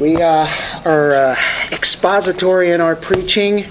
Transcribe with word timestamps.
We 0.00 0.16
uh, 0.16 0.48
are 0.86 1.12
uh, 1.12 1.36
expository 1.72 2.70
in 2.70 2.80
our 2.80 2.96
preaching, 2.96 3.66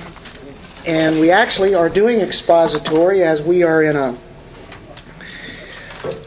and 0.86 1.20
we 1.20 1.32
actually 1.32 1.74
are 1.74 1.90
doing 1.90 2.20
expository 2.20 3.24
as 3.24 3.42
we 3.42 3.64
are 3.64 3.82
in 3.82 3.96
a 3.96 4.16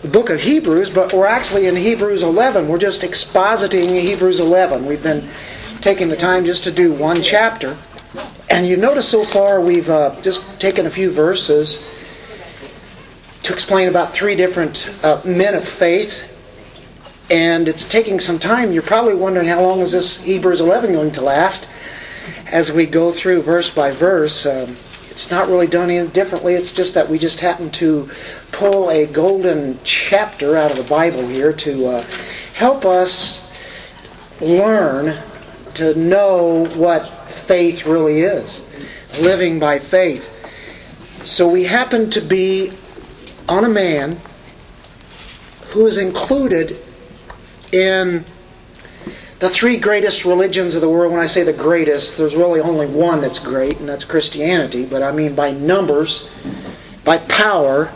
the 0.03 0.09
book 0.09 0.29
of 0.30 0.41
Hebrews, 0.41 0.91
but 0.91 1.12
we're 1.12 1.27
actually 1.27 1.69
in 1.69 1.77
Hebrews 1.77 2.25
11. 2.25 2.67
We're 2.67 2.79
just 2.79 3.03
expositing 3.03 3.91
Hebrews 3.91 4.41
11. 4.41 4.87
We've 4.87 5.04
been 5.04 5.29
taking 5.82 6.09
the 6.09 6.16
time 6.16 6.45
just 6.45 6.64
to 6.64 6.73
do 6.73 6.93
one 6.93 7.23
chapter. 7.23 7.79
And 8.50 8.66
you 8.66 8.77
notice 8.77 9.09
so 9.09 9.23
far 9.23 9.61
we've 9.61 9.89
uh, 9.89 10.21
just 10.21 10.61
taken 10.61 10.87
a 10.87 10.91
few 10.91 11.12
verses 11.12 11.89
to 13.45 13.53
explain 13.53 13.89
about 13.89 14.14
three 14.14 14.34
different 14.34 14.93
uh, 15.05 15.23
men 15.25 15.55
of 15.55 15.66
faith 15.66 16.32
and 17.33 17.67
it's 17.67 17.89
taking 17.89 18.21
some 18.21 18.39
time. 18.39 18.73
You're 18.73 18.83
probably 18.83 19.14
wondering 19.14 19.49
how 19.49 19.62
long 19.62 19.81
is 19.81 19.93
this 19.93 20.23
Hebrews 20.23 20.61
11 20.61 20.93
going 20.93 21.12
to 21.12 21.23
last 21.23 21.67
as 22.49 22.71
we 22.71 22.85
go 22.85 23.11
through 23.11 23.40
verse 23.40 23.71
by 23.71 23.90
verse. 23.90 24.45
Um, 24.45 24.77
it's 25.09 25.31
not 25.31 25.49
really 25.49 25.67
done 25.67 25.90
any 25.90 26.07
differently. 26.09 26.53
It's 26.53 26.75
just 26.75 26.93
that 26.93 27.09
we 27.09 27.18
just 27.18 27.40
happen 27.40 27.71
to 27.73 28.11
pull 28.53 28.90
a 28.90 29.07
golden 29.07 29.81
chapter 29.82 30.59
out 30.59 30.73
of 30.73 30.76
the 30.76 30.82
Bible 30.82 31.26
here 31.26 31.54
to 31.54 31.87
uh, 31.87 32.03
help 32.53 32.84
us 32.84 33.51
learn 34.42 35.19
to 35.73 35.95
know 35.95 36.67
what 36.75 37.31
faith 37.31 37.87
really 37.87 38.20
is, 38.20 38.62
living 39.20 39.59
by 39.59 39.78
faith. 39.78 40.28
So 41.23 41.48
we 41.48 41.64
happen 41.64 42.11
to 42.11 42.20
be 42.20 42.75
on 43.48 43.64
a 43.64 43.70
man 43.70 44.20
who 45.70 45.87
is 45.87 45.97
included 45.97 46.77
in 47.72 48.25
the 49.41 49.50
three 49.50 49.77
greatest 49.77 50.25
religions 50.25 50.77
of 50.77 50.83
the 50.83 50.89
world, 50.89 51.11
when 51.12 51.20
I 51.20 51.27
say 51.27 51.42
the 51.42 51.53
greatest, 51.53 52.17
there's 52.17 52.36
really 52.36 52.61
only 52.61 52.86
one 52.86 53.20
that's 53.20 53.41
great, 53.41 53.78
and 53.78 53.89
that's 53.89 54.05
Christianity. 54.05 54.87
But 54.87 55.03
I 55.03 55.11
mean 55.11 55.34
by 55.34 55.51
numbers, 55.51 56.31
by 57.05 57.19
power, 57.19 57.93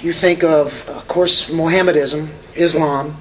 you 0.00 0.12
think 0.12 0.42
of, 0.42 0.88
of 0.88 1.06
course, 1.08 1.52
Mohammedanism, 1.52 2.30
Islam. 2.54 3.16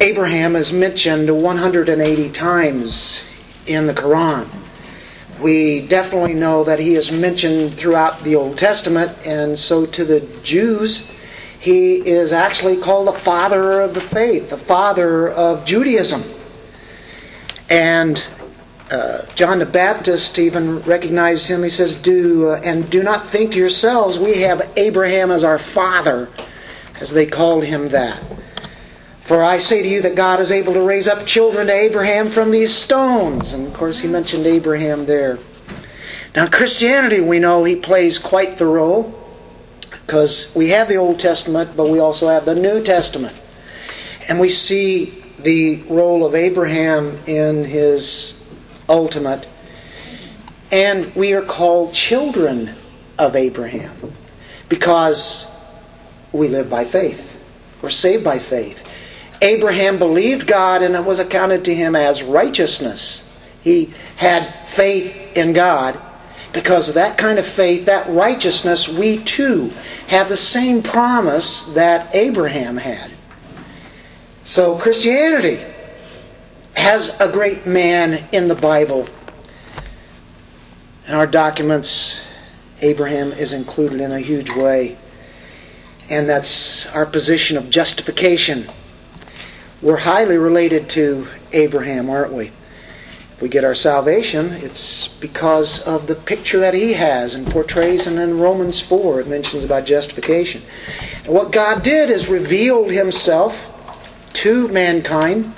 Abraham 0.00 0.54
is 0.54 0.72
mentioned 0.72 1.28
180 1.42 2.30
times 2.30 3.24
in 3.66 3.86
the 3.86 3.94
Quran. 3.94 4.48
We 5.40 5.86
definitely 5.88 6.34
know 6.34 6.64
that 6.64 6.78
he 6.78 6.94
is 6.94 7.10
mentioned 7.10 7.74
throughout 7.74 8.22
the 8.22 8.36
Old 8.36 8.58
Testament, 8.58 9.12
and 9.26 9.58
so 9.58 9.86
to 9.86 10.04
the 10.04 10.20
Jews, 10.42 11.12
he 11.58 11.96
is 11.96 12.32
actually 12.32 12.76
called 12.76 13.08
the 13.08 13.18
father 13.18 13.80
of 13.80 13.94
the 13.94 14.00
faith, 14.00 14.50
the 14.50 14.58
father 14.58 15.28
of 15.28 15.64
Judaism. 15.64 16.22
And 17.68 18.24
uh, 18.90 19.26
John 19.34 19.58
the 19.58 19.66
Baptist 19.66 20.38
even 20.38 20.80
recognized 20.82 21.48
him. 21.48 21.62
He 21.62 21.68
says, 21.68 21.96
"Do 21.96 22.50
uh, 22.50 22.60
and 22.62 22.88
do 22.88 23.02
not 23.02 23.28
think 23.30 23.52
to 23.52 23.58
yourselves, 23.58 24.18
we 24.18 24.40
have 24.42 24.70
Abraham 24.76 25.30
as 25.30 25.44
our 25.44 25.58
father, 25.58 26.28
as 27.00 27.10
they 27.10 27.26
called 27.26 27.64
him 27.64 27.88
that. 27.88 28.22
For 29.22 29.42
I 29.42 29.58
say 29.58 29.82
to 29.82 29.88
you 29.88 30.00
that 30.02 30.14
God 30.14 30.40
is 30.40 30.50
able 30.50 30.72
to 30.72 30.80
raise 30.80 31.06
up 31.06 31.26
children 31.26 31.66
to 31.66 31.72
Abraham 31.72 32.30
from 32.30 32.50
these 32.50 32.72
stones." 32.72 33.52
And 33.52 33.66
of 33.66 33.74
course, 33.74 34.00
he 34.00 34.08
mentioned 34.08 34.46
Abraham 34.46 35.04
there. 35.04 35.38
Now, 36.34 36.46
Christianity, 36.46 37.20
we 37.20 37.40
know 37.40 37.64
he 37.64 37.76
plays 37.76 38.18
quite 38.18 38.56
the 38.56 38.66
role 38.66 39.17
because 40.08 40.50
we 40.54 40.70
have 40.70 40.88
the 40.88 40.96
Old 40.96 41.20
Testament, 41.20 41.76
but 41.76 41.90
we 41.90 41.98
also 41.98 42.28
have 42.28 42.46
the 42.46 42.54
New 42.54 42.82
Testament. 42.82 43.36
And 44.26 44.40
we 44.40 44.48
see 44.48 45.22
the 45.38 45.82
role 45.82 46.24
of 46.24 46.34
Abraham 46.34 47.18
in 47.26 47.62
his 47.62 48.40
ultimate. 48.88 49.46
And 50.72 51.14
we 51.14 51.34
are 51.34 51.42
called 51.42 51.92
children 51.92 52.74
of 53.18 53.36
Abraham 53.36 54.14
because 54.70 55.60
we 56.32 56.48
live 56.48 56.70
by 56.70 56.86
faith. 56.86 57.36
We're 57.82 57.90
saved 57.90 58.24
by 58.24 58.38
faith. 58.38 58.82
Abraham 59.42 59.98
believed 59.98 60.46
God 60.46 60.80
and 60.80 60.94
it 60.94 61.04
was 61.04 61.18
accounted 61.18 61.66
to 61.66 61.74
him 61.74 61.94
as 61.94 62.22
righteousness. 62.22 63.30
He 63.60 63.92
had 64.16 64.66
faith 64.66 65.36
in 65.36 65.52
God. 65.52 66.00
Because 66.58 66.88
of 66.88 66.96
that 66.96 67.16
kind 67.16 67.38
of 67.38 67.46
faith, 67.46 67.86
that 67.86 68.10
righteousness, 68.10 68.88
we 68.88 69.22
too 69.22 69.72
have 70.08 70.28
the 70.28 70.36
same 70.36 70.82
promise 70.82 71.72
that 71.74 72.12
Abraham 72.16 72.76
had. 72.76 73.12
So 74.42 74.76
Christianity 74.76 75.64
has 76.74 77.20
a 77.20 77.30
great 77.30 77.64
man 77.64 78.26
in 78.32 78.48
the 78.48 78.56
Bible. 78.56 79.06
In 81.06 81.14
our 81.14 81.28
documents, 81.28 82.20
Abraham 82.82 83.30
is 83.30 83.52
included 83.52 84.00
in 84.00 84.10
a 84.10 84.18
huge 84.18 84.50
way. 84.50 84.98
And 86.10 86.28
that's 86.28 86.92
our 86.92 87.06
position 87.06 87.56
of 87.56 87.70
justification. 87.70 88.68
We're 89.80 89.96
highly 89.96 90.38
related 90.38 90.88
to 90.90 91.28
Abraham, 91.52 92.10
aren't 92.10 92.32
we? 92.32 92.50
If 93.38 93.42
we 93.42 93.48
get 93.48 93.62
our 93.62 93.72
salvation, 93.72 94.50
it's 94.50 95.06
because 95.06 95.80
of 95.82 96.08
the 96.08 96.16
picture 96.16 96.58
that 96.58 96.74
he 96.74 96.94
has 96.94 97.36
and 97.36 97.46
portrays, 97.46 98.08
and 98.08 98.18
in 98.18 98.40
Romans 98.40 98.80
4 98.80 99.20
it 99.20 99.28
mentions 99.28 99.62
about 99.62 99.84
justification. 99.84 100.60
And 101.24 101.32
what 101.32 101.52
God 101.52 101.84
did 101.84 102.10
is 102.10 102.26
revealed 102.26 102.90
himself 102.90 103.72
to 104.42 104.66
mankind, 104.66 105.54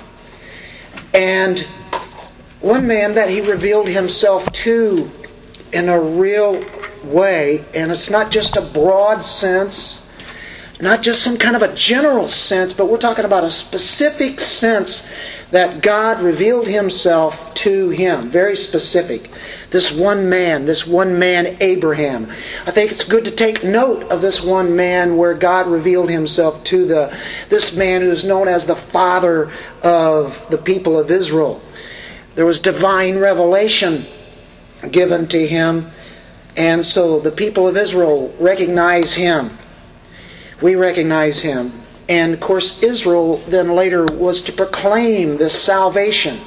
and 1.15 1.61
one 2.59 2.85
man 2.85 3.15
that 3.15 3.31
he 3.31 3.41
revealed 3.41 3.87
himself 3.87 4.45
to 4.51 5.09
in 5.73 5.89
a 5.89 5.99
real 5.99 6.63
way, 7.03 7.65
and 7.73 7.91
it's 7.91 8.11
not 8.11 8.31
just 8.31 8.57
a 8.57 8.61
broad 8.61 9.23
sense, 9.23 10.07
not 10.81 11.03
just 11.03 11.21
some 11.21 11.37
kind 11.37 11.55
of 11.55 11.61
a 11.61 11.73
general 11.75 12.27
sense, 12.27 12.73
but 12.73 12.89
we're 12.89 12.97
talking 12.97 13.25
about 13.25 13.43
a 13.43 13.51
specific 13.51 14.39
sense 14.39 15.07
that 15.51 15.81
God 15.83 16.21
revealed 16.21 16.67
himself 16.67 17.53
to 17.55 17.89
him. 17.89 18.31
Very 18.31 18.55
specific. 18.55 19.29
This 19.69 19.91
one 19.91 20.27
man, 20.27 20.65
this 20.65 20.87
one 20.87 21.19
man, 21.19 21.57
Abraham. 21.61 22.31
I 22.65 22.71
think 22.71 22.91
it's 22.91 23.03
good 23.03 23.25
to 23.25 23.31
take 23.31 23.63
note 23.63 24.11
of 24.11 24.21
this 24.21 24.43
one 24.43 24.75
man 24.75 25.17
where 25.17 25.33
God 25.35 25.67
revealed 25.67 26.09
himself 26.09 26.63
to 26.65 26.85
the 26.85 27.15
this 27.49 27.75
man 27.75 28.01
who 28.01 28.09
is 28.09 28.25
known 28.25 28.47
as 28.47 28.65
the 28.65 28.75
father 28.75 29.51
of 29.83 30.43
the 30.49 30.57
people 30.57 30.97
of 30.97 31.11
Israel. 31.11 31.61
There 32.35 32.45
was 32.45 32.59
divine 32.59 33.19
revelation 33.19 34.07
given 34.89 35.27
to 35.27 35.45
him, 35.45 35.91
and 36.57 36.83
so 36.85 37.19
the 37.19 37.31
people 37.31 37.67
of 37.67 37.77
Israel 37.77 38.33
recognize 38.39 39.13
him. 39.13 39.57
We 40.61 40.75
recognize 40.75 41.41
him. 41.41 41.73
And 42.07 42.33
of 42.33 42.39
course, 42.39 42.83
Israel 42.83 43.37
then 43.47 43.73
later 43.73 44.05
was 44.05 44.41
to 44.43 44.51
proclaim 44.51 45.37
this 45.37 45.59
salvation, 45.59 46.39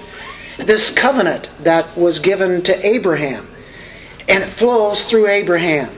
this 0.58 0.92
covenant 0.92 1.48
that 1.60 1.96
was 1.96 2.18
given 2.18 2.62
to 2.62 2.86
Abraham. 2.86 3.48
And 4.28 4.42
it 4.42 4.46
flows 4.46 5.04
through 5.04 5.28
Abraham. 5.28 5.90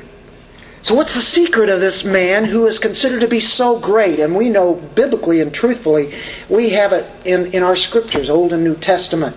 So, 0.83 0.95
what's 0.95 1.15
the 1.15 1.21
secret 1.21 1.69
of 1.69 1.81
this 1.81 2.05
man 2.05 2.45
who 2.45 2.65
is 2.67 2.79
considered 2.79 3.23
to 3.23 3.29
be 3.29 3.41
so 3.41 3.81
great? 3.81 4.21
And 4.21 4.37
we 4.37 4.51
know 4.51 4.75
biblically 4.75 5.41
and 5.41 5.53
truthfully, 5.53 6.15
we 6.49 6.71
have 6.71 6.93
it 6.93 7.11
in, 7.25 7.47
in 7.47 7.65
our 7.65 7.75
scriptures, 7.75 8.31
Old 8.31 8.53
and 8.53 8.63
New 8.63 8.77
Testament. 8.77 9.37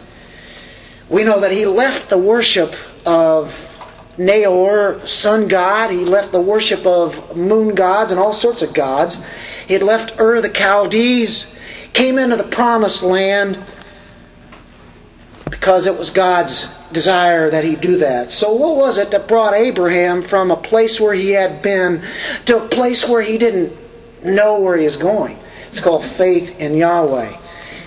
We 1.09 1.23
know 1.23 1.39
that 1.39 1.51
he 1.51 1.65
left 1.65 2.09
the 2.11 2.19
worship 2.19 2.75
of 3.03 3.68
Nahor, 4.19 4.99
sun 5.05 5.47
god. 5.47 5.91
He 5.91 6.03
left 6.03 6.33
the 6.33 6.41
worship 6.41 6.85
of 6.85 7.37
moon 7.37 7.73
gods 7.73 8.11
and 8.11 8.19
all 8.19 8.33
sorts 8.33 8.61
of 8.61 8.73
gods. 8.73 9.21
He 9.65 9.73
had 9.73 9.81
left 9.81 10.19
Ur 10.19 10.41
the 10.41 10.49
Chaldees, 10.49 11.57
came 11.93 12.17
into 12.17 12.35
the 12.35 12.43
promised 12.43 13.01
land 13.01 13.57
because 15.49 15.87
it 15.87 15.97
was 15.97 16.09
God's 16.09 16.73
desire 16.91 17.49
that 17.49 17.63
he 17.63 17.75
do 17.75 17.97
that. 17.97 18.29
So, 18.29 18.53
what 18.53 18.75
was 18.75 18.97
it 18.97 19.11
that 19.11 19.27
brought 19.27 19.53
Abraham 19.53 20.21
from 20.21 20.51
a 20.51 20.57
place 20.57 20.99
where 20.99 21.13
he 21.13 21.31
had 21.31 21.61
been 21.61 22.03
to 22.45 22.63
a 22.63 22.67
place 22.67 23.07
where 23.07 23.21
he 23.21 23.37
didn't 23.37 23.73
know 24.23 24.59
where 24.59 24.77
he 24.77 24.85
was 24.85 24.97
going? 24.97 25.39
It's 25.71 25.79
called 25.79 26.03
faith 26.03 26.59
in 26.59 26.75
Yahweh. 26.75 27.37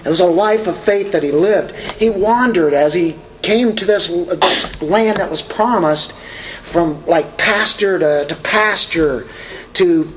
It 0.05 0.09
was 0.09 0.21
a 0.21 0.27
life 0.27 0.67
of 0.67 0.79
faith 0.79 1.12
that 1.12 1.23
he 1.23 1.31
lived. 1.31 1.77
He 1.99 2.11
wandered 2.11 2.75
as 2.75 2.95
he 2.95 3.17
came 3.43 3.75
to 3.77 3.85
this, 3.85 4.09
this 4.09 4.83
land 4.83 5.19
that 5.19 5.31
was 5.31 5.43
promised 5.43 6.15
from 6.62 7.05
like 7.06 7.37
pasture 7.37 7.99
to, 7.99 8.27
to 8.27 8.37
pasture 8.43 9.29
to 9.75 10.12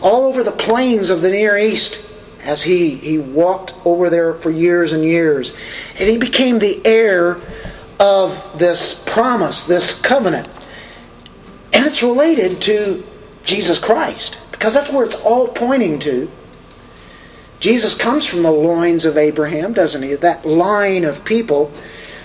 all 0.00 0.24
over 0.24 0.42
the 0.42 0.52
plains 0.52 1.10
of 1.10 1.20
the 1.20 1.30
Near 1.30 1.58
East 1.58 2.06
as 2.42 2.62
he, 2.62 2.94
he 2.94 3.18
walked 3.18 3.74
over 3.84 4.08
there 4.08 4.34
for 4.34 4.50
years 4.50 4.92
and 4.92 5.04
years. 5.04 5.54
And 5.98 6.08
he 6.08 6.18
became 6.18 6.58
the 6.58 6.80
heir 6.86 7.40
of 7.98 8.58
this 8.58 9.04
promise, 9.06 9.66
this 9.66 10.00
covenant. 10.00 10.48
And 11.72 11.86
it's 11.86 12.02
related 12.02 12.62
to 12.62 13.04
Jesus 13.44 13.78
Christ, 13.78 14.38
because 14.52 14.74
that's 14.74 14.90
where 14.90 15.04
it's 15.04 15.22
all 15.22 15.48
pointing 15.48 15.98
to. 16.00 16.30
Jesus 17.60 17.94
comes 17.94 18.24
from 18.24 18.42
the 18.42 18.50
loins 18.50 19.04
of 19.04 19.18
Abraham, 19.18 19.74
doesn't 19.74 20.02
he? 20.02 20.14
That 20.14 20.46
line 20.46 21.04
of 21.04 21.24
people. 21.24 21.70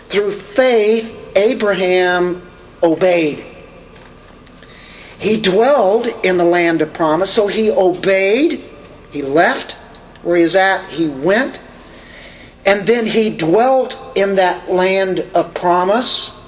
Through 0.10 0.32
faith, 0.32 1.18
Abraham 1.36 2.42
obeyed. 2.82 3.44
He 5.20 5.42
dwelled 5.42 6.08
in 6.24 6.38
the 6.38 6.44
land 6.44 6.82
of 6.82 6.94
promise, 6.94 7.32
so 7.32 7.48
he 7.48 7.72
obeyed. 7.72 8.64
He 9.12 9.22
left 9.22 9.74
where 10.22 10.38
he 10.38 10.44
is 10.44 10.56
at, 10.56 10.90
he 10.90 11.08
went. 11.08 11.60
And 12.66 12.86
then 12.88 13.06
he 13.06 13.30
dwelt 13.30 14.00
in 14.16 14.36
that 14.36 14.70
land 14.70 15.20
of 15.34 15.54
promise. 15.54 16.40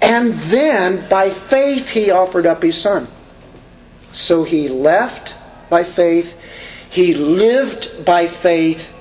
And 0.00 0.38
then, 0.40 1.08
by 1.08 1.30
faith, 1.30 1.88
he 1.88 2.10
offered 2.10 2.46
up 2.46 2.62
his 2.62 2.76
son. 2.76 3.08
So 4.12 4.44
he 4.44 4.68
left 4.68 5.34
by 5.70 5.82
faith, 5.82 6.38
he 6.90 7.14
lived 7.14 8.04
by 8.04 8.28
faith, 8.28 8.93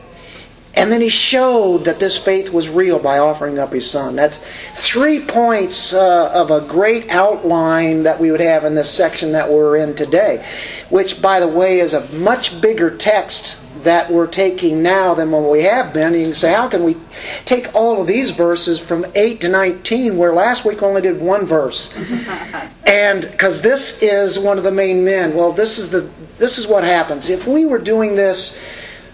and 0.75 0.91
then 0.91 1.01
he 1.01 1.09
showed 1.09 1.85
that 1.85 1.99
this 1.99 2.17
faith 2.17 2.49
was 2.49 2.67
real 2.67 2.97
by 2.97 3.19
offering 3.19 3.59
up 3.59 3.73
his 3.73 3.89
son. 3.89 4.15
That's 4.15 4.43
three 4.75 5.23
points 5.23 5.93
uh, 5.93 6.31
of 6.33 6.49
a 6.49 6.61
great 6.61 7.09
outline 7.09 8.03
that 8.03 8.19
we 8.19 8.31
would 8.31 8.39
have 8.39 8.65
in 8.65 8.73
this 8.73 8.89
section 8.89 9.33
that 9.33 9.51
we're 9.51 9.77
in 9.77 9.95
today, 9.95 10.43
which, 10.89 11.21
by 11.21 11.39
the 11.39 11.47
way, 11.47 11.79
is 11.79 11.93
a 11.93 12.11
much 12.13 12.59
bigger 12.59 12.95
text 12.97 13.59
that 13.83 14.09
we're 14.11 14.27
taking 14.27 14.81
now 14.81 15.13
than 15.13 15.29
what 15.29 15.51
we 15.51 15.63
have 15.63 15.93
been. 15.93 16.13
You 16.13 16.25
can 16.27 16.33
say, 16.35 16.53
how 16.53 16.69
can 16.69 16.83
we 16.83 16.97
take 17.45 17.75
all 17.75 18.01
of 18.01 18.07
these 18.07 18.31
verses 18.31 18.79
from 18.79 19.05
8 19.13 19.41
to 19.41 19.49
19 19.49 20.17
where 20.17 20.33
last 20.33 20.65
week 20.65 20.81
only 20.81 21.01
did 21.01 21.21
one 21.21 21.45
verse? 21.45 21.93
and 22.87 23.21
because 23.21 23.61
this 23.61 24.01
is 24.01 24.39
one 24.39 24.57
of 24.57 24.63
the 24.63 24.71
main 24.71 25.03
men. 25.03 25.35
Well, 25.35 25.51
this 25.51 25.77
is 25.77 25.91
the 25.91 26.09
this 26.39 26.57
is 26.57 26.67
what 26.67 26.83
happens. 26.83 27.29
If 27.29 27.45
we 27.45 27.65
were 27.65 27.77
doing 27.77 28.15
this 28.15 28.59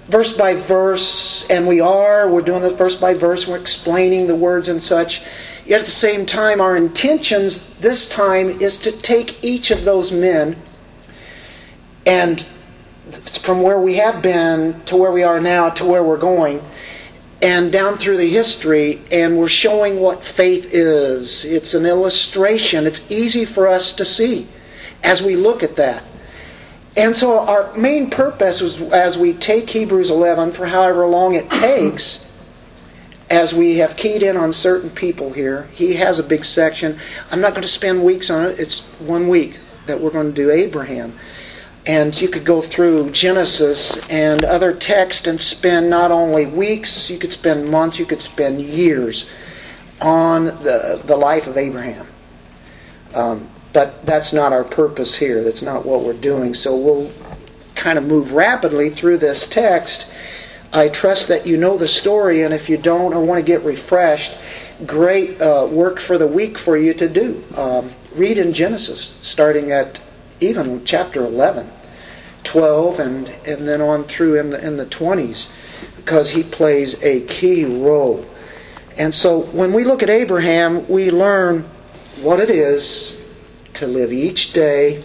verse 0.10 0.36
by 0.36 0.56
verse, 0.56 1.50
and 1.50 1.68
we 1.68 1.80
are, 1.80 2.28
we're 2.28 2.42
doing 2.42 2.62
this 2.62 2.74
verse 2.74 2.96
by 2.96 3.14
verse, 3.14 3.48
we're 3.48 3.58
explaining 3.58 4.28
the 4.28 4.36
words 4.36 4.68
and 4.68 4.82
such. 4.82 5.22
Yet 5.66 5.82
at 5.82 5.86
the 5.86 5.92
same 5.92 6.26
time, 6.26 6.62
our 6.62 6.76
intentions 6.76 7.74
this 7.76 8.10
time 8.10 8.50
is 8.50 8.80
to 8.80 8.92
take 8.92 9.44
each 9.44 9.70
of 9.70 9.86
those 9.86 10.12
men 10.12 10.58
and 12.08 12.42
from 13.44 13.62
where 13.62 13.80
we 13.80 13.96
have 13.96 14.22
been 14.24 14.82
to 14.86 14.98
where 14.98 15.12
we 15.12 15.24
are 15.24 15.40
now 15.40 15.70
to 15.70 15.86
where 15.86 16.04
we're 16.04 16.18
going 16.18 16.62
and 17.42 17.72
down 17.72 17.98
through 17.98 18.18
the 18.18 18.30
history 18.30 19.02
and 19.12 19.38
we're 19.38 19.48
showing 19.48 20.00
what 20.00 20.24
faith 20.24 20.74
is. 20.74 21.46
It's 21.46 21.74
an 21.74 21.86
illustration. 21.86 22.86
It's 22.86 23.10
easy 23.12 23.46
for 23.46 23.68
us 23.68 23.94
to 23.94 24.06
see 24.06 24.48
as 25.04 25.24
we 25.24 25.36
look 25.36 25.64
at 25.64 25.76
that 25.78 26.04
and 26.96 27.16
so 27.16 27.40
our 27.40 27.74
main 27.76 28.10
purpose 28.10 28.62
is 28.62 28.82
as 28.92 29.18
we 29.18 29.34
take 29.34 29.70
hebrews 29.70 30.10
11 30.10 30.52
for 30.54 30.66
however 30.66 31.06
long 31.06 31.36
it 31.36 31.50
takes 31.50 32.32
as 33.30 33.54
we 33.54 33.78
have 33.78 33.96
keyed 33.96 34.24
in 34.24 34.36
on 34.36 34.52
certain 34.52 34.90
people 34.90 35.32
here 35.32 35.68
he 35.72 35.94
has 35.94 36.20
a 36.20 36.24
big 36.24 36.44
section. 36.44 37.00
I'm 37.32 37.42
not 37.42 37.52
going 37.52 37.62
to 37.62 37.68
spend 37.68 38.04
weeks 38.04 38.30
on 38.30 38.48
it. 38.48 38.60
It's 38.60 38.82
one 39.00 39.28
week 39.28 39.60
that 39.86 40.00
we're 40.00 40.10
going 40.12 40.28
to 40.28 40.34
do 40.34 40.50
abraham. 40.52 41.18
And 41.86 42.20
you 42.20 42.28
could 42.28 42.44
go 42.46 42.62
through 42.62 43.12
Genesis 43.12 43.98
and 44.10 44.44
other 44.44 44.74
texts 44.74 45.28
and 45.28 45.40
spend 45.40 45.90
not 45.90 46.12
only 46.12 46.46
weeks, 46.46 47.10
you 47.10 47.18
could 47.18 47.32
spend 47.32 47.70
months, 47.70 47.98
you 47.98 48.06
could 48.06 48.22
spend 48.22 48.62
years 48.62 49.28
on 50.02 50.46
the, 50.46 51.02
the 51.06 51.16
life 51.16 51.48
of 51.48 51.58
Abraham. 51.58 52.08
Um, 53.16 53.50
but 53.74 54.06
that's 54.06 54.34
not 54.34 54.54
our 54.54 54.64
purpose 54.64 55.16
here. 55.16 55.44
That's 55.44 55.62
not 55.62 55.86
what 55.86 56.04
we're 56.04 56.14
doing. 56.14 56.54
So 56.54 56.76
we'll 56.76 57.12
kind 57.76 57.98
of 57.98 58.04
move 58.04 58.34
rapidly 58.34 58.90
through 58.90 59.18
this 59.18 59.48
text. 59.48 60.12
I 60.72 60.90
trust 60.90 61.28
that 61.30 61.48
you 61.48 61.58
know 61.58 61.78
the 61.78 61.88
story, 61.88 62.44
and 62.44 62.54
if 62.54 62.70
you 62.70 62.78
don't 62.78 63.14
or 63.14 63.24
want 63.24 63.40
to 63.40 63.46
get 63.46 63.64
refreshed, 63.64 64.38
great 64.86 65.42
uh, 65.42 65.68
work 65.72 66.00
for 66.00 66.18
the 66.18 66.28
week 66.28 66.58
for 66.58 66.78
you 66.78 66.94
to 66.94 67.10
do. 67.10 67.44
Um, 67.56 67.92
read 68.16 68.38
in 68.38 68.54
Genesis, 68.54 69.18
starting 69.22 69.72
at 69.72 70.02
even 70.40 70.86
chapter 70.86 71.26
11. 71.26 71.72
12 72.44 73.00
and, 73.00 73.28
and 73.46 73.68
then 73.68 73.82
on 73.82 74.04
through 74.06 74.40
in 74.40 74.50
the, 74.50 74.66
in 74.66 74.78
the 74.78 74.86
20s 74.86 75.54
because 75.98 76.30
he 76.30 76.42
plays 76.42 77.02
a 77.04 77.22
key 77.26 77.66
role. 77.66 78.26
And 78.98 79.14
so 79.14 79.40
when 79.40 79.74
we 79.74 79.84
look 79.84 80.02
at 80.02 80.10
Abraham, 80.10 80.88
we 80.88 81.12
learn 81.12 81.70
what 82.22 82.40
it 82.40 82.50
is 82.50 83.19
to 83.74 83.88
live 83.88 84.12
each 84.12 84.54
day 84.54 85.04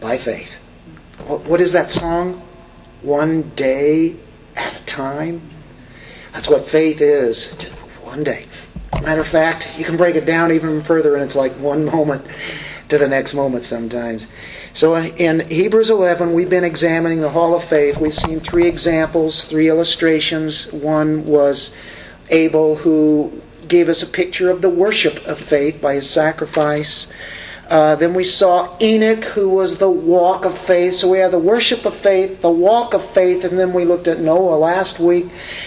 by 0.00 0.18
faith. 0.18 0.52
What, 1.26 1.44
what 1.44 1.60
is 1.60 1.72
that 1.72 1.90
song? 1.90 2.42
One 3.02 3.42
day 3.50 4.16
at 4.56 4.80
a 4.80 4.84
time. 4.84 5.40
That's 6.32 6.48
what 6.48 6.68
faith 6.68 7.00
is. 7.00 7.52
One 8.02 8.24
day. 8.24 8.46
Matter 9.02 9.20
of 9.20 9.28
fact, 9.28 9.78
you 9.78 9.84
can 9.84 9.96
break 9.96 10.16
it 10.16 10.26
down 10.26 10.52
even 10.52 10.82
further, 10.82 11.14
and 11.14 11.24
it's 11.24 11.36
like 11.36 11.52
one 11.52 11.84
moment 11.92 12.26
to 12.88 12.98
the 12.98 13.08
next 13.08 13.34
moment 13.34 13.64
sometimes. 13.64 14.26
So 14.72 14.94
uh, 14.94 15.04
in 15.04 15.40
Hebrews 15.40 15.90
11, 15.90 16.34
we've 16.34 16.50
been 16.50 16.64
examining 16.64 17.20
the 17.20 17.30
Hall 17.30 17.54
of 17.54 17.64
Faith. 17.64 17.98
We've 17.98 18.14
seen 18.14 18.40
three 18.40 18.68
examples, 18.68 19.44
three 19.44 19.68
illustrations. 19.68 20.72
One 20.72 21.26
was 21.26 21.74
Abel, 22.30 22.76
who 22.76 23.40
gave 23.68 23.88
us 23.88 24.02
a 24.02 24.06
picture 24.06 24.50
of 24.50 24.62
the 24.62 24.70
worship 24.70 25.26
of 25.26 25.38
faith 25.38 25.80
by 25.80 25.94
his 25.94 26.08
sacrifice. 26.08 27.06
Uh, 27.68 27.96
then 27.96 28.14
we 28.14 28.22
saw 28.22 28.76
Enoch, 28.80 29.24
who 29.24 29.48
was 29.48 29.78
the 29.78 29.90
walk 29.90 30.44
of 30.44 30.56
faith. 30.56 30.94
So 30.94 31.10
we 31.10 31.18
have 31.18 31.32
the 31.32 31.38
worship 31.38 31.84
of 31.84 31.96
faith, 31.96 32.40
the 32.40 32.50
walk 32.50 32.94
of 32.94 33.10
faith, 33.10 33.44
and 33.44 33.58
then 33.58 33.72
we 33.72 33.84
looked 33.84 34.06
at 34.06 34.20
Noah 34.20 34.56
last 34.56 35.00
week, 35.00 35.26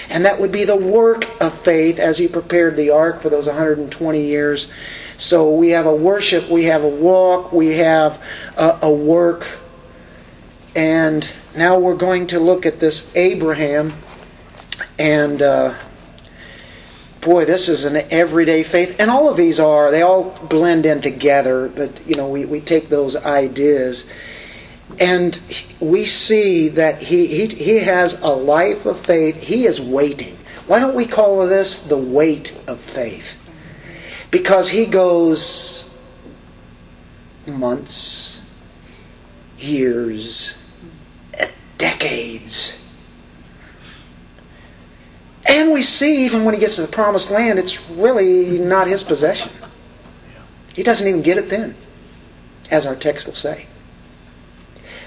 and 0.10 0.25
that 0.25 0.40
would 0.40 0.51
be 0.51 0.63
the 0.63 0.78
work 0.78 1.25
of 1.42 1.60
faith 1.60 2.00
as 2.00 2.18
he 2.18 2.30
prepared 2.30 2.78
the 2.78 2.92
ark 2.92 3.22
for 3.22 3.30
those 3.30 3.48
120 3.48 4.25
years. 4.25 4.72
So 5.18 5.54
we 5.54 5.72
have 5.72 5.86
a 5.86 5.96
worship, 5.96 6.50
we 6.50 6.66
have 6.66 6.84
a 6.84 6.90
walk, 6.90 7.51
we 7.51 7.78
have 7.78 8.22
a, 8.56 8.80
a 8.84 8.92
work. 8.92 9.46
And 10.75 11.30
now 11.54 11.80
we're 11.80 11.96
going 11.96 12.28
to 12.28 12.40
look 12.40 12.66
at 12.66 12.80
this 12.80 13.13
Abraham. 13.18 13.94
And 14.98 15.42
uh, 15.42 15.75
boy, 17.21 17.45
this 17.45 17.69
is 17.69 17.86
an 17.86 17.98
everyday 18.12 18.63
faith. 18.63 18.98
And 19.00 19.10
all 19.10 19.30
of 19.30 19.38
these 19.38 19.60
are, 19.60 19.92
they 19.92 20.01
all 20.01 20.31
blend 20.50 20.86
in 20.86 21.01
together. 21.01 21.68
But, 21.68 22.07
you 22.07 22.16
know, 22.16 22.30
we, 22.30 22.45
we 22.45 22.62
take 22.62 22.89
those 22.89 23.16
ideas. 23.16 24.06
And 25.00 25.39
we 25.80 26.06
see 26.06 26.69
that 26.69 27.01
he, 27.01 27.27
he, 27.27 27.48
he 27.48 27.80
has 27.80 28.21
a 28.21 28.30
life 28.30 28.86
of 28.86 29.00
faith. 29.00 29.42
He 29.42 29.66
is 29.66 29.80
waiting. 29.80 30.38
Why 30.68 30.80
don't 30.80 30.95
we 30.95 31.06
call 31.07 31.48
this 31.48 31.88
the 31.88 31.98
wait 31.98 32.55
of 32.67 32.79
faith? 32.79 33.38
Because 34.32 34.70
he 34.70 34.86
goes 34.86 35.96
months, 37.48 38.41
years, 39.58 40.62
decades. 41.77 42.78
And 45.50 45.72
we 45.72 45.82
see, 45.82 46.25
even 46.25 46.46
when 46.46 46.53
he 46.53 46.60
gets 46.60 46.75
to 46.75 46.84
the 46.84 46.88
promised 46.88 47.32
land, 47.32 47.58
it's 47.58 47.89
really 47.89 48.60
not 48.60 48.88
his 48.88 49.01
possession. 49.01 49.51
He 50.75 50.84
doesn't 50.84 51.08
even 51.08 51.24
get 51.24 51.39
it 51.39 51.50
then, 51.50 51.75
as 52.70 52.86
our 52.86 52.96
text 52.96 53.25
will 53.25 53.34
say. 53.34 53.65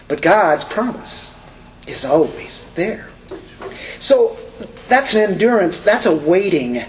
But 0.09 0.21
God's 0.21 0.65
promise 0.65 1.39
is 1.87 2.05
always 2.05 2.67
there. 2.75 3.09
So 4.01 4.37
that's 4.89 5.15
an 5.15 5.31
endurance, 5.31 5.81
that's 5.81 6.07
a 6.07 6.17
waiting. 6.17 6.83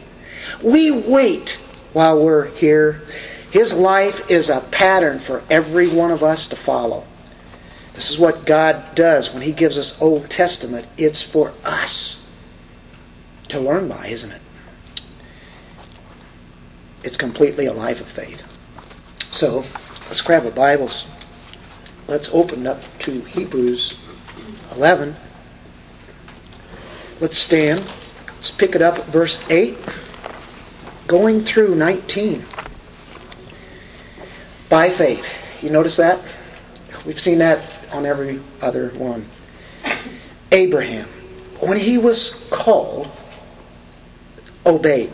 We 0.63 0.89
wait 0.89 1.51
while 1.93 2.25
we're 2.25 2.47
here. 2.47 3.03
His 3.51 3.77
life 3.77 4.31
is 4.31 4.49
a 4.49 4.61
pattern 4.71 5.19
for 5.19 5.43
every 5.47 5.89
one 5.89 6.09
of 6.09 6.23
us 6.23 6.47
to 6.47 6.55
follow. 6.55 7.05
This 7.93 8.09
is 8.09 8.17
what 8.17 8.47
God 8.47 8.95
does 8.95 9.31
when 9.31 9.43
He 9.43 9.51
gives 9.51 9.77
us 9.77 10.01
Old 10.01 10.27
Testament. 10.27 10.87
It's 10.97 11.21
for 11.21 11.53
us 11.63 12.22
to 13.53 13.59
learn 13.59 13.87
by, 13.87 14.07
isn't 14.07 14.31
it? 14.31 14.41
It's 17.03 17.17
completely 17.17 17.67
a 17.67 17.73
life 17.73 18.01
of 18.01 18.07
faith. 18.07 18.43
So, 19.31 19.65
let's 20.07 20.21
grab 20.21 20.45
our 20.45 20.51
Bibles. 20.51 21.07
Let's 22.07 22.29
open 22.33 22.67
up 22.67 22.81
to 22.99 23.21
Hebrews 23.21 23.97
11. 24.75 25.15
Let's 27.19 27.37
stand. 27.37 27.81
Let's 28.35 28.51
pick 28.51 28.75
it 28.75 28.81
up 28.81 28.97
at 28.97 29.05
verse 29.05 29.43
8 29.49 29.77
going 31.07 31.43
through 31.43 31.75
19 31.75 32.43
by 34.69 34.89
faith. 34.89 35.31
You 35.61 35.69
notice 35.69 35.97
that? 35.97 36.19
We've 37.05 37.19
seen 37.19 37.37
that 37.39 37.63
on 37.91 38.05
every 38.05 38.41
other 38.61 38.89
one. 38.89 39.25
Abraham, 40.51 41.07
when 41.59 41.77
he 41.77 41.97
was 41.97 42.45
called, 42.49 43.09
obeyed 44.65 45.11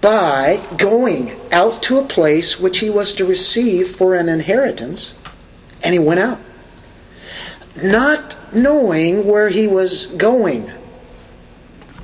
by 0.00 0.60
going 0.76 1.32
out 1.50 1.82
to 1.82 1.98
a 1.98 2.04
place 2.04 2.60
which 2.60 2.78
he 2.78 2.90
was 2.90 3.14
to 3.14 3.24
receive 3.24 3.96
for 3.96 4.14
an 4.14 4.28
inheritance, 4.28 5.14
and 5.82 5.92
he 5.92 5.98
went 5.98 6.20
out. 6.20 6.38
Not 7.82 8.36
knowing 8.54 9.26
where 9.26 9.48
he 9.48 9.66
was 9.66 10.06
going. 10.06 10.70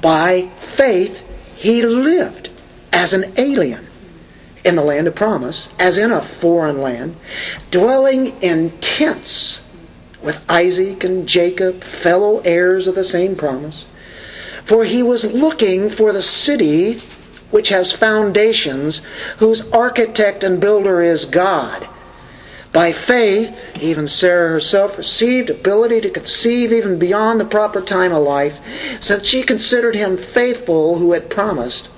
By 0.00 0.50
faith, 0.74 1.22
he 1.56 1.82
lived 1.82 2.50
as 2.92 3.12
an 3.12 3.32
alien 3.36 3.86
in 4.64 4.76
the 4.76 4.82
land 4.82 5.06
of 5.06 5.14
promise, 5.14 5.68
as 5.78 5.96
in 5.96 6.10
a 6.10 6.24
foreign 6.24 6.80
land, 6.80 7.16
dwelling 7.70 8.40
in 8.42 8.70
tents 8.80 9.64
with 10.22 10.42
Isaac 10.48 11.04
and 11.04 11.28
Jacob, 11.28 11.82
fellow 11.82 12.40
heirs 12.40 12.86
of 12.86 12.94
the 12.94 13.04
same 13.04 13.36
promise. 13.36 13.86
For 14.66 14.84
he 14.84 15.02
was 15.02 15.32
looking 15.32 15.90
for 15.90 16.12
the 16.12 16.22
city 16.22 17.02
which 17.50 17.68
has 17.68 17.92
foundations, 17.92 19.02
whose 19.38 19.70
architect 19.72 20.42
and 20.42 20.60
builder 20.60 21.02
is 21.02 21.26
God. 21.26 21.86
By 22.72 22.92
faith, 22.92 23.54
even 23.80 24.08
Sarah 24.08 24.48
herself 24.48 24.96
received 24.96 25.50
ability 25.50 26.00
to 26.02 26.08
conceive 26.10 26.72
even 26.72 26.98
beyond 26.98 27.38
the 27.38 27.44
proper 27.44 27.82
time 27.82 28.12
of 28.12 28.22
life, 28.22 28.58
since 29.00 29.26
she 29.26 29.42
considered 29.42 29.94
him 29.94 30.16
faithful 30.16 30.96
who 30.96 31.12
had 31.12 31.28
promised. 31.28 31.88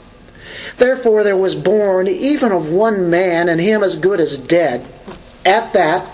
Therefore 0.79 1.23
there 1.23 1.37
was 1.37 1.55
born 1.55 2.09
even 2.09 2.51
of 2.51 2.71
one 2.73 3.09
man, 3.09 3.49
and 3.49 3.61
him 3.61 3.85
as 3.85 3.97
good 3.97 4.19
as 4.21 4.37
dead, 4.37 4.85
at 5.47 5.73
that, 5.75 6.09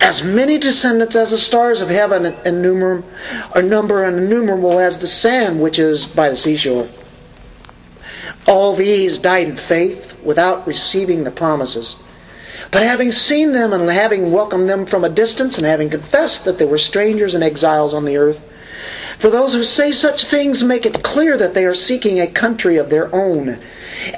as 0.00 0.22
many 0.22 0.58
descendants 0.58 1.16
as 1.16 1.30
the 1.30 1.38
stars 1.38 1.80
of 1.80 1.88
heaven 1.88 2.34
number, 2.44 3.02
are 3.54 3.62
number 3.62 4.04
and 4.04 4.18
innumerable 4.18 4.78
as 4.78 4.98
the 4.98 5.06
sand 5.06 5.60
which 5.60 5.78
is 5.78 6.06
by 6.06 6.28
the 6.28 6.36
seashore. 6.36 6.88
All 8.46 8.74
these 8.74 9.18
died 9.18 9.48
in 9.48 9.56
faith 9.56 10.14
without 10.22 10.66
receiving 10.66 11.24
the 11.24 11.30
promises. 11.30 11.96
But 12.70 12.82
having 12.82 13.12
seen 13.12 13.52
them 13.52 13.72
and 13.72 13.88
having 13.90 14.32
welcomed 14.32 14.68
them 14.68 14.86
from 14.86 15.04
a 15.04 15.08
distance 15.08 15.58
and 15.58 15.66
having 15.66 15.90
confessed 15.90 16.44
that 16.44 16.58
they 16.58 16.64
were 16.64 16.78
strangers 16.78 17.34
and 17.34 17.44
exiles 17.44 17.92
on 17.92 18.04
the 18.04 18.16
earth, 18.16 18.40
for 19.18 19.30
those 19.30 19.52
who 19.52 19.62
say 19.62 19.92
such 19.92 20.24
things 20.24 20.64
make 20.64 20.86
it 20.86 21.02
clear 21.02 21.36
that 21.36 21.54
they 21.54 21.64
are 21.64 21.74
seeking 21.74 22.18
a 22.18 22.26
country 22.26 22.76
of 22.76 22.90
their 22.90 23.14
own. 23.14 23.58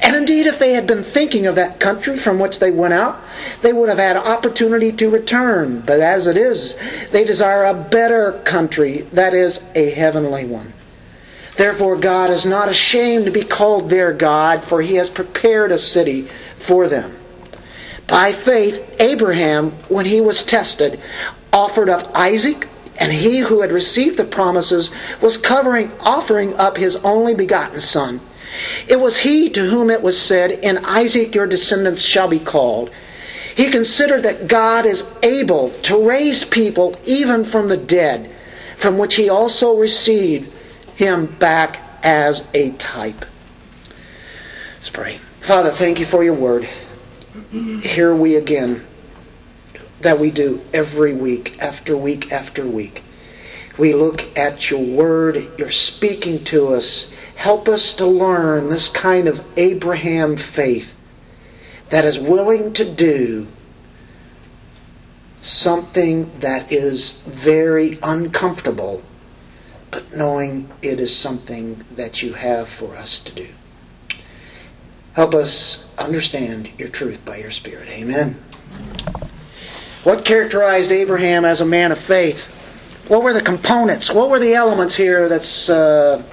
And 0.00 0.16
indeed, 0.16 0.46
if 0.46 0.58
they 0.58 0.72
had 0.72 0.86
been 0.86 1.02
thinking 1.02 1.46
of 1.46 1.56
that 1.56 1.80
country 1.80 2.18
from 2.18 2.38
which 2.38 2.58
they 2.58 2.70
went 2.70 2.94
out, 2.94 3.20
they 3.62 3.72
would 3.72 3.88
have 3.88 3.98
had 3.98 4.16
opportunity 4.16 4.92
to 4.92 5.10
return. 5.10 5.82
But 5.84 6.00
as 6.00 6.26
it 6.26 6.36
is, 6.36 6.78
they 7.10 7.24
desire 7.24 7.64
a 7.64 7.74
better 7.74 8.40
country, 8.44 9.02
that 9.12 9.34
is, 9.34 9.62
a 9.74 9.90
heavenly 9.90 10.46
one. 10.46 10.72
Therefore, 11.56 11.96
God 11.96 12.30
is 12.30 12.46
not 12.46 12.68
ashamed 12.68 13.26
to 13.26 13.30
be 13.30 13.44
called 13.44 13.90
their 13.90 14.12
God, 14.12 14.64
for 14.64 14.80
he 14.80 14.96
has 14.96 15.10
prepared 15.10 15.70
a 15.70 15.78
city 15.78 16.28
for 16.58 16.88
them. 16.88 17.16
By 18.06 18.32
faith, 18.32 18.84
Abraham, 18.98 19.72
when 19.88 20.06
he 20.06 20.20
was 20.20 20.44
tested, 20.44 21.00
offered 21.52 21.88
up 21.88 22.10
Isaac, 22.14 22.68
and 22.96 23.12
he 23.12 23.38
who 23.38 23.60
had 23.60 23.72
received 23.72 24.16
the 24.16 24.24
promises 24.24 24.90
was 25.20 25.36
covering, 25.36 25.92
offering 26.00 26.54
up 26.54 26.76
his 26.76 26.96
only 26.96 27.34
begotten 27.34 27.80
son. 27.80 28.20
It 28.88 29.00
was 29.00 29.18
he 29.18 29.50
to 29.50 29.68
whom 29.68 29.90
it 29.90 30.02
was 30.02 30.20
said, 30.20 30.50
In 30.50 30.84
Isaac 30.84 31.34
your 31.34 31.46
descendants 31.46 32.02
shall 32.02 32.28
be 32.28 32.38
called. 32.40 32.90
He 33.54 33.70
considered 33.70 34.24
that 34.24 34.48
God 34.48 34.84
is 34.84 35.08
able 35.22 35.70
to 35.82 36.08
raise 36.08 36.44
people 36.44 36.96
even 37.04 37.44
from 37.44 37.68
the 37.68 37.76
dead, 37.76 38.30
from 38.76 38.98
which 38.98 39.14
he 39.14 39.28
also 39.28 39.76
received 39.76 40.50
him 40.96 41.26
back 41.26 41.78
as 42.02 42.46
a 42.52 42.70
type. 42.72 43.24
Let's 44.74 44.90
pray. 44.90 45.18
Father, 45.40 45.70
thank 45.70 46.00
you 46.00 46.06
for 46.06 46.24
your 46.24 46.34
word. 46.34 46.68
Here 47.50 48.14
we 48.14 48.36
again, 48.36 48.84
that 50.00 50.18
we 50.18 50.30
do 50.30 50.60
every 50.72 51.14
week, 51.14 51.56
after 51.60 51.96
week, 51.96 52.32
after 52.32 52.66
week. 52.66 53.02
We 53.78 53.94
look 53.94 54.36
at 54.38 54.70
your 54.70 54.80
word, 54.80 55.48
you're 55.58 55.70
speaking 55.70 56.44
to 56.44 56.74
us. 56.74 57.12
Help 57.36 57.68
us 57.68 57.94
to 57.96 58.06
learn 58.06 58.68
this 58.68 58.88
kind 58.88 59.28
of 59.28 59.44
Abraham 59.56 60.36
faith 60.36 60.96
that 61.90 62.04
is 62.04 62.18
willing 62.18 62.72
to 62.74 62.84
do 62.84 63.46
something 65.40 66.30
that 66.40 66.72
is 66.72 67.20
very 67.22 67.98
uncomfortable 68.02 69.02
but 69.94 70.12
knowing 70.12 70.68
it 70.82 70.98
is 70.98 71.16
something 71.16 71.84
that 71.92 72.20
you 72.20 72.32
have 72.32 72.68
for 72.68 72.96
us 72.96 73.20
to 73.20 73.32
do. 73.32 73.46
Help 75.12 75.36
us 75.36 75.86
understand 75.96 76.68
your 76.78 76.88
truth 76.88 77.24
by 77.24 77.36
your 77.36 77.52
Spirit. 77.52 77.88
Amen. 77.90 78.36
What 80.02 80.24
characterized 80.24 80.90
Abraham 80.90 81.44
as 81.44 81.60
a 81.60 81.64
man 81.64 81.92
of 81.92 81.98
faith? 82.00 82.46
What 83.06 83.22
were 83.22 83.32
the 83.32 83.40
components? 83.40 84.10
What 84.10 84.30
were 84.30 84.40
the 84.40 84.54
elements 84.54 84.96
here 84.96 85.28
that's. 85.28 85.70
uh, 85.70 86.24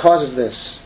causes 0.00 0.34
this? 0.34 0.82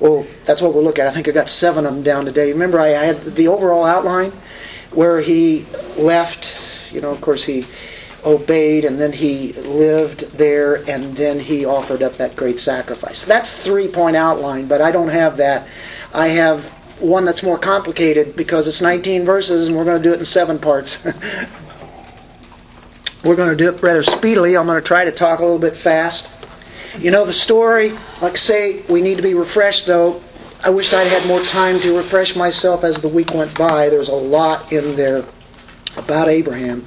Well, 0.00 0.26
that's 0.44 0.62
what 0.62 0.74
we'll 0.74 0.84
look 0.84 0.98
at. 0.98 1.06
I 1.06 1.14
think 1.14 1.28
I 1.28 1.32
got 1.32 1.48
seven 1.48 1.86
of 1.86 1.94
them 1.94 2.02
down 2.02 2.24
today. 2.24 2.52
Remember, 2.52 2.80
I 2.80 2.88
had 2.88 3.22
the 3.22 3.48
overall 3.48 3.84
outline 3.84 4.32
where 4.90 5.20
he 5.20 5.66
left. 5.96 6.92
You 6.92 7.00
know, 7.00 7.10
of 7.10 7.20
course, 7.20 7.44
he 7.44 7.66
obeyed 8.24 8.84
and 8.84 8.98
then 8.98 9.12
he 9.12 9.52
lived 9.52 10.36
there 10.38 10.76
and 10.88 11.16
then 11.16 11.38
he 11.38 11.64
offered 11.64 12.02
up 12.02 12.16
that 12.16 12.36
great 12.36 12.58
sacrifice. 12.58 13.24
That's 13.24 13.62
three 13.62 13.88
point 13.88 14.16
outline, 14.16 14.66
but 14.66 14.80
I 14.80 14.90
don't 14.90 15.08
have 15.08 15.36
that. 15.36 15.66
I 16.12 16.28
have 16.28 16.64
one 17.00 17.24
that's 17.24 17.42
more 17.42 17.58
complicated 17.58 18.36
because 18.36 18.66
it's 18.66 18.80
19 18.80 19.24
verses 19.24 19.68
and 19.68 19.76
we're 19.76 19.84
going 19.84 20.02
to 20.02 20.08
do 20.08 20.14
it 20.14 20.20
in 20.20 20.24
seven 20.24 20.58
parts. 20.58 21.04
we're 23.24 23.36
going 23.36 23.50
to 23.50 23.56
do 23.56 23.68
it 23.68 23.82
rather 23.82 24.02
speedily. 24.02 24.56
I'm 24.56 24.66
going 24.66 24.80
to 24.80 24.86
try 24.86 25.04
to 25.04 25.12
talk 25.12 25.40
a 25.40 25.42
little 25.42 25.58
bit 25.58 25.76
fast. 25.76 26.30
You 26.98 27.10
know 27.10 27.24
the 27.24 27.32
story, 27.32 27.92
like 28.22 28.36
say, 28.36 28.82
we 28.88 29.02
need 29.02 29.16
to 29.16 29.22
be 29.22 29.34
refreshed 29.34 29.86
though. 29.86 30.22
I 30.62 30.70
wished 30.70 30.94
I'd 30.94 31.08
had 31.08 31.26
more 31.26 31.42
time 31.42 31.80
to 31.80 31.96
refresh 31.96 32.36
myself 32.36 32.84
as 32.84 33.02
the 33.02 33.08
week 33.08 33.34
went 33.34 33.56
by. 33.58 33.88
There's 33.88 34.08
a 34.08 34.14
lot 34.14 34.72
in 34.72 34.96
there 34.96 35.24
about 35.96 36.28
Abraham. 36.28 36.86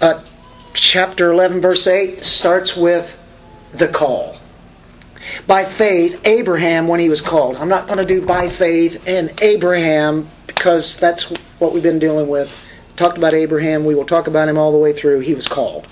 Uh, 0.00 0.22
chapter 0.74 1.32
11, 1.32 1.60
verse 1.60 1.86
8 1.86 2.22
starts 2.24 2.76
with 2.76 3.20
the 3.72 3.88
call. 3.88 4.36
By 5.46 5.64
faith, 5.64 6.20
Abraham, 6.24 6.88
when 6.88 7.00
he 7.00 7.08
was 7.08 7.20
called. 7.20 7.56
I'm 7.56 7.68
not 7.68 7.86
going 7.86 7.98
to 7.98 8.04
do 8.04 8.24
by 8.24 8.48
faith 8.48 9.02
and 9.06 9.38
Abraham 9.42 10.30
because 10.46 10.96
that's 10.96 11.24
what 11.58 11.74
we've 11.74 11.82
been 11.82 11.98
dealing 11.98 12.28
with. 12.28 12.50
Talked 12.96 13.18
about 13.18 13.34
Abraham. 13.34 13.84
We 13.84 13.94
will 13.94 14.06
talk 14.06 14.26
about 14.26 14.48
him 14.48 14.56
all 14.56 14.72
the 14.72 14.78
way 14.78 14.92
through. 14.92 15.20
He 15.20 15.34
was 15.34 15.48
called. 15.48 15.86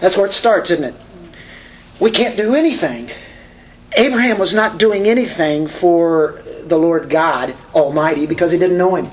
That's 0.00 0.16
where 0.16 0.26
it 0.26 0.32
starts, 0.32 0.70
isn't 0.70 0.84
it? 0.84 0.94
We 1.98 2.10
can't 2.10 2.36
do 2.36 2.54
anything. 2.54 3.10
Abraham 3.96 4.38
was 4.38 4.54
not 4.54 4.78
doing 4.78 5.06
anything 5.06 5.68
for 5.68 6.38
the 6.64 6.76
Lord 6.76 7.08
God 7.08 7.54
Almighty 7.74 8.26
because 8.26 8.52
he 8.52 8.58
didn't 8.58 8.76
know 8.76 8.96
him. 8.96 9.10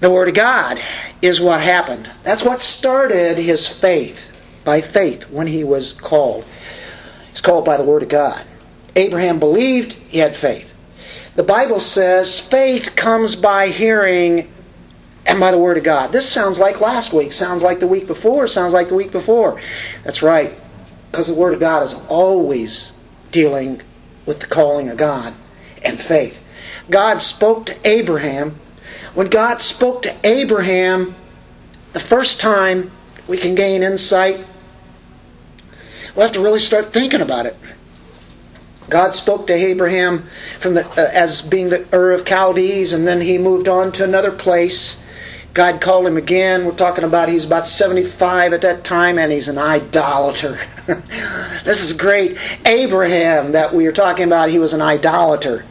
The 0.00 0.10
Word 0.10 0.28
of 0.28 0.34
God 0.34 0.80
is 1.20 1.40
what 1.40 1.60
happened. 1.60 2.10
That's 2.22 2.44
what 2.44 2.60
started 2.60 3.38
his 3.38 3.66
faith, 3.68 4.20
by 4.64 4.80
faith, 4.80 5.30
when 5.30 5.46
he 5.46 5.64
was 5.64 5.92
called. 5.92 6.44
He's 7.30 7.40
called 7.40 7.64
by 7.64 7.76
the 7.76 7.84
Word 7.84 8.02
of 8.02 8.08
God. 8.08 8.44
Abraham 8.96 9.38
believed, 9.38 9.94
he 9.94 10.18
had 10.18 10.36
faith. 10.36 10.72
The 11.36 11.42
Bible 11.42 11.80
says 11.80 12.38
faith 12.38 12.94
comes 12.94 13.34
by 13.34 13.68
hearing 13.68 14.52
and 15.26 15.40
by 15.40 15.50
the 15.50 15.58
Word 15.58 15.76
of 15.76 15.84
God. 15.84 16.12
This 16.12 16.28
sounds 16.28 16.58
like 16.58 16.80
last 16.80 17.12
week, 17.12 17.32
sounds 17.32 17.62
like 17.62 17.80
the 17.80 17.86
week 17.86 18.06
before, 18.06 18.46
sounds 18.46 18.72
like 18.72 18.88
the 18.88 18.94
week 18.94 19.10
before. 19.10 19.60
That's 20.04 20.22
right, 20.22 20.56
because 21.14 21.28
the 21.28 21.34
Word 21.34 21.54
of 21.54 21.60
God 21.60 21.84
is 21.84 21.94
always 22.08 22.92
dealing 23.30 23.80
with 24.26 24.40
the 24.40 24.46
calling 24.46 24.88
of 24.88 24.96
God 24.96 25.32
and 25.84 26.00
faith. 26.00 26.42
God 26.90 27.22
spoke 27.22 27.66
to 27.66 27.88
Abraham 27.88 28.58
when 29.14 29.28
God 29.28 29.60
spoke 29.60 30.02
to 30.02 30.16
Abraham 30.24 31.14
the 31.92 32.00
first 32.00 32.40
time 32.40 32.90
we 33.28 33.36
can 33.36 33.54
gain 33.54 33.84
insight, 33.84 34.44
we'll 36.16 36.26
have 36.26 36.34
to 36.34 36.42
really 36.42 36.58
start 36.58 36.92
thinking 36.92 37.20
about 37.20 37.46
it. 37.46 37.56
God 38.90 39.14
spoke 39.14 39.46
to 39.46 39.54
Abraham 39.54 40.28
from 40.58 40.74
the, 40.74 40.84
uh, 40.84 41.10
as 41.12 41.42
being 41.42 41.68
the 41.68 41.86
Ur 41.94 42.10
of 42.10 42.26
Chaldees, 42.26 42.92
and 42.92 43.06
then 43.06 43.20
he 43.20 43.38
moved 43.38 43.68
on 43.68 43.92
to 43.92 44.04
another 44.04 44.32
place. 44.32 45.03
God 45.54 45.80
called 45.80 46.08
him 46.08 46.16
again. 46.16 46.64
We're 46.64 46.72
talking 46.72 47.04
about 47.04 47.28
he's 47.28 47.44
about 47.44 47.68
75 47.68 48.52
at 48.52 48.62
that 48.62 48.82
time, 48.82 49.20
and 49.20 49.30
he's 49.30 49.46
an 49.46 49.56
idolater. 49.56 50.58
this 51.64 51.80
is 51.80 51.92
great. 51.92 52.36
Abraham, 52.66 53.52
that 53.52 53.72
we 53.72 53.86
are 53.86 53.92
talking 53.92 54.24
about, 54.24 54.50
he 54.50 54.58
was 54.58 54.72
an 54.72 54.82
idolater. 54.82 55.64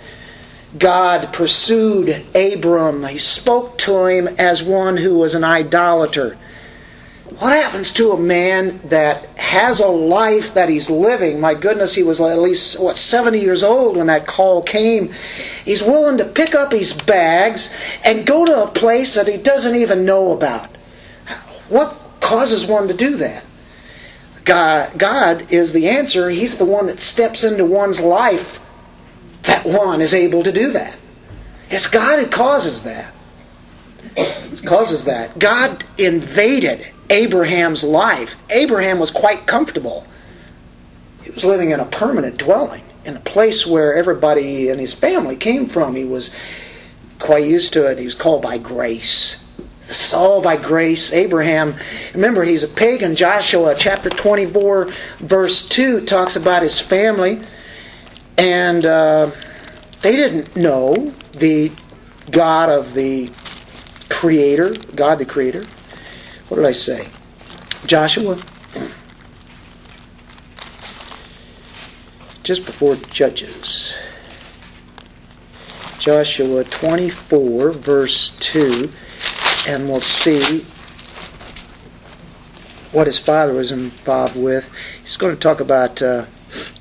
God 0.78 1.34
pursued 1.34 2.26
Abram. 2.34 3.04
He 3.04 3.18
spoke 3.18 3.78
to 3.80 4.06
him 4.06 4.28
as 4.28 4.64
one 4.64 4.96
who 4.96 5.16
was 5.16 5.36
an 5.36 5.44
idolater. 5.44 6.38
What 7.40 7.54
happens 7.54 7.94
to 7.94 8.12
a 8.12 8.20
man 8.20 8.80
that 8.90 9.26
has 9.38 9.80
a 9.80 9.88
life 9.88 10.54
that 10.54 10.70
he's 10.70 10.90
living? 10.90 11.40
My 11.40 11.56
goodness, 11.56 11.96
he 11.96 12.04
was 12.04 12.22
at 12.22 12.38
least, 12.38 12.80
what, 12.80 12.96
70 12.96 13.40
years 13.40 13.64
old 13.64 13.98
when 13.98 14.08
that 14.08 14.28
call 14.28 14.62
came. 14.62 15.14
He's 15.66 15.82
willing 15.82 16.20
to 16.20 16.26
pick 16.26 16.54
up 16.54 16.72
his 16.72 16.94
bags 16.94 17.74
and 18.04 18.26
go 18.26 18.46
to 18.46 18.64
a 18.64 18.68
place 18.68 19.16
that 19.16 19.28
he 19.28 19.38
doesn't 19.38 19.76
even 19.76 20.06
know 20.06 20.32
about. 20.32 20.70
What 21.70 22.00
causes 22.20 22.68
one 22.68 22.88
to 22.90 22.94
do 22.94 23.16
that? 23.18 23.44
God, 24.46 24.98
God 25.00 25.52
is 25.52 25.74
the 25.74 25.90
answer. 25.90 26.30
He's 26.30 26.60
the 26.60 26.66
one 26.66 26.86
that 26.86 27.00
steps 27.00 27.44
into 27.44 27.66
one's 27.66 28.00
life 28.00 28.60
that 29.44 29.66
one 29.66 30.02
is 30.02 30.14
able 30.14 30.44
to 30.44 30.52
do 30.52 30.72
that. 30.74 30.98
It's 31.70 31.88
God 31.88 32.20
who 32.20 32.28
causes 32.28 32.84
that. 32.84 33.12
It 34.16 34.64
causes 34.66 35.06
that. 35.06 35.40
God 35.40 35.84
invaded 35.98 36.93
Abraham's 37.14 37.84
life. 37.84 38.36
Abraham 38.50 39.00
was 39.00 39.12
quite 39.12 39.46
comfortable. 39.46 40.06
He 41.22 41.30
was 41.30 41.46
living 41.46 41.70
in 41.70 41.80
a 41.80 41.86
permanent 41.86 42.38
dwelling, 42.38 42.82
in 43.06 43.16
a 43.16 43.20
place 43.20 43.68
where 43.68 43.94
everybody 43.94 44.70
in 44.70 44.80
his 44.80 44.94
family 44.94 45.36
came 45.36 45.70
from. 45.70 45.96
He 45.96 46.06
was 46.06 46.32
quite 47.20 47.46
used 47.46 47.74
to 47.74 47.90
it. 47.90 48.00
He 48.00 48.06
was 48.06 48.16
called 48.16 48.42
by 48.42 48.58
grace. 48.58 49.48
Is 49.88 50.14
all 50.14 50.42
by 50.42 50.58
grace. 50.58 51.14
Abraham, 51.14 51.76
remember, 52.16 52.44
he's 52.44 52.64
a 52.64 52.68
pagan. 52.68 53.16
Joshua 53.16 53.76
chapter 53.78 54.10
24, 54.10 54.92
verse 55.20 55.70
2 55.70 56.06
talks 56.06 56.36
about 56.36 56.64
his 56.64 56.80
family. 56.80 57.42
And 58.40 58.86
uh, 58.88 59.32
they 60.02 60.16
didn't 60.16 60.56
know 60.56 61.14
the 61.34 61.72
God 62.32 62.70
of 62.70 62.96
the 62.96 63.30
Creator, 64.10 64.76
God 64.96 65.20
the 65.20 65.26
Creator. 65.26 65.66
What 66.54 66.62
did 66.62 66.68
I 66.68 66.72
say? 66.74 67.08
Joshua? 67.88 68.38
Just 72.44 72.68
before 72.68 72.96
Judges. 72.96 73.92
Joshua 75.98 76.64
24, 76.64 77.72
verse 77.72 78.38
2 78.40 78.92
and 79.68 79.90
we'll 79.90 80.00
see 80.00 80.64
what 82.92 83.08
his 83.08 83.18
father 83.18 83.54
was 83.54 83.72
involved 83.72 84.36
with. 84.36 84.70
He's 85.02 85.18
going 85.18 85.34
to 85.34 85.42
talk 85.42 85.60
about 85.60 86.04
uh, 86.04 86.28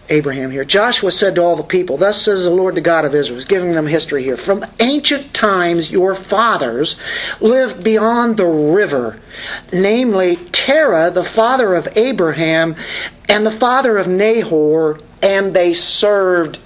Abraham 0.09 0.51
here. 0.51 0.65
Joshua 0.65 1.11
said 1.11 1.37
to 1.37 1.43
all 1.43 1.57
the 1.57 1.63
people, 1.63 1.97
Thus 1.97 2.21
says 2.21 2.45
the 2.45 2.51
Lord, 2.51 2.75
the 2.75 2.81
God 2.81 3.05
of 3.05 3.15
Israel. 3.15 3.37
He's 3.37 3.47
giving 3.47 3.73
them 3.73 3.87
history 3.87 4.23
here. 4.23 4.37
From 4.37 4.65
ancient 4.81 5.33
times, 5.33 5.91
your 5.91 6.15
fathers 6.15 6.99
lived 7.41 7.83
beyond 7.83 8.37
the 8.37 8.47
river, 8.47 9.21
namely 9.73 10.37
Terah, 10.37 11.11
the 11.11 11.25
father 11.25 11.75
of 11.75 11.89
Abraham, 11.97 12.77
and 13.29 13.47
the 13.47 13.53
father 13.53 13.97
of 13.97 14.07
Nahor, 14.07 15.01
and 15.23 15.55
they 15.55 15.73
served 15.73 16.59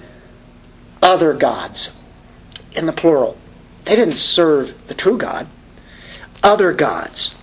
other 1.01 1.33
gods, 1.33 2.01
in 2.75 2.85
the 2.85 2.93
plural. 2.93 3.37
They 3.85 3.95
didn't 3.95 4.17
serve 4.17 4.73
the 4.87 4.93
true 4.93 5.17
God 5.17 5.47
other 6.43 6.71
gods. 6.71 7.35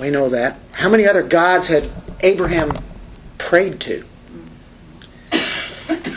We 0.00 0.10
know 0.10 0.28
that. 0.30 0.58
How 0.72 0.88
many 0.88 1.06
other 1.06 1.22
gods 1.22 1.68
had 1.68 1.90
Abraham 2.20 2.78
prayed 3.36 3.80
to? 3.82 4.04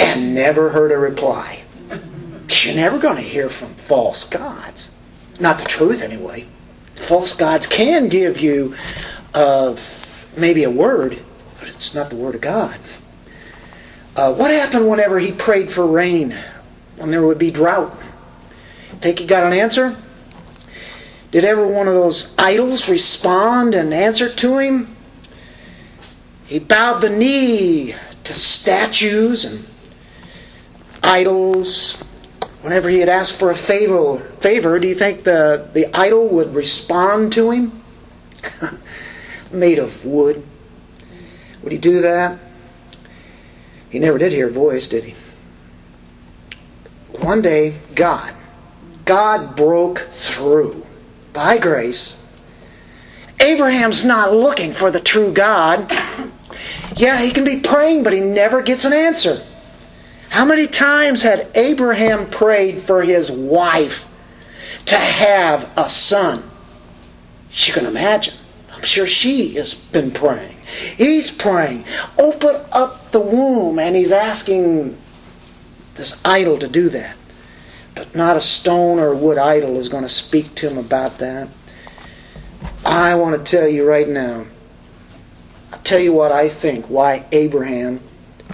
And 0.02 0.34
never 0.36 0.70
heard 0.70 0.92
a 0.92 0.98
reply. 0.98 1.62
You're 2.50 2.76
never 2.76 3.00
going 3.00 3.16
to 3.16 3.22
hear 3.22 3.50
from 3.50 3.74
false 3.76 4.28
gods. 4.28 4.92
Not 5.40 5.60
the 5.60 5.66
truth, 5.66 6.02
anyway. 6.02 6.48
False 6.96 7.36
gods 7.36 7.68
can 7.68 8.10
give 8.10 8.40
you 8.40 8.76
uh, 9.34 9.76
maybe 10.36 10.64
a 10.64 10.70
word, 10.70 11.20
but 11.60 11.70
it's 11.70 11.96
not 11.96 12.10
the 12.10 12.16
word 12.16 12.36
of 12.36 12.42
God. 12.42 12.78
Uh, 14.16 14.34
what 14.34 14.52
happened 14.52 14.90
whenever 14.90 15.20
he 15.20 15.32
prayed 15.32 15.72
for 15.72 15.86
rain? 15.86 16.36
When 16.98 17.12
there 17.12 17.26
would 17.26 17.40
be 17.40 17.52
drought? 17.52 17.96
Think 19.00 19.20
he 19.20 19.26
got 19.26 19.46
an 19.46 19.54
answer? 19.54 19.96
Did 21.32 21.46
every 21.46 21.66
one 21.66 21.88
of 21.88 21.94
those 21.94 22.36
idols 22.38 22.90
respond 22.90 23.74
and 23.74 23.94
answer 23.94 24.30
to 24.30 24.58
him? 24.58 24.96
He 26.46 26.60
bowed 26.60 27.00
the 27.00 27.10
knee 27.10 27.96
to 28.26 28.34
statues 28.34 29.46
and 29.46 29.66
idols. 31.04 32.04
Whenever 32.62 32.90
he 32.90 33.00
had 33.00 33.10
asked 33.10 33.40
for 33.40 33.50
a 33.50 33.56
favor, 33.56 34.20
favor 34.40 34.80
do 34.80 34.88
you 34.88 34.96
think 34.96 35.24
the, 35.24 35.68
the 35.74 35.96
idol 35.96 36.28
would 36.30 36.54
respond 36.54 37.34
to 37.34 37.52
him? 37.52 37.82
Made 39.52 39.80
of 39.80 40.06
wood. 40.06 40.44
Would 41.64 41.72
he 41.72 41.78
do 41.78 42.02
that? 42.02 42.40
He 43.90 44.00
never 44.00 44.18
did 44.18 44.32
hear 44.32 44.48
a 44.48 44.52
voice, 44.52 44.88
did 44.88 45.04
he? 45.04 45.16
One 47.20 47.42
day, 47.42 47.78
God, 47.94 48.34
God 49.06 49.56
broke 49.56 50.08
through 50.12 50.86
by 51.34 51.58
grace. 51.58 52.24
Abraham's 53.40 54.06
not 54.06 54.34
looking 54.34 54.74
for 54.74 54.92
the 54.92 55.00
true 55.00 55.34
God. 55.34 55.92
Yeah, 56.96 57.20
he 57.20 57.32
can 57.32 57.44
be 57.44 57.60
praying, 57.60 58.04
but 58.04 58.14
he 58.14 58.20
never 58.20 58.62
gets 58.62 58.86
an 58.86 58.94
answer. 58.94 59.44
How 60.32 60.46
many 60.46 60.66
times 60.66 61.24
had 61.24 61.50
Abraham 61.56 62.30
prayed 62.30 62.84
for 62.84 63.04
his 63.04 63.30
wife 63.30 64.08
to 64.86 64.96
have 64.96 65.70
a 65.76 65.90
son? 65.90 66.50
You 67.52 67.74
can 67.74 67.86
imagine. 67.86 68.36
I'm 68.74 68.84
sure 68.84 69.06
she 69.06 69.56
has 69.56 69.74
been 69.74 70.10
praying. 70.12 70.56
He's 70.96 71.32
praying. 71.32 71.84
Open 72.18 72.56
up 72.72 73.12
the 73.12 73.20
womb, 73.20 73.78
and 73.78 73.94
he's 73.94 74.14
asking 74.14 74.98
this 75.96 76.22
idol 76.24 76.58
to 76.60 76.70
do 76.70 76.88
that. 76.88 77.18
But 77.94 78.16
not 78.16 78.38
a 78.38 78.42
stone 78.42 79.00
or 79.00 79.14
wood 79.14 79.38
idol 79.38 79.78
is 79.82 79.90
going 79.90 80.04
to 80.04 80.10
speak 80.10 80.56
to 80.56 80.70
him 80.70 80.78
about 80.78 81.18
that. 81.18 81.50
I 82.86 83.16
want 83.16 83.46
to 83.46 83.58
tell 83.58 83.68
you 83.68 83.86
right 83.86 84.08
now, 84.08 84.46
I'll 85.74 85.80
tell 85.80 86.00
you 86.00 86.14
what 86.14 86.32
I 86.32 86.48
think 86.48 86.86
why 86.86 87.26
Abraham, 87.34 88.00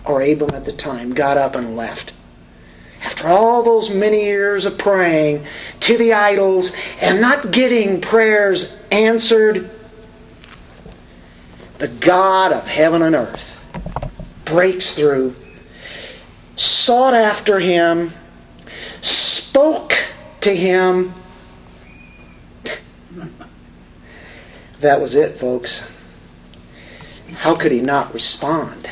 or 0.08 0.22
Abram 0.22 0.56
at 0.56 0.66
the 0.66 0.74
time, 0.74 1.14
got 1.14 1.38
up 1.38 1.56
and 1.56 1.76
left. 1.76 2.14
After 3.04 3.28
all 3.28 3.62
those 3.64 3.90
many 3.90 4.24
years 4.24 4.66
of 4.66 4.78
praying 4.78 5.46
to 5.82 5.98
the 5.98 6.14
idols 6.14 6.76
and 7.02 7.22
not 7.22 7.52
getting 7.52 8.02
prayers 8.02 8.80
answered, 8.92 9.70
the 11.78 11.88
God 11.88 12.52
of 12.52 12.64
heaven 12.66 13.04
and 13.04 13.16
earth 13.16 13.56
breaks 14.46 14.96
through, 14.96 15.36
sought 16.56 17.14
after 17.14 17.60
him, 17.60 18.12
spoke 19.02 19.94
to 20.42 20.56
him. 20.56 21.14
That 24.80 25.00
was 25.00 25.16
it, 25.16 25.40
folks. 25.40 25.84
How 27.34 27.56
could 27.56 27.72
he 27.72 27.82
not 27.82 28.14
respond? 28.14 28.90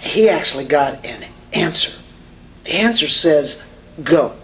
He 0.00 0.28
actually 0.28 0.64
got 0.64 1.04
an 1.04 1.24
answer. 1.52 1.92
The 2.64 2.74
answer 2.74 3.08
says, 3.08 3.62
Go. 4.02 4.34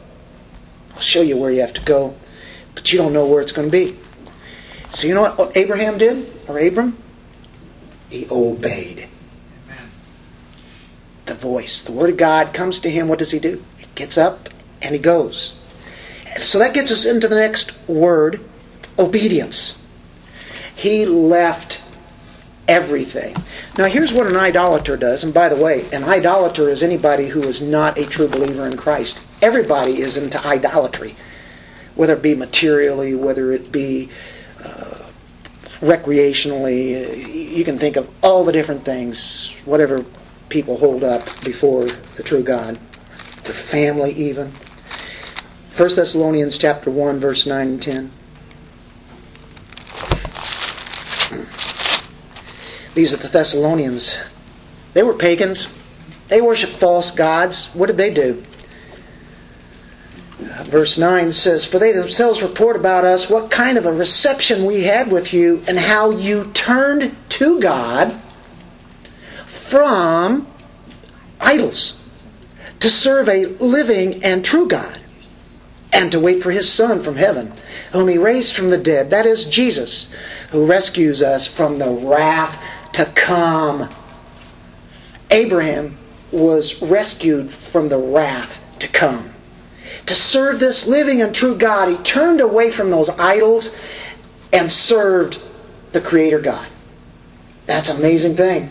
I'll 0.95 1.01
show 1.01 1.23
you 1.23 1.37
where 1.37 1.51
you 1.51 1.61
have 1.61 1.75
to 1.75 1.83
go, 1.83 2.15
but 2.75 2.93
you 2.93 2.99
don't 2.99 3.13
know 3.13 3.27
where 3.27 3.43
it's 3.43 3.53
going 3.53 3.69
to 3.69 3.73
be. 3.73 3.97
So, 4.91 5.07
you 5.07 5.15
know 5.15 5.23
what 5.23 5.57
Abraham 5.57 5.99
did? 5.99 6.49
Or 6.49 6.59
Abram? 6.59 6.97
He 8.09 8.27
obeyed. 8.31 9.09
The 11.27 11.35
voice, 11.35 11.83
the 11.83 11.93
Word 11.93 12.11
of 12.11 12.17
God 12.17 12.55
comes 12.55 12.81
to 12.81 12.91
him. 12.91 13.09
What 13.09 13.19
does 13.19 13.33
he 13.33 13.41
do? 13.41 13.63
He 13.79 13.87
gets 13.95 14.17
up 14.17 14.49
and 14.81 14.95
he 14.95 15.01
goes. 15.01 15.59
So 16.41 16.59
that 16.61 16.75
gets 16.75 16.93
us 16.93 17.05
into 17.05 17.29
the 17.29 17.35
next 17.35 17.77
word 17.89 18.41
obedience. 18.99 19.87
He 20.75 21.07
left 21.07 21.83
everything. 22.69 23.37
Now, 23.79 23.87
here's 23.87 24.13
what 24.13 24.27
an 24.27 24.37
idolater 24.37 24.97
does. 24.97 25.25
And 25.25 25.33
by 25.33 25.49
the 25.49 25.57
way, 25.57 25.89
an 25.91 26.05
idolater 26.05 26.69
is 26.69 26.83
anybody 26.83 27.29
who 27.29 27.43
is 27.43 27.63
not 27.63 27.99
a 27.99 28.07
true 28.07 28.29
believer 28.29 28.67
in 28.67 28.77
Christ. 28.77 29.21
Everybody 29.43 30.01
is 30.01 30.17
into 30.17 30.45
idolatry, 30.45 31.15
whether 31.95 32.15
it 32.15 32.23
be 32.23 32.35
materially, 32.35 33.15
whether 33.15 33.53
it 33.53 33.71
be 33.71 34.11
uh, 34.63 35.09
recreationally. 35.81 37.55
You 37.57 37.65
can 37.65 37.79
think 37.79 37.97
of 37.97 38.09
all 38.23 38.45
the 38.45 38.53
different 38.53 38.85
things, 38.85 39.53
whatever 39.65 40.05
people 40.49 40.77
hold 40.79 41.05
up 41.05 41.25
before 41.45 41.87
the 42.17 42.23
true 42.23 42.43
God, 42.43 42.79
their 43.45 43.55
family, 43.55 44.13
even. 44.13 44.53
1 45.77 45.95
Thessalonians 45.95 46.57
chapter 46.57 46.91
1 46.91 47.21
verse 47.21 47.47
9 47.47 47.67
and 47.67 47.83
10. 47.83 48.11
These 52.97 53.13
are 53.13 53.19
the 53.19 53.29
Thessalonians. 53.29 54.19
They 54.95 55.03
were 55.03 55.13
pagans. 55.13 55.69
They 56.29 56.41
worshiped 56.41 56.73
false 56.73 57.11
gods. 57.11 57.67
What 57.75 57.89
did 57.89 57.99
they 57.99 58.09
do? 58.09 58.43
Verse 60.65 60.97
9 60.97 61.31
says, 61.31 61.67
For 61.67 61.79
they 61.79 61.93
themselves 61.93 62.43
report 62.43 62.75
about 62.75 63.05
us 63.05 63.29
what 63.29 63.51
kind 63.51 63.77
of 63.77 63.85
a 63.85 63.93
reception 63.93 64.65
we 64.65 64.85
had 64.85 65.13
with 65.13 65.35
you, 65.35 65.63
and 65.69 65.79
how 65.79 66.09
you 66.09 66.51
turned 66.55 67.15
to 67.29 67.61
God 67.61 68.19
from 69.47 70.47
idols 71.39 72.03
to 72.81 72.89
serve 72.89 73.29
a 73.29 73.45
living 73.45 74.25
and 74.25 74.43
true 74.43 74.69
God 74.69 74.99
and 75.93 76.11
to 76.13 76.21
wait 76.21 76.43
for 76.43 76.51
his 76.51 76.73
Son 76.73 77.03
from 77.03 77.17
heaven, 77.17 77.53
whom 77.93 78.09
he 78.09 78.17
raised 78.17 78.57
from 78.57 78.71
the 78.71 78.79
dead, 78.79 79.11
that 79.11 79.27
is, 79.27 79.45
Jesus, 79.45 80.11
who 80.51 80.65
rescues 80.65 81.23
us 81.23 81.47
from 81.47 81.77
the 81.77 81.91
wrath 81.91 82.59
to 82.93 83.05
come. 83.15 83.89
Abraham 85.31 85.99
was 86.33 86.83
rescued 86.83 87.51
from 87.51 87.89
the 87.89 87.99
wrath 87.99 88.63
to 88.79 88.89
come. 88.89 89.31
To 90.07 90.15
serve 90.15 90.61
this 90.61 90.87
living 90.87 91.23
and 91.23 91.35
true 91.35 91.57
God, 91.57 91.89
he 91.89 91.97
turned 91.99 92.41
away 92.41 92.71
from 92.71 92.91
those 92.91 93.11
idols 93.11 93.81
and 94.53 94.71
served 94.71 95.43
the 95.93 96.01
Creator 96.01 96.41
God. 96.41 96.69
That's 97.67 97.91
an 97.91 97.97
amazing 97.99 98.37
thing. 98.37 98.71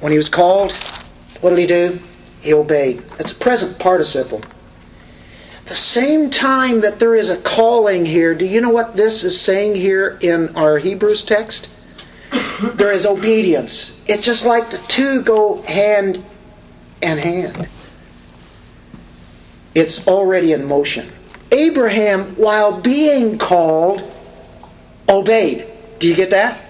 When 0.00 0.12
he 0.12 0.18
was 0.18 0.28
called, 0.28 0.72
what 1.40 1.50
did 1.50 1.58
he 1.58 1.66
do? 1.66 1.98
He 2.40 2.52
obeyed. 2.52 3.02
It's 3.18 3.32
a 3.32 3.36
present 3.36 3.78
participle. 3.78 4.42
The 5.66 5.74
same 5.74 6.30
time 6.30 6.82
that 6.82 6.98
there 6.98 7.14
is 7.14 7.30
a 7.30 7.40
calling 7.40 8.04
here, 8.04 8.34
do 8.34 8.44
you 8.44 8.60
know 8.60 8.70
what 8.70 8.96
this 8.96 9.24
is 9.24 9.40
saying 9.40 9.76
here 9.76 10.18
in 10.20 10.54
our 10.56 10.78
Hebrews 10.78 11.24
text? 11.24 11.68
There 12.74 12.92
is 12.92 13.06
obedience. 13.06 14.00
It's 14.06 14.22
just 14.24 14.44
like 14.44 14.70
the 14.70 14.78
two 14.88 15.22
go 15.22 15.62
hand 15.62 16.22
in 17.00 17.18
hand. 17.18 17.68
It's 19.74 20.06
already 20.06 20.52
in 20.52 20.64
motion. 20.66 21.10
Abraham, 21.50 22.36
while 22.36 22.80
being 22.80 23.38
called, 23.38 24.02
obeyed. 25.08 25.66
Do 25.98 26.08
you 26.08 26.14
get 26.14 26.30
that? 26.30 26.60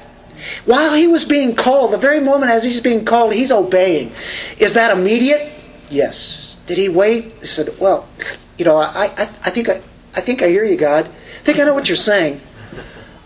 While 0.66 0.94
he 0.94 1.06
was 1.06 1.24
being 1.24 1.56
called, 1.56 1.92
the 1.92 1.98
very 1.98 2.20
moment 2.20 2.50
as 2.52 2.64
he's 2.64 2.80
being 2.80 3.04
called, 3.04 3.32
he's 3.32 3.52
obeying. 3.52 4.12
Is 4.58 4.74
that 4.74 4.96
immediate? 4.96 5.52
Yes. 5.90 6.58
Did 6.66 6.78
he 6.78 6.88
wait? 6.88 7.34
He 7.40 7.46
said, 7.46 7.78
Well, 7.78 8.06
you 8.56 8.64
know, 8.64 8.76
I, 8.76 9.06
I, 9.06 9.22
I 9.44 9.50
think 9.50 9.68
I, 9.68 9.82
I 10.14 10.20
think 10.20 10.42
I 10.42 10.48
hear 10.48 10.64
you, 10.64 10.76
God. 10.76 11.06
I 11.06 11.44
think 11.44 11.58
I 11.58 11.64
know 11.64 11.74
what 11.74 11.88
you're 11.88 11.96
saying. 11.96 12.40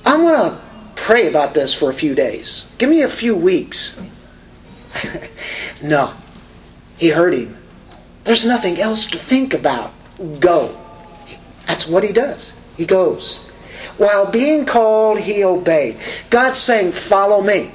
I'm 0.04 0.22
gonna 0.22 0.60
pray 0.96 1.28
about 1.28 1.54
this 1.54 1.74
for 1.74 1.90
a 1.90 1.94
few 1.94 2.14
days. 2.14 2.68
Give 2.78 2.88
me 2.88 3.02
a 3.02 3.08
few 3.08 3.36
weeks. 3.36 4.00
no. 5.82 6.14
He 6.96 7.10
heard 7.10 7.34
him. 7.34 7.56
There's 8.24 8.46
nothing 8.46 8.80
else 8.80 9.08
to 9.08 9.18
think 9.18 9.54
about. 9.54 9.92
Go. 10.40 10.76
That's 11.66 11.86
what 11.86 12.04
he 12.04 12.12
does. 12.12 12.58
He 12.76 12.86
goes. 12.86 13.44
While 13.98 14.30
being 14.30 14.66
called, 14.66 15.18
he 15.18 15.44
obeyed. 15.44 15.98
God's 16.30 16.58
saying, 16.58 16.92
Follow 16.92 17.40
me. 17.40 17.72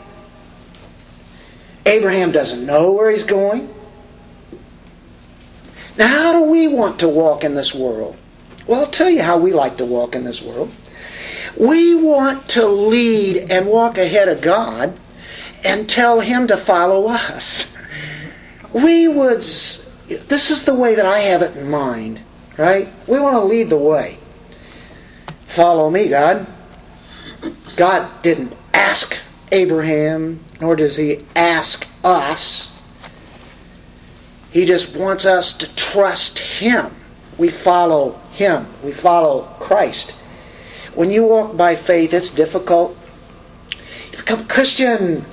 Abraham 1.85 2.31
doesn't 2.31 2.65
know 2.65 2.91
where 2.93 3.11
he's 3.11 3.25
going. 3.25 3.73
Now, 5.97 6.07
how 6.07 6.31
do 6.33 6.43
we 6.51 6.67
want 6.67 6.99
to 6.99 7.07
walk 7.07 7.43
in 7.43 7.55
this 7.55 7.73
world? 7.73 8.15
Well, 8.67 8.81
I'll 8.81 8.91
tell 8.91 9.09
you 9.09 9.21
how 9.21 9.37
we 9.37 9.53
like 9.53 9.77
to 9.77 9.85
walk 9.85 10.15
in 10.15 10.23
this 10.23 10.41
world. 10.41 10.71
We 11.59 11.95
want 11.95 12.49
to 12.49 12.67
lead 12.67 13.51
and 13.51 13.67
walk 13.67 13.97
ahead 13.97 14.27
of 14.27 14.41
God 14.41 14.97
and 15.63 15.89
tell 15.89 16.19
Him 16.19 16.47
to 16.47 16.57
follow 16.57 17.07
us. 17.07 17.75
We 18.73 19.07
would, 19.07 19.37
this 19.37 20.49
is 20.49 20.65
the 20.65 20.73
way 20.73 20.95
that 20.95 21.05
I 21.05 21.19
have 21.19 21.43
it 21.43 21.55
in 21.55 21.69
mind, 21.69 22.21
right? 22.57 22.89
We 23.07 23.19
want 23.19 23.35
to 23.35 23.43
lead 23.43 23.69
the 23.69 23.77
way. 23.77 24.17
Follow 25.47 25.89
me, 25.89 26.09
God. 26.09 26.47
God 27.75 28.23
didn't 28.23 28.53
ask 28.73 29.15
Abraham, 29.51 30.43
nor 30.59 30.75
does 30.75 30.97
He 30.97 31.25
ask 31.35 31.87
us. 32.03 32.72
He 34.53 34.65
just 34.65 34.95
wants 34.95 35.25
us 35.25 35.53
to 35.57 35.75
trust 35.75 36.37
Him. 36.37 36.93
We 37.39 37.49
follow 37.49 38.19
Him. 38.33 38.67
We 38.83 38.91
follow 38.91 39.45
Christ. 39.59 40.11
When 40.93 41.09
you 41.09 41.23
walk 41.23 41.57
by 41.57 41.75
faith, 41.75 42.13
it's 42.13 42.29
difficult. 42.29 42.95
You 44.11 44.19
become 44.19 44.45
Christian, 44.47 45.25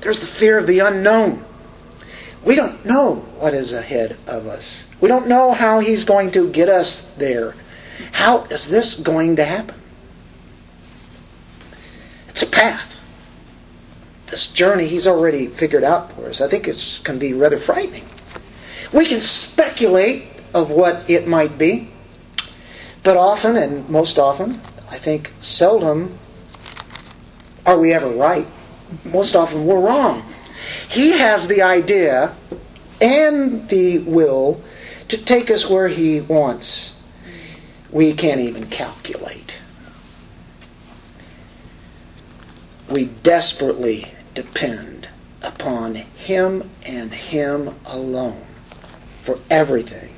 there's 0.00 0.20
the 0.20 0.26
fear 0.26 0.56
of 0.56 0.66
the 0.66 0.78
unknown. 0.78 1.44
We 2.42 2.54
don't 2.54 2.82
know 2.86 3.16
what 3.36 3.52
is 3.52 3.74
ahead 3.74 4.16
of 4.26 4.46
us. 4.46 4.84
We 5.02 5.08
don't 5.08 5.28
know 5.28 5.52
how 5.52 5.80
He's 5.80 6.04
going 6.04 6.30
to 6.30 6.50
get 6.50 6.70
us 6.70 7.10
there. 7.18 7.54
How 8.10 8.44
is 8.44 8.70
this 8.70 9.00
going 9.00 9.36
to 9.36 9.44
happen? 9.44 9.78
It's 12.30 12.40
a 12.42 12.46
path. 12.46 12.96
This 14.28 14.46
journey 14.46 14.86
He's 14.86 15.06
already 15.06 15.48
figured 15.48 15.84
out 15.84 16.12
for 16.12 16.28
us. 16.28 16.40
I 16.40 16.48
think 16.48 16.66
it's 16.66 17.00
going 17.00 17.18
to 17.18 17.20
be 17.20 17.34
rather 17.34 17.58
frightening. 17.58 18.06
We 18.92 19.06
can 19.06 19.20
speculate 19.20 20.24
of 20.52 20.70
what 20.70 21.08
it 21.08 21.26
might 21.26 21.56
be, 21.56 21.88
but 23.04 23.16
often, 23.16 23.56
and 23.56 23.88
most 23.88 24.18
often, 24.18 24.60
I 24.90 24.98
think 24.98 25.32
seldom 25.38 26.18
are 27.64 27.78
we 27.78 27.92
ever 27.92 28.08
right. 28.08 28.46
Most 29.04 29.36
often 29.36 29.64
we're 29.64 29.80
wrong. 29.80 30.24
He 30.88 31.12
has 31.12 31.46
the 31.46 31.62
idea 31.62 32.34
and 33.00 33.68
the 33.68 34.00
will 34.00 34.60
to 35.08 35.16
take 35.16 35.50
us 35.50 35.70
where 35.70 35.88
He 35.88 36.20
wants. 36.20 37.00
We 37.92 38.12
can't 38.14 38.40
even 38.40 38.66
calculate. 38.66 39.56
We 42.88 43.06
desperately 43.06 44.12
depend 44.34 45.08
upon 45.42 45.94
Him 45.94 46.68
and 46.82 47.14
Him 47.14 47.76
alone 47.84 48.49
for 49.30 49.40
everything. 49.48 50.10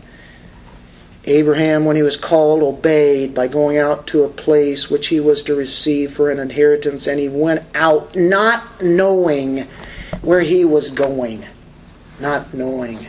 Abraham, 1.24 1.84
when 1.84 1.96
he 1.96 2.02
was 2.02 2.16
called, 2.16 2.62
obeyed 2.62 3.34
by 3.34 3.46
going 3.46 3.78
out 3.78 4.06
to 4.08 4.24
a 4.24 4.28
place 4.28 4.90
which 4.90 5.08
he 5.08 5.20
was 5.20 5.42
to 5.44 5.54
receive 5.54 6.12
for 6.14 6.30
an 6.30 6.40
inheritance, 6.40 7.06
and 7.06 7.20
he 7.20 7.28
went 7.28 7.62
out 7.74 8.16
not 8.16 8.82
knowing 8.82 9.68
where 10.22 10.40
he 10.40 10.64
was 10.64 10.88
going. 10.88 11.44
Not 12.18 12.54
knowing. 12.54 13.06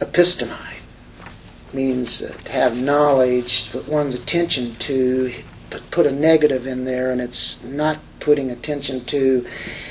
Epistemi 0.00 0.54
means 1.72 2.18
to 2.18 2.52
have 2.52 2.78
knowledge, 2.80 3.70
put 3.72 3.88
one's 3.88 4.14
attention 4.14 4.74
to, 4.76 5.32
put 5.90 6.06
a 6.06 6.12
negative 6.12 6.66
in 6.66 6.84
there, 6.84 7.10
and 7.10 7.20
it's 7.20 7.62
not 7.64 7.98
putting 8.20 8.50
attention 8.50 9.04
to. 9.06 9.46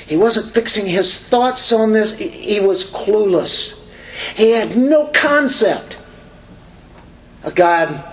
He 0.07 0.17
wasn't 0.17 0.53
fixing 0.53 0.85
his 0.85 1.27
thoughts 1.27 1.71
on 1.71 1.93
this, 1.93 2.17
he 2.17 2.59
was 2.59 2.91
clueless. 2.91 3.83
He 4.35 4.51
had 4.51 4.77
no 4.77 5.07
concept 5.07 5.97
of 7.43 7.55
God. 7.55 8.03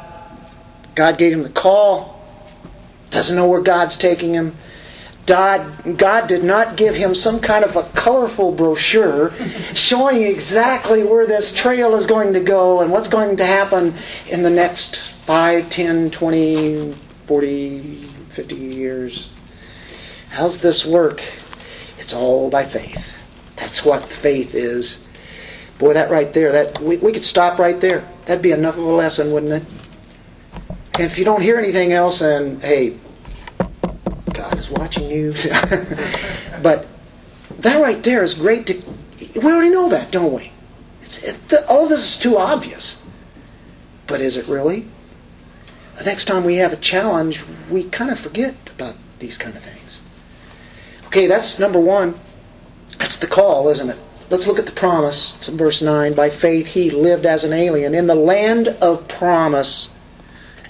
God 0.94 1.16
gave 1.16 1.32
him 1.32 1.42
the 1.42 1.50
call, 1.50 2.20
doesn't 3.10 3.36
know 3.36 3.48
where 3.48 3.62
God's 3.62 3.96
taking 3.96 4.34
him. 4.34 4.56
God, 5.24 5.98
God 5.98 6.26
did 6.26 6.42
not 6.42 6.76
give 6.76 6.96
him 6.96 7.14
some 7.14 7.40
kind 7.40 7.64
of 7.64 7.76
a 7.76 7.84
colorful 7.94 8.52
brochure 8.52 9.32
showing 9.72 10.24
exactly 10.24 11.04
where 11.04 11.26
this 11.26 11.54
trail 11.54 11.94
is 11.94 12.06
going 12.06 12.32
to 12.32 12.40
go 12.40 12.80
and 12.80 12.90
what's 12.90 13.08
going 13.08 13.36
to 13.36 13.46
happen 13.46 13.94
in 14.28 14.42
the 14.42 14.50
next 14.50 15.12
5, 15.26 15.70
10, 15.70 16.10
20, 16.10 16.94
40, 17.26 18.04
50 18.30 18.54
years. 18.54 19.30
How's 20.28 20.58
this 20.58 20.84
work? 20.86 21.22
It's 21.98 22.14
all 22.14 22.50
by 22.50 22.64
faith. 22.64 23.14
That's 23.56 23.84
what 23.84 24.08
faith 24.08 24.54
is. 24.54 25.06
Boy, 25.78 25.94
that 25.94 26.10
right 26.10 26.32
there, 26.32 26.52
that 26.52 26.80
we, 26.80 26.96
we 26.96 27.12
could 27.12 27.24
stop 27.24 27.58
right 27.58 27.80
there. 27.80 28.08
That'd 28.26 28.42
be 28.42 28.52
enough 28.52 28.76
of 28.76 28.84
a 28.84 28.92
lesson, 28.92 29.32
wouldn't 29.32 29.52
it? 29.52 29.64
And 30.94 31.10
if 31.10 31.18
you 31.18 31.24
don't 31.24 31.40
hear 31.40 31.58
anything 31.58 31.92
else, 31.92 32.20
then 32.20 32.60
hey, 32.60 32.98
God 34.32 34.58
is 34.58 34.70
watching 34.70 35.10
you. 35.10 35.32
but 36.62 36.86
that 37.58 37.80
right 37.80 38.02
there 38.02 38.22
is 38.22 38.34
great 38.34 38.66
to. 38.66 38.82
We 39.36 39.52
already 39.52 39.70
know 39.70 39.88
that, 39.90 40.10
don't 40.12 40.32
we? 40.32 40.52
It, 41.02 41.40
the, 41.48 41.66
all 41.68 41.88
this 41.88 42.16
is 42.16 42.22
too 42.22 42.38
obvious. 42.38 43.02
But 44.06 44.20
is 44.20 44.36
it 44.36 44.48
really? 44.48 44.88
The 46.02 46.10
next 46.10 46.24
time 46.24 46.42
we 46.42 46.56
have 46.56 46.72
a 46.72 46.78
challenge, 46.78 47.44
we 47.70 47.84
kind 47.84 48.10
of 48.10 48.18
forget 48.18 48.56
about 48.74 48.96
these 49.20 49.38
kind 49.38 49.54
of 49.54 49.62
things. 49.62 50.00
Okay, 51.06 51.28
that's 51.28 51.60
number 51.60 51.78
one. 51.78 52.18
That's 52.98 53.18
the 53.18 53.28
call, 53.28 53.68
isn't 53.68 53.88
it? 53.88 53.98
Let's 54.28 54.48
look 54.48 54.58
at 54.58 54.66
the 54.66 54.72
promise. 54.72 55.36
It's 55.36 55.46
verse 55.46 55.80
9. 55.80 56.14
By 56.14 56.28
faith 56.28 56.66
he 56.66 56.90
lived 56.90 57.24
as 57.24 57.44
an 57.44 57.52
alien 57.52 57.94
in 57.94 58.08
the 58.08 58.16
land 58.16 58.66
of 58.66 59.06
promise, 59.06 59.92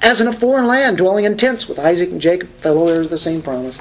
as 0.03 0.21
in 0.21 0.29
a 0.29 0.35
foreign 0.35 0.67
land, 0.67 0.99
dwelling 0.99 1.25
in 1.25 1.39
tents 1.39 1.67
with 1.67 1.79
Isaac 1.79 2.11
and 2.11 2.21
Jacob, 2.21 2.51
fellow 2.59 2.89
heirs 2.89 3.07
of 3.07 3.11
the 3.11 3.17
same 3.17 3.41
promise. 3.41 3.79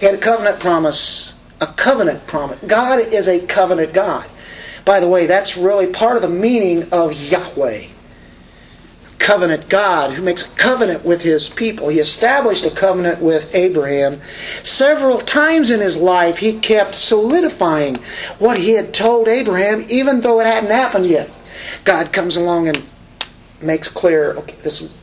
He 0.00 0.06
had 0.06 0.14
a 0.14 0.18
covenant 0.18 0.58
promise. 0.58 1.34
A 1.60 1.66
covenant 1.66 2.26
promise. 2.26 2.60
God 2.66 3.00
is 3.00 3.28
a 3.28 3.46
covenant 3.46 3.92
God. 3.92 4.26
By 4.86 5.00
the 5.00 5.08
way, 5.08 5.26
that's 5.26 5.54
really 5.54 5.92
part 5.92 6.16
of 6.16 6.22
the 6.22 6.30
meaning 6.30 6.88
of 6.92 7.12
Yahweh 7.12 7.88
covenant 9.18 9.68
God 9.68 10.12
who 10.12 10.22
makes 10.22 10.46
a 10.46 10.56
covenant 10.56 11.04
with 11.04 11.22
his 11.22 11.48
people. 11.48 11.88
He 11.88 11.98
established 11.98 12.64
a 12.64 12.70
covenant 12.70 13.20
with 13.20 13.54
Abraham. 13.54 14.20
Several 14.62 15.18
times 15.20 15.70
in 15.70 15.80
his 15.80 15.96
life, 15.96 16.38
he 16.38 16.58
kept 16.58 16.94
solidifying 16.94 17.96
what 18.38 18.58
he 18.58 18.70
had 18.72 18.92
told 18.92 19.28
Abraham, 19.28 19.84
even 19.88 20.20
though 20.20 20.40
it 20.40 20.46
hadn't 20.46 20.70
happened 20.70 21.06
yet. 21.06 21.30
God 21.84 22.12
comes 22.12 22.36
along 22.36 22.68
and 22.68 22.82
makes 23.60 23.88
clear, 23.88 24.32
okay, 24.32 24.56
this 24.62 24.94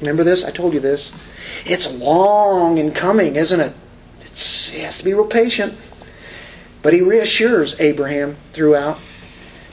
Remember 0.00 0.24
this? 0.24 0.44
I 0.44 0.50
told 0.50 0.74
you 0.74 0.80
this. 0.80 1.12
It's 1.64 1.92
long 1.98 2.78
in 2.78 2.92
coming, 2.92 3.36
isn't 3.36 3.60
it? 3.60 3.72
It's, 4.20 4.68
he 4.68 4.82
has 4.82 4.98
to 4.98 5.04
be 5.04 5.14
real 5.14 5.26
patient. 5.26 5.74
But 6.82 6.92
he 6.92 7.00
reassures 7.00 7.80
Abraham 7.80 8.36
throughout. 8.52 8.98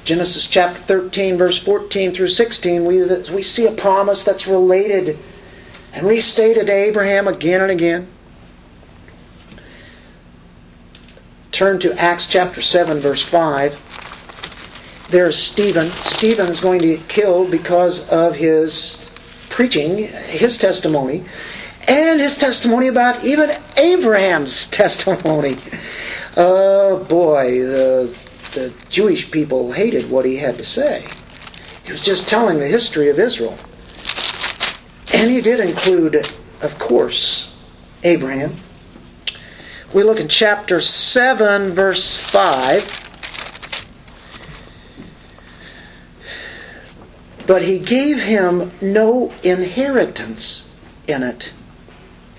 Genesis 0.04 0.48
chapter 0.48 0.80
13, 0.82 1.38
verse 1.38 1.58
14 1.60 2.14
through 2.14 2.30
16, 2.30 2.86
we, 2.86 3.04
we 3.32 3.44
see 3.44 3.68
a 3.68 3.72
promise 3.72 4.24
that's 4.24 4.48
related 4.48 5.18
and 5.94 6.08
restated 6.08 6.68
to 6.68 6.74
Abraham 6.74 7.28
again 7.28 7.62
and 7.62 7.72
again. 7.72 8.08
Turn 11.52 11.80
to 11.80 11.94
Acts 12.00 12.28
chapter 12.28 12.62
7, 12.62 13.00
verse 13.00 13.22
5. 13.22 15.08
There's 15.12 15.38
Stephen. 15.38 15.92
Stephen 15.92 16.48
is 16.48 16.62
going 16.62 16.80
to 16.80 16.88
get 16.88 17.08
killed 17.10 17.52
because 17.52 18.10
of 18.10 18.34
his 18.34 19.12
preaching, 19.50 19.98
his 19.98 20.58
testimony, 20.58 21.26
and 21.88 22.20
his 22.20 22.38
testimony 22.38 22.88
about 22.88 23.24
even 23.24 23.52
Abraham's 23.78 24.68
testimony. 24.72 25.58
Oh 26.38 27.04
boy, 27.04 27.60
the, 27.60 28.16
the 28.54 28.74
Jewish 28.90 29.32
people 29.32 29.72
hated 29.72 30.10
what 30.10 30.26
he 30.26 30.38
had 30.38 30.58
to 30.58 30.64
say. 30.64 31.06
He 31.86 31.92
was 31.92 32.04
just 32.04 32.30
telling 32.30 32.60
the 32.60 32.68
history 32.68 33.10
of 33.10 33.20
Israel. 33.20 33.58
And 35.14 35.30
he 35.30 35.42
did 35.42 35.60
include, 35.60 36.30
of 36.62 36.80
course, 36.80 37.56
Abraham. 38.04 38.56
We 39.94 40.04
look 40.04 40.20
in 40.20 40.28
chapter 40.30 40.80
7, 40.80 41.74
verse 41.74 42.16
5. 42.18 43.10
But 47.46 47.62
he 47.62 47.80
gave 47.80 48.22
him 48.22 48.72
no 48.80 49.34
inheritance 49.44 50.78
in 51.08 51.24
it, 51.24 51.52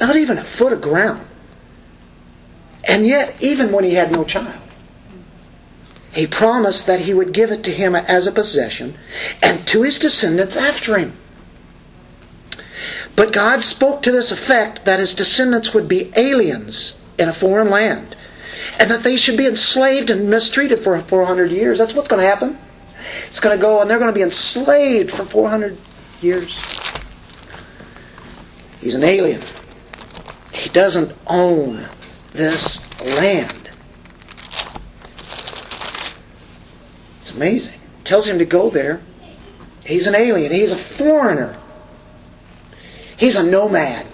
not 0.00 0.16
even 0.16 0.38
a 0.38 0.44
foot 0.44 0.72
of 0.72 0.80
ground. 0.80 1.26
And 2.84 3.06
yet, 3.06 3.36
even 3.40 3.72
when 3.72 3.84
he 3.84 3.94
had 3.94 4.10
no 4.10 4.24
child, 4.24 4.61
he 6.12 6.26
promised 6.26 6.86
that 6.86 7.00
he 7.00 7.14
would 7.14 7.32
give 7.32 7.50
it 7.50 7.64
to 7.64 7.70
him 7.72 7.94
as 7.96 8.26
a 8.26 8.32
possession 8.32 8.96
and 9.42 9.66
to 9.68 9.82
his 9.82 9.98
descendants 9.98 10.56
after 10.56 10.98
him. 10.98 11.16
But 13.16 13.32
God 13.32 13.60
spoke 13.60 14.02
to 14.02 14.12
this 14.12 14.30
effect 14.32 14.84
that 14.84 14.98
his 14.98 15.14
descendants 15.14 15.72
would 15.74 15.88
be 15.88 16.12
aliens 16.16 17.02
in 17.18 17.28
a 17.28 17.34
foreign 17.34 17.70
land 17.70 18.16
and 18.78 18.90
that 18.90 19.02
they 19.02 19.16
should 19.16 19.36
be 19.36 19.46
enslaved 19.46 20.10
and 20.10 20.28
mistreated 20.30 20.80
for 20.80 21.00
400 21.00 21.50
years. 21.50 21.78
That's 21.78 21.94
what's 21.94 22.08
going 22.08 22.22
to 22.22 22.28
happen. 22.28 22.58
It's 23.26 23.40
going 23.40 23.56
to 23.56 23.60
go 23.60 23.80
and 23.80 23.90
they're 23.90 23.98
going 23.98 24.12
to 24.12 24.18
be 24.18 24.22
enslaved 24.22 25.10
for 25.10 25.24
400 25.24 25.76
years. 26.20 26.58
He's 28.80 28.94
an 28.94 29.04
alien. 29.04 29.42
He 30.52 30.68
doesn't 30.70 31.12
own 31.26 31.86
this 32.32 32.88
land. 33.00 33.61
Amazing. 37.34 37.78
Tells 38.04 38.26
him 38.26 38.38
to 38.38 38.44
go 38.44 38.70
there. 38.70 39.00
He's 39.84 40.06
an 40.06 40.14
alien. 40.14 40.52
He's 40.52 40.72
a 40.72 40.76
foreigner. 40.76 41.56
He's 43.16 43.36
a 43.36 43.42
nomad. 43.42 44.06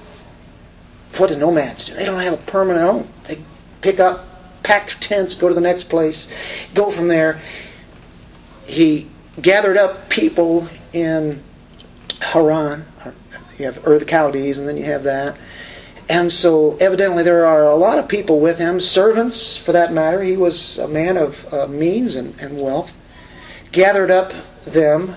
What 1.16 1.30
do 1.30 1.36
nomads 1.36 1.86
do? 1.86 1.94
They 1.94 2.04
don't 2.04 2.20
have 2.20 2.34
a 2.34 2.42
permanent 2.42 2.84
home. 2.84 3.08
They 3.26 3.38
pick 3.80 3.98
up, 3.98 4.26
pack 4.62 4.86
their 4.86 4.96
tents, 5.00 5.34
go 5.34 5.48
to 5.48 5.54
the 5.54 5.60
next 5.60 5.84
place, 5.84 6.32
go 6.74 6.90
from 6.90 7.08
there. 7.08 7.40
He 8.66 9.08
gathered 9.40 9.76
up 9.76 10.08
people 10.10 10.68
in 10.92 11.42
Haran. 12.20 12.84
You 13.58 13.64
have 13.64 13.86
Ur 13.86 13.98
the 13.98 14.04
Chaldees, 14.04 14.58
and 14.58 14.68
then 14.68 14.76
you 14.76 14.84
have 14.84 15.04
that. 15.04 15.36
And 16.08 16.32
so, 16.32 16.76
evidently, 16.76 17.22
there 17.22 17.44
are 17.46 17.64
a 17.64 17.74
lot 17.74 17.98
of 17.98 18.08
people 18.08 18.40
with 18.40 18.58
him, 18.58 18.80
servants 18.80 19.56
for 19.56 19.72
that 19.72 19.92
matter. 19.92 20.22
He 20.22 20.36
was 20.36 20.78
a 20.78 20.88
man 20.88 21.16
of 21.16 21.52
uh, 21.52 21.66
means 21.66 22.16
and, 22.16 22.38
and, 22.40 22.58
wealth. 22.58 22.94
Gathered 23.72 24.10
up 24.10 24.32
them, 24.64 25.16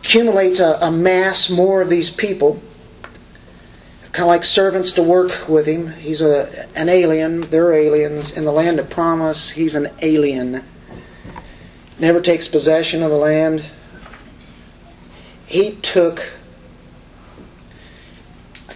accumulates 0.00 0.60
a, 0.60 0.78
a 0.80 0.90
mass 0.90 1.50
more 1.50 1.82
of 1.82 1.88
these 1.88 2.10
people, 2.10 2.60
kind 4.12 4.24
of 4.24 4.28
like 4.28 4.44
servants 4.44 4.92
to 4.92 5.02
work 5.02 5.48
with 5.48 5.66
him. 5.66 5.88
He's 5.92 6.22
a, 6.22 6.68
an 6.74 6.88
alien. 6.88 7.42
They're 7.42 7.72
aliens. 7.72 8.36
In 8.36 8.44
the 8.44 8.52
land 8.52 8.78
of 8.78 8.90
promise, 8.90 9.50
he's 9.50 9.74
an 9.74 9.90
alien. 10.02 10.64
Never 11.98 12.20
takes 12.20 12.48
possession 12.48 13.02
of 13.02 13.10
the 13.10 13.16
land. 13.16 13.64
He 15.46 15.76
took 15.76 16.22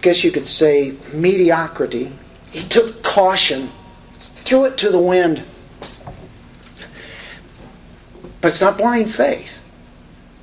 I 0.01 0.03
guess 0.03 0.23
you 0.23 0.31
could 0.31 0.47
say, 0.47 0.97
mediocrity. 1.13 2.11
He 2.49 2.63
took 2.63 3.03
caution, 3.03 3.69
threw 4.19 4.65
it 4.65 4.79
to 4.79 4.89
the 4.89 4.97
wind. 4.97 5.43
But 8.41 8.49
it's 8.49 8.61
not 8.61 8.77
blind 8.77 9.13
faith, 9.13 9.59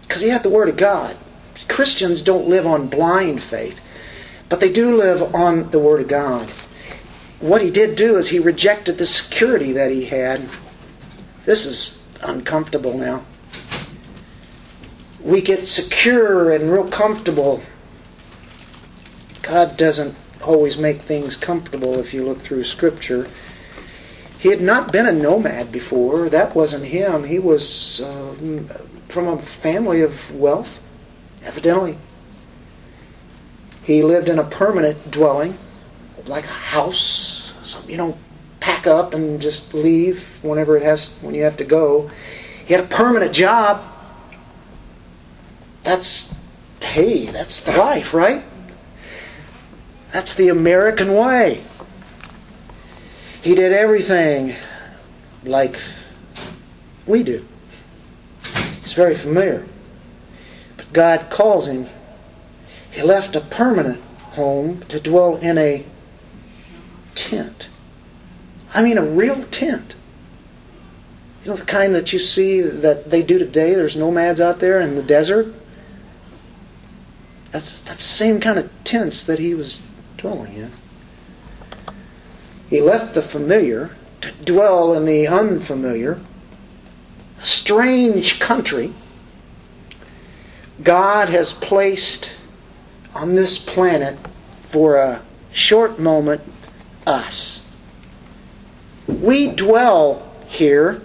because 0.02 0.22
he 0.22 0.28
had 0.28 0.42
the 0.42 0.50
Word 0.50 0.68
of 0.68 0.76
God. 0.76 1.16
Christians 1.68 2.22
don't 2.22 2.48
live 2.48 2.66
on 2.66 2.86
blind 2.86 3.42
faith, 3.42 3.80
but 4.48 4.60
they 4.60 4.72
do 4.72 4.96
live 4.96 5.34
on 5.34 5.70
the 5.70 5.80
Word 5.80 6.00
of 6.00 6.08
God. 6.08 6.48
What 7.40 7.62
he 7.62 7.70
did 7.70 7.96
do 7.96 8.16
is 8.16 8.28
he 8.28 8.38
rejected 8.38 8.98
the 8.98 9.06
security 9.06 9.72
that 9.72 9.90
he 9.90 10.04
had. 10.04 10.48
This 11.44 11.66
is 11.66 12.04
uncomfortable 12.22 12.96
now. 12.96 13.24
We 15.20 15.42
get 15.42 15.66
secure 15.66 16.52
and 16.52 16.72
real 16.72 16.88
comfortable 16.88 17.62
God 19.48 19.78
doesn't 19.78 20.14
always 20.42 20.76
make 20.76 21.00
things 21.00 21.38
comfortable 21.38 21.98
if 21.98 22.12
you 22.12 22.22
look 22.22 22.42
through 22.42 22.64
Scripture. 22.64 23.30
He 24.38 24.50
had 24.50 24.60
not 24.60 24.92
been 24.92 25.06
a 25.06 25.12
nomad 25.12 25.72
before. 25.72 26.28
That 26.28 26.54
wasn't 26.54 26.84
him. 26.84 27.24
He 27.24 27.40
was 27.40 28.00
uh, 28.00 28.34
from 29.08 29.26
a 29.26 29.42
family 29.42 30.02
of 30.02 30.34
wealth, 30.34 30.80
evidently. 31.42 31.98
He 33.82 34.02
lived 34.02 34.28
in 34.28 34.38
a 34.38 34.44
permanent 34.44 35.10
dwelling, 35.10 35.58
like 36.26 36.44
a 36.44 36.48
house. 36.48 37.52
Something 37.62 37.90
you 37.90 37.96
don't 37.96 38.16
pack 38.60 38.86
up 38.86 39.12
and 39.12 39.40
just 39.40 39.74
leave 39.74 40.24
whenever 40.42 40.76
it 40.76 40.82
has 40.82 41.18
when 41.20 41.34
you 41.34 41.42
have 41.42 41.56
to 41.56 41.64
go. 41.64 42.10
He 42.64 42.74
had 42.74 42.84
a 42.84 42.86
permanent 42.86 43.32
job. 43.32 43.82
That's 45.82 46.34
hey, 46.80 47.26
that's 47.26 47.64
the 47.64 47.76
life, 47.76 48.14
right? 48.14 48.44
That's 50.12 50.34
the 50.34 50.50
American 50.50 51.14
way. 51.14 51.64
He 53.48 53.54
did 53.54 53.72
everything 53.72 54.54
like 55.42 55.80
we 57.06 57.22
do. 57.22 57.46
It's 58.82 58.92
very 58.92 59.14
familiar. 59.14 59.66
But 60.76 60.92
God 60.92 61.30
calls 61.30 61.66
him. 61.66 61.86
He 62.90 63.00
left 63.00 63.36
a 63.36 63.40
permanent 63.40 64.02
home 64.32 64.80
to 64.90 65.00
dwell 65.00 65.36
in 65.36 65.56
a 65.56 65.86
tent. 67.14 67.70
I 68.74 68.82
mean, 68.82 68.98
a 68.98 69.02
real 69.02 69.42
tent. 69.44 69.96
You 71.42 71.52
know, 71.52 71.56
the 71.56 71.64
kind 71.64 71.94
that 71.94 72.12
you 72.12 72.18
see 72.18 72.60
that 72.60 73.08
they 73.08 73.22
do 73.22 73.38
today. 73.38 73.74
There's 73.74 73.96
nomads 73.96 74.42
out 74.42 74.60
there 74.60 74.82
in 74.82 74.94
the 74.94 75.02
desert. 75.02 75.54
That's, 77.52 77.80
that's 77.80 77.96
the 77.96 78.02
same 78.02 78.40
kind 78.40 78.58
of 78.58 78.70
tents 78.84 79.24
that 79.24 79.38
he 79.38 79.54
was 79.54 79.80
dwelling 80.18 80.52
in. 80.52 80.72
He 82.68 82.80
left 82.80 83.14
the 83.14 83.22
familiar 83.22 83.90
to 84.20 84.32
dwell 84.44 84.94
in 84.94 85.06
the 85.06 85.26
unfamiliar, 85.26 86.20
a 87.40 87.42
strange 87.42 88.40
country. 88.40 88.92
God 90.82 91.28
has 91.30 91.52
placed 91.52 92.36
on 93.14 93.34
this 93.34 93.58
planet 93.58 94.18
for 94.62 94.96
a 94.96 95.22
short 95.52 95.98
moment 95.98 96.42
us. 97.06 97.66
We 99.06 99.52
dwell 99.52 100.30
here 100.46 101.00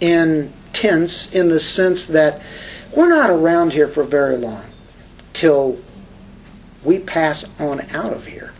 in 0.00 0.52
tents 0.72 1.34
in 1.34 1.48
the 1.48 1.60
sense 1.60 2.06
that 2.06 2.40
we're 2.96 3.08
not 3.08 3.30
around 3.30 3.72
here 3.72 3.88
for 3.88 4.04
very 4.04 4.36
long 4.38 4.64
till 5.34 5.78
we 6.82 6.98
pass 6.98 7.44
on 7.58 7.82
out 7.90 8.12
of 8.12 8.24
here. 8.24 8.53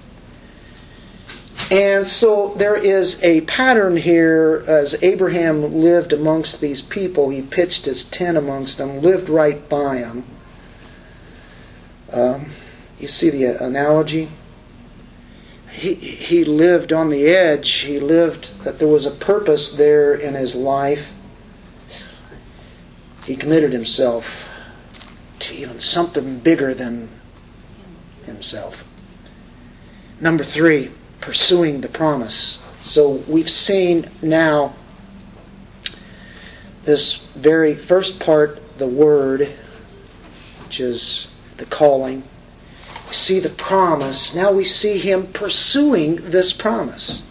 And 1.74 2.06
so 2.06 2.54
there 2.54 2.76
is 2.76 3.20
a 3.24 3.40
pattern 3.40 3.96
here 3.96 4.62
as 4.68 5.02
Abraham 5.02 5.74
lived 5.74 6.12
amongst 6.12 6.60
these 6.60 6.80
people. 6.80 7.30
He 7.30 7.42
pitched 7.42 7.84
his 7.86 8.04
tent 8.04 8.36
amongst 8.36 8.78
them, 8.78 9.02
lived 9.02 9.28
right 9.28 9.68
by 9.68 9.96
them. 9.98 10.24
Um, 12.12 12.52
you 13.00 13.08
see 13.08 13.28
the 13.28 13.60
analogy? 13.60 14.30
He, 15.72 15.94
he 15.94 16.44
lived 16.44 16.92
on 16.92 17.10
the 17.10 17.26
edge. 17.26 17.68
He 17.68 17.98
lived 17.98 18.62
that 18.62 18.78
there 18.78 18.86
was 18.86 19.04
a 19.04 19.10
purpose 19.10 19.72
there 19.72 20.14
in 20.14 20.34
his 20.34 20.54
life. 20.54 21.10
He 23.24 23.34
committed 23.34 23.72
himself 23.72 24.46
to 25.40 25.54
even 25.54 25.80
something 25.80 26.38
bigger 26.38 26.72
than 26.72 27.08
himself. 28.26 28.84
Number 30.20 30.44
three, 30.44 30.92
pursuing 31.24 31.80
the 31.80 31.88
promise. 31.88 32.62
So 32.82 33.12
we've 33.26 33.48
seen 33.48 34.10
now 34.20 34.74
this 36.84 37.28
very 37.34 37.74
first 37.74 38.20
part, 38.20 38.60
the 38.76 38.86
word, 38.86 39.48
which 40.62 40.80
is 40.80 41.28
the 41.56 41.64
calling. 41.64 42.24
We 43.08 43.14
see 43.14 43.40
the 43.40 43.48
promise. 43.48 44.34
Now 44.34 44.52
we 44.52 44.64
see 44.64 44.98
him 44.98 45.28
pursuing 45.28 46.16
this 46.16 46.52
promise. 46.52 47.26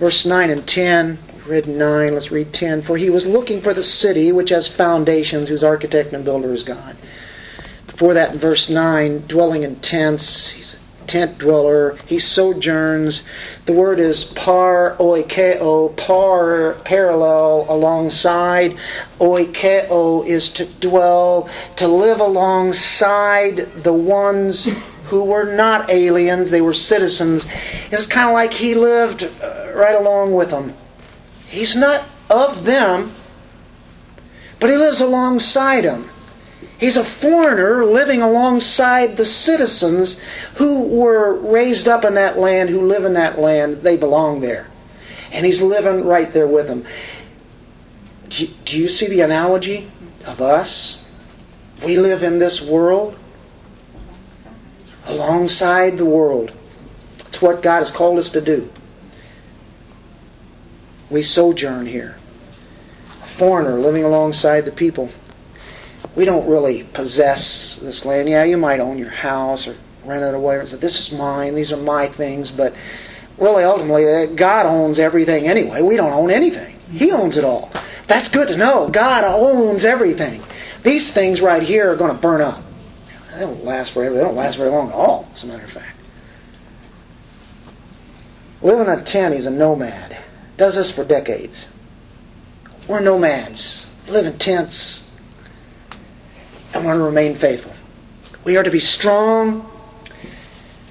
Verse 0.00 0.26
9 0.26 0.50
and 0.50 0.66
10, 0.66 1.18
read 1.46 1.68
9, 1.68 2.12
let's 2.12 2.32
read 2.32 2.52
10. 2.52 2.82
For 2.82 2.96
he 2.96 3.08
was 3.08 3.24
looking 3.24 3.62
for 3.62 3.72
the 3.72 3.84
city 3.84 4.32
which 4.32 4.50
has 4.50 4.66
foundations, 4.66 5.48
whose 5.48 5.62
architect 5.62 6.12
and 6.12 6.24
builder 6.24 6.52
is 6.52 6.64
God. 6.64 6.96
Before 7.86 8.14
that, 8.14 8.32
in 8.32 8.40
verse 8.40 8.68
9, 8.68 9.28
dwelling 9.28 9.62
in 9.62 9.76
tents, 9.76 10.48
he's 10.48 10.80
tent 11.06 11.38
dweller, 11.38 11.96
he 12.06 12.18
sojourns. 12.18 13.24
The 13.66 13.72
word 13.72 13.98
is 13.98 14.24
par 14.24 14.96
oikeo, 14.98 15.96
par, 15.96 16.76
parallel, 16.84 17.66
alongside. 17.68 18.76
Oikeo 19.20 20.26
is 20.26 20.50
to 20.50 20.66
dwell, 20.66 21.48
to 21.76 21.88
live 21.88 22.20
alongside 22.20 23.56
the 23.82 23.92
ones 23.92 24.68
who 25.06 25.24
were 25.24 25.54
not 25.54 25.90
aliens, 25.90 26.50
they 26.50 26.60
were 26.60 26.74
citizens. 26.74 27.46
It 27.90 27.96
was 27.96 28.06
kind 28.06 28.28
of 28.28 28.34
like 28.34 28.52
he 28.52 28.74
lived 28.74 29.24
uh, 29.42 29.72
right 29.74 29.94
along 29.94 30.34
with 30.34 30.50
them. 30.50 30.74
He's 31.46 31.76
not 31.76 32.04
of 32.30 32.64
them, 32.64 33.14
but 34.60 34.70
he 34.70 34.76
lives 34.76 35.00
alongside 35.00 35.84
them. 35.84 36.10
He's 36.78 36.96
a 36.96 37.04
foreigner 37.04 37.84
living 37.84 38.20
alongside 38.20 39.16
the 39.16 39.24
citizens 39.24 40.20
who 40.56 40.82
were 40.88 41.34
raised 41.34 41.86
up 41.88 42.04
in 42.04 42.14
that 42.14 42.38
land, 42.38 42.68
who 42.68 42.86
live 42.86 43.04
in 43.04 43.14
that 43.14 43.38
land. 43.38 43.82
They 43.82 43.96
belong 43.96 44.40
there. 44.40 44.66
And 45.32 45.46
he's 45.46 45.62
living 45.62 46.04
right 46.04 46.32
there 46.32 46.48
with 46.48 46.66
them. 46.66 46.84
Do 48.28 48.48
you, 48.66 48.88
see 48.88 49.08
the 49.08 49.20
analogy 49.20 49.90
of 50.26 50.40
us? 50.40 51.08
We 51.84 51.96
live 51.98 52.22
in 52.22 52.38
this 52.38 52.60
world 52.60 53.16
alongside 55.06 55.98
the 55.98 56.04
world. 56.04 56.52
It's 57.18 57.40
what 57.40 57.62
God 57.62 57.80
has 57.80 57.90
called 57.90 58.18
us 58.18 58.30
to 58.30 58.40
do. 58.40 58.70
We 61.10 61.22
sojourn 61.22 61.86
here. 61.86 62.16
A 63.22 63.26
foreigner 63.26 63.78
living 63.78 64.02
alongside 64.02 64.62
the 64.62 64.72
people. 64.72 65.10
We 66.16 66.24
don't 66.24 66.48
really 66.48 66.84
possess 66.84 67.76
this 67.76 68.04
land. 68.04 68.28
Yeah, 68.28 68.44
you 68.44 68.56
might 68.56 68.80
own 68.80 68.98
your 68.98 69.10
house 69.10 69.66
or 69.66 69.76
rent 70.04 70.22
it 70.22 70.38
whatever. 70.38 70.66
So 70.66 70.76
this 70.76 71.00
is 71.00 71.18
mine. 71.18 71.54
These 71.54 71.72
are 71.72 71.76
my 71.76 72.08
things. 72.08 72.50
But 72.50 72.74
really, 73.38 73.64
ultimately, 73.64 74.08
uh, 74.08 74.26
God 74.34 74.66
owns 74.66 74.98
everything 74.98 75.48
anyway. 75.48 75.82
We 75.82 75.96
don't 75.96 76.12
own 76.12 76.30
anything. 76.30 76.76
He 76.90 77.10
owns 77.10 77.36
it 77.36 77.44
all. 77.44 77.72
That's 78.06 78.28
good 78.28 78.48
to 78.48 78.56
know. 78.56 78.88
God 78.90 79.24
owns 79.24 79.84
everything. 79.84 80.42
These 80.82 81.12
things 81.12 81.40
right 81.40 81.62
here 81.62 81.90
are 81.90 81.96
going 81.96 82.14
to 82.14 82.20
burn 82.20 82.40
up. 82.40 82.62
They 83.32 83.40
don't 83.40 83.64
last 83.64 83.92
forever. 83.92 84.14
They 84.14 84.20
don't 84.20 84.36
last 84.36 84.56
very 84.56 84.70
long 84.70 84.90
at 84.90 84.94
all, 84.94 85.28
as 85.32 85.42
a 85.42 85.46
matter 85.46 85.64
of 85.64 85.70
fact. 85.70 85.96
Living 88.62 88.86
in 88.86 88.98
a 88.98 89.02
tent, 89.02 89.34
he's 89.34 89.46
a 89.46 89.50
nomad. 89.50 90.16
Does 90.56 90.76
this 90.76 90.90
for 90.90 91.04
decades. 91.04 91.68
We're 92.86 93.00
nomads. 93.00 93.86
Live 94.06 94.26
in 94.26 94.38
tents. 94.38 95.03
And 96.74 96.84
want 96.84 96.98
to 96.98 97.04
remain 97.04 97.36
faithful. 97.36 97.72
We 98.44 98.56
are 98.56 98.62
to 98.64 98.70
be 98.70 98.80
strong. 98.80 99.70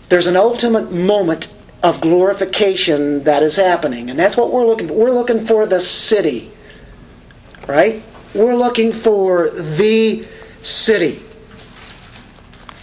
There's 0.09 0.27
an 0.27 0.37
ultimate 0.37 0.91
moment 0.91 1.53
of 1.83 1.99
glorification 1.99 3.23
that 3.23 3.43
is 3.43 3.57
happening. 3.57 4.09
And 4.09 4.17
that's 4.17 4.37
what 4.37 4.51
we're 4.51 4.65
looking 4.65 4.87
for. 4.87 4.93
We're 4.93 5.11
looking 5.11 5.45
for 5.45 5.65
the 5.65 5.79
city. 5.81 6.51
Right? 7.67 8.01
We're 8.33 8.55
looking 8.55 8.93
for 8.93 9.49
the 9.49 10.25
city. 10.61 11.21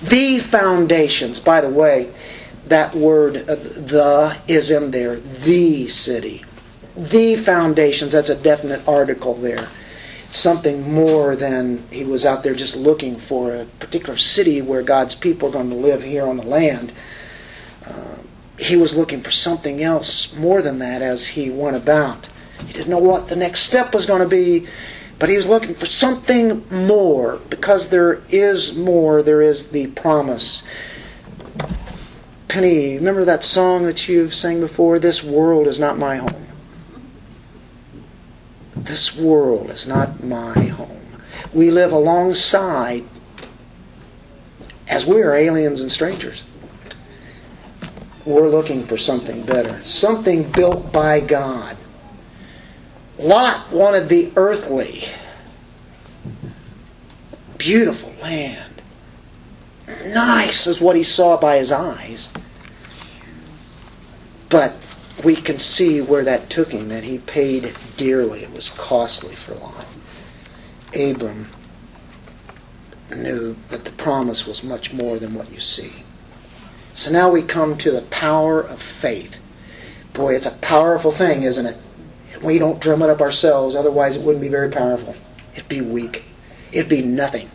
The 0.02 0.38
foundations. 0.38 1.40
By 1.40 1.62
the 1.62 1.70
way, 1.70 2.12
that 2.68 2.94
word, 2.94 3.36
uh, 3.48 3.54
the, 3.56 4.36
is 4.46 4.70
in 4.70 4.90
there. 4.90 5.16
The 5.16 5.88
city. 5.88 6.44
The 6.96 7.36
foundations. 7.36 8.12
That's 8.12 8.28
a 8.28 8.34
definite 8.36 8.86
article 8.86 9.34
there. 9.34 9.68
Something 10.30 10.92
more 10.92 11.36
than 11.36 11.86
he 11.90 12.04
was 12.04 12.24
out 12.24 12.42
there 12.42 12.54
just 12.54 12.76
looking 12.76 13.16
for 13.18 13.54
a 13.54 13.64
particular 13.80 14.16
city 14.16 14.62
where 14.62 14.82
God's 14.82 15.14
people 15.14 15.48
are 15.48 15.52
going 15.52 15.70
to 15.70 15.76
live 15.76 16.02
here 16.02 16.26
on 16.26 16.36
the 16.36 16.44
land. 16.44 16.92
Uh, 17.84 18.16
he 18.58 18.76
was 18.76 18.96
looking 18.96 19.22
for 19.22 19.30
something 19.30 19.82
else 19.82 20.34
more 20.36 20.62
than 20.62 20.78
that 20.78 21.02
as 21.02 21.26
he 21.26 21.50
went 21.50 21.76
about. 21.76 22.28
He 22.66 22.72
didn't 22.72 22.90
know 22.90 22.98
what 22.98 23.28
the 23.28 23.36
next 23.36 23.62
step 23.62 23.92
was 23.92 24.06
going 24.06 24.22
to 24.22 24.28
be. 24.28 24.68
But 25.20 25.28
he 25.28 25.36
was 25.36 25.46
looking 25.46 25.74
for 25.74 25.84
something 25.84 26.64
more 26.70 27.40
because 27.50 27.90
there 27.90 28.22
is 28.30 28.74
more. 28.74 29.22
There 29.22 29.42
is 29.42 29.70
the 29.70 29.88
promise. 29.88 30.66
Penny, 32.48 32.96
remember 32.96 33.26
that 33.26 33.44
song 33.44 33.84
that 33.84 34.08
you've 34.08 34.34
sang 34.34 34.60
before? 34.60 34.98
This 34.98 35.22
world 35.22 35.66
is 35.66 35.78
not 35.78 35.98
my 35.98 36.16
home. 36.16 36.46
This 38.80 39.16
world 39.16 39.70
is 39.70 39.86
not 39.86 40.22
my 40.24 40.54
home. 40.54 41.20
We 41.52 41.70
live 41.70 41.92
alongside 41.92 43.04
as 44.88 45.06
we 45.06 45.22
are 45.22 45.34
aliens 45.34 45.80
and 45.80 45.92
strangers. 45.92 46.44
We're 48.24 48.48
looking 48.48 48.86
for 48.86 48.96
something 48.96 49.44
better, 49.44 49.82
something 49.84 50.50
built 50.52 50.92
by 50.92 51.20
God. 51.20 51.76
Lot 53.18 53.70
wanted 53.70 54.08
the 54.08 54.32
earthly, 54.36 55.04
beautiful 57.58 58.12
land. 58.22 58.82
Nice 60.06 60.66
is 60.66 60.80
what 60.80 60.96
he 60.96 61.02
saw 61.02 61.36
by 61.38 61.58
his 61.58 61.70
eyes. 61.70 62.28
But 64.48 64.74
we 65.24 65.36
can 65.36 65.58
see 65.58 66.00
where 66.00 66.24
that 66.24 66.50
took 66.50 66.68
him, 66.72 66.88
that 66.88 67.04
he 67.04 67.18
paid 67.18 67.74
dearly. 67.96 68.42
It 68.42 68.52
was 68.52 68.68
costly 68.68 69.34
for 69.34 69.54
Lot. 69.54 69.86
Abram 70.94 71.48
knew 73.16 73.56
that 73.68 73.84
the 73.84 73.92
promise 73.92 74.46
was 74.46 74.62
much 74.62 74.92
more 74.92 75.18
than 75.18 75.34
what 75.34 75.50
you 75.50 75.60
see. 75.60 76.04
So 76.94 77.10
now 77.10 77.30
we 77.30 77.42
come 77.42 77.76
to 77.78 77.90
the 77.90 78.02
power 78.02 78.60
of 78.60 78.80
faith. 78.80 79.36
Boy, 80.12 80.34
it's 80.34 80.46
a 80.46 80.58
powerful 80.58 81.12
thing, 81.12 81.44
isn't 81.44 81.66
it? 81.66 81.76
We 82.42 82.58
don't 82.58 82.80
drum 82.80 83.02
it 83.02 83.10
up 83.10 83.20
ourselves, 83.20 83.76
otherwise 83.76 84.16
it 84.16 84.22
wouldn't 84.22 84.42
be 84.42 84.48
very 84.48 84.70
powerful. 84.70 85.14
It'd 85.54 85.68
be 85.68 85.80
weak. 85.80 86.24
It'd 86.72 86.88
be 86.88 87.02
nothing. 87.02 87.50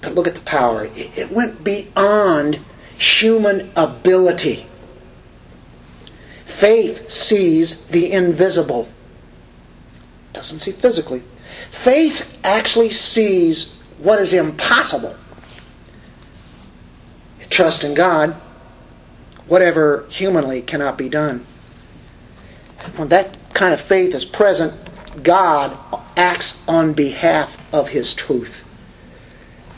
But 0.00 0.14
look 0.14 0.28
at 0.28 0.34
the 0.34 0.40
power. 0.40 0.88
It 0.94 1.30
went 1.32 1.64
beyond 1.64 2.60
human 2.96 3.72
ability. 3.76 4.67
Faith 6.58 7.08
sees 7.08 7.84
the 7.86 8.10
invisible. 8.10 8.88
Doesn't 10.32 10.58
see 10.58 10.72
physically. 10.72 11.22
Faith 11.70 12.36
actually 12.42 12.88
sees 12.88 13.80
what 13.98 14.18
is 14.18 14.32
impossible. 14.32 15.14
Trust 17.48 17.84
in 17.84 17.94
God, 17.94 18.34
whatever 19.46 20.04
humanly 20.10 20.60
cannot 20.60 20.98
be 20.98 21.08
done. 21.08 21.46
When 22.96 23.08
that 23.08 23.36
kind 23.54 23.72
of 23.72 23.80
faith 23.80 24.12
is 24.12 24.24
present, 24.24 24.74
God 25.22 25.78
acts 26.16 26.66
on 26.66 26.92
behalf 26.92 27.56
of 27.72 27.88
His 27.88 28.14
truth, 28.14 28.68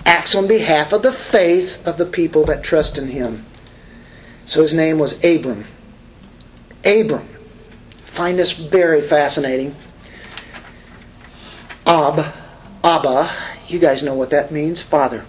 acts 0.06 0.34
on 0.34 0.46
behalf 0.46 0.94
of 0.94 1.02
the 1.02 1.12
faith 1.12 1.86
of 1.86 1.98
the 1.98 2.06
people 2.06 2.44
that 2.46 2.64
trust 2.64 2.96
in 2.96 3.08
Him. 3.08 3.44
So 4.46 4.62
his 4.62 4.74
name 4.74 4.98
was 4.98 5.22
Abram. 5.22 5.66
Abram. 6.84 7.28
Find 8.04 8.38
this 8.38 8.52
very 8.52 9.02
fascinating. 9.02 9.74
Ab, 11.86 12.34
Abba, 12.82 13.30
you 13.68 13.78
guys 13.78 14.02
know 14.02 14.14
what 14.14 14.30
that 14.30 14.50
means, 14.50 14.80
father. 14.80 15.24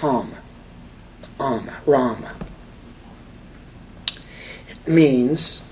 Ham, 0.00 0.32
Am, 1.40 1.70
Ram 1.86 2.26
It 4.68 4.88
means 4.88 5.62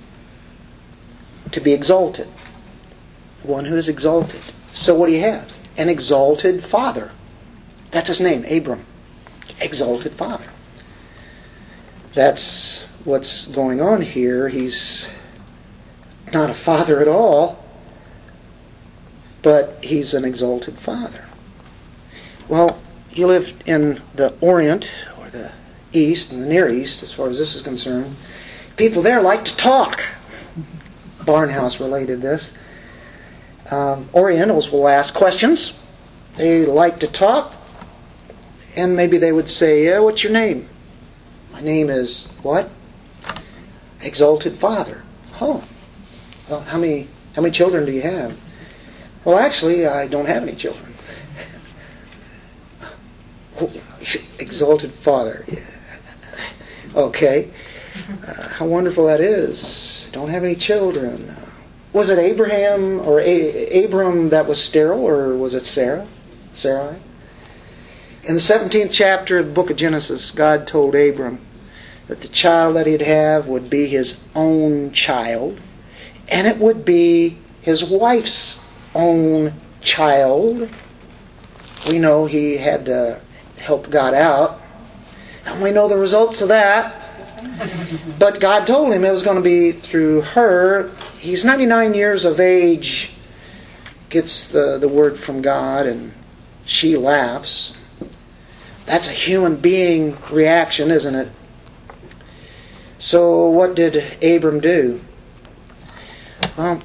to 1.53 1.61
be 1.61 1.73
exalted. 1.73 2.29
One 3.43 3.65
who 3.65 3.77
is 3.77 3.89
exalted. 3.89 4.41
So 4.73 4.95
what 4.95 5.07
do 5.07 5.13
you 5.13 5.21
have? 5.21 5.53
An 5.77 5.89
exalted 5.89 6.65
father. 6.65 7.11
That's 7.91 8.09
his 8.09 8.21
name, 8.21 8.45
Abram. 8.49 8.85
Exalted 9.61 10.13
father. 10.13 10.47
That's 12.15 12.87
what's 13.05 13.49
going 13.49 13.81
on 13.81 14.01
here. 14.03 14.49
He's 14.49 15.09
not 16.33 16.51
a 16.51 16.55
father 16.55 17.01
at 17.01 17.09
all. 17.09 17.63
but 19.43 19.85
he's 19.85 20.15
an 20.15 20.25
exalted 20.25 20.79
father. 20.79 21.23
Well, 22.49 22.81
he 23.11 23.27
lived 23.27 23.69
in 23.69 24.01
the 24.15 24.35
Orient 24.41 24.91
or 25.19 25.29
the 25.29 25.53
East, 25.93 26.33
in 26.33 26.41
the 26.41 26.47
Near 26.47 26.69
East, 26.69 27.03
as 27.03 27.13
far 27.13 27.29
as 27.29 27.39
this 27.39 27.55
is 27.55 27.61
concerned. 27.63 28.17
People 28.79 29.03
there 29.03 29.21
like 29.21 29.45
to 29.45 29.57
talk. 29.57 30.03
Barnhouse 31.21 31.79
related 31.79 32.23
this. 32.23 32.55
Um, 33.71 34.09
Orientals 34.15 34.71
will 34.73 34.89
ask 34.89 35.15
questions. 35.15 35.79
They 36.37 36.65
like 36.65 37.01
to 37.01 37.07
talk. 37.07 37.53
And 38.77 38.97
maybe 38.97 39.19
they 39.19 39.31
would 39.31 39.49
say, 39.49 39.85
yeah, 39.85 40.01
What's 40.01 40.25
your 40.25 40.33
name? 40.33 40.69
My 41.55 41.61
name 41.61 41.89
is 41.89 42.33
what? 42.43 42.69
Exalted 44.03 44.59
Father. 44.59 45.03
Oh. 45.41 45.63
Well, 46.51 46.63
how 46.63 46.79
many 46.79 47.07
how 47.37 47.43
many 47.43 47.53
children 47.55 47.87
do 47.87 47.93
you 47.93 48.03
have? 48.03 48.37
Well, 49.25 49.39
actually, 49.39 49.87
I 49.87 50.09
don't 50.09 50.27
have 50.27 50.43
any 50.43 50.57
children. 50.57 50.95
Oh, 53.61 53.73
exalted 54.41 54.93
Father. 54.95 55.47
Okay. 56.93 57.53
Uh, 58.27 58.49
how 58.49 58.67
wonderful 58.67 59.07
that 59.07 59.21
is. 59.21 60.11
Don't 60.13 60.27
have 60.29 60.43
any 60.43 60.57
children. 60.57 61.37
Was 61.93 62.11
it 62.11 62.19
Abraham 62.19 62.99
or 63.03 63.21
A- 63.21 63.85
Abram 63.85 64.31
that 64.31 64.49
was 64.49 64.61
sterile, 64.61 65.07
or 65.07 65.37
was 65.37 65.55
it 65.55 65.65
Sarah? 65.67 66.05
Sarai? 66.53 66.97
In 68.27 68.37
the 68.37 68.41
17th 68.41 68.91
chapter 68.91 69.39
of 69.39 69.49
the 69.49 69.53
book 69.53 69.69
of 69.69 69.77
Genesis, 69.77 70.31
God 70.31 70.67
told 70.67 70.95
Abram 70.95 71.45
that 72.07 72.23
the 72.23 72.29
child 72.29 72.77
that 72.77 72.87
he'd 72.87 73.03
have 73.03 73.49
would 73.49 73.69
be 73.69 73.87
his 73.87 74.27
own 74.35 74.93
child, 74.93 75.61
and 76.29 76.47
it 76.47 76.57
would 76.57 76.87
be 76.87 77.37
his 77.61 77.85
wife's 77.85 78.59
own 78.95 79.53
child. 79.83 80.71
We 81.87 81.99
know 81.99 82.25
he 82.25 82.57
had 82.57 82.87
to 82.87 83.21
help 83.59 83.91
God 83.91 84.15
out, 84.15 84.59
and 85.45 85.63
we 85.63 85.71
know 85.71 85.89
the 85.89 85.99
results 85.99 86.41
of 86.41 86.49
that. 86.49 86.95
But 88.19 88.41
God 88.41 88.67
told 88.67 88.91
him 88.91 89.05
it 89.05 89.11
was 89.11 89.23
going 89.23 89.37
to 89.37 89.43
be 89.43 89.71
through 89.71 90.23
her. 90.23 90.91
He's 91.19 91.45
99 91.45 91.93
years 91.93 92.25
of 92.25 92.41
age, 92.41 93.13
gets 94.09 94.49
the, 94.49 94.79
the 94.79 94.89
word 94.89 95.19
from 95.19 95.43
God, 95.43 95.87
and 95.87 96.15
she 96.65 96.97
laughs. 96.97 97.77
That's 98.87 99.09
a 99.09 99.13
human 99.13 99.57
being 99.57 100.17
reaction, 100.31 100.91
isn't 100.91 101.15
it? 101.15 101.29
So, 102.99 103.49
what 103.49 103.75
did 103.75 103.97
Abram 104.23 104.61
do? 104.61 105.01
Well, 106.57 106.83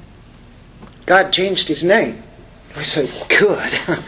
God 1.06 1.32
changed 1.32 1.68
his 1.68 1.84
name. 1.84 2.22
I 2.76 2.82
said, 2.82 3.10
good. 3.28 3.72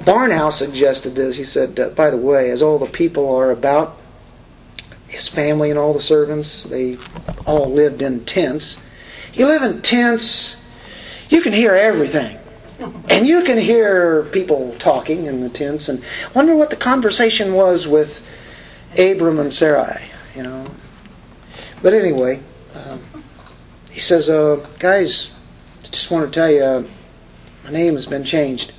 Barnhouse 0.00 0.54
suggested 0.54 1.10
this. 1.10 1.36
He 1.36 1.44
said, 1.44 1.78
uh, 1.78 1.90
by 1.90 2.10
the 2.10 2.16
way, 2.16 2.50
as 2.50 2.62
all 2.62 2.78
the 2.78 2.86
people 2.86 3.34
are 3.34 3.50
about, 3.50 3.98
his 5.08 5.28
family 5.28 5.70
and 5.70 5.78
all 5.78 5.92
the 5.92 6.00
servants, 6.00 6.64
they 6.64 6.98
all 7.46 7.70
lived 7.70 8.02
in 8.02 8.24
tents. 8.24 8.80
You 9.34 9.46
live 9.46 9.62
in 9.62 9.82
tents, 9.82 10.64
you 11.28 11.40
can 11.42 11.52
hear 11.52 11.74
everything. 11.74 12.38
And 12.82 13.26
you 13.26 13.44
can 13.44 13.58
hear 13.58 14.24
people 14.24 14.74
talking 14.78 15.26
in 15.26 15.40
the 15.40 15.48
tents 15.48 15.88
and 15.88 16.04
wonder 16.34 16.56
what 16.56 16.70
the 16.70 16.76
conversation 16.76 17.54
was 17.54 17.86
with 17.86 18.24
Abram 18.98 19.38
and 19.38 19.52
Sarai, 19.52 20.02
you 20.34 20.42
know. 20.42 20.66
But 21.80 21.94
anyway, 21.94 22.42
um, 22.74 23.02
he 23.90 24.00
says, 24.00 24.28
uh, 24.28 24.66
guys, 24.78 25.30
just 25.84 26.10
want 26.10 26.26
to 26.26 26.40
tell 26.40 26.50
you, 26.50 26.62
uh, 26.62 26.84
my 27.64 27.70
name 27.70 27.94
has 27.94 28.06
been 28.06 28.24
changed. 28.24 28.72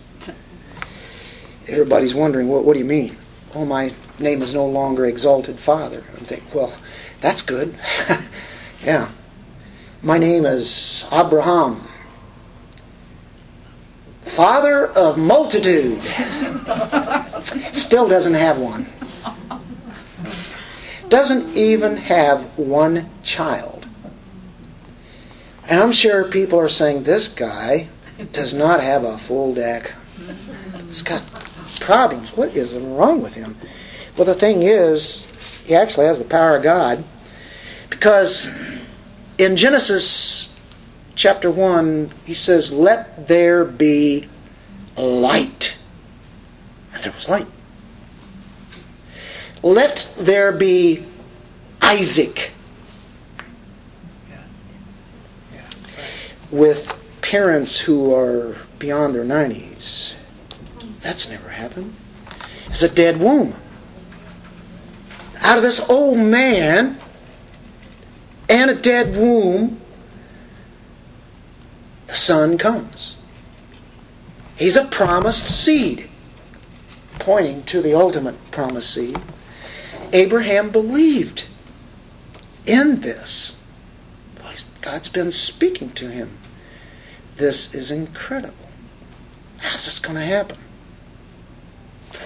Everybody's 1.68 2.14
wondering, 2.14 2.50
what, 2.50 2.66
what 2.66 2.74
do 2.74 2.80
you 2.80 2.86
mean? 2.86 3.18
Oh, 3.56 3.66
my 3.66 3.94
name 4.20 4.42
is 4.42 4.54
no 4.54 4.66
longer 4.66 5.06
Exalted 5.06 5.60
Father. 5.60 6.04
I'm 6.18 6.26
thinking, 6.26 6.50
well, 6.54 6.76
that's 7.22 7.42
good. 7.42 7.76
yeah. 8.84 9.12
My 10.02 10.18
name 10.18 10.46
is 10.46 11.08
Abraham 11.14 11.88
father 14.26 14.88
of 14.88 15.18
multitudes. 15.18 16.16
Still 17.72 18.08
doesn't 18.08 18.34
have 18.34 18.58
one. 18.58 18.88
Doesn't 21.10 21.56
even 21.56 21.98
have 21.98 22.58
one 22.58 23.10
child. 23.22 23.86
And 25.68 25.80
I'm 25.80 25.92
sure 25.92 26.26
people 26.26 26.60
are 26.60 26.70
saying 26.70 27.04
this 27.04 27.28
guy 27.28 27.88
does 28.32 28.54
not 28.54 28.82
have 28.82 29.04
a 29.04 29.18
full 29.18 29.54
deck. 29.54 29.94
He's 30.86 31.02
got 31.02 31.24
problems. 31.80 32.36
What 32.36 32.56
is 32.56 32.76
wrong 32.76 33.22
with 33.22 33.34
him? 33.34 33.58
Well, 34.18 34.26
the 34.26 34.36
thing 34.36 34.64
is, 34.64 35.26
he 35.64 35.76
actually 35.76 36.08
has 36.08 36.20
the 36.20 36.26
power 36.26 36.56
of 36.58 36.64
God. 36.64 37.04
Because 37.90 38.50
in 39.38 39.56
Genesis 39.56 40.53
chapter 41.16 41.50
1, 41.50 42.12
he 42.26 42.34
says, 42.34 42.72
Let 42.72 43.28
there 43.28 43.66
be 43.66 44.30
light. 44.98 45.78
And 46.94 47.04
there 47.04 47.14
was 47.14 47.30
light. 47.30 47.48
Let 49.62 50.10
there 50.18 50.52
be 50.52 51.06
Isaac 51.82 52.52
with 56.52 56.94
parents 57.22 57.80
who 57.80 58.14
are 58.14 58.56
beyond 58.78 59.16
their 59.16 59.24
90s. 59.24 60.14
That's 61.02 61.30
never 61.30 61.50
happened. 61.50 61.96
It's 62.68 62.84
a 62.84 62.90
dead 62.90 63.20
womb. 63.20 63.54
Out 65.40 65.58
of 65.58 65.64
this 65.64 65.90
old 65.90 66.18
man 66.18 66.98
and 68.50 68.70
a 68.70 68.76
dead 68.76 69.16
womb, 69.16 69.82
son 72.14 72.58
comes. 72.58 73.18
He's 74.56 74.76
a 74.76 74.86
promised 74.86 75.46
seed, 75.46 76.10
pointing 77.20 77.64
to 77.64 77.82
the 77.82 77.94
ultimate 77.94 78.36
promised 78.52 78.94
seed. 78.94 79.18
Abraham 80.12 80.70
believed 80.70 81.46
in 82.66 83.02
this. 83.02 83.60
God's 84.82 85.08
been 85.08 85.32
speaking 85.32 85.92
to 85.94 86.10
him. 86.10 86.38
This 87.38 87.74
is 87.74 87.90
incredible. 87.90 88.54
How's 89.60 89.86
this 89.86 90.00
going 90.00 90.16
to 90.16 90.26
happen? 90.26 90.58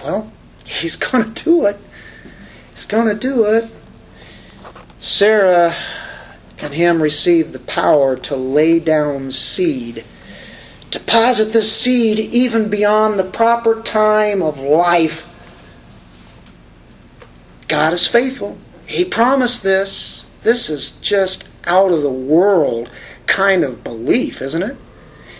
Well, 0.02 0.32
he's 0.66 0.96
going 0.96 1.32
to 1.32 1.44
do 1.44 1.66
it. 1.66 1.78
He's 2.74 2.84
going 2.86 3.06
to 3.06 3.14
do 3.14 3.44
it. 3.44 3.70
Sarah 4.98 5.74
and 6.60 6.74
him 6.74 7.02
received 7.02 7.52
the 7.52 7.58
power 7.58 8.16
to 8.16 8.36
lay 8.36 8.80
down 8.80 9.30
seed, 9.30 10.04
deposit 10.90 11.52
the 11.52 11.62
seed 11.62 12.18
even 12.18 12.68
beyond 12.68 13.18
the 13.18 13.24
proper 13.24 13.80
time 13.82 14.42
of 14.42 14.58
life. 14.58 15.28
God 17.68 17.92
is 17.92 18.06
faithful. 18.06 18.58
He 18.86 19.04
promised 19.04 19.62
this. 19.62 20.26
This 20.42 20.70
is 20.70 20.92
just 21.02 21.48
out 21.64 21.92
of 21.92 22.02
the 22.02 22.10
world 22.10 22.90
kind 23.26 23.62
of 23.62 23.84
belief, 23.84 24.40
isn't 24.40 24.62
it? 24.62 24.76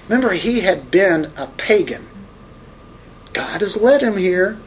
Remember, 0.09 0.35
he 0.35 0.61
had 0.61 0.91
been 0.91 1.33
a 1.37 1.47
pagan. 1.47 2.07
God 3.33 3.61
has 3.61 3.77
led 3.77 4.03
him 4.03 4.17
here. 4.17 4.59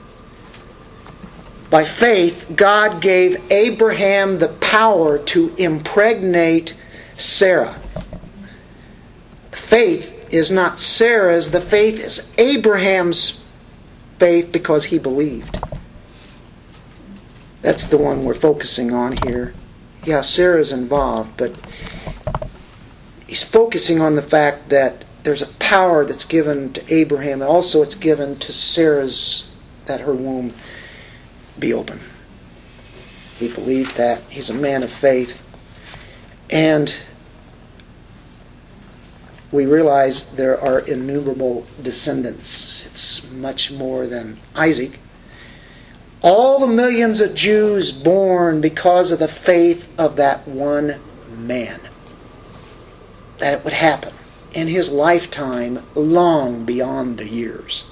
By 1.71 1.85
faith, 1.85 2.51
God 2.53 3.01
gave 3.01 3.49
Abraham 3.49 4.39
the 4.39 4.49
power 4.49 5.17
to 5.17 5.55
impregnate 5.55 6.77
Sarah. 7.13 7.79
Faith 9.53 10.27
is 10.29 10.51
not 10.51 10.79
Sarah's, 10.79 11.51
the 11.51 11.61
faith 11.61 12.03
is 12.03 12.29
Abraham's 12.37 13.45
faith 14.19 14.51
because 14.51 14.83
he 14.83 14.99
believed. 14.99 15.59
That's 17.61 17.85
the 17.85 17.97
one 17.97 18.25
we're 18.25 18.33
focusing 18.33 18.93
on 18.93 19.13
here. 19.13 19.53
Yeah, 20.03 20.21
Sarah's 20.21 20.73
involved, 20.73 21.37
but 21.37 21.55
he's 23.27 23.43
focusing 23.43 24.01
on 24.01 24.15
the 24.15 24.21
fact 24.21 24.69
that 24.69 25.05
there's 25.23 25.41
a 25.41 25.47
power 25.47 26.03
that's 26.03 26.25
given 26.25 26.73
to 26.73 26.93
Abraham, 26.93 27.41
and 27.41 27.49
also 27.49 27.81
it's 27.81 27.95
given 27.95 28.37
to 28.39 28.51
Sarah's, 28.51 29.55
that 29.85 30.01
her 30.01 30.13
womb 30.13 30.53
be 31.59 31.73
open. 31.73 31.99
He 33.37 33.47
believed 33.47 33.97
that. 33.97 34.21
He's 34.29 34.49
a 34.49 34.53
man 34.53 34.83
of 34.83 34.91
faith. 34.91 35.41
And 36.49 36.93
we 39.51 39.65
realize 39.65 40.35
there 40.35 40.59
are 40.59 40.79
innumerable 40.79 41.65
descendants. 41.81 42.85
It's 42.85 43.31
much 43.31 43.71
more 43.71 44.07
than 44.07 44.39
Isaac. 44.55 44.99
All 46.21 46.59
the 46.59 46.67
millions 46.67 47.19
of 47.19 47.33
Jews 47.33 47.91
born 47.91 48.61
because 48.61 49.11
of 49.11 49.19
the 49.19 49.27
faith 49.27 49.89
of 49.97 50.17
that 50.17 50.47
one 50.47 50.99
man. 51.35 51.79
That 53.39 53.53
it 53.53 53.63
would 53.63 53.73
happen. 53.73 54.13
in 54.53 54.67
his 54.67 54.91
lifetime 54.91 55.83
long 55.95 56.65
beyond 56.65 57.17
the 57.17 57.27
years. 57.27 57.85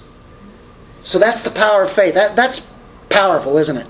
So 1.02 1.20
that's 1.20 1.42
the 1.44 1.52
power 1.52 1.84
of 1.84 1.92
faith. 1.92 2.16
That, 2.16 2.36
that's 2.36 2.74
powerful, 3.10 3.58
isn't 3.58 3.78
it? 3.78 3.88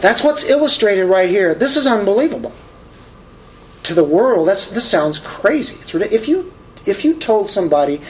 That's 0.00 0.22
what's 0.22 0.44
illustrated 0.44 1.06
right 1.06 1.28
here. 1.28 1.54
This 1.54 1.76
is 1.76 1.86
unbelievable. 1.86 2.52
To 3.84 3.94
the 3.94 4.04
world, 4.04 4.48
that's 4.48 4.70
this 4.70 4.88
sounds 4.88 5.18
crazy. 5.18 5.76
If 5.98 6.28
you 6.28 6.52
if 6.86 7.04
you 7.04 7.14
told 7.14 7.50
somebody 7.50 8.00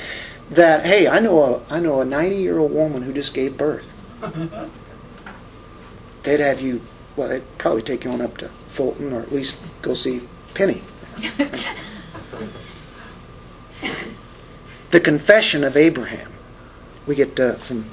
that, 0.51 0.85
hey, 0.85 1.09
I 1.09 1.19
know 1.19 1.43
a 1.43 1.63
I 1.71 1.81
know 1.81 2.01
a 2.01 2.05
90 2.05 2.37
year 2.37 2.59
old 2.59 2.73
woman 2.73 3.03
who 3.03 3.13
just 3.13 3.33
gave 3.35 3.57
birth, 3.57 3.91
they'd 6.23 6.41
have 6.41 6.61
you. 6.61 6.83
Well, 7.17 7.29
they'd 7.29 7.59
probably 7.59 7.83
take 7.83 8.05
you 8.05 8.11
on 8.11 8.21
up 8.21 8.39
to 8.39 8.51
Fulton, 8.69 9.13
or 9.13 9.21
at 9.21 9.33
least 9.33 9.61
go 9.83 9.95
see 9.95 10.29
Penny. 10.55 10.83
the 14.91 15.01
confession 15.01 15.65
of 15.65 15.77
Abraham. 15.77 16.33
We 17.07 17.15
get 17.17 17.39
uh, 17.41 17.55
from 17.55 17.85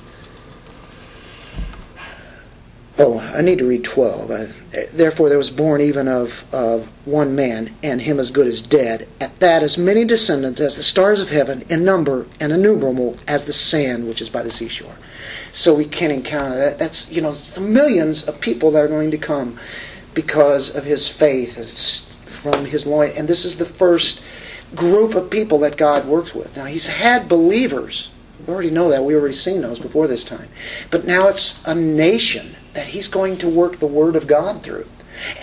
Oh, 3.02 3.18
I 3.18 3.39
need 3.39 3.60
to 3.60 3.66
read 3.66 3.86
12. 3.86 4.30
I, 4.30 4.50
Therefore, 4.91 5.30
there 5.30 5.38
was 5.38 5.50
born 5.50 5.80
even 5.80 6.10
of, 6.10 6.43
of 6.52 6.86
one 7.06 7.34
man, 7.34 7.74
and 7.82 8.02
him 8.02 8.20
as 8.20 8.30
good 8.30 8.45
as 8.45 8.62
dead. 8.62 9.08
At 9.22 9.39
that, 9.39 9.64
as 9.64 9.78
many 9.78 10.04
descendants 10.04 10.60
as 10.60 10.76
the 10.76 10.84
stars 10.84 11.22
of 11.22 11.30
heaven, 11.30 11.64
in 11.70 11.86
number 11.86 12.28
and 12.41 12.52
innumerable 12.52 13.18
as 13.26 13.45
the 13.45 13.54
sand 13.54 14.06
which 14.06 14.20
is 14.20 14.28
by 14.28 14.43
the 14.43 14.52
seashore. 14.52 14.97
So 15.54 15.74
we 15.74 15.86
can't 15.86 16.12
encounter 16.12 16.58
that. 16.58 16.78
That's, 16.78 17.10
you 17.10 17.22
know, 17.22 17.32
the 17.32 17.62
millions 17.62 18.28
of 18.28 18.41
people 18.41 18.72
that 18.72 18.84
are 18.84 18.89
going 18.89 19.12
to 19.12 19.18
come 19.18 19.58
because 20.14 20.76
of 20.76 20.84
his 20.84 21.08
faith 21.08 21.58
it's 21.58 22.12
from 22.26 22.66
his 22.66 22.86
loin. 22.86 23.14
And 23.16 23.30
this 23.30 23.45
is 23.45 23.58
the 23.58 23.66
first 23.66 24.22
group 24.76 25.16
of 25.16 25.30
people 25.30 25.60
that 25.60 25.78
God 25.78 26.06
works 26.06 26.36
with. 26.36 26.54
Now, 26.58 26.66
he's 26.66 26.88
had 26.88 27.30
believers. 27.30 28.12
We 28.45 28.54
already 28.54 28.72
know 28.72 28.89
that. 28.89 29.06
We 29.06 29.16
already 29.16 29.36
seen 29.36 29.62
those 29.62 29.80
before 29.80 30.08
this 30.08 30.26
time. 30.26 30.50
But 30.91 31.06
now 31.06 31.30
it's 31.30 31.66
a 31.66 31.74
nation 31.74 32.58
that 32.74 32.88
he's 32.88 33.08
going 33.08 33.38
to 33.40 33.50
work 33.50 33.80
the 33.80 33.88
Word 33.88 34.16
of 34.16 34.28
God 34.28 34.64
through. 34.64 34.88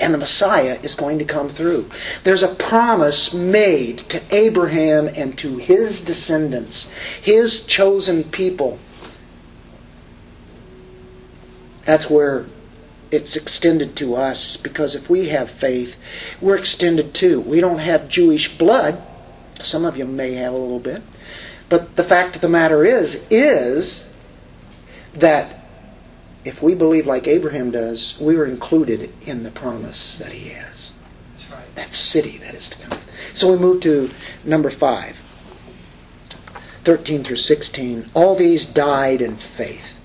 And 0.00 0.14
the 0.14 0.18
Messiah 0.18 0.78
is 0.82 0.94
going 0.94 1.18
to 1.18 1.24
come 1.24 1.48
through. 1.48 1.90
There's 2.24 2.42
a 2.42 2.54
promise 2.54 3.34
made 3.34 3.98
to 4.10 4.22
Abraham 4.30 5.08
and 5.08 5.36
to 5.38 5.58
his 5.58 6.02
descendants, 6.02 6.90
his 7.20 7.66
chosen 7.66 8.24
people. 8.24 8.78
That's 11.84 12.08
where 12.08 12.46
it's 13.10 13.36
extended 13.36 13.96
to 13.96 14.16
us 14.16 14.56
because 14.56 14.94
if 14.94 15.08
we 15.08 15.28
have 15.28 15.50
faith, 15.50 15.96
we're 16.40 16.56
extended 16.56 17.14
too. 17.14 17.40
We 17.40 17.60
don't 17.60 17.78
have 17.78 18.08
Jewish 18.08 18.56
blood. 18.56 19.02
Some 19.60 19.84
of 19.84 19.96
you 19.96 20.04
may 20.04 20.34
have 20.34 20.52
a 20.52 20.56
little 20.56 20.80
bit. 20.80 21.02
But 21.68 21.96
the 21.96 22.04
fact 22.04 22.36
of 22.36 22.42
the 22.42 22.48
matter 22.48 22.84
is, 22.84 23.26
is 23.30 24.12
that 25.14 25.65
if 26.46 26.62
we 26.62 26.76
believe 26.76 27.06
like 27.06 27.26
Abraham 27.26 27.72
does, 27.72 28.16
we 28.20 28.36
are 28.36 28.46
included 28.46 29.12
in 29.22 29.42
the 29.42 29.50
promise 29.50 30.18
that 30.18 30.30
he 30.30 30.50
has. 30.50 30.92
That's 31.36 31.50
right. 31.50 31.74
That 31.74 31.92
city 31.92 32.38
that 32.38 32.54
is 32.54 32.70
to 32.70 32.78
come. 32.78 33.00
So 33.34 33.50
we 33.50 33.58
move 33.58 33.82
to 33.82 34.10
number 34.44 34.70
five. 34.70 35.16
13 36.84 37.24
through 37.24 37.36
16. 37.36 38.10
All 38.14 38.36
these 38.36 38.64
died 38.64 39.20
in 39.20 39.36
faith 39.36 39.98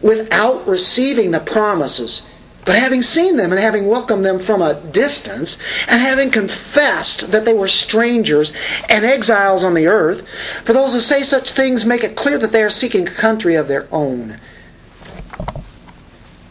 without 0.00 0.66
receiving 0.66 1.30
the 1.30 1.40
promises, 1.40 2.26
but 2.64 2.76
having 2.76 3.02
seen 3.02 3.36
them 3.36 3.52
and 3.52 3.60
having 3.60 3.86
welcomed 3.86 4.24
them 4.24 4.38
from 4.38 4.62
a 4.62 4.80
distance, 4.80 5.58
and 5.88 6.00
having 6.00 6.30
confessed 6.30 7.32
that 7.32 7.44
they 7.44 7.52
were 7.52 7.68
strangers 7.68 8.54
and 8.88 9.04
exiles 9.04 9.62
on 9.62 9.74
the 9.74 9.86
earth, 9.86 10.26
for 10.64 10.72
those 10.72 10.94
who 10.94 11.00
say 11.00 11.22
such 11.22 11.52
things 11.52 11.84
make 11.84 12.02
it 12.02 12.16
clear 12.16 12.38
that 12.38 12.52
they 12.52 12.62
are 12.62 12.70
seeking 12.70 13.06
a 13.06 13.10
country 13.10 13.54
of 13.54 13.68
their 13.68 13.86
own. 13.92 14.40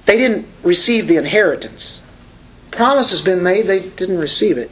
They 0.06 0.18
didn't 0.18 0.48
receive 0.64 1.08
the 1.08 1.18
inheritance. 1.18 2.02
Promise 2.72 3.12
has 3.12 3.22
been 3.22 3.44
made, 3.44 3.68
they 3.68 3.90
didn't 3.90 4.18
receive 4.18 4.58
it. 4.58 4.72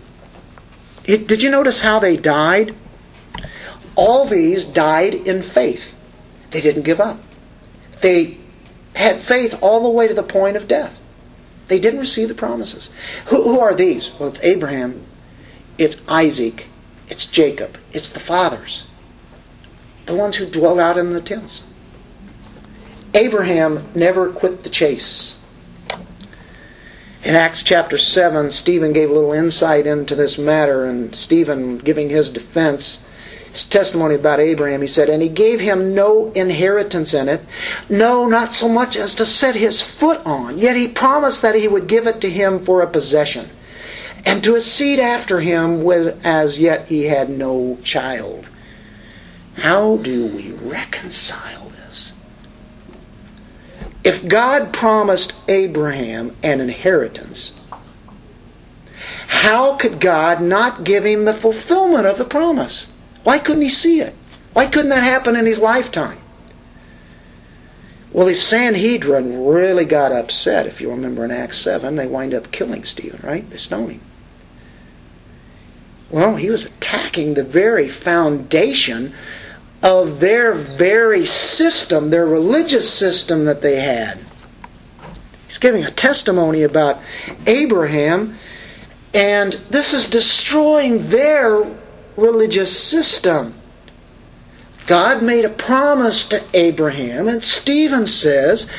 it. 1.05 1.27
Did 1.27 1.41
you 1.41 1.49
notice 1.49 1.81
how 1.81 1.99
they 1.99 2.17
died? 2.17 2.75
All 3.95 4.25
these 4.25 4.65
died 4.65 5.13
in 5.13 5.41
faith. 5.41 5.93
They 6.51 6.61
didn't 6.61 6.83
give 6.83 6.99
up. 6.99 7.19
They 8.01 8.37
had 8.95 9.21
faith 9.21 9.57
all 9.61 9.83
the 9.83 9.89
way 9.89 10.07
to 10.07 10.13
the 10.13 10.23
point 10.23 10.57
of 10.57 10.67
death. 10.67 10.99
They 11.67 11.79
didn't 11.79 12.01
receive 12.01 12.27
the 12.27 12.35
promises. 12.35 12.89
Who, 13.27 13.43
who 13.43 13.59
are 13.59 13.73
these? 13.73 14.11
Well, 14.19 14.29
it's 14.29 14.43
Abraham, 14.43 15.05
it's 15.77 16.01
Isaac, 16.07 16.67
it's 17.07 17.25
Jacob, 17.25 17.77
it's 17.91 18.09
the 18.09 18.19
fathers, 18.19 18.85
the 20.05 20.15
ones 20.15 20.35
who 20.35 20.45
dwelt 20.45 20.79
out 20.79 20.97
in 20.97 21.13
the 21.13 21.21
tents. 21.21 21.63
Abraham 23.15 23.89
never 23.93 24.29
quit 24.29 24.63
the 24.63 24.69
chase. 24.69 25.35
In 27.23 27.35
Acts 27.35 27.63
chapter 27.63 27.97
7, 27.97 28.49
Stephen 28.49 28.91
gave 28.91 29.09
a 29.09 29.13
little 29.13 29.33
insight 29.33 29.85
into 29.85 30.15
this 30.15 30.37
matter, 30.37 30.85
and 30.85 31.15
Stephen, 31.15 31.77
giving 31.77 32.09
his 32.09 32.31
defense, 32.31 33.05
his 33.51 33.65
testimony 33.65 34.15
about 34.15 34.39
Abraham, 34.39 34.81
he 34.81 34.87
said, 34.87 35.09
And 35.09 35.21
he 35.21 35.29
gave 35.29 35.59
him 35.59 35.93
no 35.93 36.31
inheritance 36.31 37.13
in 37.13 37.29
it, 37.29 37.41
no, 37.87 38.25
not 38.25 38.51
so 38.51 38.67
much 38.67 38.97
as 38.97 39.15
to 39.15 39.25
set 39.25 39.55
his 39.55 39.81
foot 39.81 40.19
on, 40.25 40.57
yet 40.57 40.75
he 40.75 40.87
promised 40.87 41.43
that 41.43 41.55
he 41.55 41.67
would 41.67 41.87
give 41.87 42.07
it 42.07 42.19
to 42.21 42.29
him 42.29 42.65
for 42.65 42.81
a 42.81 42.87
possession, 42.87 43.49
and 44.25 44.43
to 44.43 44.55
a 44.55 44.61
seed 44.61 44.99
after 44.99 45.39
him, 45.39 45.83
with 45.83 46.19
as 46.25 46.59
yet 46.59 46.87
he 46.87 47.03
had 47.03 47.29
no 47.29 47.77
child. 47.83 48.47
How 49.55 49.97
do 49.97 50.25
we 50.25 50.51
reconcile 50.51 51.62
if 54.03 54.27
God 54.27 54.73
promised 54.73 55.33
Abraham 55.47 56.35
an 56.43 56.59
inheritance, 56.59 57.53
how 59.27 59.75
could 59.77 59.99
God 59.99 60.41
not 60.41 60.83
give 60.83 61.05
him 61.05 61.25
the 61.25 61.33
fulfillment 61.33 62.05
of 62.05 62.17
the 62.17 62.25
promise? 62.25 62.87
Why 63.23 63.39
couldn't 63.39 63.61
he 63.61 63.69
see 63.69 64.01
it? 64.01 64.13
Why 64.53 64.67
couldn't 64.67 64.89
that 64.89 65.03
happen 65.03 65.35
in 65.35 65.45
his 65.45 65.59
lifetime? 65.59 66.19
Well, 68.11 68.27
the 68.27 68.35
Sanhedrin 68.35 69.45
really 69.47 69.85
got 69.85 70.11
upset. 70.11 70.67
If 70.67 70.81
you 70.81 70.91
remember 70.91 71.25
in 71.25 71.31
Acts 71.31 71.57
7, 71.57 71.95
they 71.95 72.05
wind 72.05 72.33
up 72.33 72.51
killing 72.51 72.83
Stephen, 72.83 73.19
right? 73.23 73.49
They 73.49 73.57
stone 73.57 73.89
him. 73.89 74.01
Well, 76.11 76.35
he 76.35 76.51
was 76.51 76.65
attacking 76.65 77.33
the 77.33 77.43
very 77.43 77.89
foundation 77.89 79.15
of 79.83 80.21
their 80.21 80.53
very 80.53 81.25
system, 81.25 82.09
their 82.09 82.25
religious 82.25 82.91
system 82.91 83.45
that 83.45 83.61
they 83.61 83.81
had. 83.81 84.17
He's 85.45 85.57
giving 85.57 85.83
a 85.83 85.91
testimony 85.91 86.63
about 86.63 86.99
Abraham, 87.45 88.37
and 89.13 89.53
this 89.69 89.93
is 89.93 90.09
destroying 90.09 91.09
their 91.09 91.63
religious 92.15 92.75
system. 92.75 93.53
God 94.87 95.21
made 95.21 95.45
a 95.45 95.49
promise 95.49 96.29
to 96.29 96.41
Abraham, 96.53 97.27
and 97.27 97.43
Stephen 97.43 98.07
says 98.07 98.69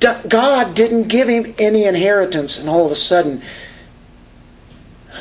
God 0.00 0.74
didn't 0.74 1.08
give 1.08 1.28
him 1.28 1.54
any 1.58 1.84
inheritance, 1.84 2.58
and 2.58 2.68
all 2.68 2.86
of 2.86 2.92
a 2.92 2.96
sudden 2.96 3.42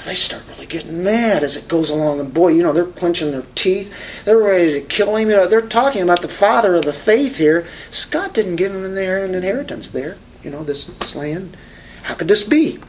they 0.06 0.16
start 0.16 0.43
really 0.50 0.66
getting 0.66 1.04
mad 1.04 1.43
as 1.43 1.56
it 1.56 1.68
goes 1.68 1.89
along. 1.89 2.20
And 2.20 2.34
boy, 2.34 2.50
you 2.50 2.64
know, 2.64 2.74
they're 2.74 2.86
clenching 2.86 3.32
their 3.32 3.45
teeth. 3.56 3.93
They're 4.26 4.38
ready 4.38 4.74
to 4.74 4.82
kill 4.82 5.16
him. 5.16 5.30
You 5.30 5.36
know, 5.36 5.48
they're 5.48 5.62
talking 5.62 6.02
about 6.02 6.22
the 6.22 6.28
father 6.28 6.76
of 6.76 6.84
the 6.84 6.93
faith 6.93 7.38
here. 7.38 7.66
God 8.12 8.34
didn't 8.34 8.58
give 8.58 8.74
him 8.74 8.95
their 8.95 9.26
inheritance 9.26 9.89
there. 9.89 10.18
You 10.43 10.52
know, 10.52 10.64
this, 10.64 10.86
this 10.86 11.16
land. 11.16 11.58
How 12.04 12.16
could 12.16 12.28
this 12.28 12.43
be? 12.43 12.80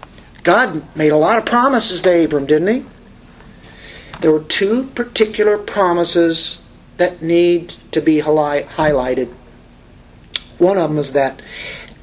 God 0.43 0.97
made 0.97 1.13
a 1.13 1.17
lot 1.17 1.39
of 1.39 1.45
promises 1.45 2.03
to 2.03 2.25
Abram, 2.25 2.47
didn't 2.47 2.69
he? 2.69 2.87
There 4.21 4.33
were 4.33 4.45
two 4.45 4.85
particular 4.95 5.59
promises 5.59 6.65
that 6.97 7.23
need 7.23 7.75
to 7.93 8.01
be 8.01 8.21
highlighted. 8.21 9.33
One 10.59 10.77
of 10.77 10.91
them 10.91 10.99
is 10.99 11.13
that 11.13 11.41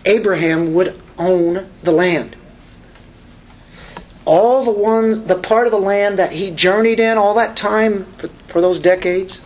Abraham 0.05 0.73
would 0.73 0.99
own 1.17 1.67
the 1.83 1.91
land 1.91 2.35
all 4.25 4.65
the 4.65 4.71
ones, 4.71 5.21
the 5.21 5.35
part 5.35 5.67
of 5.67 5.71
the 5.71 5.79
land 5.79 6.19
that 6.19 6.31
he 6.31 6.51
journeyed 6.51 6.99
in 6.99 7.17
all 7.17 7.35
that 7.35 7.55
time 7.55 8.05
for, 8.17 8.27
for 8.47 8.61
those 8.61 8.79
decades. 8.79 9.39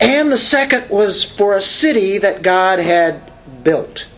And 0.00 0.30
the 0.30 0.38
second 0.38 0.90
was 0.90 1.24
for 1.24 1.54
a 1.54 1.60
city 1.60 2.18
that 2.18 2.42
God 2.42 2.78
had 2.78 3.32
built. 3.62 4.08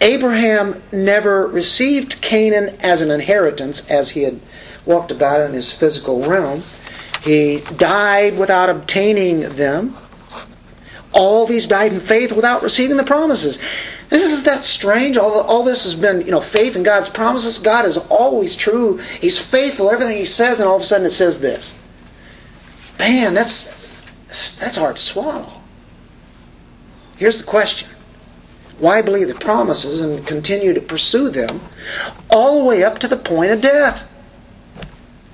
Abraham 0.00 0.82
never 0.92 1.46
received 1.46 2.20
Canaan 2.20 2.76
as 2.80 3.00
an 3.00 3.10
inheritance 3.10 3.90
as 3.90 4.10
he 4.10 4.22
had 4.22 4.40
walked 4.84 5.10
about 5.10 5.40
in 5.40 5.52
his 5.52 5.72
physical 5.72 6.26
realm. 6.26 6.62
He 7.22 7.60
died 7.76 8.38
without 8.38 8.68
obtaining 8.68 9.40
them. 9.56 9.96
All 11.12 11.46
these 11.46 11.66
died 11.66 11.92
in 11.92 12.00
faith 12.00 12.30
without 12.30 12.62
receiving 12.62 12.96
the 12.98 13.04
promises. 13.04 13.58
Isn't 14.10 14.44
that 14.44 14.62
strange? 14.62 15.16
All, 15.16 15.40
all 15.40 15.64
this 15.64 15.84
has 15.84 15.94
been, 15.94 16.20
you 16.20 16.30
know, 16.30 16.40
faith 16.40 16.76
in 16.76 16.82
God's 16.82 17.08
promises. 17.08 17.58
God 17.58 17.86
is 17.86 17.96
always 17.96 18.56
true. 18.56 18.98
He's 19.20 19.38
faithful, 19.38 19.90
everything 19.90 20.16
He 20.16 20.24
says, 20.24 20.60
and 20.60 20.68
all 20.68 20.76
of 20.76 20.82
a 20.82 20.84
sudden 20.84 21.06
it 21.06 21.10
says 21.10 21.40
this. 21.40 21.74
Man, 22.98 23.34
that's 23.34 23.76
that's 24.58 24.76
hard 24.76 24.96
to 24.96 25.02
swallow. 25.02 25.60
Here's 27.16 27.38
the 27.38 27.44
question. 27.44 27.88
Why 28.78 29.02
believe 29.02 29.28
the 29.28 29.34
promises 29.34 30.00
and 30.00 30.26
continue 30.26 30.74
to 30.74 30.80
pursue 30.80 31.30
them 31.30 31.62
all 32.30 32.58
the 32.58 32.64
way 32.64 32.84
up 32.84 32.98
to 32.98 33.08
the 33.08 33.16
point 33.16 33.52
of 33.52 33.60
death? 33.60 34.06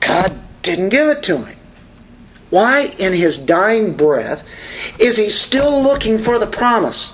God 0.01 0.33
didn't 0.63 0.91
give 0.91 1.09
it 1.09 1.23
to 1.25 1.39
him. 1.39 1.57
Why, 2.51 2.93
in 2.99 3.13
his 3.13 3.39
dying 3.39 3.95
breath, 3.95 4.45
is 4.99 5.17
he 5.17 5.31
still 5.31 5.83
looking 5.83 6.19
for 6.19 6.39
the 6.39 6.47
promise? 6.47 7.13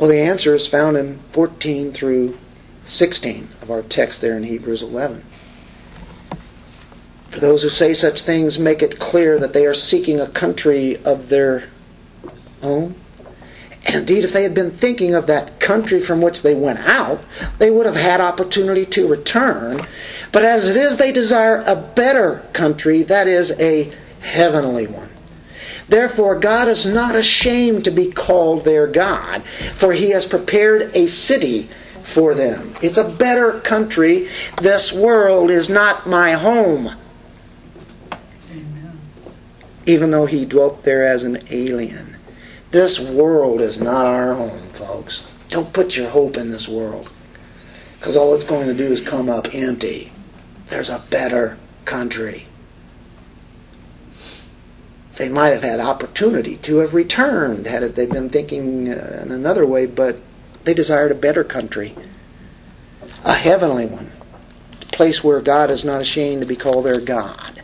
Well, 0.00 0.08
the 0.08 0.22
answer 0.22 0.54
is 0.54 0.66
found 0.66 0.96
in 0.96 1.18
14 1.32 1.92
through 1.92 2.38
16 2.86 3.48
of 3.60 3.70
our 3.70 3.82
text 3.82 4.22
there 4.22 4.34
in 4.34 4.44
Hebrews 4.44 4.82
11. 4.82 5.22
For 7.28 7.38
those 7.38 7.62
who 7.62 7.68
say 7.68 7.92
such 7.92 8.22
things 8.22 8.58
make 8.58 8.82
it 8.82 8.98
clear 8.98 9.38
that 9.38 9.52
they 9.52 9.66
are 9.66 9.74
seeking 9.74 10.18
a 10.18 10.30
country 10.30 10.96
of 11.04 11.28
their 11.28 11.64
own. 12.62 12.94
And 13.84 13.96
indeed, 13.96 14.24
if 14.24 14.32
they 14.32 14.42
had 14.42 14.54
been 14.54 14.70
thinking 14.70 15.14
of 15.14 15.26
that 15.26 15.60
country 15.60 16.00
from 16.00 16.22
which 16.22 16.40
they 16.40 16.54
went 16.54 16.78
out, 16.78 17.20
they 17.58 17.70
would 17.70 17.84
have 17.84 17.94
had 17.94 18.22
opportunity 18.22 18.86
to 18.86 19.06
return. 19.06 19.86
But 20.32 20.46
as 20.46 20.66
it 20.66 20.76
is, 20.78 20.96
they 20.96 21.12
desire 21.12 21.62
a 21.66 21.76
better 21.76 22.42
country, 22.54 23.02
that 23.02 23.26
is, 23.26 23.58
a 23.60 23.92
heavenly 24.20 24.86
one. 24.86 25.10
Therefore, 25.90 26.38
God 26.38 26.68
is 26.68 26.86
not 26.86 27.16
ashamed 27.16 27.84
to 27.84 27.90
be 27.90 28.12
called 28.12 28.64
their 28.64 28.86
God, 28.86 29.42
for 29.74 29.92
he 29.92 30.10
has 30.10 30.24
prepared 30.24 30.92
a 30.94 31.08
city 31.08 31.68
for 32.04 32.36
them. 32.36 32.76
It's 32.80 32.96
a 32.96 33.10
better 33.10 33.58
country. 33.58 34.28
This 34.62 34.92
world 34.92 35.50
is 35.50 35.68
not 35.68 36.08
my 36.08 36.32
home. 36.32 36.94
Amen. 38.52 39.00
Even 39.84 40.12
though 40.12 40.26
he 40.26 40.44
dwelt 40.44 40.84
there 40.84 41.04
as 41.04 41.24
an 41.24 41.42
alien. 41.50 42.16
This 42.70 43.00
world 43.00 43.60
is 43.60 43.80
not 43.80 44.06
our 44.06 44.34
home, 44.34 44.68
folks. 44.74 45.26
Don't 45.48 45.72
put 45.72 45.96
your 45.96 46.08
hope 46.08 46.36
in 46.36 46.52
this 46.52 46.68
world. 46.68 47.08
Because 47.98 48.16
all 48.16 48.32
it's 48.36 48.44
going 48.44 48.68
to 48.68 48.74
do 48.74 48.92
is 48.92 49.00
come 49.00 49.28
up 49.28 49.56
empty. 49.56 50.12
There's 50.68 50.88
a 50.88 51.04
better 51.10 51.58
country 51.84 52.46
they 55.20 55.28
might 55.28 55.52
have 55.52 55.62
had 55.62 55.80
opportunity 55.80 56.56
to 56.56 56.78
have 56.78 56.94
returned 56.94 57.66
had 57.66 57.94
they 57.94 58.06
been 58.06 58.30
thinking 58.30 58.88
uh, 58.88 59.20
in 59.22 59.30
another 59.30 59.66
way, 59.66 59.84
but 59.84 60.16
they 60.64 60.72
desired 60.72 61.12
a 61.12 61.14
better 61.14 61.44
country, 61.44 61.94
a 63.22 63.34
heavenly 63.34 63.84
one, 63.84 64.10
a 64.80 64.86
place 64.86 65.22
where 65.22 65.42
God 65.42 65.70
is 65.70 65.84
not 65.84 66.00
ashamed 66.00 66.40
to 66.40 66.48
be 66.48 66.56
called 66.56 66.86
their 66.86 67.02
God. 67.02 67.60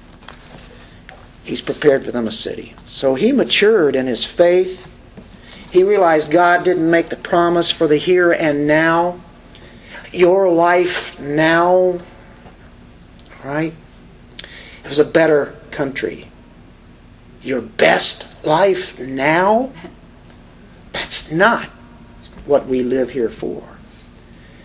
He's 1.44 1.62
prepared 1.62 2.04
for 2.04 2.12
them 2.12 2.26
a 2.26 2.30
city. 2.30 2.74
So 2.84 3.14
he 3.14 3.32
matured 3.32 3.96
in 3.96 4.06
his 4.06 4.22
faith. 4.22 4.86
He 5.70 5.82
realized 5.82 6.30
God 6.30 6.62
didn't 6.62 6.90
make 6.90 7.08
the 7.08 7.16
promise 7.16 7.70
for 7.70 7.88
the 7.88 7.96
here 7.96 8.32
and 8.32 8.66
now. 8.66 9.18
Your 10.12 10.50
life 10.50 11.18
now, 11.18 12.00
right? 13.42 13.72
It 14.84 14.88
was 14.90 14.98
a 14.98 15.06
better 15.06 15.56
country 15.70 16.28
your 17.46 17.62
best 17.62 18.28
life 18.44 18.98
now, 19.00 19.72
that's 20.92 21.30
not 21.30 21.68
what 22.46 22.66
we 22.66 22.82
live 22.82 23.10
here 23.10 23.28
for. 23.28 23.62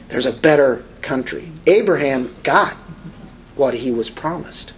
There's 0.09 0.25
a 0.25 0.33
better 0.33 0.83
country. 1.01 1.51
Abraham 1.67 2.35
got 2.43 2.75
what 3.55 3.73
he 3.73 3.91
was 3.91 4.09
promised. 4.09 4.73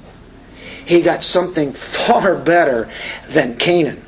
He 0.85 1.01
got 1.01 1.23
something 1.23 1.73
far 1.73 2.35
better 2.35 2.89
than 3.29 3.57
Canaan. 3.57 4.03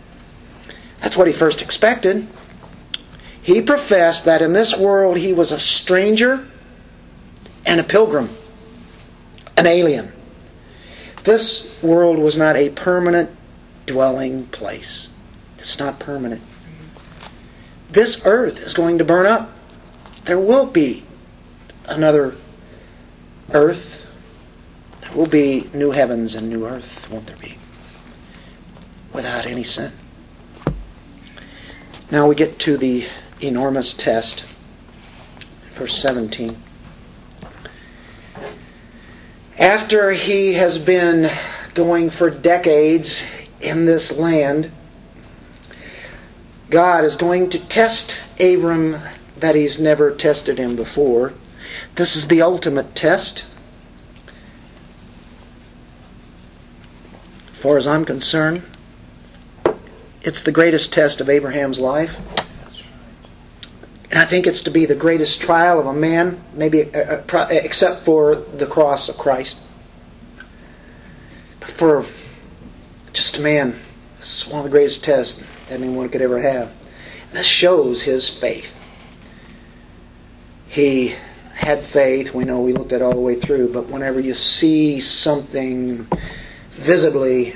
That's 1.01 1.17
what 1.17 1.27
he 1.27 1.33
first 1.33 1.61
expected. 1.61 2.27
He 3.41 3.61
professed 3.61 4.25
that 4.25 4.41
in 4.41 4.53
this 4.53 4.75
world 4.75 5.17
he 5.17 5.33
was 5.33 5.51
a 5.51 5.59
stranger 5.59 6.47
and 7.65 7.79
a 7.79 7.83
pilgrim, 7.83 8.29
an 9.55 9.67
alien. 9.67 10.11
This 11.23 11.75
world 11.81 12.17
was 12.17 12.37
not 12.37 12.55
a 12.55 12.69
permanent 12.69 13.34
dwelling 13.85 14.47
place. 14.47 15.09
It's 15.57 15.79
not 15.79 15.99
permanent. 15.99 16.41
This 17.89 18.25
earth 18.25 18.59
is 18.59 18.73
going 18.73 18.97
to 18.97 19.05
burn 19.05 19.25
up. 19.25 19.51
There 20.25 20.39
will 20.39 20.65
be 20.65 21.03
another 21.85 22.35
earth. 23.53 24.07
There 25.01 25.13
will 25.13 25.27
be 25.27 25.69
new 25.73 25.91
heavens 25.91 26.35
and 26.35 26.49
new 26.49 26.65
earth, 26.65 27.09
won't 27.09 27.27
there 27.27 27.37
be? 27.37 27.57
Without 29.13 29.45
any 29.45 29.63
sin. 29.63 29.93
Now 32.11 32.27
we 32.27 32.35
get 32.35 32.59
to 32.59 32.77
the 32.77 33.07
enormous 33.41 33.93
test. 33.93 34.45
Verse 35.75 35.97
17. 35.97 36.57
After 39.57 40.11
he 40.11 40.53
has 40.53 40.77
been 40.77 41.31
going 41.73 42.09
for 42.09 42.29
decades 42.29 43.23
in 43.65 43.85
this 43.85 44.17
land, 44.17 44.71
God 46.69 47.03
is 47.03 47.15
going 47.15 47.49
to 47.51 47.59
test 47.59 48.21
Abram 48.39 48.99
that 49.39 49.55
he's 49.55 49.79
never 49.79 50.11
tested 50.11 50.57
him 50.57 50.75
before. 50.75 51.33
This 51.95 52.15
is 52.15 52.27
the 52.27 52.41
ultimate 52.41 52.95
test. 52.95 53.45
As 57.53 57.59
far 57.59 57.77
as 57.77 57.87
I'm 57.87 58.05
concerned, 58.05 58.63
it's 60.21 60.41
the 60.41 60.51
greatest 60.51 60.93
test 60.93 61.21
of 61.21 61.29
Abraham's 61.29 61.79
life. 61.79 62.15
And 64.11 64.19
I 64.19 64.25
think 64.25 64.47
it's 64.47 64.61
to 64.63 64.71
be 64.71 64.85
the 64.85 64.95
greatest 64.95 65.41
trial 65.41 65.79
of 65.79 65.87
a 65.87 65.93
man, 65.93 66.41
maybe 66.53 66.93
uh, 66.93 67.21
uh, 67.31 67.47
except 67.49 68.05
for 68.05 68.35
the 68.35 68.65
cross 68.65 69.09
of 69.09 69.17
Christ. 69.17 69.57
For 71.77 72.05
just 73.15 73.37
a 73.37 73.41
man. 73.41 73.79
This 74.17 74.41
is 74.41 74.47
one 74.47 74.59
of 74.59 74.65
the 74.65 74.69
greatest 74.69 75.03
tests 75.03 75.45
that 75.69 75.79
anyone 75.79 76.09
could 76.09 76.21
ever 76.21 76.39
have. 76.39 76.71
This 77.31 77.45
shows 77.45 78.03
his 78.03 78.27
faith. 78.27 78.77
He 80.67 81.15
had 81.53 81.81
faith. 81.81 82.33
We 82.33 82.43
know 82.43 82.59
we 82.59 82.73
looked 82.73 82.91
at 82.91 83.01
all 83.01 83.13
the 83.13 83.21
way 83.21 83.39
through, 83.39 83.71
but 83.71 83.87
whenever 83.87 84.19
you 84.19 84.33
see 84.33 84.99
something 84.99 86.05
visibly, 86.71 87.55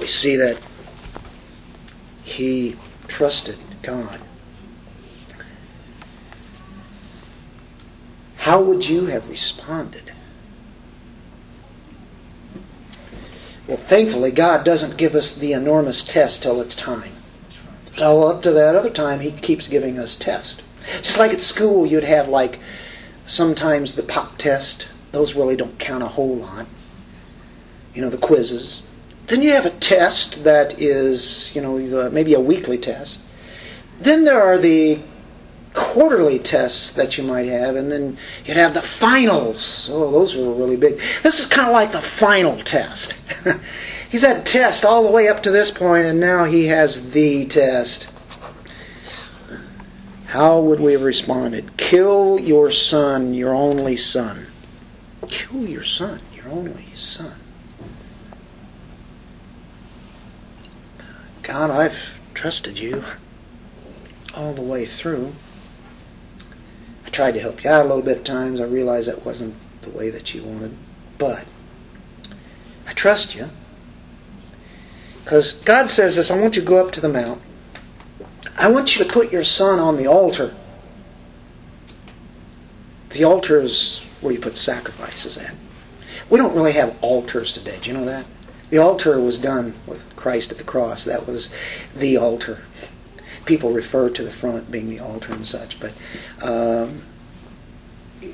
we 0.00 0.06
see 0.06 0.36
that 0.36 0.58
he 2.24 2.76
trusted 3.08 3.58
God. 3.82 4.20
How 8.36 8.62
would 8.62 8.88
you 8.88 9.06
have 9.06 9.28
responded? 9.28 10.01
Well, 13.72 13.80
thankfully, 13.80 14.32
God 14.32 14.66
doesn't 14.66 14.98
give 14.98 15.14
us 15.14 15.34
the 15.34 15.54
enormous 15.54 16.04
test 16.04 16.42
till 16.42 16.60
it's 16.60 16.76
time. 16.76 17.12
So 17.96 18.24
up 18.24 18.42
to 18.42 18.50
that 18.50 18.76
other 18.76 18.90
time, 18.90 19.20
He 19.20 19.30
keeps 19.30 19.66
giving 19.66 19.98
us 19.98 20.14
tests. 20.14 20.62
Just 21.00 21.18
like 21.18 21.32
at 21.32 21.40
school, 21.40 21.86
you'd 21.86 22.04
have 22.04 22.28
like 22.28 22.58
sometimes 23.24 23.94
the 23.94 24.02
pop 24.02 24.36
test. 24.36 24.88
Those 25.12 25.34
really 25.34 25.56
don't 25.56 25.78
count 25.78 26.02
a 26.02 26.08
whole 26.08 26.36
lot. 26.36 26.66
You 27.94 28.02
know, 28.02 28.10
the 28.10 28.18
quizzes. 28.18 28.82
Then 29.28 29.40
you 29.40 29.52
have 29.52 29.64
a 29.64 29.70
test 29.70 30.44
that 30.44 30.78
is, 30.78 31.50
you 31.56 31.62
know, 31.62 32.10
maybe 32.10 32.34
a 32.34 32.40
weekly 32.40 32.76
test. 32.76 33.20
Then 33.98 34.26
there 34.26 34.42
are 34.42 34.58
the 34.58 35.00
quarterly 35.74 36.38
tests 36.38 36.92
that 36.92 37.16
you 37.16 37.24
might 37.24 37.46
have, 37.46 37.76
and 37.76 37.90
then 37.90 38.16
you'd 38.44 38.56
have 38.56 38.74
the 38.74 38.82
finals. 38.82 39.88
Oh, 39.92 40.10
those 40.10 40.36
were 40.36 40.52
really 40.52 40.76
big. 40.76 41.00
This 41.22 41.40
is 41.40 41.46
kind 41.46 41.66
of 41.66 41.72
like 41.72 41.92
the 41.92 42.00
final 42.00 42.56
test. 42.58 43.14
He's 44.10 44.22
had 44.22 44.36
a 44.38 44.42
test 44.42 44.84
all 44.84 45.02
the 45.04 45.10
way 45.10 45.28
up 45.28 45.42
to 45.44 45.50
this 45.50 45.70
point, 45.70 46.04
and 46.04 46.20
now 46.20 46.44
he 46.44 46.66
has 46.66 47.12
the 47.12 47.46
test. 47.46 48.12
How 50.26 50.60
would 50.60 50.80
we 50.80 50.92
have 50.92 51.02
responded? 51.02 51.76
Kill 51.76 52.38
your 52.38 52.70
son, 52.70 53.32
your 53.32 53.54
only 53.54 53.96
son. 53.96 54.46
Kill 55.28 55.66
your 55.66 55.84
son, 55.84 56.20
your 56.34 56.48
only 56.48 56.86
son. 56.94 57.34
God, 61.42 61.70
I've 61.70 61.98
trusted 62.34 62.78
you 62.78 63.02
all 64.34 64.52
the 64.52 64.62
way 64.62 64.86
through 64.86 65.32
tried 67.12 67.32
to 67.32 67.40
help 67.40 67.62
you 67.62 67.70
out 67.70 67.84
a 67.84 67.88
little 67.88 68.02
bit 68.02 68.18
at 68.18 68.24
times. 68.24 68.60
I 68.60 68.64
realized 68.64 69.08
that 69.08 69.24
wasn't 69.24 69.54
the 69.82 69.90
way 69.90 70.10
that 70.10 70.34
you 70.34 70.42
wanted. 70.42 70.76
But 71.18 71.44
I 72.86 72.92
trust 72.92 73.36
you. 73.36 73.48
Because 75.22 75.52
God 75.52 75.88
says 75.88 76.16
this 76.16 76.30
I 76.30 76.40
want 76.40 76.56
you 76.56 76.62
to 76.62 76.68
go 76.68 76.84
up 76.84 76.92
to 76.92 77.00
the 77.00 77.08
mount. 77.08 77.40
I 78.56 78.70
want 78.70 78.96
you 78.96 79.04
to 79.04 79.12
put 79.12 79.32
your 79.32 79.44
son 79.44 79.78
on 79.78 79.96
the 79.96 80.06
altar. 80.06 80.54
The 83.10 83.24
altar 83.24 83.60
is 83.60 84.04
where 84.20 84.32
you 84.32 84.40
put 84.40 84.56
sacrifices 84.56 85.36
at. 85.36 85.54
We 86.30 86.38
don't 86.38 86.54
really 86.54 86.72
have 86.72 86.96
altars 87.02 87.52
today. 87.52 87.78
Do 87.80 87.90
you 87.90 87.96
know 87.96 88.06
that? 88.06 88.26
The 88.70 88.78
altar 88.78 89.20
was 89.20 89.38
done 89.38 89.74
with 89.86 90.16
Christ 90.16 90.50
at 90.50 90.58
the 90.58 90.64
cross. 90.64 91.04
That 91.04 91.26
was 91.26 91.52
the 91.94 92.16
altar. 92.16 92.58
People 93.44 93.72
refer 93.72 94.08
to 94.10 94.22
the 94.22 94.30
front 94.30 94.70
being 94.70 94.88
the 94.88 95.00
altar 95.00 95.32
and 95.32 95.46
such, 95.46 95.78
but 95.80 95.92
um, 96.40 97.02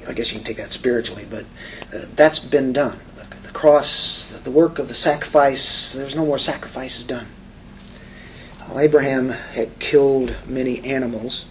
I 0.06 0.12
guess 0.12 0.32
you 0.32 0.38
can 0.38 0.46
take 0.46 0.58
that 0.58 0.72
spiritually, 0.72 1.26
but 1.28 1.44
uh, 1.94 2.04
that's 2.14 2.38
been 2.38 2.72
done. 2.72 3.00
The, 3.16 3.36
the 3.42 3.52
cross, 3.52 4.40
the 4.44 4.50
work 4.50 4.78
of 4.78 4.88
the 4.88 4.94
sacrifice, 4.94 5.94
there's 5.94 6.16
no 6.16 6.26
more 6.26 6.38
sacrifices 6.38 7.04
done. 7.04 7.26
Well, 8.68 8.80
Abraham 8.80 9.30
had 9.30 9.78
killed 9.78 10.34
many 10.46 10.84
animals. 10.84 11.46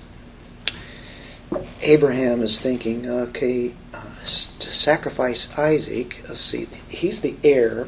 Abraham 1.82 2.44
is 2.44 2.60
thinking, 2.60 3.10
okay, 3.10 3.74
uh, 3.94 4.20
to 4.24 4.72
sacrifice 4.72 5.50
Isaac, 5.58 6.24
let's 6.28 6.42
see, 6.42 6.68
he's 6.90 7.22
the 7.22 7.36
heir 7.44 7.88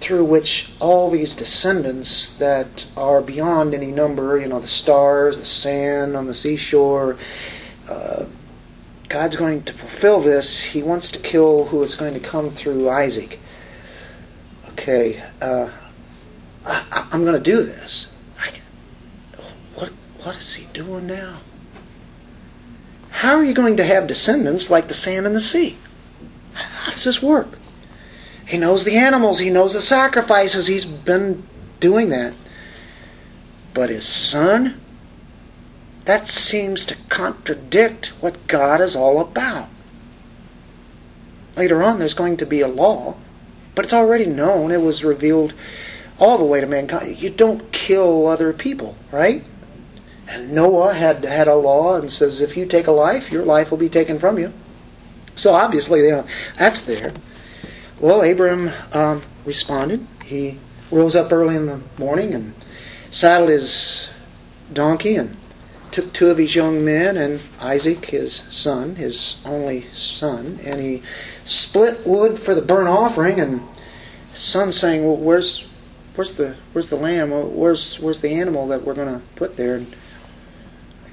through 0.00 0.24
which 0.24 0.70
all 0.80 1.10
these 1.10 1.34
descendants 1.34 2.38
that 2.38 2.86
are 2.96 3.20
beyond 3.20 3.74
any 3.74 3.92
number, 3.92 4.38
you 4.38 4.46
know, 4.46 4.60
the 4.60 4.66
stars, 4.66 5.38
the 5.38 5.44
sand 5.44 6.16
on 6.16 6.26
the 6.26 6.34
seashore, 6.34 7.18
uh, 7.88 8.24
God's 9.08 9.36
going 9.36 9.64
to 9.64 9.72
fulfill 9.72 10.20
this. 10.20 10.62
He 10.62 10.82
wants 10.82 11.10
to 11.10 11.18
kill 11.18 11.66
who 11.66 11.82
is 11.82 11.96
going 11.96 12.14
to 12.14 12.20
come 12.20 12.48
through 12.48 12.88
Isaac. 12.88 13.40
Okay, 14.70 15.22
uh, 15.40 15.68
I, 16.64 17.08
am 17.12 17.24
going 17.24 17.34
to 17.34 17.40
do 17.40 17.62
this. 17.62 18.12
I, 18.38 18.52
what, 19.74 19.90
what 20.22 20.36
is 20.36 20.54
he 20.54 20.66
doing 20.72 21.06
now? 21.06 21.40
How 23.10 23.34
are 23.34 23.44
you 23.44 23.52
going 23.52 23.76
to 23.76 23.84
have 23.84 24.06
descendants 24.06 24.70
like 24.70 24.88
the 24.88 24.94
sand 24.94 25.26
and 25.26 25.36
the 25.36 25.40
sea? 25.40 25.76
How 26.54 26.92
does 26.92 27.04
this 27.04 27.20
work? 27.20 27.58
He 28.50 28.58
knows 28.58 28.84
the 28.84 28.96
animals, 28.96 29.38
he 29.38 29.48
knows 29.48 29.74
the 29.74 29.80
sacrifices, 29.80 30.66
he's 30.66 30.84
been 30.84 31.46
doing 31.78 32.08
that. 32.08 32.34
But 33.72 33.90
his 33.90 34.04
son? 34.04 34.80
That 36.06 36.26
seems 36.26 36.84
to 36.86 36.96
contradict 37.08 38.08
what 38.18 38.48
God 38.48 38.80
is 38.80 38.96
all 38.96 39.20
about. 39.20 39.68
Later 41.56 41.80
on, 41.80 42.00
there's 42.00 42.14
going 42.14 42.38
to 42.38 42.44
be 42.46 42.60
a 42.60 42.66
law, 42.66 43.14
but 43.76 43.84
it's 43.84 43.94
already 43.94 44.26
known. 44.26 44.72
It 44.72 44.80
was 44.80 45.04
revealed 45.04 45.54
all 46.18 46.36
the 46.36 46.44
way 46.44 46.60
to 46.60 46.66
mankind. 46.66 47.22
You 47.22 47.30
don't 47.30 47.70
kill 47.70 48.26
other 48.26 48.52
people, 48.52 48.96
right? 49.12 49.44
And 50.26 50.50
Noah 50.50 50.92
had 50.92 51.24
had 51.24 51.46
a 51.46 51.54
law 51.54 51.94
and 51.94 52.10
says 52.10 52.40
if 52.40 52.56
you 52.56 52.66
take 52.66 52.88
a 52.88 52.92
life, 52.92 53.30
your 53.30 53.44
life 53.44 53.70
will 53.70 53.78
be 53.78 53.88
taken 53.88 54.18
from 54.18 54.40
you. 54.40 54.52
So 55.36 55.54
obviously, 55.54 56.00
you 56.00 56.10
know, 56.10 56.26
that's 56.58 56.80
there. 56.80 57.12
Well, 58.00 58.22
Abram 58.22 58.70
um, 58.94 59.20
responded. 59.44 60.06
He 60.24 60.58
rose 60.90 61.14
up 61.14 61.30
early 61.30 61.54
in 61.54 61.66
the 61.66 61.80
morning 61.98 62.32
and 62.32 62.54
saddled 63.10 63.50
his 63.50 64.08
donkey 64.72 65.16
and 65.16 65.36
took 65.90 66.10
two 66.14 66.30
of 66.30 66.38
his 66.38 66.54
young 66.54 66.82
men 66.82 67.18
and 67.18 67.40
Isaac, 67.60 68.06
his 68.06 68.36
son, 68.48 68.94
his 68.96 69.36
only 69.44 69.86
son, 69.92 70.60
and 70.64 70.80
he 70.80 71.02
split 71.44 72.06
wood 72.06 72.38
for 72.38 72.54
the 72.54 72.62
burnt 72.62 72.88
offering. 72.88 73.38
And 73.38 73.60
son 74.32 74.72
saying, 74.72 75.04
"Well, 75.04 75.16
where's 75.16 75.68
where's 76.14 76.32
the 76.32 76.56
where's 76.72 76.88
the 76.88 76.96
lamb? 76.96 77.30
Where's 77.54 78.00
where's 78.00 78.22
the 78.22 78.32
animal 78.32 78.66
that 78.68 78.82
we're 78.82 78.94
going 78.94 79.12
to 79.12 79.20
put 79.36 79.58
there?" 79.58 79.74
And 79.74 79.94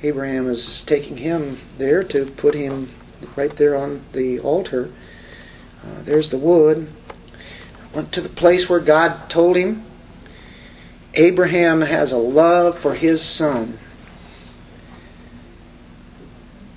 Abraham 0.04 0.50
is 0.50 0.86
taking 0.86 1.18
him 1.18 1.60
there 1.78 2.02
to 2.04 2.28
put 2.28 2.54
him 2.54 2.92
right 3.36 3.56
there 3.58 3.76
on 3.76 4.04
the 4.14 4.40
altar. 4.40 4.90
Uh, 5.84 6.02
there's 6.04 6.30
the 6.30 6.38
wood. 6.38 6.92
Went 7.94 8.12
to 8.14 8.22
the 8.22 8.30
place 8.30 8.70
where 8.70 8.80
God 8.80 9.30
told 9.30 9.56
him. 9.56 9.86
Abraham 11.14 11.82
has 11.82 12.12
a 12.12 12.18
love 12.18 12.80
for 12.80 12.94
his 12.94 13.24
son 13.24 13.80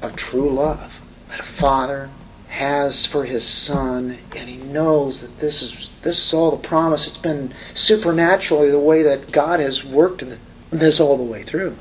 a 0.03 0.11
true 0.11 0.51
love 0.51 1.01
that 1.29 1.41
a 1.41 1.45
father 1.45 2.11
has 2.49 3.07
for 3.07 3.25
his 3.25 3.47
son, 3.47 4.19
and 4.37 4.49
he 4.49 4.57
knows 4.57 5.21
that 5.21 5.41
this 5.41 5.63
is 5.63 5.91
this 6.03 6.27
is 6.27 6.35
all 6.35 6.51
the 6.51 6.69
promise. 6.69 7.07
It's 7.07 7.19
been 7.19 7.55
supernaturally 7.75 8.71
the 8.71 8.79
way 8.79 9.03
that 9.03 9.31
God 9.31 9.61
has 9.61 9.85
worked 9.85 10.25
this 10.71 10.99
all 10.99 11.17
the 11.17 11.23
way 11.23 11.43
through. 11.43 11.77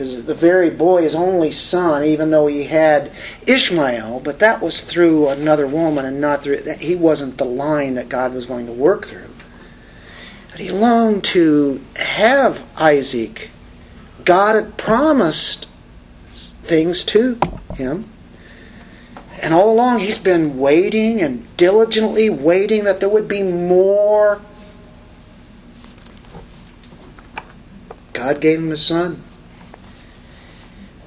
Because 0.00 0.24
the 0.24 0.34
very 0.34 0.70
boy, 0.70 1.02
his 1.02 1.14
only 1.14 1.50
son, 1.50 2.04
even 2.04 2.30
though 2.30 2.46
he 2.46 2.64
had 2.64 3.10
Ishmael, 3.46 4.22
but 4.24 4.38
that 4.38 4.62
was 4.62 4.80
through 4.80 5.28
another 5.28 5.66
woman 5.66 6.06
and 6.06 6.22
not 6.22 6.42
through 6.42 6.62
that 6.62 6.80
he 6.80 6.94
wasn't 6.94 7.36
the 7.36 7.44
line 7.44 7.96
that 7.96 8.08
God 8.08 8.32
was 8.32 8.46
going 8.46 8.64
to 8.64 8.72
work 8.72 9.06
through. 9.06 9.28
But 10.52 10.60
he 10.60 10.70
longed 10.70 11.24
to 11.24 11.82
have 11.96 12.62
Isaac. 12.78 13.50
God 14.24 14.54
had 14.54 14.78
promised 14.78 15.68
things 16.62 17.04
to 17.04 17.38
him. 17.74 18.10
And 19.42 19.52
all 19.52 19.70
along 19.70 19.98
he's 19.98 20.16
been 20.16 20.58
waiting 20.58 21.20
and 21.20 21.46
diligently 21.58 22.30
waiting 22.30 22.84
that 22.84 23.00
there 23.00 23.08
would 23.10 23.28
be 23.28 23.42
more. 23.42 24.40
God 28.14 28.40
gave 28.40 28.60
him 28.60 28.70
his 28.70 28.80
son. 28.80 29.24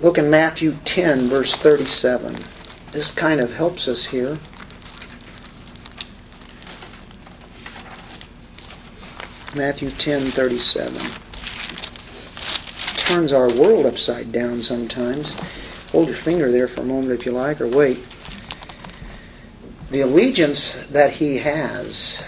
Look 0.04 0.20
in 0.20 0.30
Matthew 0.30 0.76
10, 0.86 1.28
verse 1.28 1.58
37. 1.58 2.38
This 2.92 3.10
kind 3.10 3.40
of 3.40 3.52
helps 3.54 3.88
us 3.88 4.06
here. 4.06 4.38
Matthew 9.56 9.90
10, 9.90 10.30
37 10.30 11.02
turns 13.14 13.34
our 13.34 13.48
world 13.54 13.86
upside 13.86 14.32
down 14.32 14.62
sometimes. 14.62 15.36
Hold 15.92 16.08
your 16.08 16.16
finger 16.16 16.52
there 16.52 16.68
for 16.68 16.82
a 16.82 16.86
moment 16.86 17.12
if 17.12 17.26
you 17.26 17.32
like, 17.32 17.62
or 17.62 17.68
wait. 17.68 18.04
The 19.92 20.02
allegiance 20.02 20.88
that 20.88 21.12
he 21.12 21.38
has 21.38 22.24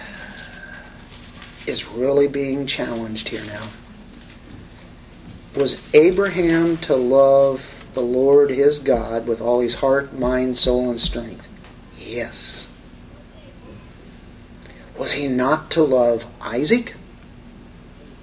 is 1.66 1.88
really 1.88 2.28
being 2.28 2.68
challenged 2.68 3.30
here 3.30 3.44
now. 3.46 3.64
Was 5.56 5.82
Abraham 5.94 6.78
to 6.80 6.96
love 6.96 7.66
the 7.94 8.02
Lord 8.02 8.50
his 8.50 8.80
God 8.80 9.26
with 9.26 9.40
all 9.40 9.62
his 9.62 9.76
heart, 9.76 10.14
mind, 10.14 10.58
soul, 10.58 10.90
and 10.90 11.00
strength? 11.00 11.48
Yes. 11.98 12.74
Was 14.98 15.14
he 15.14 15.30
not 15.30 15.72
to 15.72 15.84
love 15.84 16.26
Isaac? 16.42 16.96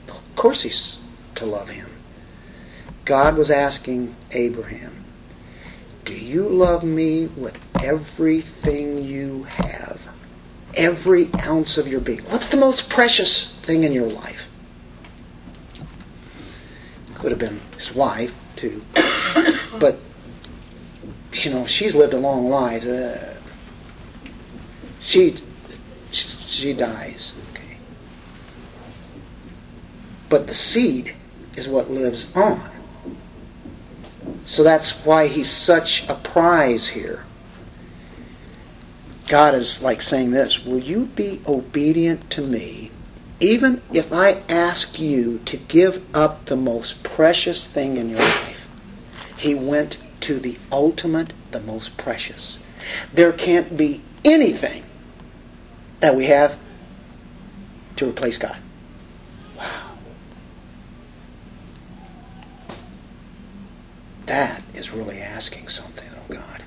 Of 0.08 0.36
course 0.36 0.62
he's 0.62 0.98
to 1.36 1.46
love 1.46 1.70
him. 1.70 1.88
God 3.06 3.36
was 3.36 3.50
asking 3.50 4.14
Abraham, 4.30 5.04
Do 6.04 6.14
you 6.14 6.48
love 6.48 6.84
me 6.84 7.26
with 7.26 7.58
everything 7.82 9.04
you 9.04 9.44
have? 9.44 10.00
Every 10.74 11.30
ounce 11.40 11.78
of 11.78 11.88
your 11.88 12.00
being. 12.00 12.24
What's 12.24 12.48
the 12.48 12.56
most 12.58 12.90
precious 12.90 13.58
thing 13.60 13.84
in 13.84 13.92
your 13.92 14.08
life? 14.08 14.48
Could 17.22 17.30
have 17.30 17.38
been 17.38 17.60
his 17.78 17.94
wife, 17.94 18.34
too. 18.56 18.82
but, 19.78 19.96
you 21.32 21.52
know, 21.52 21.66
she's 21.66 21.94
lived 21.94 22.14
a 22.14 22.18
long 22.18 22.48
life. 22.48 22.84
Uh, 22.84 23.34
she, 25.00 25.36
she 26.10 26.72
dies. 26.72 27.32
Okay. 27.52 27.76
But 30.28 30.48
the 30.48 30.54
seed 30.54 31.14
is 31.54 31.68
what 31.68 31.92
lives 31.92 32.34
on. 32.34 32.68
So 34.44 34.64
that's 34.64 35.06
why 35.06 35.28
he's 35.28 35.48
such 35.48 36.08
a 36.08 36.16
prize 36.16 36.88
here. 36.88 37.24
God 39.28 39.54
is 39.54 39.80
like 39.80 40.02
saying 40.02 40.32
this 40.32 40.64
Will 40.64 40.80
you 40.80 41.04
be 41.04 41.40
obedient 41.46 42.30
to 42.30 42.42
me, 42.42 42.90
even 43.42 43.82
if 43.92 44.12
I 44.12 44.42
ask 44.48 45.00
you 45.00 45.40
to 45.46 45.56
give 45.56 46.02
up 46.14 46.44
the 46.46 46.56
most 46.56 47.02
precious 47.02 47.66
thing 47.66 47.96
in 47.96 48.08
your 48.08 48.20
life? 48.20 48.68
He 49.36 49.52
went 49.52 49.98
to 50.20 50.38
the 50.38 50.56
ultimate, 50.70 51.32
the 51.50 51.60
most 51.60 51.96
precious. 51.96 52.60
There 53.12 53.32
can't 53.32 53.76
be 53.76 54.00
anything 54.24 54.84
that 55.98 56.14
we 56.14 56.26
have 56.26 56.56
to 57.96 58.08
replace 58.08 58.38
God. 58.38 58.58
Wow. 59.58 59.96
That 64.26 64.62
is 64.72 64.92
really 64.92 65.20
asking 65.20 65.66
something, 65.66 66.08
oh 66.16 66.32
God. 66.32 66.62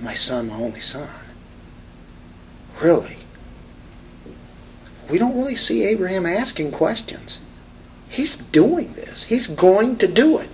My 0.00 0.14
son, 0.14 0.46
my 0.46 0.54
only 0.54 0.80
son. 0.80 1.08
Really? 2.80 3.16
We 5.10 5.18
don't 5.18 5.36
really 5.36 5.56
see 5.56 5.84
Abraham 5.84 6.26
asking 6.26 6.72
questions. 6.72 7.40
He's 8.08 8.36
doing 8.36 8.92
this. 8.92 9.24
He's 9.24 9.48
going 9.48 9.96
to 9.98 10.08
do 10.08 10.38
it. 10.38 10.48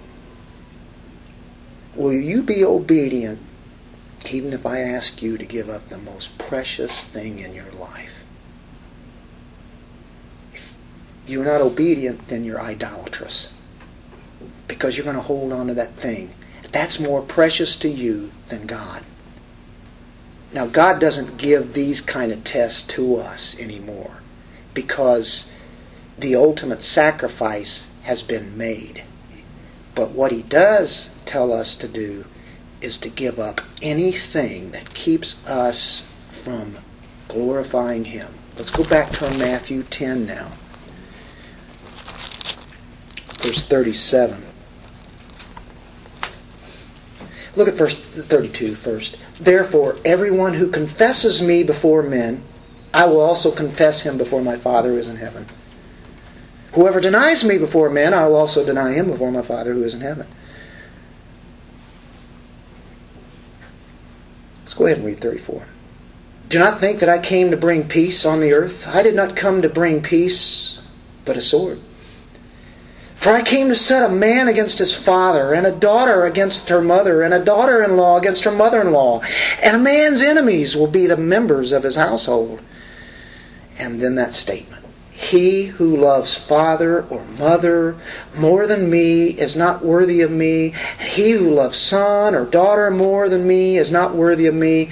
Will 1.95 2.13
you 2.13 2.43
be 2.43 2.65
obedient 2.65 3.41
even 4.31 4.53
if 4.53 4.65
I 4.65 4.81
ask 4.81 5.23
you 5.23 5.39
to 5.39 5.45
give 5.45 5.69
up 5.69 5.89
the 5.89 5.99
most 5.99 6.39
precious 6.39 7.05
thing 7.05 7.41
in 7.41 7.55
your 7.55 7.71
life? 7.73 8.13
If 10.55 10.75
you're 11.27 11.45
not 11.45 11.61
obedient, 11.61 12.29
then 12.29 12.45
you're 12.45 12.61
idolatrous. 12.61 13.51
Because 14.67 14.97
you're 14.97 15.05
going 15.05 15.17
to 15.17 15.23
hold 15.23 15.53
on 15.53 15.67
to 15.67 15.75
that 15.75 15.95
thing. 15.95 16.33
That's 16.73 17.01
more 17.01 17.23
precious 17.23 17.77
to 17.79 17.89
you 17.89 18.31
than 18.49 18.67
God. 18.67 19.03
Now, 20.53 20.67
God 20.67 21.01
doesn't 21.01 21.37
give 21.37 21.75
these 21.75 22.01
kind 22.01 22.33
of 22.33 22.45
tests 22.45 22.85
to 22.95 23.17
us 23.17 23.59
anymore 23.59 24.19
because 24.83 25.51
the 26.19 26.37
ultimate 26.37 26.85
sacrifice 26.85 27.93
has 28.05 28.23
been 28.23 28.57
made. 28.57 29.03
But 29.97 30.13
what 30.13 30.31
He 30.31 30.43
does 30.43 31.19
tell 31.27 31.53
us 31.53 31.75
to 31.79 31.89
do 31.89 32.25
is 32.81 32.97
to 32.99 33.09
give 33.09 33.41
up 33.41 33.61
anything 33.83 34.71
that 34.71 34.95
keeps 34.95 35.45
us 35.49 36.09
from 36.45 36.79
glorifying 37.27 38.05
Him. 38.05 38.33
Let's 38.57 38.71
go 38.71 38.85
back 38.85 39.11
to 39.15 39.29
Matthew 39.37 39.83
10 39.83 40.27
now. 40.27 40.53
Verse 43.41 43.67
37. 43.67 44.45
Look 47.57 47.67
at 47.67 47.75
verse 47.75 47.99
32 47.99 48.77
first. 48.77 49.17
Therefore, 49.41 49.97
everyone 50.05 50.55
who 50.55 50.71
confesses 50.71 51.43
me 51.43 51.65
before 51.65 52.05
men, 52.05 52.45
I 52.93 53.07
will 53.07 53.21
also 53.21 53.51
confess 53.51 54.01
him 54.01 54.17
before 54.17 54.41
my 54.41 54.57
Father 54.57 54.91
who 54.91 54.99
is 54.99 55.09
in 55.09 55.17
heaven. 55.17 55.47
Whoever 56.73 57.01
denies 57.01 57.45
me 57.45 57.59
before 57.59 57.91
men, 57.91 58.15
I 58.15 58.27
will 58.27 58.37
also 58.37 58.65
deny 58.65 58.93
him 58.93 59.11
before 59.11 59.31
my 59.31 59.43
Father 59.43 59.75
who 59.75 59.85
is 59.85 59.95
in 59.95 60.01
heaven. 60.01 60.27
Let's 64.61 64.75
go 64.75 64.87
ahead 64.87 64.99
and 64.99 65.07
read 65.07 65.21
34. 65.21 65.63
Do 66.49 66.59
not 66.59 66.81
think 66.81 67.01
that 67.01 67.09
I 67.09 67.19
came 67.19 67.51
to 67.51 67.57
bring 67.57 67.89
peace 67.89 68.25
on 68.25 68.41
the 68.41 68.53
earth. 68.53 68.87
I 68.87 69.03
did 69.03 69.15
not 69.15 69.37
come 69.37 69.63
to 69.63 69.69
bring 69.69 70.03
peace, 70.03 70.81
but 71.25 71.37
a 71.37 71.43
sword. 71.43 71.81
For 73.17 73.33
I 73.33 73.43
came 73.43 73.69
to 73.69 73.75
set 73.75 74.09
a 74.09 74.15
man 74.15 74.49
against 74.49 74.79
his 74.79 74.95
father, 74.95 75.53
and 75.53 75.67
a 75.67 75.73
daughter 75.73 76.25
against 76.25 76.69
her 76.69 76.81
mother, 76.81 77.23
and 77.23 77.35
a 77.35 77.45
daughter 77.45 77.83
in 77.83 77.97
law 77.97 78.17
against 78.17 78.45
her 78.45 78.51
mother 78.51 78.81
in 78.81 78.93
law. 78.93 79.21
And 79.61 79.77
a 79.77 79.79
man's 79.79 80.23
enemies 80.23 80.77
will 80.77 80.87
be 80.87 81.07
the 81.07 81.17
members 81.17 81.73
of 81.73 81.83
his 81.83 81.97
household. 81.97 82.61
And 83.79 84.01
then 84.01 84.17
that 84.17 84.35
statement 84.35 84.85
He 85.13 85.67
who 85.67 85.97
loves 85.97 86.35
father 86.35 87.05
or 87.05 87.25
mother 87.25 87.97
more 88.37 88.67
than 88.67 88.91
me 88.91 89.29
is 89.29 89.57
not 89.57 89.85
worthy 89.85 90.21
of 90.23 90.31
me. 90.31 90.75
He 91.01 91.33
who 91.33 91.51
loves 91.51 91.79
son 91.79 92.35
or 92.35 92.45
daughter 92.45 92.91
more 92.91 93.29
than 93.29 93.47
me 93.47 93.79
is 93.79 93.93
not 93.93 94.15
worthy 94.15 94.47
of 94.47 94.55
me. 94.55 94.91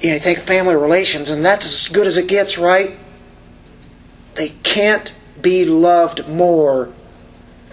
You, 0.00 0.08
know, 0.08 0.14
you 0.14 0.20
think 0.20 0.40
family 0.40 0.76
relations, 0.76 1.30
and 1.30 1.44
that's 1.44 1.66
as 1.66 1.88
good 1.88 2.06
as 2.06 2.16
it 2.16 2.28
gets, 2.28 2.58
right? 2.58 2.98
They 4.34 4.50
can't 4.50 5.12
be 5.40 5.64
loved 5.64 6.28
more 6.28 6.92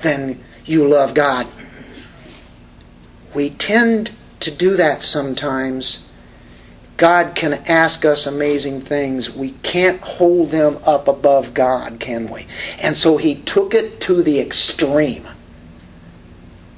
than 0.01 0.43
you 0.65 0.87
love 0.87 1.13
God. 1.13 1.47
We 3.35 3.49
tend 3.51 4.11
to 4.39 4.51
do 4.51 4.75
that 4.77 5.03
sometimes. 5.03 6.04
God 6.97 7.35
can 7.35 7.53
ask 7.53 8.05
us 8.05 8.25
amazing 8.25 8.81
things. 8.81 9.29
We 9.29 9.51
can't 9.63 9.99
hold 10.01 10.51
them 10.51 10.79
up 10.83 11.07
above 11.07 11.53
God, 11.53 11.99
can 11.99 12.29
we? 12.29 12.47
And 12.79 12.95
so 12.95 13.17
he 13.17 13.35
took 13.35 13.73
it 13.73 13.99
to 14.01 14.23
the 14.23 14.39
extreme. 14.39 15.27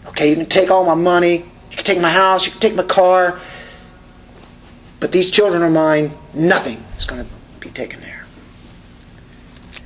Okay, 0.07 0.29
you 0.29 0.35
can 0.35 0.47
take 0.47 0.71
all 0.71 0.83
my 0.85 0.95
money, 0.95 1.37
you 1.37 1.77
can 1.77 1.85
take 1.85 2.01
my 2.01 2.11
house, 2.11 2.45
you 2.45 2.51
can 2.51 2.61
take 2.61 2.75
my 2.75 2.83
car, 2.83 3.39
but 4.99 5.11
these 5.11 5.29
children 5.29 5.61
of 5.61 5.71
mine, 5.71 6.17
nothing 6.33 6.83
is 6.97 7.05
going 7.05 7.23
to 7.23 7.31
be 7.59 7.69
taken 7.69 8.01
there. 8.01 8.25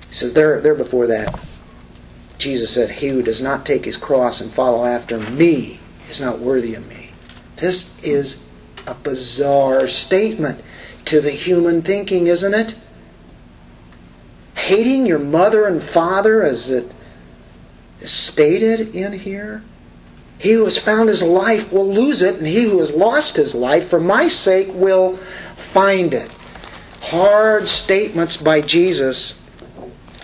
He 0.08 0.14
says, 0.14 0.34
there, 0.34 0.62
there 0.62 0.76
before 0.76 1.08
that, 1.08 1.38
Jesus 2.38 2.74
said, 2.74 2.90
He 2.90 3.10
who 3.10 3.22
does 3.22 3.42
not 3.42 3.66
take 3.66 3.86
his 3.86 3.98
cross 3.98 4.42
and 4.42 4.52
follow 4.52 4.86
after 4.86 5.20
me 5.20 5.80
is 6.10 6.22
not 6.22 6.40
worthy 6.40 6.76
of 6.76 6.88
me. 6.88 7.12
This 7.58 8.02
is 8.02 8.50
a 8.88 8.94
bizarre 8.94 9.88
statement 9.88 10.62
to 11.06 11.22
the 11.22 11.32
human 11.32 11.82
thinking, 11.82 12.28
isn't 12.28 12.54
it? 12.54 12.76
Hating 14.56 15.06
your 15.06 15.20
mother 15.20 15.68
and 15.68 15.82
father, 15.82 16.44
as 16.44 16.70
it 16.70 16.92
is 18.00 18.12
stated 18.12 18.96
in 18.96 19.14
here. 19.14 19.64
He 20.38 20.54
who 20.54 20.66
has 20.66 20.78
found 20.78 21.10
his 21.10 21.22
life 21.22 21.72
will 21.72 21.92
lose 21.92 22.22
it, 22.22 22.36
and 22.36 22.48
he 22.48 22.64
who 22.64 22.80
has 22.80 22.94
lost 22.94 23.36
his 23.36 23.54
life 23.54 23.90
for 23.90 24.00
my 24.00 24.28
sake 24.28 24.70
will 24.74 25.18
find 25.72 26.14
it. 26.14 26.32
Hard 27.00 27.68
statements 27.68 28.38
by 28.38 28.62
Jesus 28.62 29.42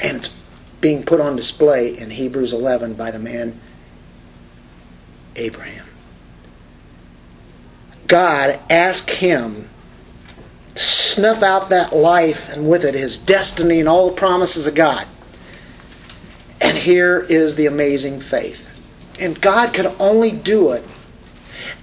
and 0.02 0.18
it's 0.18 0.44
being 0.82 1.04
put 1.04 1.20
on 1.20 1.36
display 1.36 1.98
in 1.98 2.10
Hebrews 2.10 2.54
11 2.54 2.94
by 2.94 3.12
the 3.12 3.20
man 3.20 3.60
Abraham. 5.36 5.87
God 8.08 8.60
asked 8.70 9.10
him 9.10 9.70
to 10.76 10.84
snuff 10.84 11.44
out 11.44 11.70
that 11.70 11.94
life 11.94 12.50
and 12.50 12.70
with 12.70 12.86
it 12.86 12.94
his 12.94 13.18
destiny 13.18 13.80
and 13.80 13.90
all 13.90 14.10
the 14.10 14.16
promises 14.16 14.68
of 14.68 14.76
God. 14.76 15.08
And 16.62 16.78
here 16.78 17.20
is 17.20 17.56
the 17.56 17.66
amazing 17.66 18.22
faith. 18.22 18.66
And 19.20 19.40
God 19.40 19.74
could 19.74 19.88
only 20.00 20.32
do 20.32 20.72
it 20.72 20.84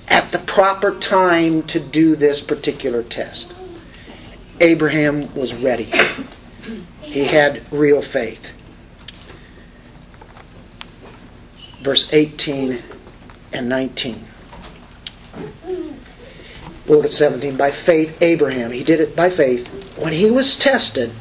at 0.08 0.32
the 0.32 0.38
proper 0.38 0.98
time 0.98 1.62
to 1.64 1.80
do 1.80 2.16
this 2.16 2.40
particular 2.40 3.02
test. 3.02 3.54
Abraham 4.60 5.32
was 5.34 5.52
ready. 5.52 5.92
He 7.00 7.24
had 7.24 7.62
real 7.72 8.00
faith. 8.00 8.48
Verse 11.82 12.10
18 12.12 12.82
and 13.52 13.68
19. 13.68 14.24
Look 16.86 17.04
at 17.04 17.10
17. 17.10 17.56
By 17.56 17.70
faith, 17.70 18.16
Abraham, 18.20 18.70
he 18.70 18.84
did 18.84 19.00
it 19.00 19.16
by 19.16 19.30
faith, 19.30 19.66
when 19.96 20.12
he 20.12 20.30
was 20.30 20.58
tested, 20.58 21.12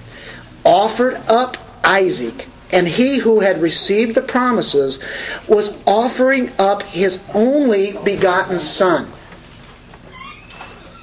offered 0.66 1.16
up 1.28 1.58
Isaac. 1.84 2.48
And 2.72 2.88
he 2.88 3.20
who 3.20 3.40
had 3.40 3.62
received 3.62 4.16
the 4.16 4.22
promises 4.22 5.00
was 5.48 5.84
offering 5.86 6.52
up 6.58 6.82
his 6.84 7.24
only 7.34 7.98
begotten 8.04 8.58
son. 8.58 9.12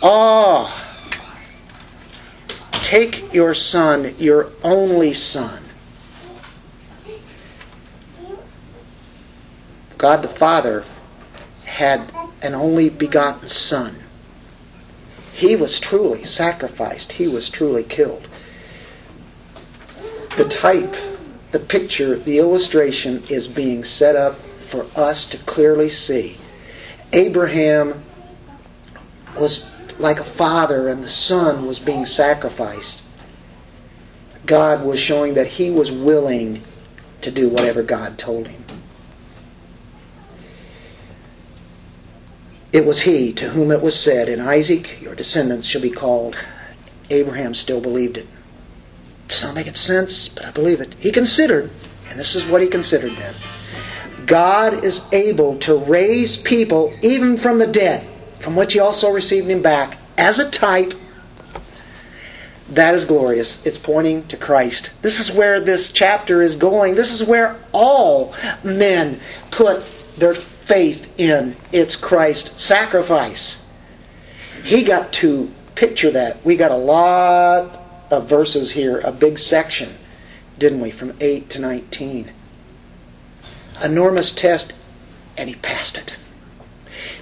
Ah, 0.03 0.91
Take 2.91 3.33
your 3.33 3.55
son, 3.55 4.17
your 4.19 4.51
only 4.65 5.13
son. 5.13 5.63
God 9.97 10.23
the 10.23 10.29
Father 10.29 10.85
had 11.65 12.13
an 12.43 12.57
only 12.57 12.89
begotten 12.89 13.47
son. 13.47 14.00
He 15.41 15.57
was 15.57 15.81
truly 15.81 16.25
sacrificed, 16.25 17.13
he 17.13 17.27
was 17.27 17.49
truly 17.49 17.83
killed. 17.83 18.29
The 20.37 20.47
type, 20.47 20.95
the 21.51 21.59
picture, 21.59 22.19
the 22.19 22.37
illustration 22.37 23.25
is 23.31 23.49
being 23.49 23.83
set 23.83 24.17
up 24.17 24.39
for 24.67 24.85
us 24.95 25.27
to 25.31 25.39
clearly 25.45 25.89
see. 25.89 26.37
Abraham 27.15 28.05
was 29.35 29.75
like 29.99 30.21
a 30.21 30.25
father 30.25 30.89
and 30.89 31.03
the 31.03 31.09
son 31.09 31.65
was 31.65 31.79
being 31.79 32.05
sacrificed, 32.05 33.01
God 34.45 34.85
was 34.85 35.01
showing 35.01 35.33
that 35.35 35.47
he 35.47 35.71
was 35.71 35.91
willing 35.91 36.63
to 37.23 37.31
do 37.31 37.49
whatever 37.49 37.83
God 37.83 38.19
told 38.19 38.47
him. 38.47 38.63
It 42.73 42.87
was 42.87 43.03
he 43.03 43.33
to 43.35 43.51
whom 43.51 43.71
it 43.71 43.83
was 43.83 43.99
said, 43.99 44.29
In 44.29 44.41
Isaac 44.41 45.01
your 45.01 45.15
descendants 45.15 45.67
shall 45.67 45.83
be 45.83 45.91
called. 45.91 46.39
Abraham 47.11 47.55
still 47.55 47.81
believed 47.81 48.17
it. 48.17 48.27
It's 49.27 49.43
not 49.43 49.55
making 49.55 49.75
sense, 49.75 50.29
but 50.29 50.45
I 50.45 50.51
believe 50.51 50.81
it. 50.81 50.95
He 50.99 51.11
considered, 51.11 51.71
and 52.09 52.19
this 52.19 52.35
is 52.35 52.47
what 52.47 52.63
he 52.63 52.69
considered 52.69 53.17
then 53.17 53.35
God 54.27 54.85
is 54.85 55.13
able 55.13 55.59
to 55.61 55.77
raise 55.77 56.37
people 56.37 56.93
even 57.03 57.37
from 57.37 57.59
the 57.59 57.67
dead 57.67 58.07
from 58.41 58.57
which 58.57 58.73
he 58.73 58.81
also 58.81 59.11
received 59.11 59.49
him 59.49 59.63
back 59.63 59.99
as 60.17 60.39
a 60.39 60.51
type. 60.51 60.95
That 62.71 62.95
is 62.95 63.05
glorious. 63.05 63.67
It's 63.67 63.79
pointing 63.79 64.27
to 64.29 64.37
Christ. 64.37 64.91
This 65.03 65.19
is 65.21 65.33
where 65.33 65.61
this 65.61 65.91
chapter 65.91 66.41
is 66.41 66.57
going. 66.57 66.95
This 66.95 67.21
is 67.21 67.27
where 67.27 67.57
all 67.73 68.35
men 68.63 69.21
put 69.51 69.83
their 70.17 70.35
faith 70.71 71.13
in. 71.19 71.57
It's 71.73 71.97
Christ 71.97 72.61
sacrifice. 72.61 73.69
He 74.63 74.85
got 74.85 75.13
to 75.15 75.51
picture 75.75 76.13
that. 76.13 76.45
We 76.45 76.55
got 76.55 76.71
a 76.71 76.77
lot 76.77 77.77
of 78.09 78.29
verses 78.29 78.71
here, 78.71 79.01
a 79.01 79.11
big 79.11 79.41
section, 79.41 79.89
didn't 80.59 80.81
we, 80.81 80.93
from 80.93 81.17
8 81.19 81.51
to 81.51 81.59
19. 81.59 82.31
Enormous 83.83 84.31
test, 84.31 84.73
and 85.37 85.49
he 85.49 85.57
passed 85.57 85.99
it 85.99 86.17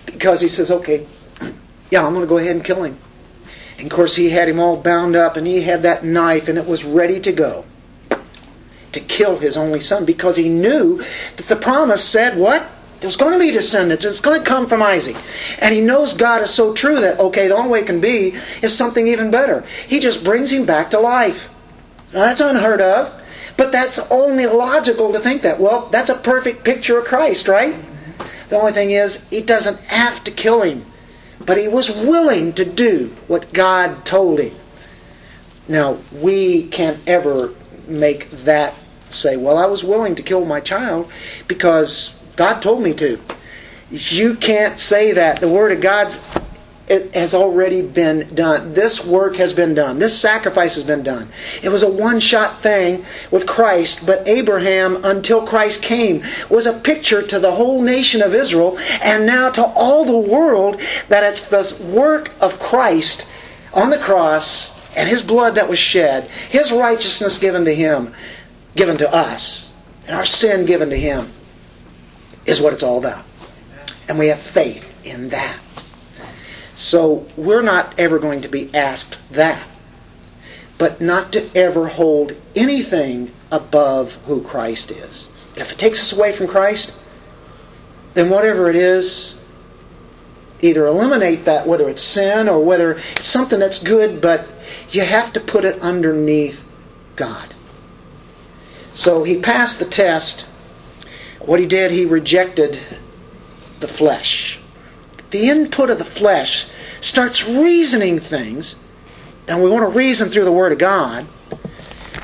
because 0.05 0.42
he 0.42 0.49
says, 0.49 0.70
okay, 0.70 1.07
yeah, 1.90 2.07
I'm 2.07 2.12
going 2.12 2.26
to 2.26 2.28
go 2.28 2.36
ahead 2.36 2.55
and 2.55 2.62
kill 2.62 2.82
him. 2.82 2.99
And 3.78 3.86
of 3.86 3.96
course, 3.96 4.14
he 4.14 4.28
had 4.28 4.51
him 4.51 4.61
all 4.61 4.76
bound 4.76 5.16
up 5.16 5.38
and 5.38 5.46
he 5.46 5.62
had 5.62 5.84
that 5.84 6.05
knife 6.05 6.49
and 6.49 6.59
it 6.59 6.66
was 6.66 6.84
ready 6.84 7.18
to 7.20 7.32
go. 7.32 7.64
to 8.92 9.01
kill 9.01 9.38
his 9.38 9.57
only 9.57 9.80
son 9.80 10.05
because 10.05 10.36
he 10.36 10.51
knew 10.51 11.03
that 11.36 11.49
the 11.49 11.57
promise 11.57 12.05
said 12.05 12.36
what? 12.36 12.66
There's 13.01 13.16
going 13.16 13.32
to 13.32 13.38
be 13.38 13.53
descendants. 13.53 14.05
It's 14.05 14.20
going 14.20 14.40
to 14.40 14.46
come 14.46 14.66
from 14.66 14.82
Isaac. 14.82 15.16
And 15.61 15.74
he 15.74 15.80
knows 15.80 16.14
God 16.14 16.42
is 16.42 16.51
so 16.51 16.74
true 16.74 17.01
that, 17.01 17.20
okay, 17.20 17.46
the 17.49 17.57
only 17.57 17.70
way 17.70 17.80
it 17.80 17.86
can 17.86 18.01
be 18.01 18.36
is 18.61 18.76
something 18.76 19.07
even 19.07 19.30
better. 19.30 19.64
He 19.86 20.01
just 20.01 20.24
brings 20.24 20.53
him 20.53 20.66
back 20.66 20.90
to 20.90 21.01
life. 21.01 21.49
Now, 22.12 22.20
that's 22.20 22.40
unheard 22.40 22.80
of. 22.80 23.14
But 23.57 23.72
that's 23.72 24.11
only 24.11 24.46
logical 24.46 25.12
to 25.12 25.20
think 25.20 25.42
that. 25.42 25.61
Well, 25.61 25.88
that's 25.90 26.11
a 26.11 26.14
perfect 26.14 26.64
picture 26.64 26.99
of 26.99 27.07
Christ, 27.07 27.49
right? 27.49 27.84
The 28.49 28.59
only 28.59 28.72
thing 28.72 28.92
is, 28.92 29.28
he 29.28 29.42
doesn't 29.42 29.80
have 29.80 30.24
to 30.24 30.30
kill 30.30 30.62
him. 30.62 30.84
But 31.44 31.59
he 31.59 31.68
was 31.68 31.90
willing 31.90 32.53
to 32.55 32.64
do 32.64 33.16
what 33.26 33.53
God 33.53 34.05
told 34.05 34.40
him. 34.40 34.55
Now, 35.68 35.99
we 36.12 36.68
can't 36.68 37.01
ever 37.07 37.53
make 37.86 38.30
that 38.44 38.74
say, 39.09 39.36
well, 39.36 39.59
I 39.59 39.66
was 39.66 39.84
willing 39.84 40.14
to 40.16 40.22
kill 40.22 40.44
my 40.44 40.61
child 40.61 41.11
because 41.46 42.18
God 42.39 42.62
told 42.62 42.82
me 42.82 42.95
to. 42.95 43.20
You 43.91 44.36
can't 44.36 44.78
say 44.78 45.12
that. 45.12 45.41
The 45.41 45.49
Word 45.49 45.72
of 45.72 45.80
God's 45.80 46.22
it 46.86 47.14
has 47.14 47.34
already 47.34 47.82
been 47.82 48.34
done. 48.34 48.72
This 48.72 49.05
work 49.05 49.36
has 49.36 49.53
been 49.53 49.74
done. 49.74 49.99
This 49.99 50.18
sacrifice 50.18 50.74
has 50.76 50.84
been 50.84 51.03
done. 51.03 51.28
It 51.62 51.68
was 51.68 51.82
a 51.82 51.91
one 51.91 52.18
shot 52.18 52.62
thing 52.62 53.05
with 53.30 53.47
Christ, 53.47 54.07
but 54.07 54.26
Abraham, 54.26 55.05
until 55.05 55.47
Christ 55.47 55.82
came, 55.82 56.22
was 56.49 56.66
a 56.66 56.72
picture 56.72 57.20
to 57.20 57.39
the 57.41 57.51
whole 57.51 57.82
nation 57.82 58.22
of 58.22 58.34
Israel 58.34 58.78
and 59.03 59.26
now 59.26 59.51
to 59.51 59.64
all 59.64 60.07
the 60.07 60.30
world 60.30 60.80
that 61.09 61.24
it's 61.24 61.45
the 61.45 61.86
work 61.89 62.32
of 62.41 62.59
Christ 62.59 63.30
on 63.74 63.91
the 63.91 63.99
cross 63.99 64.80
and 64.97 65.09
his 65.09 65.22
blood 65.22 65.57
that 65.57 65.68
was 65.68 65.78
shed, 65.78 66.24
his 66.49 66.72
righteousness 66.72 67.39
given 67.39 67.66
to 67.66 67.74
him, 67.74 68.14
given 68.76 68.97
to 68.97 69.12
us, 69.12 69.70
and 70.07 70.16
our 70.16 70.24
sin 70.24 70.64
given 70.64 70.89
to 70.89 70.97
him 70.97 71.30
is 72.49 72.61
what 72.61 72.72
it's 72.72 72.82
all 72.82 72.99
about. 72.99 73.24
And 74.09 74.18
we 74.18 74.28
have 74.28 74.40
faith 74.40 74.92
in 75.05 75.28
that. 75.28 75.61
So 76.74 77.26
we're 77.36 77.62
not 77.62 77.99
ever 77.99 78.18
going 78.18 78.40
to 78.40 78.49
be 78.49 78.74
asked 78.74 79.18
that. 79.32 79.68
But 80.78 81.01
not 81.01 81.32
to 81.32 81.51
ever 81.57 81.88
hold 81.88 82.34
anything 82.55 83.32
above 83.51 84.14
who 84.26 84.42
Christ 84.42 84.90
is. 84.90 85.30
If 85.57 85.72
it 85.72 85.78
takes 85.78 86.01
us 86.01 86.16
away 86.16 86.32
from 86.32 86.46
Christ, 86.46 86.94
then 88.14 88.30
whatever 88.30 88.70
it 88.70 88.76
is, 88.76 89.44
either 90.61 90.86
eliminate 90.86 91.44
that, 91.44 91.66
whether 91.66 91.88
it's 91.88 92.03
sin 92.03 92.49
or 92.49 92.64
whether 92.64 93.01
it's 93.16 93.26
something 93.26 93.59
that's 93.59 93.82
good, 93.82 94.20
but 94.20 94.46
you 94.90 95.03
have 95.03 95.32
to 95.34 95.40
put 95.40 95.64
it 95.64 95.80
underneath 95.80 96.64
God. 97.16 97.55
So 98.94 99.22
he 99.22 99.40
passed 99.40 99.78
the 99.78 99.84
test. 99.84 100.49
What 101.49 101.59
he 101.59 101.66
did, 101.66 101.90
he 101.90 102.05
rejected 102.05 102.78
the 103.80 103.88
flesh 103.88 104.61
the 105.30 105.51
input 105.51 105.90
of 105.90 105.99
the 105.99 106.05
flesh 106.05 106.66
starts 107.01 107.46
reasoning 107.46 108.18
things, 108.18 108.76
and 109.46 109.62
we 109.62 109.70
want 109.70 109.82
to 109.82 109.96
reason 109.96 110.30
through 110.30 110.44
the 110.44 110.53
Word 110.53 110.72
of 110.72 110.78
God. 110.78 111.26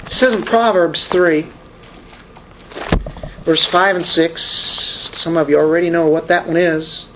It 0.07 0.13
says 0.13 0.33
in 0.33 0.43
Proverbs 0.43 1.09
3, 1.09 1.47
verse 3.45 3.65
5 3.65 3.97
and 3.97 4.07
6, 4.07 4.43
some 5.13 5.37
of 5.37 5.51
you 5.51 5.59
already 5.59 5.91
know 5.91 6.09
what 6.09 6.29
that 6.29 6.47
one 6.47 6.57
is. 6.57 7.07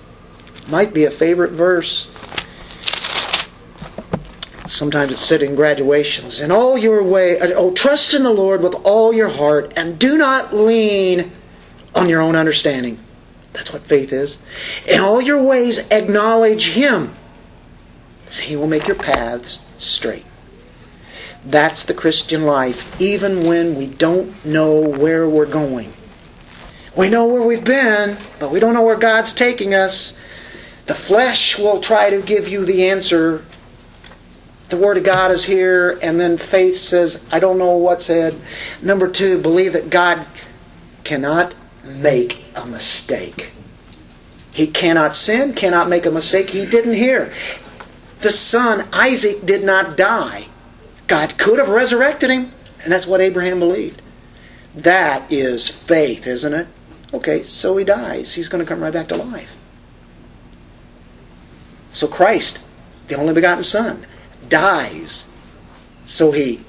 Might 0.68 0.92
be 0.92 1.06
a 1.06 1.10
favorite 1.10 1.52
verse. 1.52 2.10
Sometimes 4.66 5.12
it's 5.12 5.22
said 5.22 5.42
in 5.42 5.54
graduations. 5.54 6.40
In 6.40 6.50
all 6.50 6.76
your 6.76 7.02
way, 7.02 7.40
uh, 7.40 7.52
oh, 7.54 7.72
trust 7.72 8.12
in 8.12 8.22
the 8.22 8.30
Lord 8.30 8.62
with 8.62 8.74
all 8.84 9.14
your 9.14 9.30
heart, 9.30 9.72
and 9.76 9.98
do 9.98 10.18
not 10.18 10.54
lean 10.54 11.32
on 11.94 12.08
your 12.08 12.20
own 12.20 12.36
understanding. 12.36 12.98
That's 13.52 13.72
what 13.72 13.82
faith 13.82 14.12
is. 14.12 14.38
In 14.86 15.00
all 15.00 15.20
your 15.20 15.42
ways, 15.42 15.78
acknowledge 15.90 16.68
Him. 16.68 17.14
He 18.40 18.56
will 18.56 18.66
make 18.66 18.86
your 18.86 18.96
paths 18.96 19.58
straight. 19.78 20.24
That's 21.44 21.84
the 21.84 21.94
Christian 21.94 22.44
life, 22.44 23.00
even 23.00 23.44
when 23.44 23.76
we 23.76 23.86
don't 23.86 24.44
know 24.44 24.80
where 24.80 25.28
we're 25.28 25.46
going. 25.46 25.92
We 26.96 27.08
know 27.08 27.26
where 27.26 27.42
we've 27.42 27.64
been, 27.64 28.18
but 28.38 28.50
we 28.50 28.60
don't 28.60 28.74
know 28.74 28.82
where 28.82 28.96
God's 28.96 29.32
taking 29.32 29.74
us. 29.74 30.18
The 30.86 30.94
flesh 30.94 31.58
will 31.58 31.80
try 31.80 32.10
to 32.10 32.20
give 32.22 32.48
you 32.48 32.64
the 32.64 32.88
answer. 32.88 33.44
The 34.68 34.76
Word 34.76 34.98
of 34.98 35.04
God 35.04 35.30
is 35.30 35.44
here, 35.44 35.98
and 36.02 36.20
then 36.20 36.38
faith 36.38 36.76
says, 36.76 37.26
I 37.32 37.38
don't 37.38 37.58
know 37.58 37.76
what's 37.76 38.06
said. 38.06 38.38
Number 38.82 39.08
two, 39.08 39.40
believe 39.40 39.72
that 39.72 39.90
God 39.90 40.26
cannot 41.04 41.54
make 41.88 42.44
a 42.54 42.66
mistake. 42.66 43.50
He 44.50 44.66
cannot 44.66 45.16
sin, 45.16 45.54
cannot 45.54 45.88
make 45.88 46.06
a 46.06 46.10
mistake. 46.10 46.50
He 46.50 46.66
didn't 46.66 46.94
hear. 46.94 47.32
The 48.20 48.30
son, 48.30 48.88
Isaac, 48.92 49.44
did 49.46 49.62
not 49.64 49.96
die. 49.96 50.46
God 51.06 51.38
could 51.38 51.58
have 51.58 51.68
resurrected 51.68 52.30
him, 52.30 52.52
and 52.82 52.92
that's 52.92 53.06
what 53.06 53.20
Abraham 53.20 53.60
believed. 53.60 54.02
That 54.74 55.32
is 55.32 55.68
faith, 55.68 56.26
isn't 56.26 56.52
it? 56.52 56.66
Okay, 57.12 57.42
so 57.44 57.76
he 57.76 57.84
dies. 57.84 58.34
He's 58.34 58.48
going 58.48 58.64
to 58.64 58.68
come 58.68 58.82
right 58.82 58.92
back 58.92 59.08
to 59.08 59.16
life. 59.16 59.50
So 61.90 62.06
Christ, 62.06 62.60
the 63.06 63.14
only 63.14 63.32
begotten 63.32 63.64
Son, 63.64 64.06
dies. 64.48 65.24
So 66.06 66.32
he 66.32 66.64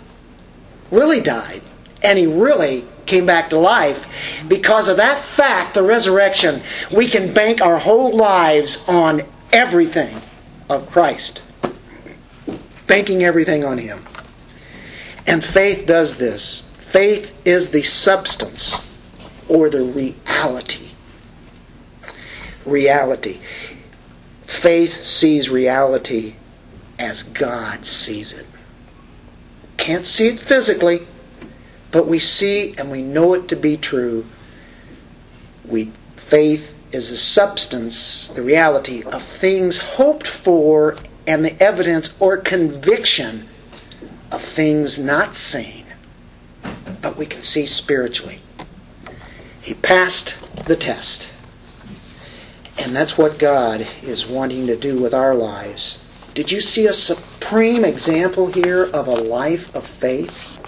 really 0.92 1.22
died. 1.22 1.62
And 2.02 2.18
he 2.18 2.26
really 2.26 2.86
came 3.10 3.26
back 3.26 3.50
to 3.50 3.58
life. 3.58 4.08
Because 4.48 4.88
of 4.88 4.98
that 4.98 5.22
fact, 5.24 5.74
the 5.74 5.84
resurrection, 5.84 6.62
we 6.92 7.10
can 7.10 7.34
bank 7.34 7.62
our 7.62 7.78
whole 7.78 8.16
lives 8.16 8.88
on 8.88 9.24
everything 9.52 10.22
of 10.70 10.90
Christ. 10.90 11.42
Banking 12.88 13.24
everything 13.24 13.66
on 13.66 13.78
Him. 13.78 14.06
And 15.28 15.44
faith 15.44 15.86
does 15.86 16.18
this. 16.18 16.66
Faith 16.80 17.36
is 17.46 17.70
the 17.70 17.82
substance 17.82 18.82
or 19.48 19.70
the 19.70 19.84
reality. 19.84 20.92
Reality. 22.66 23.40
Faith 24.46 25.04
sees 25.04 25.50
reality 25.50 26.36
as 26.98 27.24
God 27.24 27.86
sees 27.86 28.34
it. 28.34 28.46
Can't 29.78 30.06
see 30.06 30.28
it 30.28 30.42
physically, 30.42 31.08
but 31.92 32.08
we 32.08 32.20
see 32.20 32.76
and 32.78 32.92
we 32.92 33.02
know 33.02 33.34
it 33.34 33.48
to 33.50 33.56
be 33.56 33.78
true. 33.78 34.26
We 35.66 35.92
faith 36.16 36.74
is 36.92 37.10
the 37.10 37.18
substance, 37.18 38.30
the 38.30 38.42
reality 38.42 39.04
of 39.04 39.24
things 39.24 39.78
hoped 39.78 40.28
for 40.28 40.96
and 41.28 41.46
the 41.46 41.62
evidence 41.62 42.16
or 42.20 42.38
conviction 42.38 43.48
of 44.32 44.42
things 44.42 44.98
not 44.98 45.36
seen, 45.36 45.86
but 47.02 47.18
we 47.18 47.26
can 47.26 47.42
see 47.42 47.66
spiritually. 47.66 48.42
He 49.62 49.74
passed 49.74 50.38
the 50.66 50.76
test. 50.76 51.30
And 52.78 52.96
that's 52.96 53.18
what 53.18 53.38
God 53.38 53.86
is 54.02 54.26
wanting 54.26 54.68
to 54.68 54.76
do 54.76 55.02
with 55.02 55.14
our 55.14 55.36
lives. 55.36 56.04
Did 56.34 56.52
you 56.52 56.62
see 56.62 56.88
a 56.88 56.94
supreme 56.94 57.84
example 57.84 58.48
here 58.48 58.86
of 58.86 59.08
a 59.08 59.16
life 59.16 59.76
of 59.76 59.86
faith? 59.86 60.59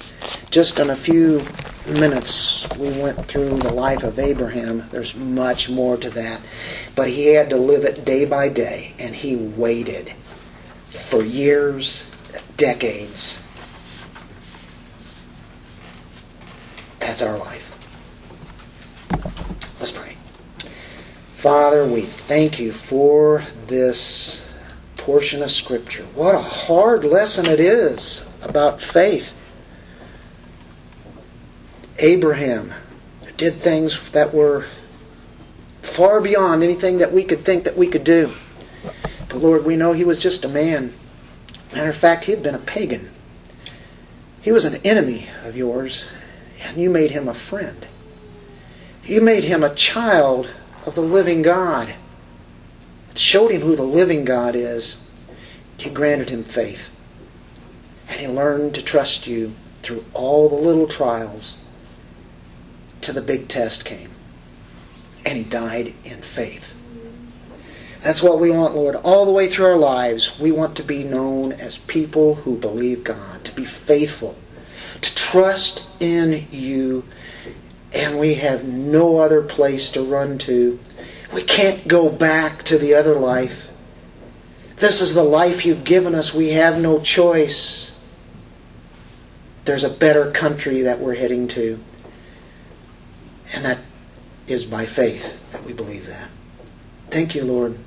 Just 0.49 0.79
in 0.79 0.89
a 0.89 0.95
few 0.95 1.45
minutes, 1.87 2.67
we 2.77 2.91
went 2.91 3.27
through 3.27 3.57
the 3.61 3.71
life 3.71 4.03
of 4.03 4.19
Abraham. 4.19 4.87
There's 4.91 5.15
much 5.15 5.69
more 5.69 5.97
to 5.97 6.09
that. 6.11 6.41
But 6.95 7.09
he 7.09 7.27
had 7.27 7.49
to 7.49 7.57
live 7.57 7.83
it 7.85 8.05
day 8.05 8.25
by 8.25 8.49
day, 8.49 8.93
and 8.99 9.15
he 9.15 9.35
waited 9.35 10.13
for 11.09 11.23
years, 11.23 12.11
decades. 12.57 13.47
That's 16.99 17.21
our 17.21 17.37
life. 17.37 17.67
Let's 19.79 19.91
pray. 19.91 20.15
Father, 21.35 21.85
we 21.87 22.03
thank 22.03 22.59
you 22.59 22.71
for 22.71 23.43
this 23.67 24.47
portion 24.97 25.41
of 25.41 25.49
Scripture. 25.49 26.05
What 26.13 26.35
a 26.35 26.39
hard 26.39 27.03
lesson 27.03 27.47
it 27.47 27.59
is 27.59 28.29
about 28.43 28.81
faith. 28.81 29.33
Abraham 32.01 32.73
did 33.37 33.55
things 33.57 34.01
that 34.11 34.33
were 34.33 34.65
far 35.83 36.19
beyond 36.19 36.63
anything 36.63 36.97
that 36.97 37.13
we 37.13 37.23
could 37.23 37.45
think 37.45 37.65
that 37.65 37.77
we 37.77 37.87
could 37.87 38.03
do. 38.03 38.33
But 39.29 39.37
Lord, 39.37 39.65
we 39.65 39.75
know 39.75 39.93
he 39.93 40.03
was 40.03 40.17
just 40.17 40.43
a 40.43 40.49
man. 40.49 40.95
Matter 41.71 41.91
of 41.91 41.95
fact, 41.95 42.25
he 42.25 42.31
had 42.31 42.41
been 42.41 42.55
a 42.55 42.59
pagan. 42.59 43.11
He 44.41 44.51
was 44.51 44.65
an 44.65 44.81
enemy 44.83 45.29
of 45.43 45.55
yours, 45.55 46.07
and 46.63 46.77
you 46.77 46.89
made 46.89 47.11
him 47.11 47.27
a 47.27 47.35
friend. 47.35 47.85
You 49.05 49.21
made 49.21 49.43
him 49.43 49.63
a 49.63 49.75
child 49.75 50.49
of 50.87 50.95
the 50.95 51.01
living 51.01 51.43
God. 51.43 51.93
It 53.11 53.17
showed 53.17 53.51
him 53.51 53.61
who 53.61 53.75
the 53.75 53.83
living 53.83 54.25
God 54.25 54.55
is. 54.55 55.07
You 55.77 55.91
granted 55.91 56.31
him 56.31 56.43
faith. 56.43 56.89
And 58.09 58.19
he 58.19 58.27
learned 58.27 58.75
to 58.75 58.81
trust 58.81 59.27
you 59.27 59.53
through 59.83 60.03
all 60.13 60.49
the 60.49 60.55
little 60.55 60.87
trials 60.87 61.61
till 63.01 63.15
the 63.15 63.21
big 63.21 63.47
test 63.47 63.85
came. 63.85 64.11
And 65.25 65.37
he 65.37 65.43
died 65.43 65.93
in 66.03 66.21
faith. 66.21 66.73
That's 68.03 68.23
what 68.23 68.39
we 68.39 68.49
want, 68.49 68.75
Lord. 68.75 68.95
All 68.95 69.25
the 69.25 69.31
way 69.31 69.47
through 69.47 69.67
our 69.67 69.77
lives, 69.77 70.39
we 70.39 70.51
want 70.51 70.77
to 70.77 70.83
be 70.83 71.03
known 71.03 71.51
as 71.51 71.77
people 71.77 72.35
who 72.35 72.57
believe 72.57 73.03
God, 73.03 73.43
to 73.45 73.55
be 73.55 73.65
faithful, 73.65 74.35
to 75.01 75.15
trust 75.15 75.89
in 75.99 76.47
you, 76.51 77.03
and 77.93 78.19
we 78.19 78.35
have 78.35 78.63
no 78.63 79.17
other 79.17 79.43
place 79.43 79.91
to 79.91 80.03
run 80.03 80.39
to. 80.39 80.79
We 81.31 81.43
can't 81.43 81.87
go 81.87 82.09
back 82.09 82.63
to 82.63 82.77
the 82.79 82.95
other 82.95 83.15
life. 83.15 83.69
This 84.77 85.01
is 85.01 85.13
the 85.13 85.23
life 85.23 85.63
you've 85.63 85.83
given 85.83 86.15
us. 86.15 86.33
We 86.33 86.49
have 86.51 86.79
no 86.79 86.99
choice. 87.01 87.99
There's 89.65 89.83
a 89.83 89.95
better 89.95 90.31
country 90.31 90.81
that 90.83 90.99
we're 90.99 91.13
heading 91.13 91.47
to. 91.49 91.79
And 93.53 93.65
that 93.65 93.79
is 94.47 94.65
by 94.65 94.85
faith 94.85 95.51
that 95.51 95.63
we 95.63 95.73
believe 95.73 96.07
that. 96.07 96.29
Thank 97.09 97.35
you, 97.35 97.43
Lord. 97.43 97.77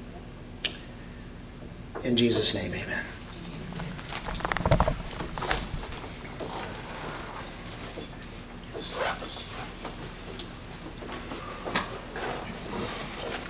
In 2.04 2.16
Jesus' 2.16 2.54
name, 2.54 2.74
amen. 2.74 3.04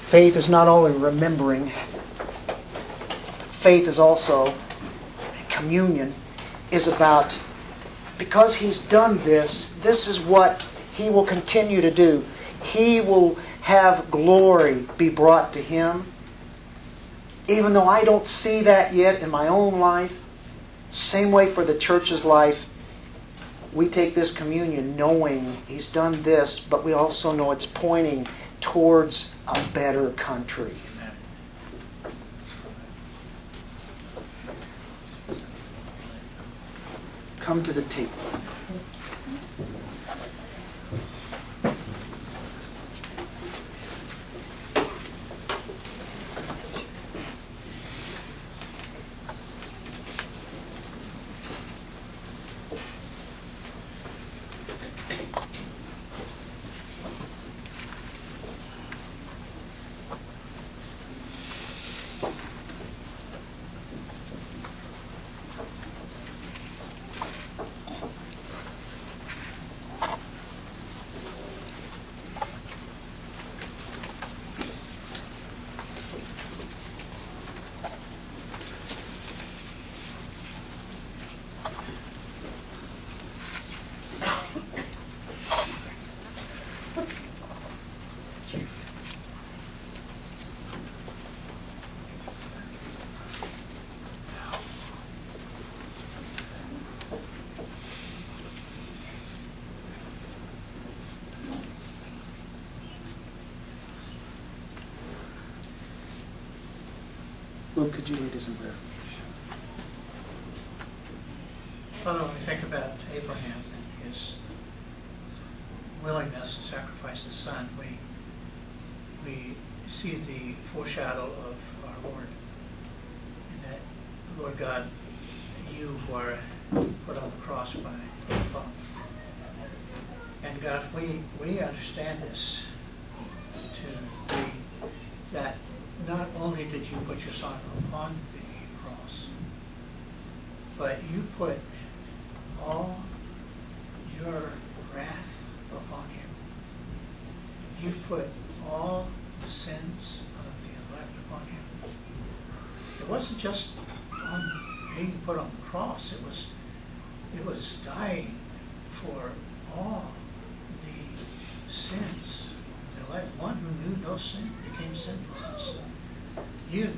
Faith 0.07 0.37
is 0.37 0.49
not 0.49 0.69
only 0.69 0.93
remembering, 0.93 1.73
faith 3.61 3.89
is 3.89 3.99
also 3.99 4.55
communion, 5.49 6.15
is 6.71 6.87
about 6.87 7.33
because 8.17 8.55
he's 8.55 8.79
done 8.79 9.19
this, 9.25 9.75
this 9.83 10.07
is 10.07 10.21
what 10.21 10.65
he 10.95 11.11
will 11.11 11.26
continue 11.26 11.80
to 11.80 11.90
do. 11.90 12.24
He 12.62 13.01
will 13.01 13.36
have 13.62 14.11
glory 14.11 14.86
be 14.97 15.09
brought 15.09 15.53
to 15.55 15.62
him. 15.62 16.07
Even 17.49 17.72
though 17.72 17.88
I 17.88 18.05
don't 18.05 18.26
see 18.26 18.62
that 18.62 18.95
yet 18.95 19.20
in 19.20 19.30
my 19.30 19.49
own 19.49 19.78
life, 19.78 20.12
same 20.90 21.30
way 21.30 21.53
for 21.53 21.64
the 21.64 21.76
church's 21.76 22.24
life, 22.24 22.66
we 23.72 23.88
take 23.88 24.14
this 24.14 24.32
communion 24.32 24.97
knowing 24.97 25.57
he's 25.66 25.90
done 25.90 26.22
this, 26.22 26.61
but 26.61 26.84
we 26.84 26.92
also 26.92 27.32
know 27.32 27.51
it's 27.51 27.66
pointing 27.66 28.26
towards 28.61 29.30
a 29.49 29.61
better 29.74 30.11
country. 30.12 30.74
Come 37.40 37.62
to 37.64 37.72
the 37.72 37.82
table. 37.82 38.12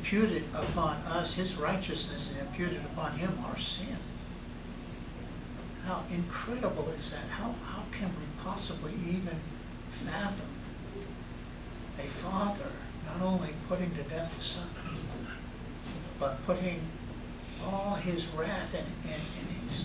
Imputed 0.07 0.45
upon 0.55 0.97
us 0.99 1.33
his 1.35 1.57
righteousness 1.57 2.31
and 2.31 2.47
imputed 2.47 2.81
upon 2.93 3.19
him 3.19 3.37
our 3.45 3.59
sin. 3.59 3.97
How 5.85 6.05
incredible 6.13 6.89
is 6.97 7.11
that? 7.11 7.29
How, 7.29 7.55
how 7.65 7.83
can 7.91 8.09
we 8.11 8.45
possibly 8.45 8.93
even 9.09 9.41
fathom 10.05 10.47
a 11.99 12.07
father 12.23 12.71
not 13.05 13.21
only 13.21 13.51
putting 13.69 13.91
to 13.97 14.03
death 14.05 14.33
his 14.35 14.47
son, 14.47 14.69
but 16.21 16.45
putting 16.47 16.81
all 17.65 17.95
his 17.97 18.27
wrath 18.27 18.75
and, 18.75 18.87
and, 19.05 19.23
and 19.41 19.69
his, 19.69 19.85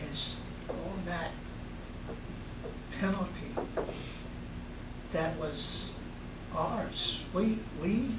his, 0.00 0.34
all 0.68 0.94
that 1.04 1.30
penalty 2.98 3.54
that 5.12 5.36
was 5.38 5.90
ours. 6.52 7.20
We, 7.32 7.58
we 7.80 8.10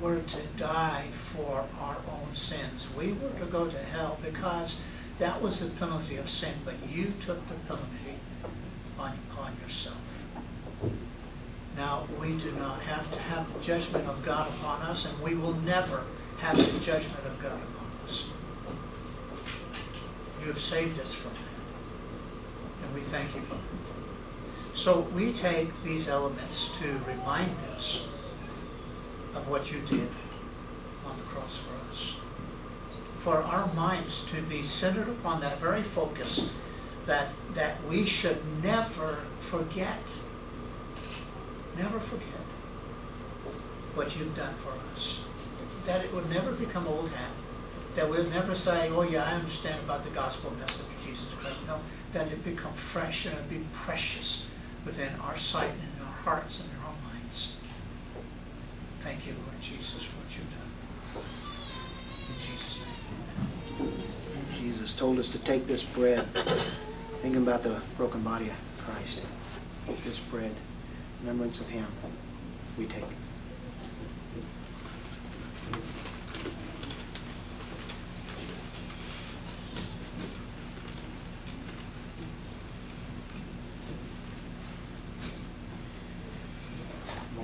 were 0.00 0.20
to 0.20 0.42
die 0.56 1.06
for 1.34 1.64
our 1.80 1.96
own 2.10 2.34
sins. 2.34 2.86
We 2.96 3.12
were 3.12 3.30
to 3.38 3.46
go 3.46 3.68
to 3.68 3.78
hell 3.78 4.18
because 4.22 4.76
that 5.18 5.42
was 5.42 5.60
the 5.60 5.66
penalty 5.66 6.16
of 6.16 6.30
sin, 6.30 6.54
but 6.64 6.74
you 6.88 7.12
took 7.24 7.46
the 7.48 7.54
penalty 7.66 8.18
on, 8.98 9.12
on 9.38 9.56
yourself. 9.62 9.96
Now, 11.76 12.06
we 12.20 12.32
do 12.32 12.52
not 12.52 12.80
have 12.82 13.10
to 13.12 13.18
have 13.18 13.52
the 13.52 13.60
judgment 13.60 14.06
of 14.06 14.24
God 14.24 14.48
upon 14.48 14.82
us, 14.82 15.04
and 15.04 15.20
we 15.22 15.34
will 15.34 15.54
never 15.54 16.04
have 16.38 16.56
the 16.56 16.80
judgment 16.80 17.24
of 17.26 17.40
God 17.42 17.52
upon 17.52 17.90
us. 18.04 18.24
You 20.40 20.46
have 20.46 20.60
saved 20.60 20.98
us 21.00 21.12
from 21.12 21.32
that, 21.32 22.86
and 22.86 22.94
we 22.94 23.02
thank 23.02 23.34
you 23.34 23.42
for 23.42 23.54
it. 23.54 23.60
So 24.74 25.00
we 25.14 25.32
take 25.32 25.68
these 25.84 26.08
elements 26.08 26.70
to 26.80 27.00
remind 27.06 27.54
us 27.76 28.00
of 29.34 29.48
what 29.48 29.70
you 29.72 29.80
did 29.80 30.08
on 31.06 31.16
the 31.16 31.24
cross 31.24 31.56
for 31.56 31.92
us. 31.92 32.14
For 33.22 33.36
our 33.42 33.72
minds 33.74 34.24
to 34.32 34.42
be 34.42 34.62
centered 34.64 35.08
upon 35.08 35.40
that 35.40 35.58
very 35.58 35.82
focus 35.82 36.48
that, 37.06 37.28
that 37.54 37.82
we 37.88 38.06
should 38.06 38.38
never 38.62 39.18
forget. 39.40 40.02
Never 41.76 42.00
forget 42.00 42.26
what 43.94 44.16
you've 44.16 44.36
done 44.36 44.54
for 44.62 44.72
us. 44.94 45.18
That 45.86 46.04
it 46.04 46.12
would 46.12 46.28
never 46.30 46.52
become 46.52 46.86
old 46.86 47.10
hat. 47.10 47.30
that 47.94 48.08
we'll 48.08 48.28
never 48.30 48.54
say, 48.54 48.88
oh 48.90 49.02
yeah, 49.02 49.24
I 49.24 49.32
understand 49.32 49.82
about 49.84 50.04
the 50.04 50.10
gospel 50.10 50.50
message 50.52 50.76
of 50.76 51.04
Jesus 51.06 51.26
Christ. 51.40 51.56
No, 51.66 51.80
that 52.12 52.28
it 52.28 52.44
become 52.44 52.72
fresh 52.74 53.26
and 53.26 53.36
it 53.36 53.50
be 53.50 53.64
precious 53.84 54.46
within 54.86 55.12
our 55.20 55.36
sight 55.36 55.70
and 55.70 56.00
in 56.00 56.06
our 56.06 56.12
hearts 56.12 56.58
and 56.60 56.70
in. 56.70 56.79
Thank 59.02 59.26
you, 59.26 59.32
Lord 59.32 59.60
Jesus, 59.62 60.04
for 60.04 60.18
what 60.18 60.28
you've 60.36 60.50
done. 60.50 61.24
In 62.28 62.34
Jesus' 62.46 62.80
name. 63.78 63.92
Jesus 64.58 64.94
told 64.94 65.18
us 65.18 65.30
to 65.30 65.38
take 65.38 65.66
this 65.66 65.82
bread, 65.82 66.26
thinking 67.22 67.42
about 67.42 67.62
the 67.62 67.80
broken 67.96 68.22
body 68.22 68.50
of 68.50 68.84
Christ. 68.84 69.22
This 70.04 70.18
bread, 70.18 70.54
remembrance 71.20 71.60
of 71.60 71.66
Him, 71.68 71.86
we 72.78 72.86
take. 72.86 73.04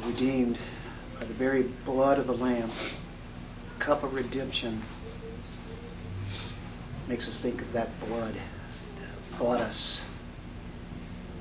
Redeemed 0.06 0.56
very 1.38 1.64
blood 1.84 2.18
of 2.18 2.26
the 2.26 2.34
Lamb, 2.34 2.70
cup 3.78 4.02
of 4.02 4.14
redemption 4.14 4.82
makes 7.08 7.28
us 7.28 7.38
think 7.38 7.60
of 7.60 7.72
that 7.72 7.88
blood 8.00 8.34
that 8.34 9.38
bought 9.38 9.60
us. 9.60 10.00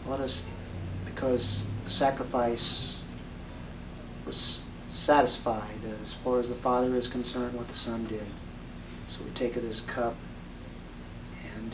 Bought 0.06 0.20
us 0.20 0.44
because 1.06 1.64
the 1.86 1.90
sacrifice 1.90 2.98
was 4.26 4.60
satisfied 4.90 5.80
as 6.04 6.14
far 6.14 6.40
as 6.40 6.50
the 6.50 6.56
Father 6.56 6.94
is 6.96 7.08
concerned, 7.08 7.54
what 7.54 7.68
the 7.68 7.78
Son 7.78 8.06
did. 8.06 8.28
So 9.08 9.24
we 9.24 9.32
take 9.32 9.56
of 9.56 9.64
this 9.64 9.80
cup 9.82 10.16
and 11.56 11.74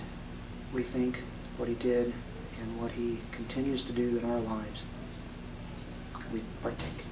we 0.74 0.84
think 0.84 1.20
what 1.58 1.68
He 1.68 1.76
did 1.76 2.14
and 2.62 2.80
what 2.80 2.92
He 2.92 3.20
continues 3.32 3.84
to 3.86 3.92
do 3.92 4.20
in 4.20 4.30
our 4.30 4.40
lives. 4.40 4.84
We 6.32 6.44
partake. 6.62 7.11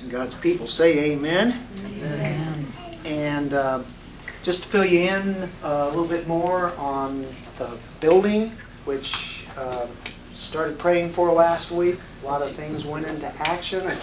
And 0.00 0.10
God's 0.10 0.34
people 0.36 0.66
say 0.66 0.98
amen. 1.12 1.66
Amen. 1.84 2.72
And 3.04 3.54
uh, 3.54 3.82
just 4.42 4.62
to 4.64 4.68
fill 4.68 4.84
you 4.84 5.00
in 5.00 5.50
uh, 5.62 5.86
a 5.86 5.88
little 5.88 6.06
bit 6.06 6.26
more 6.26 6.74
on 6.76 7.26
the 7.58 7.76
building, 8.00 8.52
which 8.84 9.44
uh, 9.56 9.86
started 10.32 10.78
praying 10.78 11.12
for 11.12 11.30
last 11.32 11.70
week. 11.70 11.98
A 12.22 12.26
lot 12.26 12.42
of 12.42 12.54
things 12.56 12.84
went 12.84 13.06
into 13.06 13.26
action. 13.40 13.86
I 13.86 13.98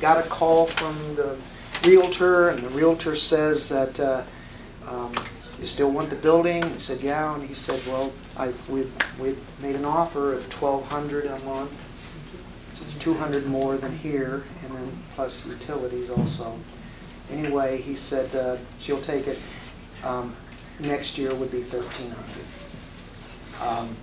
got 0.00 0.24
a 0.24 0.28
call 0.28 0.66
from 0.66 1.16
the 1.16 1.36
realtor, 1.84 2.50
and 2.50 2.62
the 2.62 2.68
realtor 2.70 3.16
says 3.16 3.68
that 3.70 3.98
uh, 3.98 4.24
um, 4.86 5.14
you 5.58 5.66
still 5.66 5.90
want 5.90 6.10
the 6.10 6.16
building. 6.16 6.62
He 6.74 6.80
said, 6.80 7.00
yeah, 7.00 7.34
and 7.34 7.42
he 7.48 7.54
said, 7.54 7.80
well, 7.86 8.12
I, 8.36 8.52
we 8.68 8.86
we 9.18 9.36
made 9.60 9.76
an 9.76 9.84
offer 9.84 10.34
of 10.34 10.48
twelve 10.50 10.84
hundred 10.86 11.26
a 11.26 11.38
month. 11.40 11.72
It's 13.02 13.06
two 13.06 13.14
hundred 13.14 13.46
more 13.46 13.76
than 13.76 13.98
here, 13.98 14.44
and 14.64 14.76
then 14.76 15.02
plus 15.16 15.44
utilities 15.44 16.08
also. 16.08 16.56
Anyway, 17.32 17.82
he 17.82 17.96
said 17.96 18.32
uh, 18.32 18.58
she'll 18.78 19.02
take 19.02 19.26
it. 19.26 19.40
Um, 20.04 20.36
next 20.78 21.18
year 21.18 21.34
would 21.34 21.50
be 21.50 21.64
thirteen 21.64 22.12
hundred. 22.12 22.46
Um, 23.60 23.96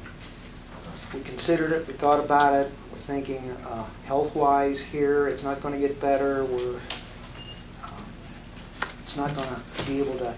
we 1.13 1.21
considered 1.21 1.71
it. 1.71 1.87
We 1.87 1.93
thought 1.93 2.19
about 2.19 2.53
it. 2.55 2.73
We're 2.91 2.99
thinking 2.99 3.49
uh, 3.65 3.85
health-wise 4.03 4.81
here, 4.81 5.29
it's 5.29 5.43
not 5.43 5.61
going 5.61 5.79
to 5.79 5.79
get 5.79 6.01
better. 6.01 6.43
We're 6.43 6.81
um, 7.85 8.05
it's 9.01 9.15
not 9.15 9.33
going 9.33 9.47
to 9.47 9.85
be 9.85 9.99
able 9.99 10.17
to 10.17 10.35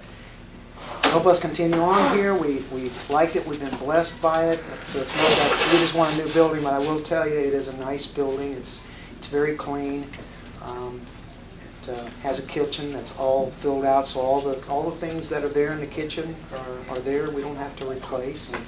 help 1.11 1.25
us 1.25 1.41
continue 1.41 1.77
on 1.81 2.17
here. 2.17 2.33
We 2.33 2.63
we 2.71 2.89
liked 3.09 3.35
it. 3.35 3.45
We've 3.45 3.59
been 3.59 3.77
blessed 3.77 4.19
by 4.21 4.45
it. 4.45 4.63
So 4.93 5.01
it's 5.01 5.13
not 5.17 5.27
that 5.27 5.69
we 5.73 5.79
just 5.79 5.93
want 5.93 6.17
a 6.17 6.23
new 6.23 6.31
building, 6.31 6.63
but 6.63 6.71
I 6.71 6.79
will 6.79 7.01
tell 7.01 7.27
you, 7.27 7.38
it 7.38 7.53
is 7.53 7.67
a 7.67 7.75
nice 7.77 8.05
building. 8.05 8.53
It's 8.53 8.79
it's 9.17 9.27
very 9.27 9.57
clean. 9.57 10.09
Um, 10.61 11.01
it 11.83 11.89
uh, 11.89 12.09
has 12.21 12.39
a 12.39 12.43
kitchen 12.43 12.93
that's 12.93 13.13
all 13.17 13.51
filled 13.59 13.83
out, 13.83 14.07
so 14.07 14.21
all 14.21 14.39
the 14.39 14.65
all 14.69 14.89
the 14.89 14.95
things 14.97 15.27
that 15.27 15.43
are 15.43 15.49
there 15.49 15.73
in 15.73 15.81
the 15.81 15.85
kitchen 15.85 16.33
are, 16.53 16.95
are 16.95 16.99
there. 16.99 17.29
We 17.29 17.41
don't 17.41 17.57
have 17.57 17.75
to 17.79 17.89
replace. 17.89 18.49
And, 18.49 18.65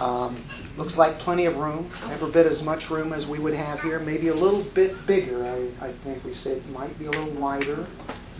um, 0.00 0.42
looks 0.76 0.96
like 0.96 1.20
plenty 1.20 1.46
of 1.46 1.58
room. 1.58 1.88
Every 2.10 2.32
bit 2.32 2.46
as 2.46 2.62
much 2.64 2.90
room 2.90 3.12
as 3.12 3.28
we 3.28 3.38
would 3.38 3.54
have 3.54 3.80
here. 3.80 4.00
Maybe 4.00 4.28
a 4.28 4.34
little 4.34 4.62
bit 4.62 5.06
bigger. 5.06 5.44
I, 5.44 5.86
I 5.86 5.92
think 5.92 6.24
we 6.24 6.34
said 6.34 6.68
might 6.70 6.98
be 6.98 7.06
a 7.06 7.10
little 7.10 7.30
wider. 7.30 7.86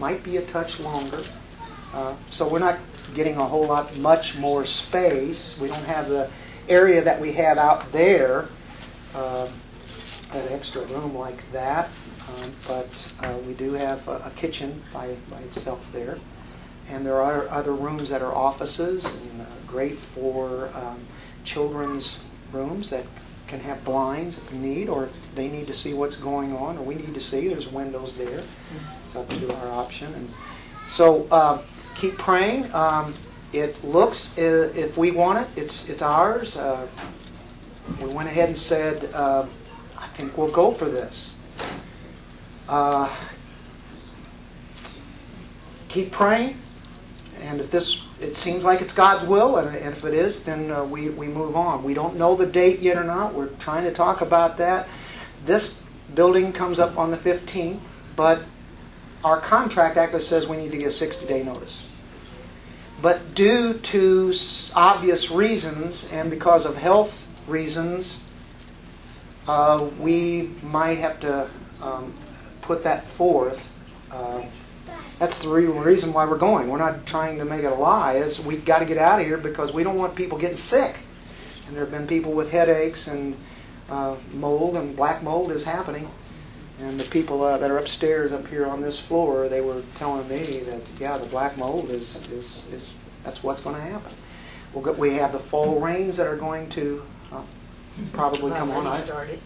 Might 0.01 0.25
be 0.25 0.39
a 0.39 0.43
touch 0.47 0.81
longer. 0.81 1.23
Uh, 1.93 2.15
so 2.31 2.49
we're 2.49 2.61
not 2.61 2.79
getting 3.15 3.37
a 3.37 3.47
whole 3.47 3.67
lot 3.67 3.97
much 3.99 4.37
more 4.37 4.65
space. 4.65 5.57
We 5.61 5.69
don't 5.69 5.85
have 5.85 6.09
the 6.09 6.31
area 6.69 7.03
that 7.03 7.21
we 7.21 7.33
have 7.33 7.59
out 7.59 7.91
there, 7.93 8.49
uh, 9.15 9.49
that 10.33 10.51
extra 10.53 10.83
room 10.87 11.17
like 11.17 11.43
that. 11.53 11.89
Um, 12.29 12.53
but 12.69 12.89
uh, 13.21 13.37
we 13.47 13.55
do 13.55 13.73
have 13.73 14.07
a, 14.07 14.19
a 14.27 14.33
kitchen 14.37 14.83
by, 14.93 15.17
by 15.31 15.39
itself 15.39 15.85
there. 15.93 16.19
And 16.89 17.05
there 17.05 17.21
are 17.21 17.49
other 17.49 17.73
rooms 17.73 18.11
that 18.11 18.23
are 18.23 18.35
offices 18.35 19.05
and 19.05 19.41
uh, 19.41 19.45
great 19.67 19.99
for 19.99 20.71
um, 20.75 21.01
children's 21.45 22.19
rooms 22.53 22.91
that 22.91 23.05
can 23.47 23.61
have 23.61 23.85
blinds 23.85 24.39
if 24.39 24.53
we 24.53 24.59
need, 24.59 24.89
or 24.89 25.07
if 25.07 25.11
they 25.35 25.49
need 25.49 25.67
to 25.67 25.73
see 25.73 25.93
what's 25.93 26.17
going 26.17 26.55
on, 26.57 26.79
or 26.79 26.83
we 26.83 26.95
need 26.95 27.15
to 27.15 27.21
see. 27.21 27.49
There's 27.49 27.69
windows 27.69 28.17
there. 28.17 28.43
It's 29.07 29.17
up 29.17 29.29
to 29.29 29.57
our 29.57 29.69
option. 29.69 30.15
And 30.15 30.31
so 30.89 31.27
uh, 31.31 31.63
keep 31.95 32.19
praying. 32.19 32.73
Um, 32.75 33.15
it 33.53 33.83
looks, 33.85 34.37
if 34.39 34.97
we 34.97 35.11
want 35.11 35.39
it, 35.39 35.49
it's 35.61 35.89
it's 35.89 36.03
ours. 36.03 36.57
Uh, 36.57 36.87
we 38.01 38.07
went 38.07 38.29
ahead 38.29 38.49
and 38.49 38.57
said, 38.57 39.13
uh, 39.13 39.47
I 39.97 40.07
think 40.09 40.39
we'll 40.39 40.51
go 40.51 40.73
for 40.73 40.85
this. 40.85 41.35
Uh, 42.69 43.13
keep 45.89 46.13
praying, 46.13 46.61
and 47.41 47.61
if 47.61 47.71
this 47.71 48.03
it 48.21 48.37
seems 48.37 48.63
like 48.63 48.81
it's 48.81 48.95
God's 48.95 49.27
will, 49.27 49.57
and 49.57 49.75
if 49.75 50.05
it 50.05 50.15
is, 50.15 50.45
then 50.45 50.71
uh, 50.71 50.85
we 50.85 51.09
we 51.09 51.27
move 51.27 51.57
on. 51.57 51.83
We 51.83 51.95
don't 51.95 52.17
know 52.17 52.37
the 52.37 52.47
date 52.47 52.81
yet 52.81 52.97
or 52.97 53.05
not. 53.05 53.35
We're 53.35 53.49
trying 53.59 53.85
to 53.85 53.93
talk 53.93 54.21
about 54.21 54.59
that. 54.59 54.89
This 55.45 55.83
building 56.15 56.53
comes 56.53 56.79
up 56.79 56.99
on 56.99 57.11
the 57.11 57.17
15th, 57.17 57.81
but 58.15 58.43
our 59.25 59.41
contract 59.41 59.97
actually 59.97 60.23
says 60.23 60.47
we 60.47 60.57
need 60.57 60.71
to 60.71 60.79
give 60.79 60.93
60 60.93 61.27
day 61.27 61.43
notice. 61.43 61.83
But 63.03 63.35
due 63.35 63.75
to 63.75 64.35
obvious 64.75 65.31
reasons 65.31 66.09
and 66.13 66.31
because 66.31 66.67
of 66.67 66.77
health 66.77 67.19
reasons, 67.47 68.21
uh, 69.47 69.89
we 69.99 70.51
might 70.63 70.99
have 70.99 71.19
to 71.21 71.49
um, 71.81 72.15
put 72.61 72.85
that 72.85 73.07
forth. 73.09 73.61
Uh, 74.11 74.43
that's 75.19 75.39
the 75.41 75.49
real 75.49 75.73
reason 75.73 76.13
why 76.13 76.27
we're 76.27 76.39
going. 76.39 76.69
We're 76.69 76.79
not 76.79 77.07
trying 77.07 77.39
to 77.39 77.45
make 77.45 77.63
it 77.63 77.73
a 77.73 77.75
lie. 77.75 78.15
Is 78.15 78.41
we've 78.41 78.65
got 78.65 78.81
to 78.81 78.85
get 78.85 78.99
out 78.99 79.21
of 79.21 79.27
here 79.27 79.39
because 79.39 79.73
we 79.73 79.83
don't 79.83 79.97
want 79.97 80.15
people 80.15 80.39
getting 80.39 80.57
sick. 80.57 80.97
And 81.67 81.77
there 81.77 81.85
have 81.85 81.93
been 81.93 82.07
people 82.07 82.33
with 82.33 82.51
headaches 82.51 83.07
and 83.07 83.37
uh, 83.89 84.17
mold, 84.33 84.77
and 84.77 84.97
black 84.97 85.23
mold 85.23 85.53
is 85.53 85.65
happening. 85.65 86.11
And 86.81 86.99
the 86.99 87.05
people 87.11 87.43
uh, 87.43 87.59
that 87.59 87.71
are 87.71 87.79
upstairs 87.79 88.33
up 88.33 88.47
here 88.47 88.67
on 88.67 88.81
this 88.81 88.99
floor, 88.99 89.49
they 89.49 89.61
were 89.61 89.83
telling 89.97 90.27
me 90.29 90.61
that 90.61 90.81
yeah, 90.99 91.19
the 91.19 91.27
black 91.27 91.59
mold 91.59 91.91
is 91.91 92.17
is, 92.31 92.63
is 92.73 92.83
that's 93.23 93.43
what's 93.43 93.61
going 93.61 93.77
to 93.77 93.83
happen. 93.83 94.13
We'll 94.73 94.85
get, 94.85 94.97
we 94.99 95.15
have 95.15 95.33
the 95.33 95.39
fall 95.39 95.81
rains 95.81 96.17
that 96.17 96.27
are 96.27 96.37
going 96.37 96.71
to 96.71 97.03
uh, 97.33 97.43
probably 98.13 98.53
come 98.53 98.71
on. 98.71 98.87
I- 98.87 99.03
started. 99.03 99.41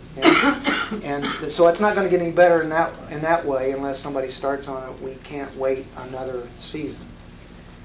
and, 1.03 1.25
and 1.25 1.51
so 1.51 1.67
it's 1.67 1.81
not 1.81 1.95
going 1.97 2.07
to 2.07 2.11
get 2.11 2.21
any 2.21 2.31
better 2.31 2.63
in 2.63 2.69
that 2.69 2.93
in 3.11 3.21
that 3.23 3.45
way 3.45 3.73
unless 3.73 3.99
somebody 3.99 4.31
starts 4.31 4.69
on 4.69 4.89
it. 4.89 5.03
We 5.03 5.15
can't 5.25 5.55
wait 5.57 5.87
another 5.97 6.47
season. 6.61 7.07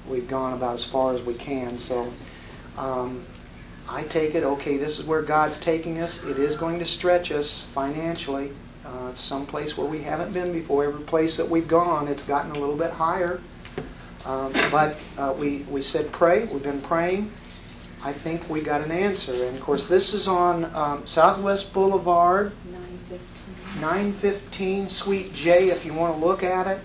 We've 0.07 0.27
gone 0.27 0.53
about 0.53 0.75
as 0.75 0.83
far 0.83 1.15
as 1.15 1.21
we 1.23 1.33
can. 1.33 1.77
So 1.77 2.11
um, 2.77 3.25
I 3.87 4.03
take 4.03 4.35
it. 4.35 4.43
Okay, 4.43 4.77
this 4.77 4.99
is 4.99 5.05
where 5.05 5.21
God's 5.23 5.59
taking 5.59 5.99
us. 6.01 6.23
It 6.23 6.37
is 6.37 6.55
going 6.55 6.77
to 6.79 6.85
stretch 6.85 7.31
us 7.31 7.61
financially. 7.73 8.51
Uh, 8.89 9.13
someplace 9.13 9.77
where 9.77 9.87
we 9.87 10.01
haven't 10.01 10.33
been 10.33 10.51
before. 10.51 10.83
Every 10.83 11.03
place 11.05 11.37
that 11.37 11.47
we've 11.47 11.67
gone, 11.67 12.07
it's 12.07 12.23
gotten 12.23 12.51
a 12.51 12.59
little 12.59 12.75
bit 12.75 12.89
higher. 12.89 13.39
Um, 14.25 14.51
but 14.71 14.97
uh, 15.17 15.35
we 15.37 15.59
we 15.69 15.83
said 15.83 16.11
pray. 16.11 16.45
We've 16.45 16.63
been 16.63 16.81
praying. 16.81 17.31
I 18.03 18.13
think 18.13 18.49
we 18.49 18.61
got 18.61 18.81
an 18.81 18.91
answer. 18.91 19.33
And 19.33 19.55
of 19.55 19.61
course, 19.61 19.87
this 19.87 20.13
is 20.15 20.27
on 20.27 20.65
um, 20.73 21.05
Southwest 21.05 21.71
Boulevard, 21.71 22.51
9:15. 23.11 23.19
915 23.79 24.89
Suite 24.89 25.33
J, 25.33 25.69
if 25.69 25.85
you 25.85 25.93
want 25.93 26.19
to 26.19 26.25
look 26.25 26.41
at 26.41 26.65
it. 26.65 26.81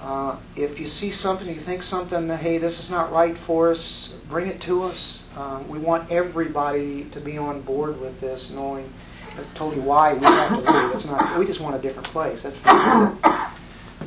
Uh, 0.00 0.36
if 0.56 0.80
you 0.80 0.88
see 0.88 1.12
something, 1.12 1.46
you 1.46 1.60
think 1.60 1.82
something, 1.82 2.28
hey, 2.28 2.58
this 2.58 2.80
is 2.80 2.90
not 2.90 3.12
right 3.12 3.36
for 3.36 3.70
us, 3.70 4.12
bring 4.28 4.48
it 4.48 4.60
to 4.62 4.82
us. 4.82 5.22
Um, 5.36 5.68
we 5.68 5.78
want 5.78 6.10
everybody 6.10 7.04
to 7.12 7.20
be 7.20 7.38
on 7.38 7.60
board 7.60 8.00
with 8.00 8.20
this, 8.20 8.50
knowing. 8.50 8.92
I 9.36 9.42
told 9.54 9.74
you 9.74 9.82
why 9.82 10.14
we 10.14 10.24
have 10.24 10.48
to 10.50 10.56
leave. 10.56 10.94
It's 10.94 11.06
not. 11.06 11.38
We 11.38 11.46
just 11.46 11.60
want 11.60 11.76
a 11.76 11.78
different 11.78 12.08
place. 12.08 12.42
That's 12.42 12.60
it. 12.60 13.42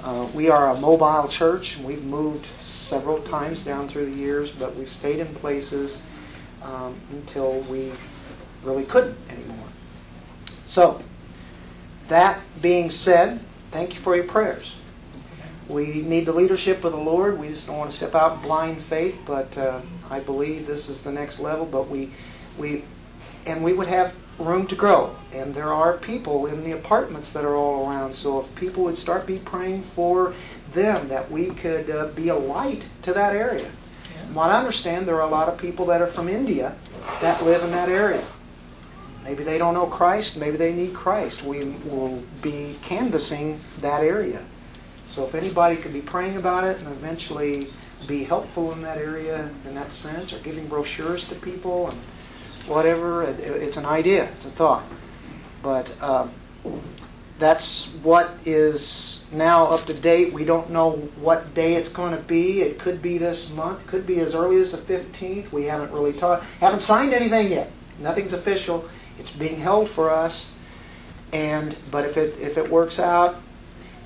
Uh, 0.03 0.29
we 0.35 0.49
are 0.49 0.69
a 0.69 0.79
mobile 0.79 1.27
church, 1.27 1.77
and 1.77 1.85
we've 1.85 2.03
moved 2.03 2.45
several 2.61 3.19
times 3.21 3.63
down 3.63 3.87
through 3.87 4.05
the 4.05 4.15
years, 4.15 4.51
but 4.51 4.75
we've 4.75 4.91
stayed 4.91 5.19
in 5.19 5.33
places 5.35 5.99
um, 6.61 6.95
until 7.11 7.61
we 7.61 7.91
really 8.63 8.83
couldn't 8.83 9.17
anymore. 9.29 9.67
So, 10.67 11.01
that 12.07 12.39
being 12.61 12.91
said, 12.91 13.39
thank 13.71 13.95
you 13.95 13.99
for 14.01 14.15
your 14.15 14.25
prayers. 14.25 14.75
We 15.67 16.03
need 16.03 16.27
the 16.27 16.33
leadership 16.33 16.83
of 16.83 16.91
the 16.91 16.99
Lord. 16.99 17.39
We 17.39 17.49
just 17.49 17.65
don't 17.65 17.77
want 17.77 17.89
to 17.89 17.97
step 17.97 18.13
out 18.13 18.37
in 18.37 18.43
blind 18.43 18.83
faith, 18.83 19.15
but 19.25 19.57
uh, 19.57 19.81
I 20.11 20.19
believe 20.19 20.67
this 20.67 20.89
is 20.89 21.01
the 21.01 21.11
next 21.11 21.39
level. 21.39 21.65
But 21.65 21.89
we, 21.89 22.11
we, 22.59 22.83
and 23.47 23.63
we 23.63 23.73
would 23.73 23.87
have 23.87 24.13
room 24.37 24.67
to 24.67 24.75
grow. 24.75 25.15
And 25.31 25.53
there 25.53 25.73
are 25.73 25.97
people 25.97 26.47
in 26.47 26.63
the 26.63 26.71
apartments 26.73 27.31
that 27.31 27.45
are 27.45 27.55
all 27.55 27.89
around. 27.89 28.13
So 28.13 28.41
if 28.41 28.55
people 28.55 28.83
would 28.83 28.97
start 28.97 29.25
be 29.25 29.39
praying 29.39 29.83
for 29.95 30.33
them, 30.73 31.07
that 31.07 31.31
we 31.31 31.47
could 31.51 31.89
uh, 31.89 32.07
be 32.07 32.29
a 32.29 32.35
light 32.35 32.83
to 33.03 33.13
that 33.13 33.35
area. 33.35 33.71
From 34.25 34.35
what 34.35 34.51
I 34.51 34.59
understand, 34.59 35.07
there 35.07 35.15
are 35.15 35.27
a 35.27 35.31
lot 35.31 35.47
of 35.47 35.57
people 35.57 35.85
that 35.87 36.01
are 36.01 36.07
from 36.07 36.27
India 36.27 36.75
that 37.21 37.43
live 37.43 37.63
in 37.63 37.71
that 37.71 37.89
area. 37.89 38.25
Maybe 39.23 39.43
they 39.43 39.57
don't 39.57 39.73
know 39.73 39.87
Christ. 39.87 40.37
Maybe 40.37 40.57
they 40.57 40.73
need 40.73 40.93
Christ. 40.93 41.43
We 41.43 41.59
will 41.85 42.21
be 42.41 42.77
canvassing 42.83 43.59
that 43.79 44.03
area. 44.03 44.45
So 45.09 45.25
if 45.25 45.33
anybody 45.33 45.77
could 45.77 45.93
be 45.93 46.01
praying 46.01 46.37
about 46.37 46.63
it 46.63 46.77
and 46.77 46.87
eventually 46.87 47.69
be 48.07 48.23
helpful 48.23 48.73
in 48.73 48.81
that 48.83 48.97
area 48.97 49.49
in 49.65 49.73
that 49.75 49.91
sense, 49.91 50.33
or 50.33 50.39
giving 50.39 50.67
brochures 50.67 51.27
to 51.29 51.35
people 51.35 51.89
and 51.89 51.97
whatever, 52.67 53.23
it, 53.23 53.39
it's 53.39 53.77
an 53.77 53.85
idea, 53.85 54.29
it's 54.31 54.45
a 54.45 54.51
thought. 54.51 54.83
But 55.61 55.89
uh, 56.01 56.27
that's 57.39 57.85
what 58.03 58.31
is 58.45 59.23
now 59.31 59.65
up 59.65 59.85
to 59.85 59.93
date. 59.93 60.33
We 60.33 60.45
don't 60.45 60.69
know 60.69 60.91
what 61.19 61.53
day 61.53 61.75
it's 61.75 61.89
going 61.89 62.15
to 62.15 62.21
be. 62.21 62.61
It 62.61 62.79
could 62.79 63.01
be 63.01 63.17
this 63.17 63.49
month. 63.49 63.85
Could 63.87 64.07
be 64.07 64.19
as 64.19 64.35
early 64.35 64.57
as 64.57 64.71
the 64.71 64.77
15th. 64.77 65.51
We 65.51 65.65
haven't 65.65 65.91
really 65.91 66.13
talked. 66.13 66.43
Haven't 66.59 66.81
signed 66.81 67.13
anything 67.13 67.51
yet. 67.51 67.71
Nothing's 67.99 68.33
official. 68.33 68.87
It's 69.19 69.31
being 69.31 69.57
held 69.57 69.89
for 69.89 70.09
us. 70.09 70.49
And 71.33 71.75
but 71.91 72.05
if 72.05 72.17
it 72.17 72.39
if 72.39 72.57
it 72.57 72.69
works 72.69 72.99
out, 72.99 73.35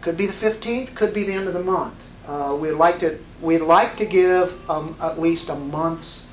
could 0.01 0.17
be 0.17 0.25
the 0.25 0.33
15th. 0.33 0.95
Could 0.95 1.13
be 1.13 1.23
the 1.23 1.33
end 1.33 1.47
of 1.47 1.53
the 1.53 1.63
month. 1.63 1.95
Uh, 2.25 2.55
we'd 2.59 2.71
like 2.71 2.99
to 2.99 3.19
we'd 3.41 3.59
like 3.59 3.97
to 3.97 4.05
give 4.05 4.69
um, 4.69 4.95
at 5.01 5.19
least 5.19 5.49
a 5.49 5.55
month's 5.55 6.27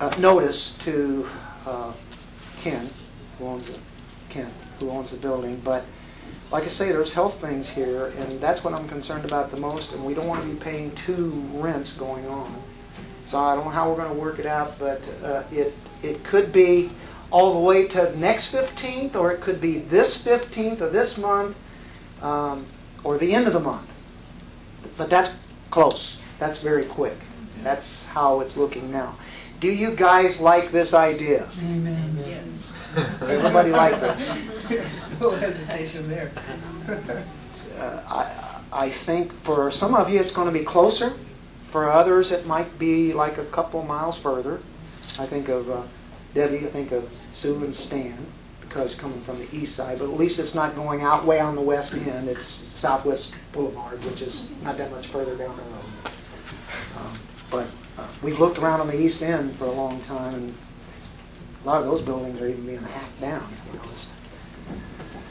uh, 0.00 0.14
notice 0.18 0.76
to 0.78 1.28
uh, 1.66 1.92
Ken, 2.62 2.88
who 3.38 3.46
owns 3.46 3.68
it. 3.68 3.78
Ken, 4.30 4.50
who 4.78 4.90
owns 4.90 5.10
the 5.10 5.16
building, 5.16 5.60
but 5.64 5.84
like 6.50 6.64
I 6.64 6.68
say, 6.68 6.90
there's 6.90 7.12
health 7.12 7.40
things 7.40 7.68
here, 7.68 8.06
and 8.18 8.40
that's 8.40 8.64
what 8.64 8.74
I'm 8.74 8.88
concerned 8.88 9.24
about 9.24 9.50
the 9.50 9.56
most, 9.56 9.92
and 9.92 10.04
we 10.04 10.14
don't 10.14 10.26
want 10.26 10.42
to 10.42 10.48
be 10.48 10.54
paying 10.54 10.94
two 10.94 11.30
rents 11.54 11.94
going 11.94 12.26
on. 12.28 12.62
So 13.26 13.38
I 13.38 13.54
don't 13.54 13.64
know 13.64 13.70
how 13.70 13.88
we're 13.88 13.96
going 13.96 14.12
to 14.12 14.18
work 14.20 14.38
it 14.38 14.46
out, 14.46 14.78
but 14.78 15.00
uh, 15.22 15.44
it 15.52 15.74
it 16.02 16.24
could 16.24 16.52
be 16.52 16.90
all 17.30 17.54
the 17.54 17.60
way 17.60 17.86
to 17.88 18.16
next 18.18 18.52
15th, 18.52 19.14
or 19.14 19.30
it 19.30 19.40
could 19.40 19.60
be 19.60 19.78
this 19.78 20.18
15th 20.18 20.80
of 20.80 20.92
this 20.92 21.16
month, 21.16 21.56
um, 22.22 22.66
or 23.04 23.18
the 23.18 23.32
end 23.32 23.46
of 23.46 23.52
the 23.52 23.60
month. 23.60 23.88
But 24.96 25.10
that's 25.10 25.30
close. 25.70 26.16
That's 26.40 26.58
very 26.58 26.84
quick. 26.84 27.16
That's 27.62 28.04
how 28.06 28.40
it's 28.40 28.56
looking 28.56 28.90
now. 28.90 29.16
Do 29.60 29.70
you 29.70 29.94
guys 29.94 30.40
like 30.40 30.72
this 30.72 30.94
idea? 30.94 31.46
Amen. 31.62 32.16
Yes. 32.26 33.06
Everybody 33.20 33.70
like 33.70 34.00
this? 34.00 34.32
No 35.20 35.30
hesitation 35.30 36.08
there. 36.08 36.32
Uh, 37.78 38.02
I, 38.72 38.84
I 38.86 38.90
think 38.90 39.32
for 39.42 39.70
some 39.70 39.94
of 39.94 40.10
you 40.10 40.20
it's 40.20 40.32
going 40.32 40.52
to 40.52 40.52
be 40.52 40.64
closer. 40.64 41.14
For 41.68 41.90
others 41.90 42.30
it 42.30 42.46
might 42.46 42.78
be 42.78 43.14
like 43.14 43.38
a 43.38 43.44
couple 43.46 43.82
miles 43.82 44.18
further. 44.18 44.60
I 45.18 45.24
think 45.24 45.48
of 45.48 45.70
uh, 45.70 45.82
Debbie, 46.34 46.66
I 46.66 46.70
think 46.70 46.92
of 46.92 47.08
Sue 47.32 47.64
and 47.64 47.74
Stan, 47.74 48.26
because 48.60 48.94
coming 48.94 49.22
from 49.22 49.38
the 49.38 49.48
east 49.56 49.76
side, 49.76 49.98
but 49.98 50.06
at 50.06 50.18
least 50.18 50.38
it's 50.38 50.54
not 50.54 50.74
going 50.74 51.00
out 51.00 51.24
way 51.24 51.40
on 51.40 51.54
the 51.54 51.62
west 51.62 51.94
end. 51.94 52.28
It's 52.28 52.44
Southwest 52.44 53.32
Boulevard, 53.52 54.04
which 54.04 54.20
is 54.20 54.48
not 54.62 54.76
that 54.76 54.90
much 54.90 55.06
further 55.06 55.36
down 55.36 55.56
the 55.56 55.62
road. 55.62 55.84
Um, 56.98 57.18
but 57.50 57.66
we've 58.22 58.38
looked 58.38 58.58
around 58.58 58.80
on 58.80 58.86
the 58.88 58.98
east 58.98 59.22
end 59.22 59.56
for 59.56 59.64
a 59.64 59.72
long 59.72 60.00
time, 60.02 60.34
and 60.34 60.54
a 61.62 61.66
lot 61.66 61.80
of 61.80 61.86
those 61.86 62.00
buildings 62.00 62.40
are 62.40 62.48
even 62.48 62.64
being 62.66 62.82
hacked 62.82 63.20
down. 63.20 63.52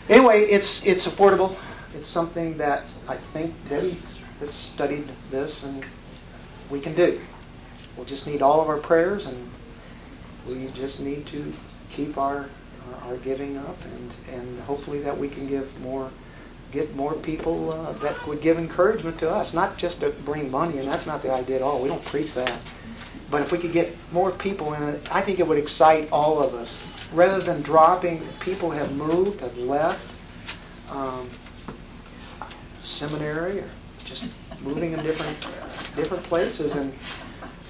Anyway, 0.10 0.46
it's 0.46 0.86
it's 0.86 1.08
affordable. 1.08 1.56
It's 1.94 2.08
something 2.08 2.58
that 2.58 2.84
I 3.08 3.18
think 3.34 3.54
Debbie 3.70 3.98
has 4.40 4.52
studied 4.52 5.08
this, 5.32 5.64
and 5.64 5.86
we 6.70 6.80
can 6.80 6.96
do. 6.96 7.22
We'll 7.96 8.06
just 8.06 8.28
need 8.28 8.42
all 8.42 8.62
of 8.62 8.70
our 8.70 8.78
prayers, 8.78 9.26
and 9.26 9.50
we 10.48 10.68
just 10.68 11.00
need 11.00 11.28
to 11.28 11.54
keep 11.92 12.18
our 12.18 12.50
our 13.04 13.18
giving 13.18 13.58
up, 13.58 13.78
and 13.84 14.12
and 14.34 14.60
hopefully 14.62 15.00
that 15.02 15.18
we 15.18 15.30
can 15.30 15.48
give 15.48 15.80
more 15.82 16.10
get 16.72 16.96
more 16.96 17.14
people 17.14 17.74
uh, 17.74 17.94
that 18.00 18.28
would 18.28 18.42
give 18.42 18.58
encouragement 18.58 19.18
to 19.20 19.30
us, 19.30 19.54
not 19.54 19.78
just 19.78 20.02
to 20.02 20.10
bring 20.10 20.52
money, 20.52 20.78
and 20.78 20.88
that's 20.88 21.06
not 21.06 21.22
the 21.24 21.32
idea 21.32 21.58
at 21.58 21.62
all. 21.62 21.82
We 21.82 21.90
don't 21.90 22.04
preach 22.06 22.34
that. 22.36 22.60
But 23.32 23.42
if 23.42 23.52
we 23.52 23.58
could 23.58 23.74
get 23.74 23.96
more 24.12 24.32
people 24.32 24.74
in 24.74 24.84
it, 24.84 25.02
I 25.14 25.22
think 25.22 25.40
it 25.40 25.48
would 25.48 25.58
excite 25.58 26.12
all 26.12 26.42
of 26.42 26.54
us. 26.54 26.84
Rather 27.14 27.44
than 27.44 27.62
dropping, 27.62 28.28
people 28.40 28.70
have 28.72 28.92
moved, 28.92 29.42
have 29.42 29.58
left 29.58 30.00
um, 30.90 31.30
seminary, 32.82 33.60
or 33.60 33.70
just 34.04 34.26
moving 34.62 34.94
in 34.94 35.04
different 35.04 35.38
different 35.96 36.24
places, 36.24 36.74
and 36.74 36.94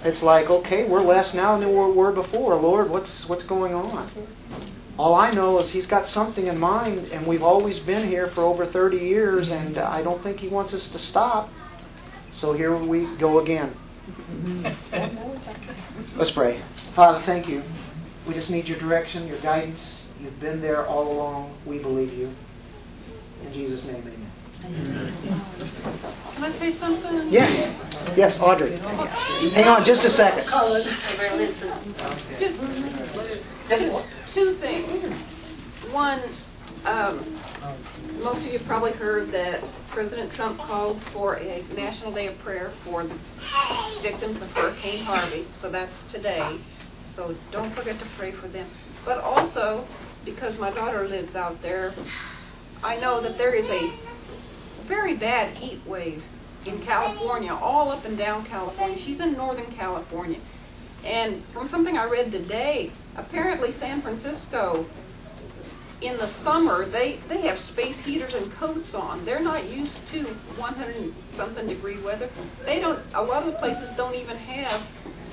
it's 0.03 0.21
like, 0.21 0.49
okay, 0.49 0.85
we're 0.85 1.01
less 1.01 1.33
now 1.33 1.57
than 1.57 1.69
we 1.69 1.75
were 1.75 2.11
before. 2.11 2.55
Lord, 2.55 2.89
what's 2.89 3.27
what's 3.27 3.43
going 3.43 3.73
on? 3.73 4.09
All 4.99 5.15
I 5.15 5.31
know 5.31 5.59
is 5.59 5.69
He's 5.69 5.87
got 5.87 6.05
something 6.05 6.47
in 6.47 6.59
mind, 6.59 7.07
and 7.13 7.25
we've 7.25 7.41
always 7.41 7.79
been 7.79 8.05
here 8.05 8.27
for 8.27 8.43
over 8.43 8.65
30 8.65 8.97
years, 8.97 9.49
and 9.49 9.77
uh, 9.77 9.89
I 9.89 10.03
don't 10.03 10.21
think 10.21 10.41
He 10.41 10.49
wants 10.49 10.73
us 10.73 10.91
to 10.91 10.99
stop. 10.99 11.49
So 12.33 12.51
here 12.51 12.75
we 12.75 13.05
go 13.15 13.39
again. 13.39 13.73
Let's 16.17 16.31
pray. 16.31 16.59
Father, 16.95 17.21
thank 17.21 17.47
you. 17.47 17.63
We 18.27 18.33
just 18.33 18.51
need 18.51 18.67
your 18.67 18.77
direction, 18.77 19.25
your 19.25 19.37
guidance. 19.37 20.03
You've 20.21 20.37
been 20.41 20.59
there 20.59 20.85
all 20.85 21.09
along. 21.09 21.55
We 21.65 21.79
believe 21.79 22.13
you. 22.13 22.35
In 23.45 23.53
Jesus' 23.53 23.85
name, 23.85 24.03
amen. 24.05 25.13
Can 26.35 26.43
I 26.43 26.51
say 26.51 26.71
something? 26.71 27.31
Yes. 27.31 27.73
Yes, 28.17 28.37
Audrey. 28.41 28.75
Hang 28.75 29.69
on 29.69 29.85
just 29.85 30.03
a 30.03 30.09
second. 30.09 30.43
Just 32.37 32.57
two, 34.33 34.53
things. 34.53 35.05
One, 35.91 36.21
um, 36.85 37.25
most 38.21 38.45
of 38.45 38.53
you 38.53 38.59
probably 38.59 38.91
heard 38.91 39.31
that 39.31 39.63
President 39.89 40.31
Trump 40.31 40.59
called 40.59 41.01
for 41.13 41.37
a 41.37 41.63
National 41.75 42.11
Day 42.11 42.27
of 42.27 42.37
Prayer 42.39 42.71
for 42.83 43.03
the 43.03 43.15
victims 44.01 44.41
of 44.41 44.51
Hurricane 44.51 45.03
Harvey. 45.03 45.47
So 45.51 45.69
that's 45.69 46.03
today. 46.03 46.59
So 47.03 47.35
don't 47.51 47.73
forget 47.73 47.97
to 47.99 48.05
pray 48.17 48.31
for 48.31 48.47
them. 48.47 48.67
But 49.03 49.19
also, 49.19 49.87
because 50.25 50.59
my 50.59 50.69
daughter 50.69 51.07
lives 51.07 51.35
out 51.35 51.59
there, 51.63 51.93
I 52.83 52.97
know 52.97 53.21
that 53.21 53.37
there 53.37 53.53
is 53.53 53.67
a 53.69 53.91
very 54.85 55.15
bad 55.15 55.57
heat 55.57 55.81
wave 55.87 56.23
in 56.65 56.79
California, 56.81 57.53
all 57.53 57.89
up 57.89 58.05
and 58.05 58.17
down 58.17 58.45
California. 58.45 58.97
She's 58.97 59.21
in 59.21 59.33
Northern 59.33 59.71
California. 59.71 60.39
And 61.03 61.43
from 61.47 61.67
something 61.67 61.97
I 61.97 62.05
read 62.05 62.31
today, 62.31 62.91
apparently 63.19 63.71
San 63.71 64.01
Francisco, 64.01 64.85
in 66.01 66.17
the 66.17 66.27
summer, 66.27 66.85
they, 66.85 67.19
they 67.27 67.41
have 67.41 67.59
space 67.59 67.99
heaters 67.99 68.33
and 68.33 68.51
coats 68.53 68.93
on. 68.93 69.25
They're 69.25 69.41
not 69.41 69.65
used 69.65 70.07
to 70.07 70.23
100 70.23 71.13
something 71.27 71.67
degree 71.67 71.99
weather. 71.99 72.29
They 72.65 72.79
don't, 72.79 72.99
a 73.13 73.21
lot 73.21 73.43
of 73.43 73.51
the 73.51 73.59
places 73.59 73.89
don't 73.97 74.15
even 74.15 74.37
have 74.37 74.81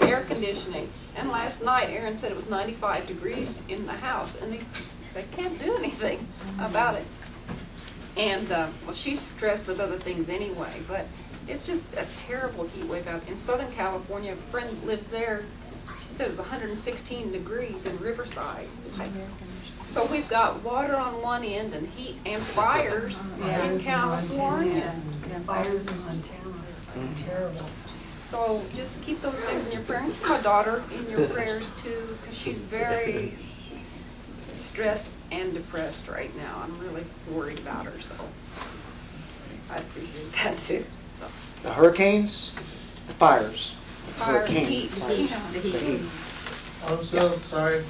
air 0.00 0.24
conditioning. 0.24 0.92
And 1.14 1.30
last 1.30 1.62
night, 1.62 1.88
Aaron 1.90 2.16
said 2.16 2.32
it 2.32 2.36
was 2.36 2.48
95 2.48 3.06
degrees 3.06 3.60
in 3.68 3.86
the 3.86 3.92
house, 3.92 4.36
and 4.36 4.52
they, 4.52 4.60
they 5.14 5.22
can't 5.36 5.56
do 5.58 5.76
anything 5.76 6.26
about 6.58 6.96
it. 6.96 7.06
And, 8.16 8.50
uh, 8.50 8.68
well, 8.84 8.94
she's 8.94 9.20
stressed 9.20 9.66
with 9.66 9.78
other 9.78 9.98
things 9.98 10.28
anyway, 10.28 10.82
but 10.88 11.06
it's 11.46 11.66
just 11.66 11.84
a 11.94 12.06
terrible 12.16 12.66
heat 12.66 12.86
wave 12.86 13.06
out 13.06 13.22
in 13.28 13.36
Southern 13.36 13.70
California. 13.72 14.32
A 14.32 14.50
friend 14.50 14.82
lives 14.84 15.06
there. 15.06 15.44
She 16.16 16.20
said 16.20 16.28
it 16.28 16.30
was 16.30 16.38
116 16.38 17.30
degrees 17.30 17.84
in 17.84 17.98
Riverside. 17.98 18.66
So 19.84 20.06
we've 20.06 20.26
got 20.30 20.62
water 20.64 20.96
on 20.96 21.20
one 21.20 21.44
end 21.44 21.74
and 21.74 21.86
heat 21.90 22.16
and 22.24 22.42
fires 22.56 23.18
in 23.42 23.78
California. 23.80 24.98
Yeah, 25.28 25.38
fires 25.40 25.86
in 25.86 25.98
Montana 26.06 26.48
are 26.48 27.00
mm-hmm. 27.00 27.24
terrible. 27.26 27.68
So 28.30 28.64
just 28.74 29.02
keep 29.02 29.20
those 29.20 29.42
things 29.42 29.66
in 29.66 29.72
your 29.72 29.82
prayers. 29.82 30.10
Keep 30.14 30.26
my 30.26 30.40
daughter 30.40 30.82
in 30.90 31.10
your 31.10 31.28
prayers 31.34 31.70
too, 31.82 32.16
because 32.22 32.34
she's 32.34 32.60
very 32.60 33.36
stressed 34.56 35.10
and 35.32 35.52
depressed 35.52 36.08
right 36.08 36.34
now. 36.34 36.62
I'm 36.64 36.78
really 36.78 37.04
worried 37.30 37.58
about 37.58 37.84
her, 37.84 38.00
so 38.00 38.14
I 39.68 39.76
appreciate 39.76 40.32
that 40.32 40.58
too. 40.60 40.86
So 41.18 41.26
The 41.62 41.74
hurricanes, 41.74 42.52
the 43.06 43.12
fires. 43.12 43.75
Fire, 44.16 44.38
Hurricane, 44.40 44.66
heat, 44.66 44.90
fire. 44.98 45.14
heat. 45.16 45.30
The 45.52 45.60
heat. 45.60 46.00
Also, 46.88 47.38
sorry, 47.50 47.84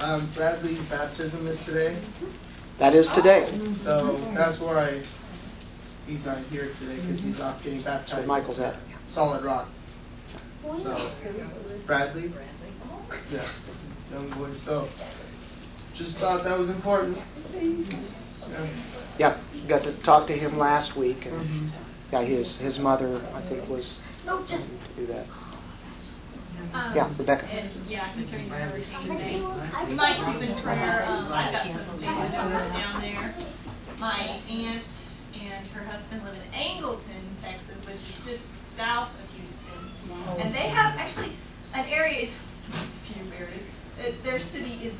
um, 0.00 0.28
Bradley's 0.34 0.78
baptism 0.84 1.46
is 1.46 1.62
today, 1.64 1.96
That 2.78 2.94
is 2.94 3.08
today. 3.10 3.46
so 3.84 4.16
that's 4.34 4.58
why 4.58 5.00
he's 6.06 6.24
not 6.24 6.38
here 6.50 6.70
today 6.78 6.96
because 6.96 7.20
he's 7.20 7.40
off 7.40 7.62
getting 7.62 7.82
That's 7.82 8.10
where 8.12 8.22
baptized. 8.22 8.28
Michael's 8.28 8.60
at. 8.60 8.76
Solid 9.08 9.44
Rock. 9.44 9.68
So, 10.64 11.10
Bradley? 11.86 12.32
Yeah, 13.32 13.42
young 14.10 14.28
boy, 14.30 14.48
so, 14.64 14.88
just 15.92 16.16
thought 16.16 16.44
that 16.44 16.58
was 16.58 16.70
important. 16.70 17.18
Yeah. 17.52 18.66
Yeah, 19.18 19.36
got 19.68 19.82
to 19.84 19.92
talk 19.92 20.26
to 20.28 20.32
him 20.36 20.56
last 20.58 20.96
week, 20.96 21.26
and 21.26 21.70
yeah, 22.10 22.22
his 22.22 22.56
his 22.56 22.78
mother, 22.78 23.20
I 23.34 23.40
think, 23.42 23.68
was 23.68 23.96
to 24.26 24.58
do 24.96 25.06
that. 25.06 25.26
Um, 26.72 26.94
Yeah, 26.96 27.08
Rebecca. 27.18 27.46
And, 27.46 27.68
yeah, 27.88 28.12
concerning 28.12 28.48
the 28.48 28.56
everything 28.56 29.02
today. 29.02 29.36
You 29.36 29.94
might 29.96 30.18
keep 30.18 30.48
in 30.48 30.54
prayer, 30.62 31.04
um, 31.08 31.32
I've 31.32 31.52
got 31.52 31.66
some 31.66 31.98
family 31.98 32.28
members 32.28 32.72
down 32.72 33.00
there. 33.00 33.34
My 33.98 34.40
aunt 34.48 34.84
and 35.34 35.66
her 35.68 35.84
husband 35.84 36.22
live 36.24 36.34
in 36.34 36.58
Angleton, 36.58 37.40
Texas, 37.42 37.76
which 37.86 37.96
is 37.96 38.24
just 38.26 38.76
south 38.76 39.08
of 39.10 39.30
Houston. 39.36 40.40
And 40.40 40.54
they 40.54 40.68
have, 40.68 40.98
actually, 40.98 41.32
an 41.74 41.86
area 41.86 42.20
is, 42.26 42.34
few 43.06 43.32
areas, 43.38 43.62
uh, 43.98 44.12
their 44.24 44.38
city 44.38 44.78
is 44.84 44.94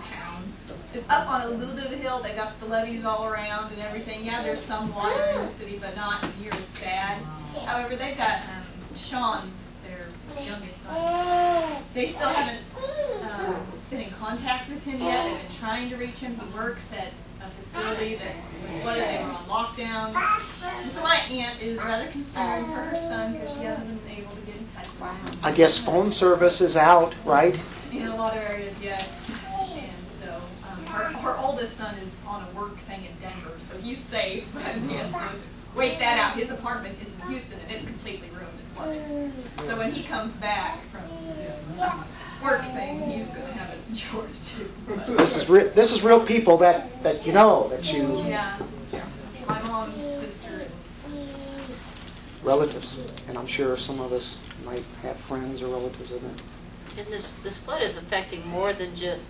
town. 0.00 0.52
It's 0.94 1.08
up 1.08 1.28
on 1.28 1.42
a 1.42 1.48
little 1.48 1.74
bit 1.74 1.86
of 1.86 1.92
a 1.92 1.96
hill, 1.96 2.22
they 2.22 2.34
got 2.34 2.58
the 2.60 2.66
levees 2.66 3.04
all 3.04 3.26
around 3.26 3.72
and 3.72 3.80
everything. 3.80 4.24
Yeah, 4.24 4.42
there's 4.42 4.60
some 4.60 4.94
water 4.94 5.22
in 5.24 5.46
the 5.46 5.52
city, 5.52 5.78
but 5.80 5.96
not 5.96 6.24
near 6.40 6.52
as 6.52 6.64
bad. 6.80 7.22
However, 7.64 7.96
they've 7.96 8.16
got, 8.16 8.40
um, 8.40 8.64
Sean, 8.96 9.40
their 9.40 9.42
youngest 9.42 9.50
son. 9.50 9.52
They 11.94 12.06
still 12.06 12.28
haven't 12.28 12.64
um, 13.22 13.56
been 13.90 14.00
in 14.00 14.10
contact 14.12 14.70
with 14.70 14.82
him 14.82 15.00
yet. 15.00 15.24
They've 15.24 15.48
been 15.48 15.56
trying 15.58 15.90
to 15.90 15.96
reach 15.96 16.18
him. 16.18 16.38
He 16.38 16.56
works 16.56 16.84
at 16.92 17.12
a 17.44 17.50
facility 17.62 18.16
that's 18.16 18.38
flooded. 18.82 19.02
They 19.04 19.18
were 19.18 19.30
on 19.30 19.44
lockdown. 19.46 20.14
And 20.64 20.92
so 20.92 21.02
my 21.02 21.16
aunt 21.16 21.60
is 21.60 21.78
rather 21.78 22.10
concerned 22.10 22.66
for 22.66 22.72
her 22.72 22.96
son 22.96 23.34
because 23.34 23.52
she 23.54 23.64
hasn't 23.64 24.06
been 24.06 24.16
able 24.16 24.34
to 24.34 24.40
get 24.42 24.56
in 24.56 24.66
touch 24.74 24.88
with 24.98 25.32
him. 25.32 25.38
I 25.42 25.52
guess 25.52 25.76
phone 25.76 26.10
service 26.10 26.60
is 26.60 26.76
out, 26.76 27.14
right? 27.24 27.58
In 27.90 28.06
a 28.06 28.16
lot 28.16 28.34
of 28.36 28.42
areas, 28.42 28.74
yes. 28.82 29.08
And 29.60 29.92
so 30.22 30.40
um, 30.70 30.86
her, 30.86 31.04
her 31.18 31.36
oldest 31.38 31.76
son 31.76 31.94
is 31.96 32.10
on 32.26 32.46
a 32.48 32.58
work 32.58 32.78
thing 32.80 33.04
in 33.04 33.12
Denver, 33.20 33.52
so 33.68 33.76
he's 33.78 34.00
safe. 34.00 34.44
But 34.54 34.62
has 34.62 35.14
wait 35.74 35.98
that 35.98 36.18
out. 36.18 36.38
His 36.38 36.50
apartment 36.50 36.96
is 37.02 37.12
in 37.12 37.28
Houston, 37.28 37.58
and 37.60 37.70
it's 37.70 37.84
completely 37.84 38.28
ruined 38.30 38.41
and. 38.80 39.32
So 39.66 39.76
when 39.76 39.92
he 39.92 40.02
comes 40.04 40.32
back 40.32 40.78
from 40.90 41.02
this 41.36 41.78
um, 41.80 42.04
work 42.42 42.62
thing, 42.72 43.08
he's 43.10 43.28
going 43.28 43.46
to 43.46 43.52
have 43.52 43.74
it 43.74 43.78
in 43.88 43.94
Georgia 43.94 44.32
too. 44.44 44.70
But- 44.86 45.06
This 45.18 45.36
is 45.36 45.48
re- 45.48 45.68
this 45.68 45.92
is 45.92 46.02
real 46.02 46.24
people 46.24 46.56
that 46.58 47.02
that 47.02 47.26
you 47.26 47.32
know 47.32 47.68
that 47.68 47.92
you 47.92 48.04
oh, 48.04 48.26
Yeah. 48.26 48.58
My 49.48 49.60
mom's 49.62 49.96
sister. 49.96 50.66
relatives, 52.42 52.96
and 53.28 53.36
I'm 53.36 53.46
sure 53.46 53.76
some 53.76 54.00
of 54.00 54.12
us 54.12 54.36
might 54.64 54.84
have 55.02 55.16
friends 55.16 55.62
or 55.62 55.66
relatives 55.68 56.10
in 56.10 56.18
it. 56.18 56.42
And 56.98 57.06
this, 57.06 57.34
this 57.42 57.56
flood 57.58 57.80
is 57.82 57.96
affecting 57.96 58.46
more 58.46 58.72
than 58.74 58.94
just 58.94 59.24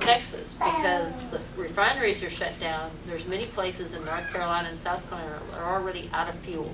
Texas 0.00 0.54
because 0.54 1.12
the 1.32 1.40
refineries 1.56 2.22
are 2.22 2.30
shut 2.30 2.58
down. 2.60 2.90
There's 3.06 3.26
many 3.26 3.46
places 3.46 3.92
in 3.92 4.04
North 4.04 4.28
Carolina 4.30 4.68
and 4.68 4.78
South 4.78 5.08
Carolina 5.10 5.40
are 5.56 5.74
already 5.74 6.08
out 6.12 6.28
of 6.28 6.36
fuel. 6.40 6.72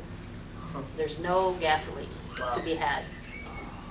There's 0.96 1.18
no 1.18 1.56
gasoline 1.60 2.08
to 2.36 2.60
be 2.64 2.74
had. 2.74 3.04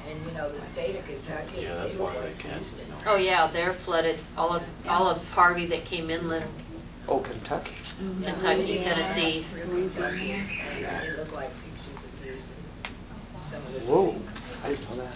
And 0.08 0.26
you 0.26 0.32
know, 0.32 0.52
the 0.52 0.62
state 0.62 0.96
of 0.96 1.06
Kentucky. 1.06 1.64
Yeah, 1.64 1.76
that's 1.76 1.96
why 1.96 2.14
they 2.22 2.32
canceled 2.40 2.82
it. 2.82 2.88
Oh 3.06 3.16
yeah, 3.16 3.52
they're 3.52 3.74
flooded. 3.74 4.20
All 4.38 4.54
of 4.54 4.64
all 4.88 5.10
of 5.10 5.24
Harvey 5.30 5.66
that 5.68 5.84
came 5.84 6.10
inland, 6.10 6.46
Oh, 7.10 7.20
Kentucky. 7.20 7.72
Kentucky, 8.24 8.80
Tennessee. 8.84 9.44
Through 9.44 9.90
Kentucky, 9.90 10.32
and 10.34 11.06
it 11.06 11.18
looked 11.18 11.34
like 11.34 11.50
pictures 11.64 12.06
of 12.06 12.24
Houston. 12.24 12.50
Some 13.46 13.66
of 13.66 13.74
the 13.74 13.80
Whoa, 13.80 14.12
cities. 14.12 14.28
I 14.64 14.70
didn't 14.70 14.90
know 14.90 15.04
that. 15.04 15.14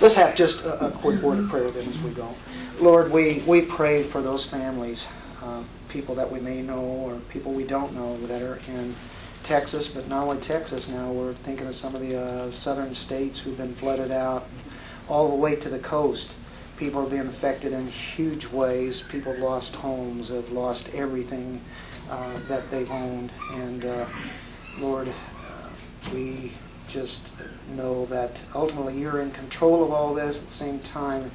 Let's 0.00 0.14
have 0.14 0.36
just 0.36 0.60
a, 0.64 0.86
a 0.86 0.90
quick 0.92 1.20
word 1.22 1.40
of 1.40 1.48
prayer 1.48 1.70
then 1.72 1.88
as 1.88 1.98
we 1.98 2.10
go. 2.10 2.32
Lord, 2.78 3.10
we, 3.10 3.42
we 3.48 3.62
pray 3.62 4.04
for 4.04 4.22
those 4.22 4.44
families, 4.44 5.08
uh, 5.42 5.62
people 5.88 6.14
that 6.14 6.30
we 6.30 6.40
may 6.40 6.62
know 6.62 6.80
or 6.80 7.16
people 7.28 7.52
we 7.52 7.64
don't 7.64 7.94
know 7.94 8.18
that 8.26 8.42
are 8.42 8.60
in 8.68 8.94
Texas, 9.42 9.88
but 9.88 10.08
not 10.08 10.24
only 10.24 10.40
Texas 10.40 10.88
now, 10.88 11.10
we're 11.10 11.32
thinking 11.32 11.66
of 11.66 11.74
some 11.74 11.94
of 11.94 12.00
the 12.00 12.20
uh, 12.20 12.50
southern 12.50 12.94
states 12.94 13.38
who've 13.38 13.56
been 13.56 13.74
flooded 13.74 14.10
out 14.10 14.46
all 15.08 15.28
the 15.28 15.34
way 15.34 15.56
to 15.56 15.68
the 15.68 15.78
coast. 15.78 16.32
People 16.76 17.02
are 17.02 17.08
being 17.08 17.26
affected 17.26 17.72
in 17.72 17.88
huge 17.88 18.46
ways. 18.46 19.02
People 19.02 19.32
have 19.32 19.42
lost 19.42 19.74
homes, 19.74 20.28
have 20.28 20.50
lost 20.52 20.88
everything 20.94 21.60
uh, 22.10 22.38
that 22.46 22.70
they've 22.70 22.90
owned. 22.90 23.32
And 23.54 23.84
uh, 23.84 24.06
Lord, 24.78 25.08
uh, 25.08 25.68
we 26.12 26.52
just 26.88 27.26
know 27.74 28.06
that 28.06 28.36
ultimately 28.54 28.98
you're 28.98 29.20
in 29.20 29.30
control 29.30 29.84
of 29.84 29.92
all 29.92 30.14
this. 30.14 30.38
At 30.38 30.48
the 30.48 30.54
same 30.54 30.78
time, 30.80 31.30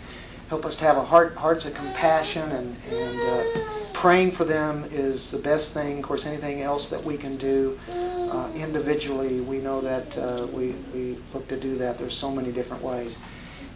help 0.53 0.67
us 0.67 0.75
to 0.75 0.83
have 0.83 0.97
a 0.97 1.03
heart, 1.03 1.33
hearts 1.33 1.65
of 1.65 1.73
compassion 1.73 2.51
and, 2.51 2.77
and 2.91 3.19
uh, 3.21 3.89
praying 3.91 4.29
for 4.29 4.45
them 4.45 4.87
is 4.91 5.31
the 5.31 5.37
best 5.39 5.71
thing. 5.71 5.97
Of 5.97 6.03
course, 6.03 6.27
anything 6.27 6.61
else 6.61 6.89
that 6.89 7.03
we 7.03 7.17
can 7.17 7.37
do 7.37 7.79
uh, 7.89 8.51
individually, 8.53 9.41
we 9.41 9.57
know 9.57 9.81
that 9.81 10.15
uh, 10.15 10.45
we, 10.53 10.75
we 10.93 11.17
look 11.33 11.47
to 11.47 11.59
do 11.59 11.75
that. 11.79 11.97
There's 11.97 12.15
so 12.15 12.29
many 12.29 12.51
different 12.51 12.83
ways. 12.83 13.17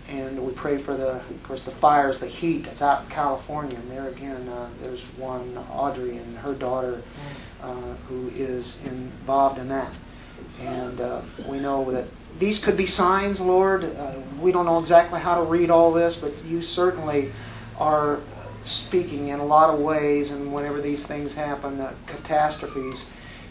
And 0.07 0.39
we 0.45 0.53
pray 0.53 0.77
for 0.77 0.95
the, 0.95 1.15
of 1.15 1.43
course, 1.43 1.63
the 1.63 1.71
fires, 1.71 2.19
the 2.19 2.27
heat 2.27 2.65
that's 2.65 2.83
out 2.83 3.05
in 3.05 3.09
California. 3.09 3.75
And 3.75 3.89
there 3.89 4.09
again, 4.09 4.47
uh, 4.47 4.69
there's 4.79 5.01
one, 5.17 5.57
Audrey, 5.71 6.17
and 6.17 6.37
her 6.37 6.53
daughter, 6.53 7.01
uh, 7.63 7.73
who 8.07 8.29
is 8.35 8.77
involved 8.85 9.57
in 9.57 9.67
that. 9.69 9.95
And 10.61 11.01
uh, 11.01 11.21
we 11.47 11.59
know 11.59 11.89
that 11.89 12.05
these 12.39 12.59
could 12.59 12.77
be 12.77 12.85
signs, 12.85 13.39
Lord. 13.39 13.83
Uh, 13.83 14.13
we 14.39 14.51
don't 14.51 14.65
know 14.65 14.79
exactly 14.79 15.19
how 15.19 15.35
to 15.35 15.43
read 15.43 15.69
all 15.69 15.91
this, 15.91 16.15
but 16.15 16.33
you 16.45 16.61
certainly 16.61 17.31
are 17.77 18.19
speaking 18.63 19.29
in 19.29 19.39
a 19.39 19.45
lot 19.45 19.73
of 19.73 19.79
ways. 19.79 20.31
And 20.31 20.53
whenever 20.53 20.81
these 20.81 21.05
things 21.05 21.33
happen, 21.33 21.79
uh, 21.79 21.93
catastrophes, 22.05 23.05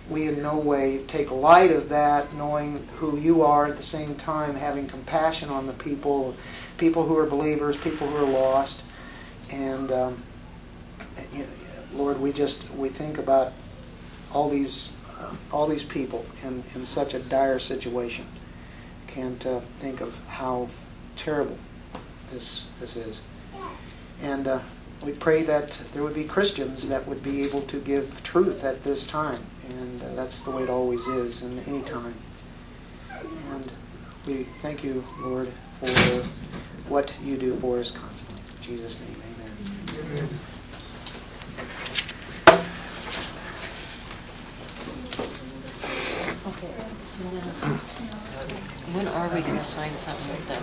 we 0.08 0.28
in 0.28 0.40
no 0.40 0.56
way 0.56 1.02
take 1.08 1.30
light 1.30 1.72
of 1.72 1.88
that, 1.88 2.32
knowing 2.34 2.86
who 2.96 3.18
you 3.18 3.42
are 3.42 3.66
at 3.66 3.76
the 3.76 3.82
same 3.82 4.14
time, 4.14 4.54
having 4.54 4.86
compassion 4.86 5.48
on 5.48 5.66
the 5.66 5.72
people, 5.72 6.36
people 6.78 7.04
who 7.04 7.16
are 7.18 7.26
believers, 7.26 7.76
people 7.78 8.06
who 8.06 8.16
are 8.16 8.30
lost. 8.30 8.82
And 9.50 9.90
um, 9.90 10.22
Lord, 11.92 12.20
we 12.20 12.32
just 12.32 12.70
we 12.74 12.88
think 12.88 13.18
about 13.18 13.52
all 14.32 14.48
these 14.48 14.92
uh, 15.18 15.34
all 15.50 15.66
these 15.66 15.82
people 15.82 16.24
in, 16.44 16.62
in 16.74 16.86
such 16.86 17.14
a 17.14 17.18
dire 17.18 17.58
situation. 17.58 18.26
Can't 19.16 19.46
uh, 19.46 19.60
think 19.80 20.02
of 20.02 20.14
how 20.28 20.68
terrible 21.16 21.56
this 22.30 22.68
this 22.78 22.96
is. 22.96 23.22
And 24.20 24.46
uh, 24.46 24.60
we 25.06 25.12
pray 25.12 25.42
that 25.44 25.72
there 25.94 26.02
would 26.02 26.12
be 26.12 26.24
Christians 26.24 26.86
that 26.88 27.08
would 27.08 27.22
be 27.22 27.42
able 27.42 27.62
to 27.62 27.80
give 27.80 28.22
truth 28.24 28.62
at 28.62 28.84
this 28.84 29.06
time, 29.06 29.42
and 29.70 30.02
uh, 30.02 30.14
that's 30.16 30.42
the 30.42 30.50
way 30.50 30.64
it 30.64 30.68
always 30.68 31.00
is 31.06 31.42
in 31.42 31.58
any 31.60 31.80
time. 31.84 32.14
And 33.52 33.72
we 34.26 34.46
thank 34.60 34.84
you, 34.84 35.02
Lord, 35.20 35.50
for 35.80 36.26
what 36.86 37.14
you 37.24 37.38
do 37.38 37.56
for 37.60 37.78
us 37.78 37.92
constantly. 37.92 38.42
In 38.58 38.62
Jesus' 38.62 38.98
name, 39.00 39.22
amen. 40.12 40.28
Okay. 46.46 46.68
When 48.92 49.08
are 49.08 49.28
we 49.34 49.40
going 49.40 49.56
to 49.56 49.64
sign 49.64 49.96
something 49.96 50.30
with 50.30 50.46
them? 50.46 50.62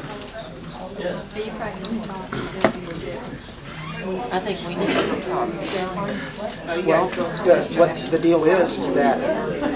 I 4.31 4.39
think 4.39 4.65
we 4.65 4.75
need 4.75 4.87
to 4.87 5.21
talk. 5.27 5.49
Well, 6.85 7.09
the, 7.09 7.67
what 7.77 8.11
the 8.11 8.19
deal 8.19 8.45
is, 8.45 8.77
is 8.77 8.93
that 8.93 9.19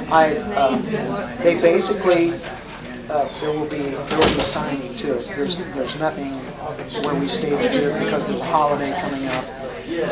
I, 0.09 0.37
uh, 0.37 0.77
they 1.43 1.59
basically, 1.59 2.33
uh, 3.09 3.27
there 3.41 3.51
will 3.51 3.65
be, 3.65 3.89
there 3.89 4.19
will 4.19 4.35
be 4.35 4.43
signing 4.43 4.95
to 4.99 5.17
it. 5.17 5.27
There's, 5.27 5.57
there's 5.57 5.99
nothing 5.99 6.33
where 7.03 7.15
we 7.15 7.27
stay 7.27 7.49
here 7.49 7.99
because 7.99 8.25
there's 8.27 8.39
a 8.39 8.45
holiday 8.45 8.97
coming 9.01 9.27
up. 9.27 9.45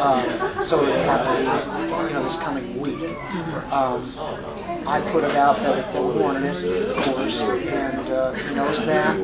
Uh, 0.01 0.63
so 0.63 0.85
it 0.85 0.93
have 1.05 1.25
to 1.25 1.31
be, 1.37 1.83
you 2.07 2.13
know, 2.13 2.23
this 2.23 2.37
coming 2.37 2.79
week. 2.79 3.17
Um, 3.71 4.11
I 4.87 5.01
put 5.11 5.23
it 5.23 5.35
out 5.35 5.57
that 5.61 5.93
they 5.93 5.99
wanted 5.99 6.63
it, 6.63 6.89
of 6.97 7.03
course, 7.05 7.33
and 7.39 8.07
uh, 8.11 8.33
he 8.33 8.55
knows 8.55 8.85
that. 8.85 9.19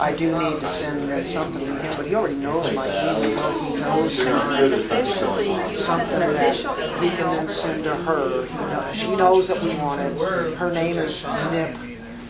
I 0.00 0.12
do 0.16 0.36
need 0.36 0.60
to 0.60 0.68
send 0.68 1.10
uh, 1.10 1.22
something 1.24 1.64
to 1.64 1.74
him, 1.80 1.96
but 1.96 2.06
he 2.06 2.14
already 2.14 2.34
knows 2.34 2.72
my 2.74 2.88
email. 2.88 3.22
He 3.22 3.76
knows 3.80 4.18
Needs 4.18 4.26
uh, 4.26 4.76
officially, 4.80 5.48
you 5.48 5.76
something 5.78 6.18
that 6.18 6.56
he 6.56 7.10
can 7.10 7.30
then 7.36 7.48
send 7.48 7.84
to 7.84 7.94
her. 7.94 8.46
He 8.46 8.54
know- 8.56 8.92
She 8.92 9.16
knows 9.16 9.48
that 9.48 9.62
we 9.62 9.76
want 9.76 10.00
it. 10.00 10.18
Her 10.56 10.72
name 10.72 10.98
is 10.98 11.24
uh, 11.24 11.76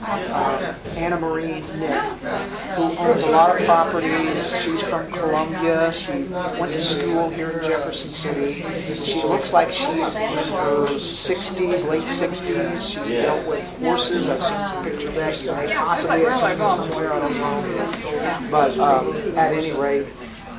Anna 0.02 1.18
Marie 1.18 1.60
Nick, 1.60 2.02
who 2.74 2.82
owns 2.97 3.23
a 3.23 3.27
lot 3.27 3.59
of 3.59 3.66
properties. 3.66 4.62
She's 4.62 4.82
from 4.82 5.10
Columbia. 5.10 5.93
She 5.93 6.12
went 6.12 6.73
to 6.73 6.82
school 6.82 7.31
here 7.31 7.51
in 7.51 7.64
Jefferson 7.64 8.10
City. 8.10 8.64
She 8.94 9.23
looks 9.23 9.52
like 9.52 9.73
she's 9.73 9.89
in 9.89 10.32
her 10.52 10.86
60s, 10.86 11.89
late 11.89 12.02
60s. 12.02 12.81
She's 12.81 12.94
dealt 12.94 13.47
with 13.47 13.64
horses. 13.78 14.28
I've 14.28 14.43
seen 14.43 14.68
some 14.68 14.85
pictures 14.85 15.09
of 15.09 15.14
that. 15.14 15.70
Possibly 15.77 16.24
have 16.24 16.40
seen 16.40 16.59
her 16.59 16.77
somewhere, 16.77 17.12
I 17.12 17.20
don't 17.20 17.36
know. 17.39 18.48
But 18.51 18.78
um, 18.78 19.16
at 19.36 19.52
any 19.52 19.73
rate, 19.73 20.06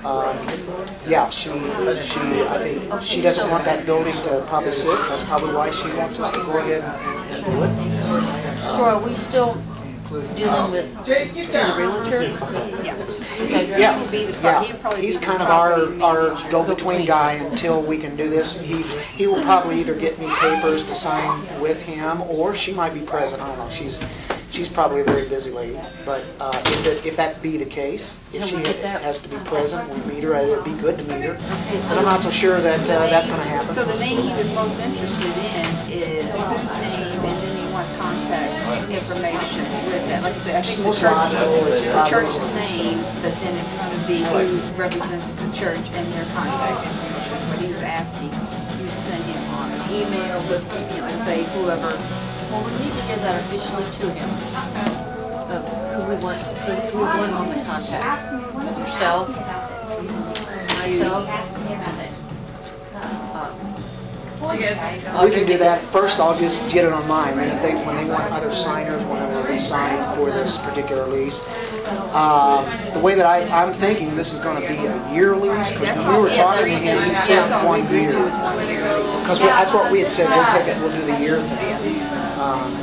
um, 0.03 0.38
yeah, 1.07 1.30
she, 1.30 1.49
she, 1.49 2.19
I 2.43 2.59
think, 2.59 3.03
she 3.03 3.22
doesn't 3.22 3.49
want 3.49 3.65
that 3.65 3.85
building 3.85 4.14
to 4.14 4.45
probably 4.47 4.72
sit. 4.72 4.85
That's 4.85 5.27
probably 5.27 5.53
why 5.53 5.72
she 5.72 5.91
wants 5.93 6.19
us 6.19 6.31
to 6.34 6.43
go 6.43 6.57
ahead 6.57 6.84
and 7.30 7.45
do 7.45 7.64
it. 7.64 8.47
So 8.76 8.84
are 8.85 8.99
we 9.02 9.15
still 9.15 9.56
dealing 10.35 10.72
with 10.72 11.06
the 11.06 11.73
realtor? 11.77 12.23
Yeah. 12.84 13.06
So 13.38 13.44
Yeah, 13.44 13.99
will 14.02 14.10
be 14.10 14.26
the, 14.26 14.34
pro- 14.34 14.60
he'll 14.61 14.69
yeah. 14.76 14.77
probably 14.81 15.02
be 15.02 15.07
He's 15.07 15.19
the 15.19 15.26
kind 15.26 15.41
of 15.41 15.48
property 15.48 16.02
our, 16.02 16.31
our 16.31 16.52
go-between 16.52 17.06
guy 17.06 17.34
until 17.34 17.81
we 17.81 17.98
can 17.98 18.15
do 18.15 18.30
this. 18.30 18.57
He, 18.60 18.81
he 18.84 19.27
will 19.27 19.41
probably 19.44 19.80
either 19.80 19.95
get 19.95 20.19
me 20.19 20.27
papers 20.35 20.85
to 20.85 20.95
sign 20.95 21.60
with 21.61 21.80
him, 21.81 22.22
or 22.23 22.56
she 22.56 22.73
might 22.73 22.94
be 22.94 23.02
present, 23.02 23.41
I 23.41 23.48
don't 23.48 23.57
know. 23.57 23.69
She's, 23.69 23.99
she's 24.49 24.69
probably 24.69 25.02
a 25.02 25.03
very 25.03 25.27
busy 25.27 25.52
lady. 25.52 25.80
But 26.06 26.23
uh, 26.39 26.52
if 26.68 26.85
it, 26.85 27.06
if 27.06 27.15
that 27.18 27.41
be 27.41 27.57
the 27.57 27.65
case, 27.65 28.18
if 28.34 28.39
Can 28.41 28.48
she 28.49 28.56
we 28.57 28.64
get 28.64 28.81
that? 28.81 29.02
has 29.02 29.19
to 29.19 29.27
be 29.27 29.38
present, 29.38 29.89
we 30.06 30.14
meet 30.14 30.23
her, 30.23 30.35
it'd 30.35 30.64
be 30.64 30.73
good 30.76 30.99
to 31.02 31.07
meet 31.07 31.26
her. 31.26 31.34
But 31.89 31.98
I'm 31.98 32.06
not 32.06 32.22
so 32.22 32.30
sure 32.31 32.61
that 32.61 32.80
uh, 32.81 32.85
that's 33.10 33.27
gonna 33.27 33.44
happen. 33.44 33.73
So 33.76 33.84
the 33.85 33.98
name 33.99 34.22
he 34.22 34.34
was 34.34 34.52
most 34.53 34.80
interested 34.80 35.35
in 35.38 35.91
is 35.91 36.31
whose 36.31 36.72
name, 36.72 37.26
and 37.26 37.47
information 38.89 39.64
with 39.88 40.07
that. 40.07 40.23
Like 40.23 40.35
I 40.35 40.39
said, 40.39 40.55
I 40.55 40.61
think 40.61 40.77
the 40.77 40.84
Most 40.84 40.99
church, 40.99 41.14
the 41.84 42.05
church's 42.09 42.49
name, 42.53 43.03
but 43.22 43.34
then 43.41 43.53
it's 43.57 43.76
going 43.77 43.99
to 43.99 44.07
be 44.07 44.23
who 44.23 44.59
represents 44.80 45.35
the 45.35 45.49
church 45.51 45.85
and 45.91 46.11
their 46.14 46.26
contact 46.34 46.88
information. 46.88 47.38
But 47.49 47.59
he's 47.59 47.81
asking 47.84 48.31
you 48.31 48.88
to 48.88 48.95
send 49.07 49.23
him 49.23 49.43
on 49.53 49.72
an 49.72 49.81
email 49.91 50.39
with, 50.47 50.64
you 50.64 51.01
know, 51.01 51.07
and 51.07 51.23
say 51.23 51.43
whoever. 51.55 51.95
Well, 52.51 52.64
we 52.64 52.72
need 52.80 52.95
to 52.95 53.03
give 53.07 53.19
that 53.22 53.43
officially 53.45 53.85
to 53.85 54.05
him. 54.14 54.30
Of 55.47 55.64
who 55.64 55.99
we 56.11 56.15
want, 56.23 56.39
who 56.39 56.97
we 56.97 57.03
want 57.03 57.31
on 57.31 57.47
the 57.49 57.55
contact. 57.64 58.19
Yourself, 58.80 59.30
myself, 60.77 61.23
We 64.39 65.31
can 65.31 65.47
do 65.47 65.57
that. 65.57 65.81
First, 65.85 66.19
I'll 66.19 66.38
just 66.38 66.61
get 66.72 66.85
it 66.85 66.93
on 66.93 67.07
mine. 67.07 67.39
And 67.39 67.51
if 67.51 67.61
they, 67.61 67.73
when 67.85 67.95
they 67.95 68.05
want 68.05 68.31
other 68.31 68.53
signers, 68.53 69.03
whenever 69.05 69.47
they 69.47 69.59
sign 69.59 70.15
for 70.15 70.26
this 70.26 70.57
particular 70.59 71.07
lease. 71.07 71.39
Uh, 72.11 72.64
the 72.93 72.99
way 72.99 73.15
that 73.15 73.26
I, 73.26 73.47
I'm 73.49 73.73
thinking, 73.73 74.15
this 74.15 74.34
is 74.34 74.39
gonna 74.39 74.59
be 74.59 74.76
a 74.76 75.14
year 75.14 75.35
lease, 75.35 75.72
because 75.72 76.05
we 76.05 76.18
were 76.22 76.30
talking, 76.35 76.73
with 76.73 76.84
him, 76.84 77.03
he 77.09 77.15
said 77.15 77.65
one 77.65 77.89
year. 77.91 78.11
Because 78.11 79.39
that's 79.39 79.73
what 79.73 79.91
we 79.91 80.01
had 80.01 80.11
said, 80.11 80.30
we'll 80.30 80.45
take 80.53 80.68
it, 80.76 80.77
we'll 80.81 80.91
do 80.91 81.05
the 81.11 81.19
year 81.19 81.41
thing. 81.41 82.01
Um, 82.39 82.76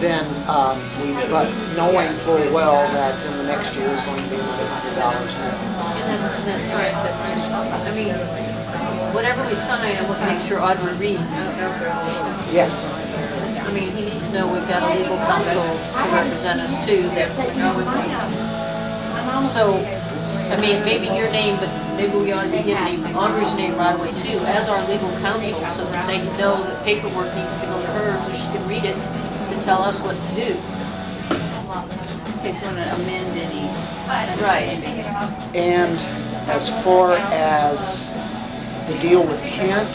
Then, 0.00 0.26
um, 0.48 0.78
we, 1.00 1.14
but 1.30 1.48
knowing 1.74 2.12
full 2.18 2.52
well 2.52 2.82
that 2.92 3.16
in 3.26 3.38
the 3.38 3.44
next 3.44 3.74
year 3.76 3.88
is 3.88 4.04
going 4.04 4.22
to 4.22 4.28
be 4.28 4.36
hundred 4.36 4.94
dollars 4.94 5.32
I 7.86 7.92
mean, 7.94 8.14
whatever 9.12 9.42
we 9.46 9.54
sign, 9.54 9.96
I 9.96 10.02
want 10.08 10.20
to 10.20 10.26
make 10.26 10.40
sure 10.46 10.60
Audrey 10.60 10.94
reads. 10.94 11.20
Yes. 12.52 12.70
I 13.66 13.72
mean, 13.72 13.90
he 13.96 14.02
needs 14.06 14.24
to 14.26 14.32
know 14.32 14.52
we've 14.52 14.68
got 14.68 14.82
a 14.82 14.94
legal 14.94 15.16
counsel 15.16 15.62
to 15.62 16.08
represent 16.14 16.60
us 16.60 16.86
too, 16.86 17.02
that, 17.14 17.30
so, 19.52 19.74
I 20.54 20.60
mean, 20.60 20.84
maybe 20.84 21.06
your 21.06 21.30
name, 21.30 21.56
but 21.58 21.68
maybe 21.96 22.16
we 22.16 22.32
ought 22.32 22.44
to 22.44 22.50
be 22.50 22.62
giving 22.62 23.02
him 23.02 23.16
Audrey's 23.16 23.52
name 23.54 23.74
right 23.76 23.98
away 23.98 24.12
too, 24.22 24.38
as 24.46 24.68
our 24.68 24.86
legal 24.88 25.10
counsel, 25.18 25.58
so 25.74 25.84
that 25.90 26.06
they 26.06 26.22
know 26.38 26.62
that 26.62 26.84
paperwork 26.84 27.34
needs 27.34 27.54
to 27.54 27.66
go 27.66 27.80
to 27.80 27.88
her, 27.88 28.16
so 28.24 28.32
she 28.32 28.46
can 28.56 28.68
read 28.68 28.84
it 28.84 28.94
to 28.94 29.62
tell 29.64 29.82
us 29.82 29.98
what 30.00 30.14
to 30.28 30.34
do. 30.34 30.54
In 32.26 32.52
case 32.52 32.60
we 32.60 32.66
want 32.68 32.78
to 32.78 32.94
amend 32.94 33.36
any. 33.36 33.66
Right. 34.40 34.78
And 35.54 35.98
as 36.48 36.68
far 36.84 37.16
as 37.16 38.06
the 38.88 38.98
deal 39.00 39.22
with 39.22 39.40
Kent, 39.42 39.88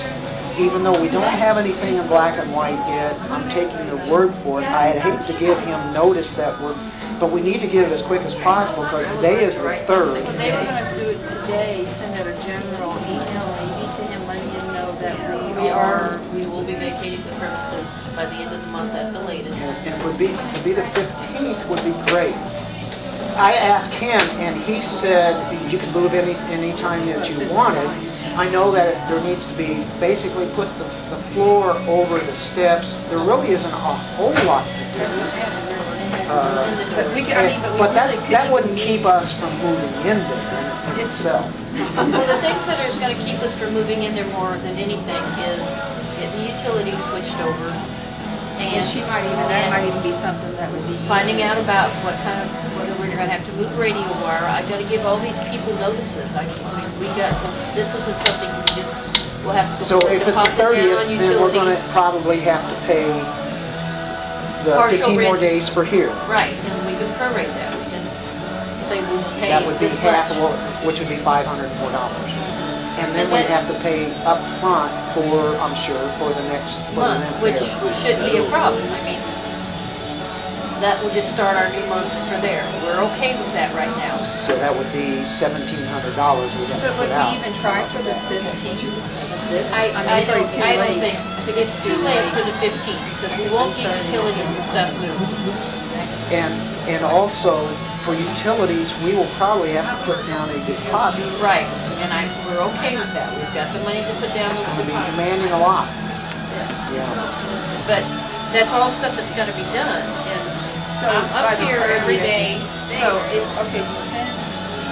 even 0.59 0.83
though 0.83 0.99
we 1.01 1.07
don't 1.07 1.23
have 1.33 1.57
anything 1.57 1.95
in 1.95 2.07
black 2.07 2.37
and 2.37 2.51
white 2.53 2.77
yet, 2.89 3.19
I'm 3.31 3.49
taking 3.49 3.85
your 3.87 3.97
word 4.11 4.33
for 4.43 4.61
it. 4.61 4.65
I'd 4.65 4.99
hate 4.99 5.25
to 5.33 5.39
give 5.39 5.57
him 5.59 5.93
notice 5.93 6.33
that 6.33 6.59
we're, 6.61 6.75
but 7.19 7.31
we 7.31 7.41
need 7.41 7.61
to 7.61 7.67
get 7.67 7.87
it 7.89 7.91
as 7.93 8.01
quick 8.01 8.21
as 8.23 8.35
possible 8.35 8.83
because 8.83 9.07
today 9.15 9.43
is 9.43 9.55
the 9.55 9.63
third. 9.87 10.23
Well, 10.23 10.33
they 10.37 10.51
were 10.51 10.63
going 10.65 10.93
to 10.93 10.99
do 10.99 11.09
it 11.09 11.27
today, 11.27 11.85
send 11.97 12.15
out 12.19 12.27
a 12.27 12.33
general 12.45 12.91
email 13.07 13.47
maybe 13.55 13.87
to 13.95 14.03
him, 14.11 14.27
letting 14.27 14.49
him 14.49 14.67
know 14.73 14.91
that 14.99 15.55
we 15.55 15.61
We 15.63 15.69
are. 15.69 16.19
are, 16.19 16.21
we 16.33 16.45
will 16.47 16.63
be 16.65 16.73
vacating 16.73 17.23
the 17.23 17.31
premises 17.35 18.07
by 18.15 18.25
the 18.25 18.35
end 18.35 18.53
of 18.53 18.61
the 18.61 18.67
month 18.71 18.91
at 18.93 19.13
the 19.13 19.19
latest. 19.21 19.53
And 19.57 19.87
it 19.87 20.05
would 20.05 20.17
be, 20.17 20.27
to 20.27 20.61
be 20.63 20.73
the 20.73 20.81
15th 20.83 21.67
would 21.69 21.83
be 21.85 22.11
great. 22.11 22.35
I 23.37 23.53
asked 23.53 23.93
him, 23.93 24.19
and 24.41 24.61
he 24.63 24.81
said 24.81 25.31
you 25.71 25.77
can 25.79 25.91
move 25.93 26.13
any, 26.13 26.33
any 26.51 26.77
time 26.81 27.05
that 27.07 27.29
you 27.29 27.49
wanted. 27.49 27.87
I 28.35 28.49
know 28.49 28.71
that 28.71 29.09
there 29.09 29.21
needs 29.23 29.45
to 29.47 29.53
be, 29.55 29.83
basically 29.99 30.47
put 30.55 30.67
the, 30.77 30.85
the 31.09 31.17
floor 31.33 31.71
over 31.87 32.19
the 32.19 32.33
steps. 32.33 33.01
There 33.09 33.19
really 33.19 33.49
isn't 33.51 33.71
a 33.71 33.75
whole 34.15 34.33
lot 34.45 34.65
to 34.65 34.83
do. 34.95 35.05
Uh, 36.31 36.95
But 36.95 37.13
we 37.13 37.23
could, 37.23 37.33
I 37.33 37.47
mean, 37.47 37.61
but 37.61 37.71
we 37.73 37.77
But 37.79 37.93
that, 37.93 38.09
really 38.15 38.29
that 38.29 38.47
couldn't 38.47 38.53
wouldn't 38.53 38.73
meet. 38.75 38.87
keep 38.87 39.05
us 39.05 39.31
from 39.39 39.51
moving 39.59 39.93
in 40.07 40.17
there 40.19 41.03
itself. 41.03 41.45
Well, 41.95 42.27
the 42.27 42.39
things 42.41 42.65
that 42.67 42.79
are 42.79 42.99
going 42.99 43.15
to 43.15 43.23
keep 43.23 43.39
us 43.41 43.57
from 43.57 43.73
moving 43.73 44.03
in 44.03 44.13
there 44.15 44.27
more 44.31 44.55
than 44.63 44.75
anything 44.77 45.23
is 45.43 45.63
getting 46.19 46.35
the 46.39 46.51
utilities 46.55 46.99
switched 47.09 47.35
over 47.39 47.69
And 48.61 48.87
she 48.87 49.01
might 49.07 49.25
even, 49.25 49.47
that 49.49 49.69
might 49.71 49.87
even 49.87 50.03
be 50.03 50.11
something 50.21 50.51
that 50.55 50.71
would 50.71 50.85
be. 50.87 50.93
finding 51.09 51.41
out 51.41 51.57
about 51.57 51.89
what 52.03 52.15
kind 52.23 52.39
of, 52.43 52.47
whether 52.77 52.93
we're 53.11 53.17
going 53.17 53.27
to 53.29 53.35
have 53.35 53.45
to 53.45 53.53
move 53.59 53.67
radio 53.77 54.01
wire. 54.23 54.39
I've 54.47 54.67
got 54.69 54.79
to 54.81 54.87
give 54.87 55.05
all 55.05 55.19
these 55.19 55.37
people 55.51 55.75
notices. 55.83 56.31
I, 56.33 56.47
I 56.47 56.71
mean, 56.79 56.87
we 56.99 57.07
got, 57.19 57.35
this 57.75 57.91
isn't 57.93 58.17
something 58.25 58.47
we 58.47 58.63
just, 58.79 58.91
we'll 59.43 59.51
have 59.51 59.67
to 59.79 59.83
So 59.83 59.99
go 59.99 60.07
if 60.07 60.23
it's 60.23 60.25
the 60.25 60.31
deposit 60.31 60.57
down 60.57 60.71
30th, 60.73 60.95
on 60.95 61.07
then 61.19 61.41
we're 61.41 61.51
gonna 61.51 61.71
utilities. 61.75 61.91
probably 61.91 62.39
have 62.39 62.63
to 62.63 62.75
pay 62.87 63.03
the 64.63 64.75
Partial 64.79 65.11
15 65.11 65.13
more 65.19 65.35
rent. 65.35 65.41
days 65.41 65.67
for 65.67 65.83
here. 65.83 66.07
Right, 66.31 66.53
and 66.55 66.85
we 66.87 66.93
can 66.95 67.09
prorate 67.19 67.51
that. 67.59 67.75
We 67.75 67.83
can 67.91 68.03
say 68.87 69.01
we'll 69.11 69.23
pay 69.41 69.49
That 69.51 69.65
would 69.67 69.75
be 69.79 69.87
this 69.91 69.97
half 69.99 70.29
much. 70.29 70.37
of 70.37 70.43
what, 70.43 70.55
which 70.87 70.99
would 70.99 71.09
be 71.09 71.17
five 71.17 71.45
hundred 71.45 71.67
and 71.67 71.79
four 71.81 71.91
dollars. 71.91 72.15
And 73.01 73.09
then 73.17 73.31
we'd 73.33 73.49
have 73.49 73.65
to 73.67 73.75
pay 73.81 74.13
up 74.23 74.37
front 74.61 74.91
for, 75.17 75.57
I'm 75.57 75.73
sure, 75.73 75.97
for 76.21 76.29
the 76.37 76.43
next, 76.47 76.77
for 76.93 77.01
the 77.01 77.17
month, 77.17 77.41
which 77.41 77.57
there. 77.57 77.93
shouldn't 77.97 78.31
be 78.31 78.37
a 78.37 78.45
problem. 78.53 78.83
I 78.93 79.01
mean, 79.03 79.19
that 80.81 80.97
will 81.03 81.13
just 81.13 81.29
start 81.29 81.55
our 81.57 81.69
new 81.69 81.85
month 81.85 82.09
for 82.27 82.41
there. 82.41 82.65
We're 82.81 83.01
okay 83.13 83.37
with 83.37 83.53
that 83.53 83.69
right 83.77 83.91
now. 84.01 84.17
So 84.49 84.57
that 84.57 84.73
would 84.75 84.89
be 84.91 85.23
seventeen 85.37 85.85
hundred 85.85 86.15
dollars 86.15 86.49
we'd 86.57 86.73
have 86.73 86.81
to 86.81 86.89
But 86.89 86.97
would 86.97 87.09
put 87.09 87.15
out. 87.15 87.31
we 87.31 87.39
even 87.39 87.53
try 87.61 87.85
for 87.93 88.01
the 88.01 88.17
fifteenth 88.25 88.81
of 88.81 89.49
this? 89.53 89.69
I, 89.71 89.87
mean, 89.93 89.95
I 89.95 90.19
it's 90.25 90.29
don't, 90.29 90.49
too 90.49 90.61
I 90.61 90.73
don't 90.75 90.97
late. 90.97 90.99
think, 90.99 91.17
I 91.21 91.45
think 91.45 91.57
it's 91.57 91.77
too 91.85 91.97
late 92.01 92.25
for 92.33 92.41
the 92.45 92.53
15th, 92.61 93.01
because 93.17 93.33
we 93.37 93.49
won't 93.49 93.75
get 93.77 93.89
utilities 94.05 94.45
and 94.45 94.63
stuff 94.69 94.89
moved. 95.01 95.33
And, 96.31 96.53
and 96.87 97.03
also, 97.03 97.65
for 98.05 98.13
utilities, 98.15 98.93
we 99.03 99.13
will 99.13 99.27
probably 99.35 99.73
have 99.73 99.85
to 99.85 100.05
put 100.05 100.25
down 100.27 100.49
a 100.49 100.57
deposit. 100.65 101.25
Right, 101.41 101.65
and 102.01 102.13
I, 102.13 102.29
we're 102.47 102.61
okay 102.73 102.95
with 102.97 103.11
that. 103.13 103.33
We've 103.35 103.53
got 103.53 103.73
the 103.73 103.81
money 103.83 104.01
to 104.05 104.13
put 104.21 104.33
down 104.33 104.53
It's 104.53 104.61
gonna 104.61 104.81
a 104.81 104.85
be 104.85 104.93
deposit. 104.93 105.11
demanding 105.11 105.51
a 105.51 105.59
lot, 105.59 105.89
Yeah. 106.53 106.93
yeah. 106.93 107.83
But 107.89 108.01
that's 108.53 108.71
all 108.71 108.89
stuff 108.91 109.15
that's 109.17 109.31
gotta 109.35 109.51
be 109.53 109.65
done, 109.75 110.01
and 110.29 110.45
So, 111.01 111.09
I'm 111.09 111.25
up 111.33 111.57
here 111.57 111.81
every 111.81 112.17
30th. 112.17 112.21
day. 112.21 112.61
So, 113.01 113.25
if, 113.33 113.41
okay, 113.65 113.81
so 113.89 113.97
send 114.13 114.37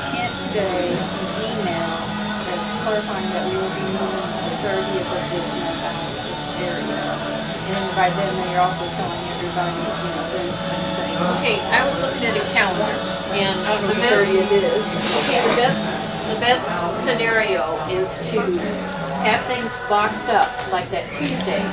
Kent 0.10 0.34
today 0.50 0.90
an 0.98 1.30
email 1.38 2.02
that 2.50 2.58
clarifying 2.82 3.30
that 3.30 3.46
we 3.46 3.54
will 3.62 3.70
be 3.70 3.86
moving 3.94 4.26
the 4.50 4.58
thirtieth 4.66 5.06
of 5.06 5.22
this 5.30 5.46
month 5.54 5.78
out 5.86 6.02
of 6.02 6.18
this 6.26 6.42
area. 6.58 6.98
And 7.70 7.78
then 7.78 7.94
by 7.94 8.10
then, 8.10 8.34
then 8.42 8.50
you're 8.50 8.66
also 8.66 8.90
telling 8.98 9.22
everybody, 9.38 9.78
you 9.78 10.10
know, 10.18 10.26
then 10.34 10.50
saying. 10.98 11.18
Okay, 11.38 11.62
I 11.70 11.86
was 11.86 12.02
looking 12.02 12.26
at 12.26 12.34
a 12.34 12.46
calendar, 12.58 12.98
and 13.38 13.62
the 13.86 13.94
best, 14.02 14.34
okay, 14.34 15.46
the 15.46 15.56
best, 15.62 15.78
the 16.26 16.40
best 16.42 16.66
scenario 17.06 17.78
is 17.86 18.10
to 18.34 18.42
have 19.22 19.46
things 19.46 19.70
boxed 19.88 20.26
up, 20.30 20.50
like 20.74 20.90
that 20.90 21.06
Tuesday. 21.22 21.70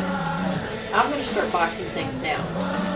I'm 0.96 1.10
gonna 1.10 1.22
start 1.24 1.52
boxing 1.52 1.84
things 1.90 2.16
down. 2.20 2.40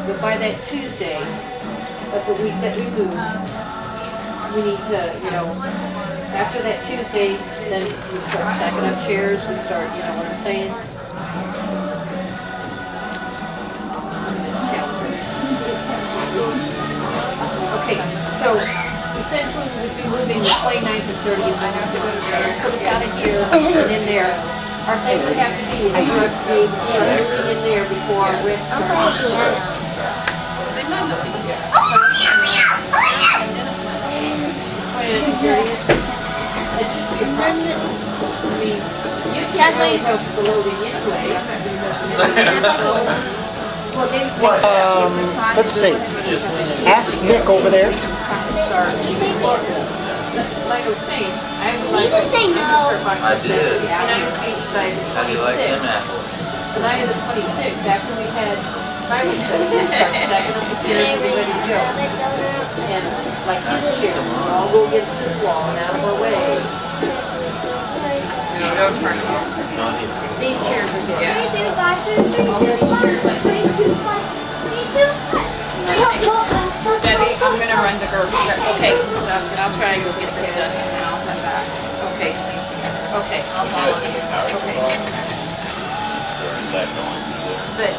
But 0.09 0.23
by 0.23 0.39
that 0.39 0.57
Tuesday 0.65 1.21
of 1.21 2.25
the 2.25 2.33
week 2.43 2.57
that 2.65 2.73
we 2.73 2.89
move, 2.97 3.13
we 4.57 4.73
need 4.73 4.81
to, 4.89 5.21
you 5.23 5.31
know, 5.31 5.45
after 6.33 6.63
that 6.63 6.81
Tuesday, 6.89 7.37
then 7.69 7.85
we 7.85 8.19
start 8.33 8.57
stacking 8.57 8.89
up 8.89 8.97
chairs, 9.05 9.37
we 9.45 9.57
start, 9.69 9.93
you 9.93 10.01
know 10.01 10.17
what 10.17 10.33
I'm 10.33 10.41
saying? 10.41 10.73
Okay, 17.85 18.01
so 18.41 18.57
essentially 19.29 19.69
we'd 19.77 19.93
be 20.01 20.09
moving 20.09 20.41
the 20.41 20.49
29th 20.65 21.05
and 21.05 21.21
30th, 21.21 21.53
I 21.53 21.69
have 21.69 21.93
to 21.93 22.01
go 22.01 22.09
to 22.09 22.21
there, 22.33 22.49
out 22.89 23.05
of 23.05 23.13
here 23.21 23.45
and 23.45 23.93
in 23.93 24.07
there. 24.09 24.70
Our 24.89 24.99
thing 25.05 25.19
would 25.25 25.37
have 25.37 25.55
to 25.59 25.65
be, 25.71 25.87
is 25.87 25.93
for 26.09 26.21
us 26.25 26.33
to 26.33 26.47
be 26.47 26.53
able 26.55 27.05
everything 27.05 27.57
in 27.57 27.63
there 27.65 27.85
before 27.89 28.25
our 28.27 28.41
rent 28.45 28.63
starts. 28.67 30.31
Twentieth 33.91 35.25
and 35.27 35.39
thirtieth. 35.41 35.87
That 35.87 36.87
should 36.87 37.09
be 37.11 37.25
a 37.25 37.29
problem. 37.37 37.81
I 38.41 38.59
mean, 38.63 38.79
you 39.35 39.43
can't 39.57 39.75
really 39.77 39.99
help 39.99 40.21
the 40.37 40.43
loading 40.43 40.81
anyway. 40.87 41.27
Well, 43.95 44.09
they- 44.09 44.31
Um, 44.65 45.57
let's 45.57 45.73
see. 45.73 45.95
Ask 46.87 47.21
Nick 47.23 47.49
over 47.49 47.71
there. 47.71 47.91
Start. 50.33 50.49
Like 50.71 50.85
I 50.85 50.89
was 50.91 51.03
saying, 51.07 51.33
I 51.61 51.77
would 51.77 51.91
like. 51.91 52.11
You 52.11 52.23
say 52.31 52.47
no. 52.55 52.95
I 53.03 53.35
did. 53.43 53.83
And 53.87 54.09
I 54.11 54.23
speak 54.39 54.59
by 54.75 54.87
the 54.91 55.03
How 55.15 55.27
do 55.27 55.33
you 55.35 55.43
like 55.43 55.59
them 55.59 55.83
apples? 55.85 56.25
The 56.75 56.81
night 56.87 57.03
of 57.03 57.11
the 57.11 57.19
twenty-sixth, 57.27 57.83
after 57.83 58.15
we 58.15 58.31
had 58.31 58.57
Bible 59.11 59.35
study, 59.43 59.67
we 59.67 59.83
start 59.91 60.15
stacking 60.15 60.55
up 60.55 60.63
the 60.71 60.77
chairs 60.87 61.07
and 61.11 61.19
be 61.19 61.35
ready 61.35 61.51
to 61.51 61.67
go. 61.67 61.83
And 62.91 63.05
like 63.47 63.63
this 63.67 63.83
chair, 63.99 64.15
we'll 64.15 64.55
all 64.55 64.71
go 64.71 64.87
against 64.87 65.11
this 65.19 65.35
wall 65.43 65.67
and 65.71 65.79
out 65.83 65.99
of 65.99 66.07
our 66.07 66.15
way. 66.23 66.63
These 70.39 70.61
chairs 70.63 70.91
are 70.91 71.05
good. 71.11 71.27
All 72.49 72.63
of 72.63 72.71
these 72.71 72.87
chairs 73.03 73.25
like 73.25 73.43
this. 73.43 73.67
Debbie, 77.11 77.35
I'm 77.43 77.59
gonna 77.59 77.75
run 77.83 77.99
to 77.99 78.07
grocery. 78.07 78.39
Okay, 78.79 78.95
so 78.95 79.27
I'll 79.59 79.75
try 79.75 79.99
and 79.99 80.05
go 80.07 80.15
get 80.15 80.31
this 80.39 80.47
done. 80.55 80.71
And 80.71 81.03
I'll 81.03 81.19
come 81.27 81.43
back. 81.43 81.67
Okay, 82.15 82.31
okay. 83.19 83.43
I'll 83.51 83.67
follow 83.75 83.99
you. 83.99 84.15
But, 87.75 87.91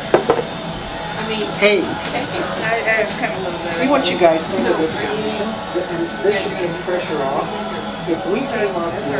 I 1.19 1.27
mean, 1.27 1.43
Hey, 1.59 1.81
Thank 1.83 2.31
you. 2.31 2.39
I, 2.39 3.03
I've 3.03 3.11
come 3.19 3.35
a 3.35 3.43
little 3.43 3.59
bit. 3.59 3.71
see 3.73 3.89
what 3.89 4.09
you 4.09 4.17
guys 4.17 4.47
think 4.47 4.65
of 4.69 4.77
this 4.77 4.95
solution? 4.95 5.47
And 5.75 6.07
this 6.23 6.39
should 6.41 6.55
take 6.55 6.71
pressure 6.88 7.21
off. 7.35 7.51
If 8.07 8.25
we 8.27 8.39
came 8.47 8.75
up 8.79 8.95
with 8.95 9.11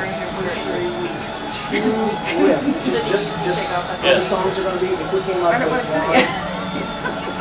two 1.68 1.84
lists, 2.47 2.80
just, 3.11 3.27
just 3.43 3.63
how 3.68 3.84
the 3.99 4.23
songs 4.30 4.57
are 4.57 4.63
gonna 4.63 4.80
be, 4.80 4.88
if 4.88 5.11
we 5.11 5.19
came 5.23 5.43
up 5.43 5.59
with 5.59 5.84
one, 5.84 6.51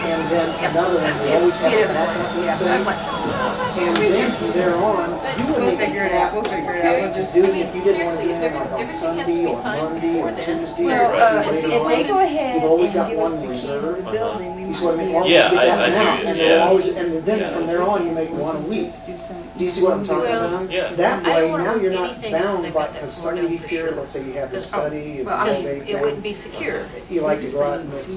and 0.02 0.30
then 0.30 0.48
another 0.70 0.98
one, 0.98 1.20
we 1.22 1.32
always 1.34 1.54
have 1.56 1.72
a 1.72 1.92
backup, 1.92 2.36
let's 2.36 2.60
say. 2.60 3.80
And 3.80 3.96
then 3.96 4.36
from 4.38 4.50
there 4.52 4.74
on, 4.76 5.10
you 5.38 5.44
We'll 5.46 5.54
wouldn't 5.54 5.72
even 5.74 5.78
figure 5.78 6.04
it 6.04 6.12
out. 6.12 6.32
We'll 6.32 6.44
figure 6.44 6.74
it 6.74 6.84
out. 6.84 7.00
We'll 7.02 7.12
to 7.14 7.20
just- 7.20 7.34
do 7.34 7.44
I 7.44 7.48
it 7.48 7.52
mean, 7.52 7.66
if 7.66 7.74
you 7.74 7.82
didn't 7.82 8.06
want 8.06 8.20
to 8.20 8.24
do 8.24 8.30
seriously, 8.30 8.46
it 8.46 8.54
like 8.54 8.72
on 8.72 8.80
everything 8.80 8.86
has 8.86 8.94
to 8.94 9.00
Sunday 9.00 9.24
be 9.44 9.46
or 9.46 9.62
signed 9.62 9.82
Monday 9.82 10.08
or 10.08 10.12
before 10.12 10.32
then. 10.32 10.58
Tuesday. 10.66 10.84
Well, 10.84 11.10
or 11.10 11.14
uh, 11.14 11.50
later 11.50 11.56
if 11.56 11.62
they 11.62 11.78
on. 11.78 12.08
go 12.08 12.18
ahead 12.18 12.54
You've 12.54 12.64
always 12.70 12.84
and 12.86 12.94
got 12.94 13.08
give 13.10 13.18
one 13.18 13.32
us 13.32 13.40
the 13.40 13.52
keys 13.52 13.62
to 13.62 13.72
reserved. 13.72 13.98
the 14.06 14.10
building, 14.10 14.54
we 14.56 14.62
You 14.70 14.74
see 14.74 14.84
what 14.84 14.94
I 14.94 14.96
mean? 14.98 15.12
might 15.12 15.14
Or 15.14 15.22
be 15.22 15.28
we 15.28 15.34
Yeah, 15.34 15.50
get 15.50 15.58
I- 15.60 15.66
that 15.66 15.80
I 15.80 15.88
now, 15.90 16.16
do, 16.20 16.26
And 16.26 16.38
yeah. 16.38 16.44
then 16.48 16.60
always, 16.68 16.86
and 16.86 17.24
then 17.24 17.38
Yeah. 17.38 17.50
from 17.54 17.66
there 17.66 17.82
on, 17.82 18.06
you 18.06 18.12
make 18.12 18.30
one 18.30 18.56
a 18.56 18.60
week. 18.60 18.90
do 19.06 19.12
some. 19.18 19.36
Do 19.58 19.64
you 19.64 19.70
see 19.70 19.82
what 19.82 19.92
I'm 19.92 20.06
talking 20.06 20.22
Well, 20.30 20.46
about? 20.54 20.70
yeah. 20.70 20.92
That 20.94 21.20
I 21.20 21.22
don't 21.22 21.34
way, 21.44 21.50
wanna 21.50 21.64
now 21.64 21.74
you're 21.76 21.92
not 21.92 22.04
anything 22.10 22.34
until 22.34 22.46
bound 22.52 22.64
they've 22.64 22.74
by, 22.74 22.80
got 22.80 22.92
that 22.94 23.00
because 23.02 23.14
floor 23.18 23.26
Sunday 23.30 23.42
done 23.42 23.52
you 23.52 23.58
for 23.58 23.66
here, 23.68 23.86
sure. 23.88 23.96
let's 23.96 24.10
say 24.10 24.22
you 24.22 24.32
have 24.32 24.50
the 24.50 24.56
Because- 24.56 24.66
study, 24.66 24.98
it's 25.18 25.26
well, 25.26 25.36
I 25.36 25.52
mean, 25.52 25.82
it 25.86 26.00
wouldn't 26.00 26.22
be 26.22 26.34
secure. 26.34 26.80
You 27.10 27.20
like 27.22 27.40
to 27.42 27.48
go 27.50 27.62
out 27.62 27.80
and 27.80 27.92
just 27.92 28.08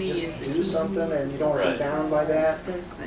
do 0.54 0.64
something 0.64 1.12
and 1.12 1.32
you 1.32 1.38
don't 1.38 1.50
want 1.50 1.62
to 1.64 1.68
Right. 1.70 1.78
be 1.78 1.83
bound 1.84 2.10
by 2.12 2.26
that. 2.26 2.60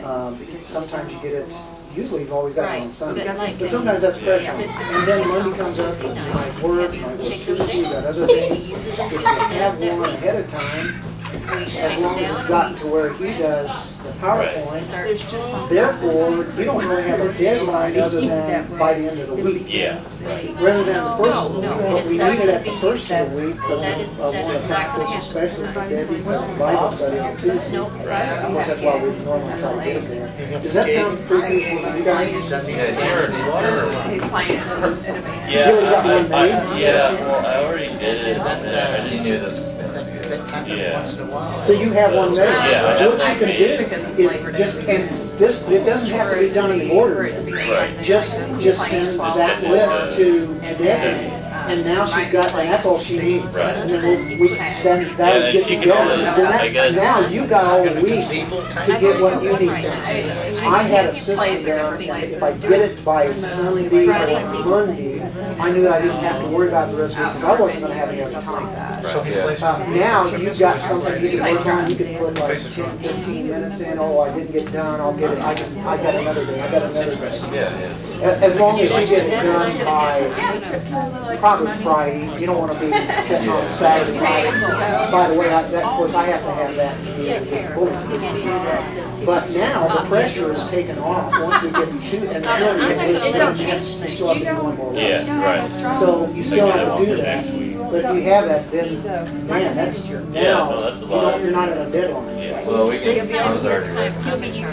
Um, 0.04 0.46
sometimes 0.66 1.12
you 1.12 1.18
get 1.20 1.32
it, 1.32 1.48
usually 1.94 2.22
you've 2.22 2.32
always 2.32 2.54
got 2.54 2.74
it 2.74 2.82
on 2.82 2.92
Sunday. 2.92 3.24
but 3.26 3.36
like- 3.38 3.58
But 3.58 3.70
sometimes 3.70 4.02
that's 4.02 4.18
fresh 4.18 4.42
Yeah. 4.42 4.52
And 4.60 5.08
then 5.08 5.28
Monday 5.28 5.56
comes 5.56 5.78
up, 5.78 5.98
and 6.00 6.16
you 6.26 6.34
might 6.34 6.62
work, 6.62 6.94
you 6.94 7.00
might 7.00 7.18
work 7.18 7.32
Tuesday, 7.32 7.76
you 7.78 7.82
got 7.84 8.04
other 8.04 8.26
things. 8.26 8.64
If 8.66 9.12
you 9.12 9.18
have 9.18 9.78
one 9.78 10.10
ahead 10.10 10.36
of 10.44 10.50
time, 10.50 10.94
as 11.32 11.98
long 12.00 12.18
as 12.20 12.38
it's 12.38 12.48
gotten 12.48 12.78
to 12.78 12.86
where 12.86 13.12
he 13.14 13.24
does 13.38 13.98
the 14.02 14.10
PowerPoint, 14.12 14.86
There's 14.88 15.20
just 15.22 15.34
one. 15.50 15.68
therefore, 15.68 16.44
you 16.56 16.64
don't 16.64 16.86
really 16.86 17.02
have 17.02 17.20
a 17.20 17.32
deadline 17.36 17.98
other 17.98 18.20
than 18.20 18.78
by 18.78 18.94
the 18.94 19.10
end 19.10 19.20
of 19.20 19.28
the 19.28 19.34
week. 19.42 19.64
Yeah, 19.66 20.00
right. 20.22 20.54
Rather 20.60 20.84
than 20.84 20.94
the 21.04 21.16
first 21.16 21.38
of 21.38 21.52
the 21.54 21.60
week, 21.60 21.70
but 21.78 22.06
we 22.06 22.16
not 22.18 22.32
need 22.32 22.40
it 22.42 22.48
at 22.50 22.64
the 22.64 22.70
be- 22.70 22.80
first 22.80 23.10
of 23.10 23.30
the 23.32 23.36
week 23.36 23.54
because 23.56 23.82
that 23.82 24.00
is- 24.00 24.10
of 24.20 24.32
that 24.32 24.44
one 24.44 24.54
is 24.54 24.56
of 24.56 24.62
the 24.62 24.68
not 24.68 24.96
gonna 24.96 25.04
factors, 25.04 25.08
happen. 25.08 25.26
especially 25.26 25.66
for 25.72 25.88
Debbie, 25.88 26.16
because 26.16 26.42
of 26.50 26.58
Bible 26.58 26.90
study 26.92 27.18
on 27.18 27.36
Tuesday. 27.36 27.72
Nope. 27.72 27.86
Of 27.86 28.52
course, 28.52 28.66
that's 28.66 28.80
why 28.80 28.96
we 29.02 29.10
normally 29.24 29.60
try 29.60 29.72
to 29.72 29.84
get 29.84 29.96
it 29.96 30.08
there. 30.08 30.60
Does 30.62 30.74
that 30.74 30.90
sound 30.90 31.26
pretty 31.28 31.60
good 31.64 31.82
for 31.82 31.96
you 31.98 32.04
guys? 32.04 32.50
Yeah, 32.50 32.60
here, 32.62 32.94
here. 32.94 34.10
His 34.20 34.22
plans 34.30 34.52
in 34.52 35.14
advance. 35.16 35.52
Yeah, 35.52 35.68
You 35.70 35.76
already 35.76 35.90
got 35.90 36.04
one 36.04 36.32
I, 36.32 36.38
I, 36.38 36.74
made? 36.74 36.80
yeah, 36.82 37.12
well, 37.12 37.46
I 37.46 37.64
already 37.64 37.88
did 37.98 38.26
it, 38.26 38.36
and 38.38 38.64
then 38.64 38.94
I 38.94 39.02
She 39.04 39.10
didn't 39.10 39.24
knew 39.24 39.38
this 39.40 39.58
was 40.38 40.50
gonna 40.50 40.74
Yeah. 40.74 41.00
once 41.00 41.14
in 41.14 41.20
a 41.20 41.24
while. 41.26 41.62
So 41.62 41.72
you 41.72 41.92
have 41.92 42.14
one 42.14 42.34
there. 42.34 42.50
Yeah, 42.50 42.86
I 42.86 43.06
What 43.06 43.18
you 43.18 43.24
one 43.24 43.38
can 43.38 44.16
do 44.16 44.22
is 44.22 44.58
just, 44.58 44.78
and 44.80 45.38
this, 45.38 45.66
it 45.68 45.84
doesn't 45.84 46.10
have 46.10 46.32
to 46.32 46.38
be 46.40 46.50
done 46.50 46.80
in 46.80 46.90
order. 46.90 47.22
Right. 47.22 48.00
Just, 48.02 48.38
just 48.60 48.86
send 48.88 49.18
that 49.20 49.62
list 49.64 50.16
to 50.16 50.46
to 50.60 50.74
Debbie, 50.74 51.35
and 51.68 51.84
now 51.84 52.06
she's 52.06 52.32
got, 52.32 52.46
and 52.54 52.70
that's 52.70 52.86
all 52.86 53.00
she 53.00 53.18
needs. 53.18 53.44
Right. 53.46 53.76
And 53.76 53.90
then 53.90 54.28
we, 54.28 54.36
we, 54.36 54.48
then 54.48 55.16
that'll 55.16 55.52
get 55.52 55.70
you 55.70 55.84
going. 55.84 56.26
always, 56.26 56.36
Then 56.36 56.72
that, 56.74 56.94
now 56.94 57.26
you 57.26 57.46
got 57.46 57.64
all 57.64 57.82
week 58.02 58.28
to 58.28 58.98
get 59.00 59.20
what 59.20 59.42
you 59.42 59.52
need 59.58 59.82
done. 59.82 60.66
I 60.66 60.82
had 60.82 61.06
a 61.06 61.14
system 61.14 61.64
down, 61.64 62.02
and 62.02 62.32
if 62.32 62.42
I 62.42 62.52
get 62.52 62.72
it 62.72 63.04
by 63.04 63.32
Sunday 63.34 64.06
or 64.06 64.64
Monday, 64.64 65.22
I 65.58 65.70
knew 65.70 65.88
I 65.88 66.00
didn't 66.02 66.16
have 66.18 66.42
to 66.42 66.48
worry 66.48 66.68
about 66.68 66.90
the 66.90 66.96
rest 66.98 67.16
of 67.16 67.20
it, 67.20 67.34
because 67.34 67.44
I 67.44 67.60
wasn't 67.60 67.80
gonna 67.82 67.94
have 67.94 68.08
any 68.10 68.22
other 68.22 68.40
time. 68.40 69.04
Right, 69.04 69.26
yeah. 69.26 69.66
Uh, 69.66 69.86
Now, 69.90 70.26
you've 70.36 70.58
got 70.58 70.80
something 70.80 71.22
you 71.22 71.38
can 71.38 71.54
work 71.54 71.66
on, 71.66 71.90
you 71.90 71.96
can 71.96 72.18
put 72.18 72.38
like 72.38 72.74
10, 72.74 72.98
15 72.98 73.48
minutes 73.48 73.80
in, 73.80 73.98
oh, 73.98 74.20
I 74.20 74.34
didn't 74.34 74.52
get 74.52 74.72
done, 74.72 75.00
I'll 75.00 75.16
get 75.16 75.32
it, 75.32 75.38
I 75.38 75.54
can, 75.54 75.78
I 75.78 75.96
got 75.96 76.14
another 76.14 76.46
day, 76.46 76.60
I 76.60 76.70
got 76.70 76.82
another 76.82 77.16
day. 77.16 77.38
Yeah, 77.54 77.78
yeah. 77.78 78.28
As 78.42 78.58
long 78.58 78.80
as 78.80 78.90
you 78.90 79.16
get 79.16 79.26
it 79.26 79.30
done 79.30 79.84
by 79.84 81.36
Friday, 81.82 82.38
you 82.40 82.46
don't 82.46 82.58
wanna 82.58 82.78
be 82.78 82.90
sitting 83.26 83.48
on 83.48 83.70
Saturday. 83.70 84.18
By 85.10 85.28
the 85.28 85.34
way, 85.38 85.48
I, 85.52 85.62
that, 85.62 85.84
of 85.84 85.90
course, 85.96 86.14
I 86.14 86.26
have 86.26 86.42
to 86.42 86.52
have 86.52 86.76
that 86.76 86.96
to 89.20 89.24
be 89.26 89.30
able 89.32 89.40
to 89.40 89.52
get 89.52 89.56
bulletin. 89.56 89.56
But 89.56 89.58
now, 89.58 90.02
the 90.02 90.08
pressure 90.08 90.52
is 90.52 90.68
taken 90.70 90.98
off 90.98 91.32
once 91.40 91.62
we 91.62 91.70
get 91.70 91.86
to, 92.10 92.30
and 92.34 92.46
really, 92.46 93.14
it 93.16 93.32
don't 93.32 93.56
change, 93.56 93.86
you 93.86 94.10
still 94.14 94.28
have 94.34 94.38
to 94.38 94.44
do 94.44 94.54
one 94.62 94.76
more. 94.76 94.90
week. 94.90 94.98
Yeah, 95.00 95.42
right. 95.44 96.00
So 96.00 96.30
you 96.32 96.42
still 96.44 96.70
have 96.70 96.98
to 96.98 97.04
do 97.06 97.16
that, 97.16 97.44
but 97.90 98.04
if 98.04 98.14
you 98.16 98.22
have 98.22 98.46
that, 98.48 98.70
then, 98.70 99.46
man, 99.46 99.76
that's, 99.76 100.06
Yeah, 100.08 100.20
now, 100.20 100.70
no, 100.70 100.80
that's 100.82 100.96
a 100.98 101.00
you 101.00 101.06
lot. 101.06 101.30
don't, 101.32 101.42
you're 101.42 101.50
not 101.52 101.68
at 101.68 101.86
a 101.86 101.90
deadline. 101.90 102.38
Yeah. 102.38 102.66
Well, 102.66 102.88
we 102.88 102.98
This 102.98 103.26
can, 103.26 103.36
I 103.36 103.42
time, 103.42 103.52
was 103.54 103.62
this 103.62 103.72
already 103.72 103.86
time, 103.94 104.24
ready. 104.24 104.24
he'll 104.24 104.40
be 104.40 104.52
sure. 104.58 104.70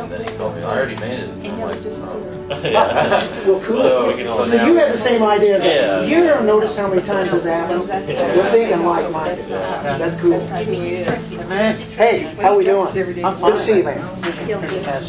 And 0.00 0.12
then 0.12 0.20
he 0.30 0.36
told 0.36 0.54
me, 0.56 0.62
I 0.62 0.76
already 0.76 0.96
made 0.96 1.20
it. 1.20 1.30
I'm 1.50 1.60
like, 1.60 1.78
oh. 1.86 2.26
Yeah. 2.64 3.46
Well, 3.46 3.60
cool. 3.64 3.76
So 3.82 4.08
we 4.08 4.14
can 4.14 4.26
all 4.26 4.44
So 4.46 4.66
you 4.66 4.74
have 4.74 4.90
the 4.92 4.98
same 4.98 5.22
idea 5.22 5.58
as 5.58 5.64
Yeah. 5.64 5.86
that. 5.86 6.02
Do 6.02 6.08
you 6.10 6.24
ever 6.24 6.42
notice 6.44 6.76
how 6.76 6.88
many 6.88 7.02
times 7.02 7.30
this 7.30 7.44
happens? 7.44 7.88
We're 7.88 8.50
thinking 8.50 8.84
like-minded. 8.84 9.46
That's 9.48 10.20
cool. 10.20 10.40
Hey, 10.40 12.34
how 12.40 12.56
we 12.56 12.64
doing? 12.64 13.24
I'm 13.24 13.39
Good 13.40 13.52
to 13.54 13.60
see 13.64 13.76
you, 13.78 13.84
man. 13.84 13.98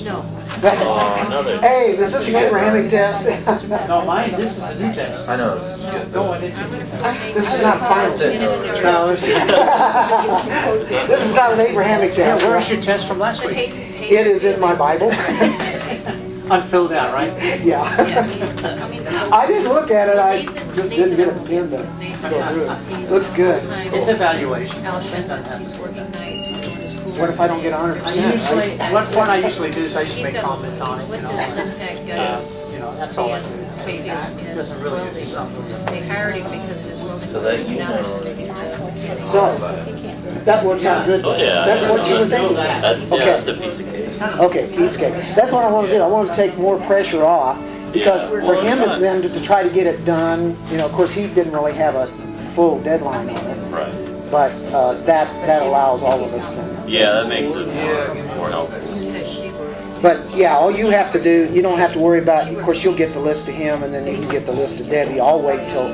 No. 0.03 0.25
Oh, 0.63 1.23
another. 1.27 1.59
Hey, 1.61 1.97
is 1.97 2.11
this 2.11 2.27
an 2.27 2.35
Abrahamic 2.35 2.89
test? 2.89 3.25
No, 3.87 4.05
mine, 4.05 4.31
this 4.37 4.55
is 4.55 4.63
a 4.63 4.75
new 4.75 4.93
test. 4.93 5.27
I 5.27 5.35
know. 5.35 5.55
yeah. 5.79 7.29
This 7.33 7.53
is 7.53 7.61
not 7.61 7.79
final. 7.79 8.17
No. 8.17 8.81
No, 8.81 9.11
it's- 9.11 11.07
This 11.07 11.25
is 11.27 11.35
not 11.35 11.53
an 11.53 11.59
Abrahamic 11.59 12.13
test. 12.13 12.43
Where's 12.43 12.69
your 12.69 12.81
test 12.81 13.07
from 13.07 13.19
last 13.19 13.45
week? 13.45 13.57
It 13.57 14.27
is 14.27 14.43
in 14.45 14.59
my 14.59 14.75
Bible. 14.75 15.11
Unfilled 16.51 16.91
out, 16.91 17.13
right? 17.13 17.31
Yeah. 17.63 17.81
I 17.81 19.43
I 19.43 19.47
didn't 19.47 19.69
look 19.71 19.89
at 19.89 20.09
it, 20.09 20.17
I 20.17 20.43
just 20.75 20.89
didn't 20.89 21.15
get 21.15 21.29
a 21.29 21.33
pen 21.45 21.69
to 21.71 21.77
go 21.77 22.47
through 22.49 22.69
it. 22.99 23.09
Looks 23.09 23.29
good. 23.31 23.63
It's 23.93 24.09
evaluation. 24.09 24.85
Allison, 24.85 25.23
she's 25.65 25.77
working 25.79 26.10
What 27.21 27.29
if 27.29 27.39
I 27.39 27.45
don't 27.47 27.61
get 27.61 27.71
a 27.71 27.77
hundred 27.77 27.99
I 27.99 28.03
percent? 28.15 28.33
usually, 28.33 28.77
what, 28.93 29.15
what 29.15 29.29
I 29.29 29.37
usually 29.37 29.69
do 29.69 29.83
is 29.85 29.95
I 29.95 30.05
just 30.05 30.21
make 30.23 30.35
comments 30.41 30.81
on 30.81 31.01
it, 31.01 31.03
you 31.03 31.09
What's 31.09 31.21
know. 31.23 31.29
his 31.29 31.75
tech 31.75 31.97
Uh, 31.97 32.03
guys? 32.07 32.71
You 32.73 32.79
know, 32.79 32.95
that's 32.97 33.15
all 33.17 33.31
I 33.31 33.41
do. 33.41 33.47
Babies 33.85 34.05
It 34.05 34.55
doesn't 34.55 34.81
really 34.81 34.97
do 34.99 35.05
welding. 35.05 35.29
something. 35.29 35.85
They 35.85 36.07
hired 36.07 36.35
him 36.35 36.43
because 36.49 36.83
his 36.83 37.29
So 37.31 37.41
that 37.41 37.69
you 37.69 37.77
know. 37.77 38.03
So, 39.31 39.57
That 40.45 40.65
works 40.65 40.83
out 40.85 41.05
good. 41.05 41.23
Oh, 41.23 41.37
yeah. 41.37 41.63
That's 41.65 41.87
what 41.91 42.07
you 42.07 42.15
were 42.15 42.27
thinking. 42.27 42.55
That's, 42.55 43.01
yeah, 43.01 43.13
Okay. 43.15 43.25
that's 43.25 43.47
a 43.47 43.53
piece 43.53 43.79
of 43.79 43.85
cake. 43.85 44.39
Okay, 44.39 44.75
piece 44.75 44.93
of 44.95 44.99
cake. 44.99 45.13
That's 45.35 45.51
what 45.51 45.63
I 45.63 45.71
want 45.71 45.87
to 45.87 45.93
do. 45.93 46.01
I 46.01 46.07
want 46.07 46.27
to 46.29 46.35
take 46.35 46.57
more 46.57 46.77
pressure 46.87 47.23
off 47.23 47.57
because 47.93 48.21
Yeah. 48.23 48.29
for 48.29 48.41
Well, 48.41 48.61
him 48.61 48.79
it's 48.81 48.91
and 48.93 49.03
them 49.03 49.21
to, 49.21 49.29
to 49.29 49.41
try 49.41 49.61
to 49.61 49.69
get 49.69 49.85
it 49.85 50.05
done, 50.05 50.57
you 50.71 50.77
know, 50.77 50.85
of 50.87 50.91
course 50.93 51.11
he 51.11 51.27
didn't 51.27 51.53
really 51.53 51.73
have 51.73 51.93
a 51.95 52.07
full 52.55 52.79
deadline 52.81 53.29
on 53.29 53.35
it, 53.45 53.71
Right. 53.71 54.10
But 54.31 54.51
uh, 54.73 54.93
that 55.03 55.27
that 55.45 55.61
allows 55.61 56.01
all 56.01 56.23
of 56.23 56.33
us 56.33 56.49
to. 56.55 56.89
Yeah, 56.89 57.11
that 57.11 57.27
makes 57.27 57.49
it 57.49 57.67
more, 57.67 58.35
more 58.37 58.49
helpful. 58.49 58.79
But 60.01 60.35
yeah, 60.35 60.57
all 60.57 60.71
you 60.71 60.87
have 60.87 61.11
to 61.11 61.21
do, 61.21 61.47
you 61.53 61.61
don't 61.61 61.77
have 61.77 61.93
to 61.93 61.99
worry 61.99 62.19
about. 62.19 62.47
Of 62.51 62.63
course, 62.63 62.83
you'll 62.83 62.95
get 62.97 63.13
the 63.13 63.19
list 63.19 63.45
to 63.45 63.51
him, 63.51 63.83
and 63.83 63.93
then 63.93 64.07
you 64.07 64.13
can 64.13 64.29
get 64.29 64.45
the 64.47 64.51
list 64.51 64.77
to 64.77 64.83
Debbie. 64.83 65.19
I'll 65.19 65.41
wait 65.41 65.69
till 65.69 65.93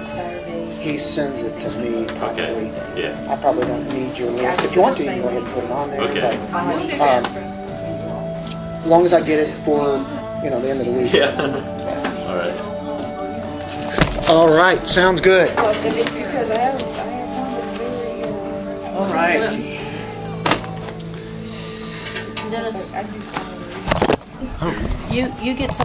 he 0.80 0.98
sends 0.98 1.42
it 1.42 1.60
to 1.60 1.70
me. 1.80 2.06
Probably. 2.18 2.44
Okay. 2.44 3.02
Yeah. 3.02 3.28
I 3.30 3.36
probably 3.36 3.66
don't 3.66 3.90
need 3.92 4.18
your 4.18 4.32
list. 4.32 4.64
If 4.64 4.76
you 4.76 4.82
want 4.82 4.98
to, 4.98 5.04
you 5.04 5.10
can 5.10 5.22
go 5.22 5.28
ahead 5.28 5.44
and 5.44 5.54
put 5.54 5.64
it 5.66 5.72
on 5.72 5.90
there. 5.90 6.02
Okay. 6.04 6.38
But, 6.52 7.02
um, 7.02 7.26
as 7.36 8.86
long 8.86 9.04
as 9.04 9.12
I 9.12 9.22
get 9.22 9.40
it 9.40 9.66
for 9.66 9.98
you 10.44 10.50
know 10.50 10.62
the 10.62 10.70
end 10.70 10.80
of 10.80 10.86
the 10.86 10.92
week. 10.94 11.12
Yeah. 11.12 11.36
All 12.28 12.36
right. 12.38 12.78
All 14.30 14.50
right, 14.50 14.88
sounds 14.88 15.22
good. 15.22 15.50
All 18.98 19.06
right. 19.14 19.38
Dennis, 22.50 22.96
I 22.96 23.04
you, 25.12 25.32
you 25.40 25.54
get 25.54 25.70
some 25.70 25.76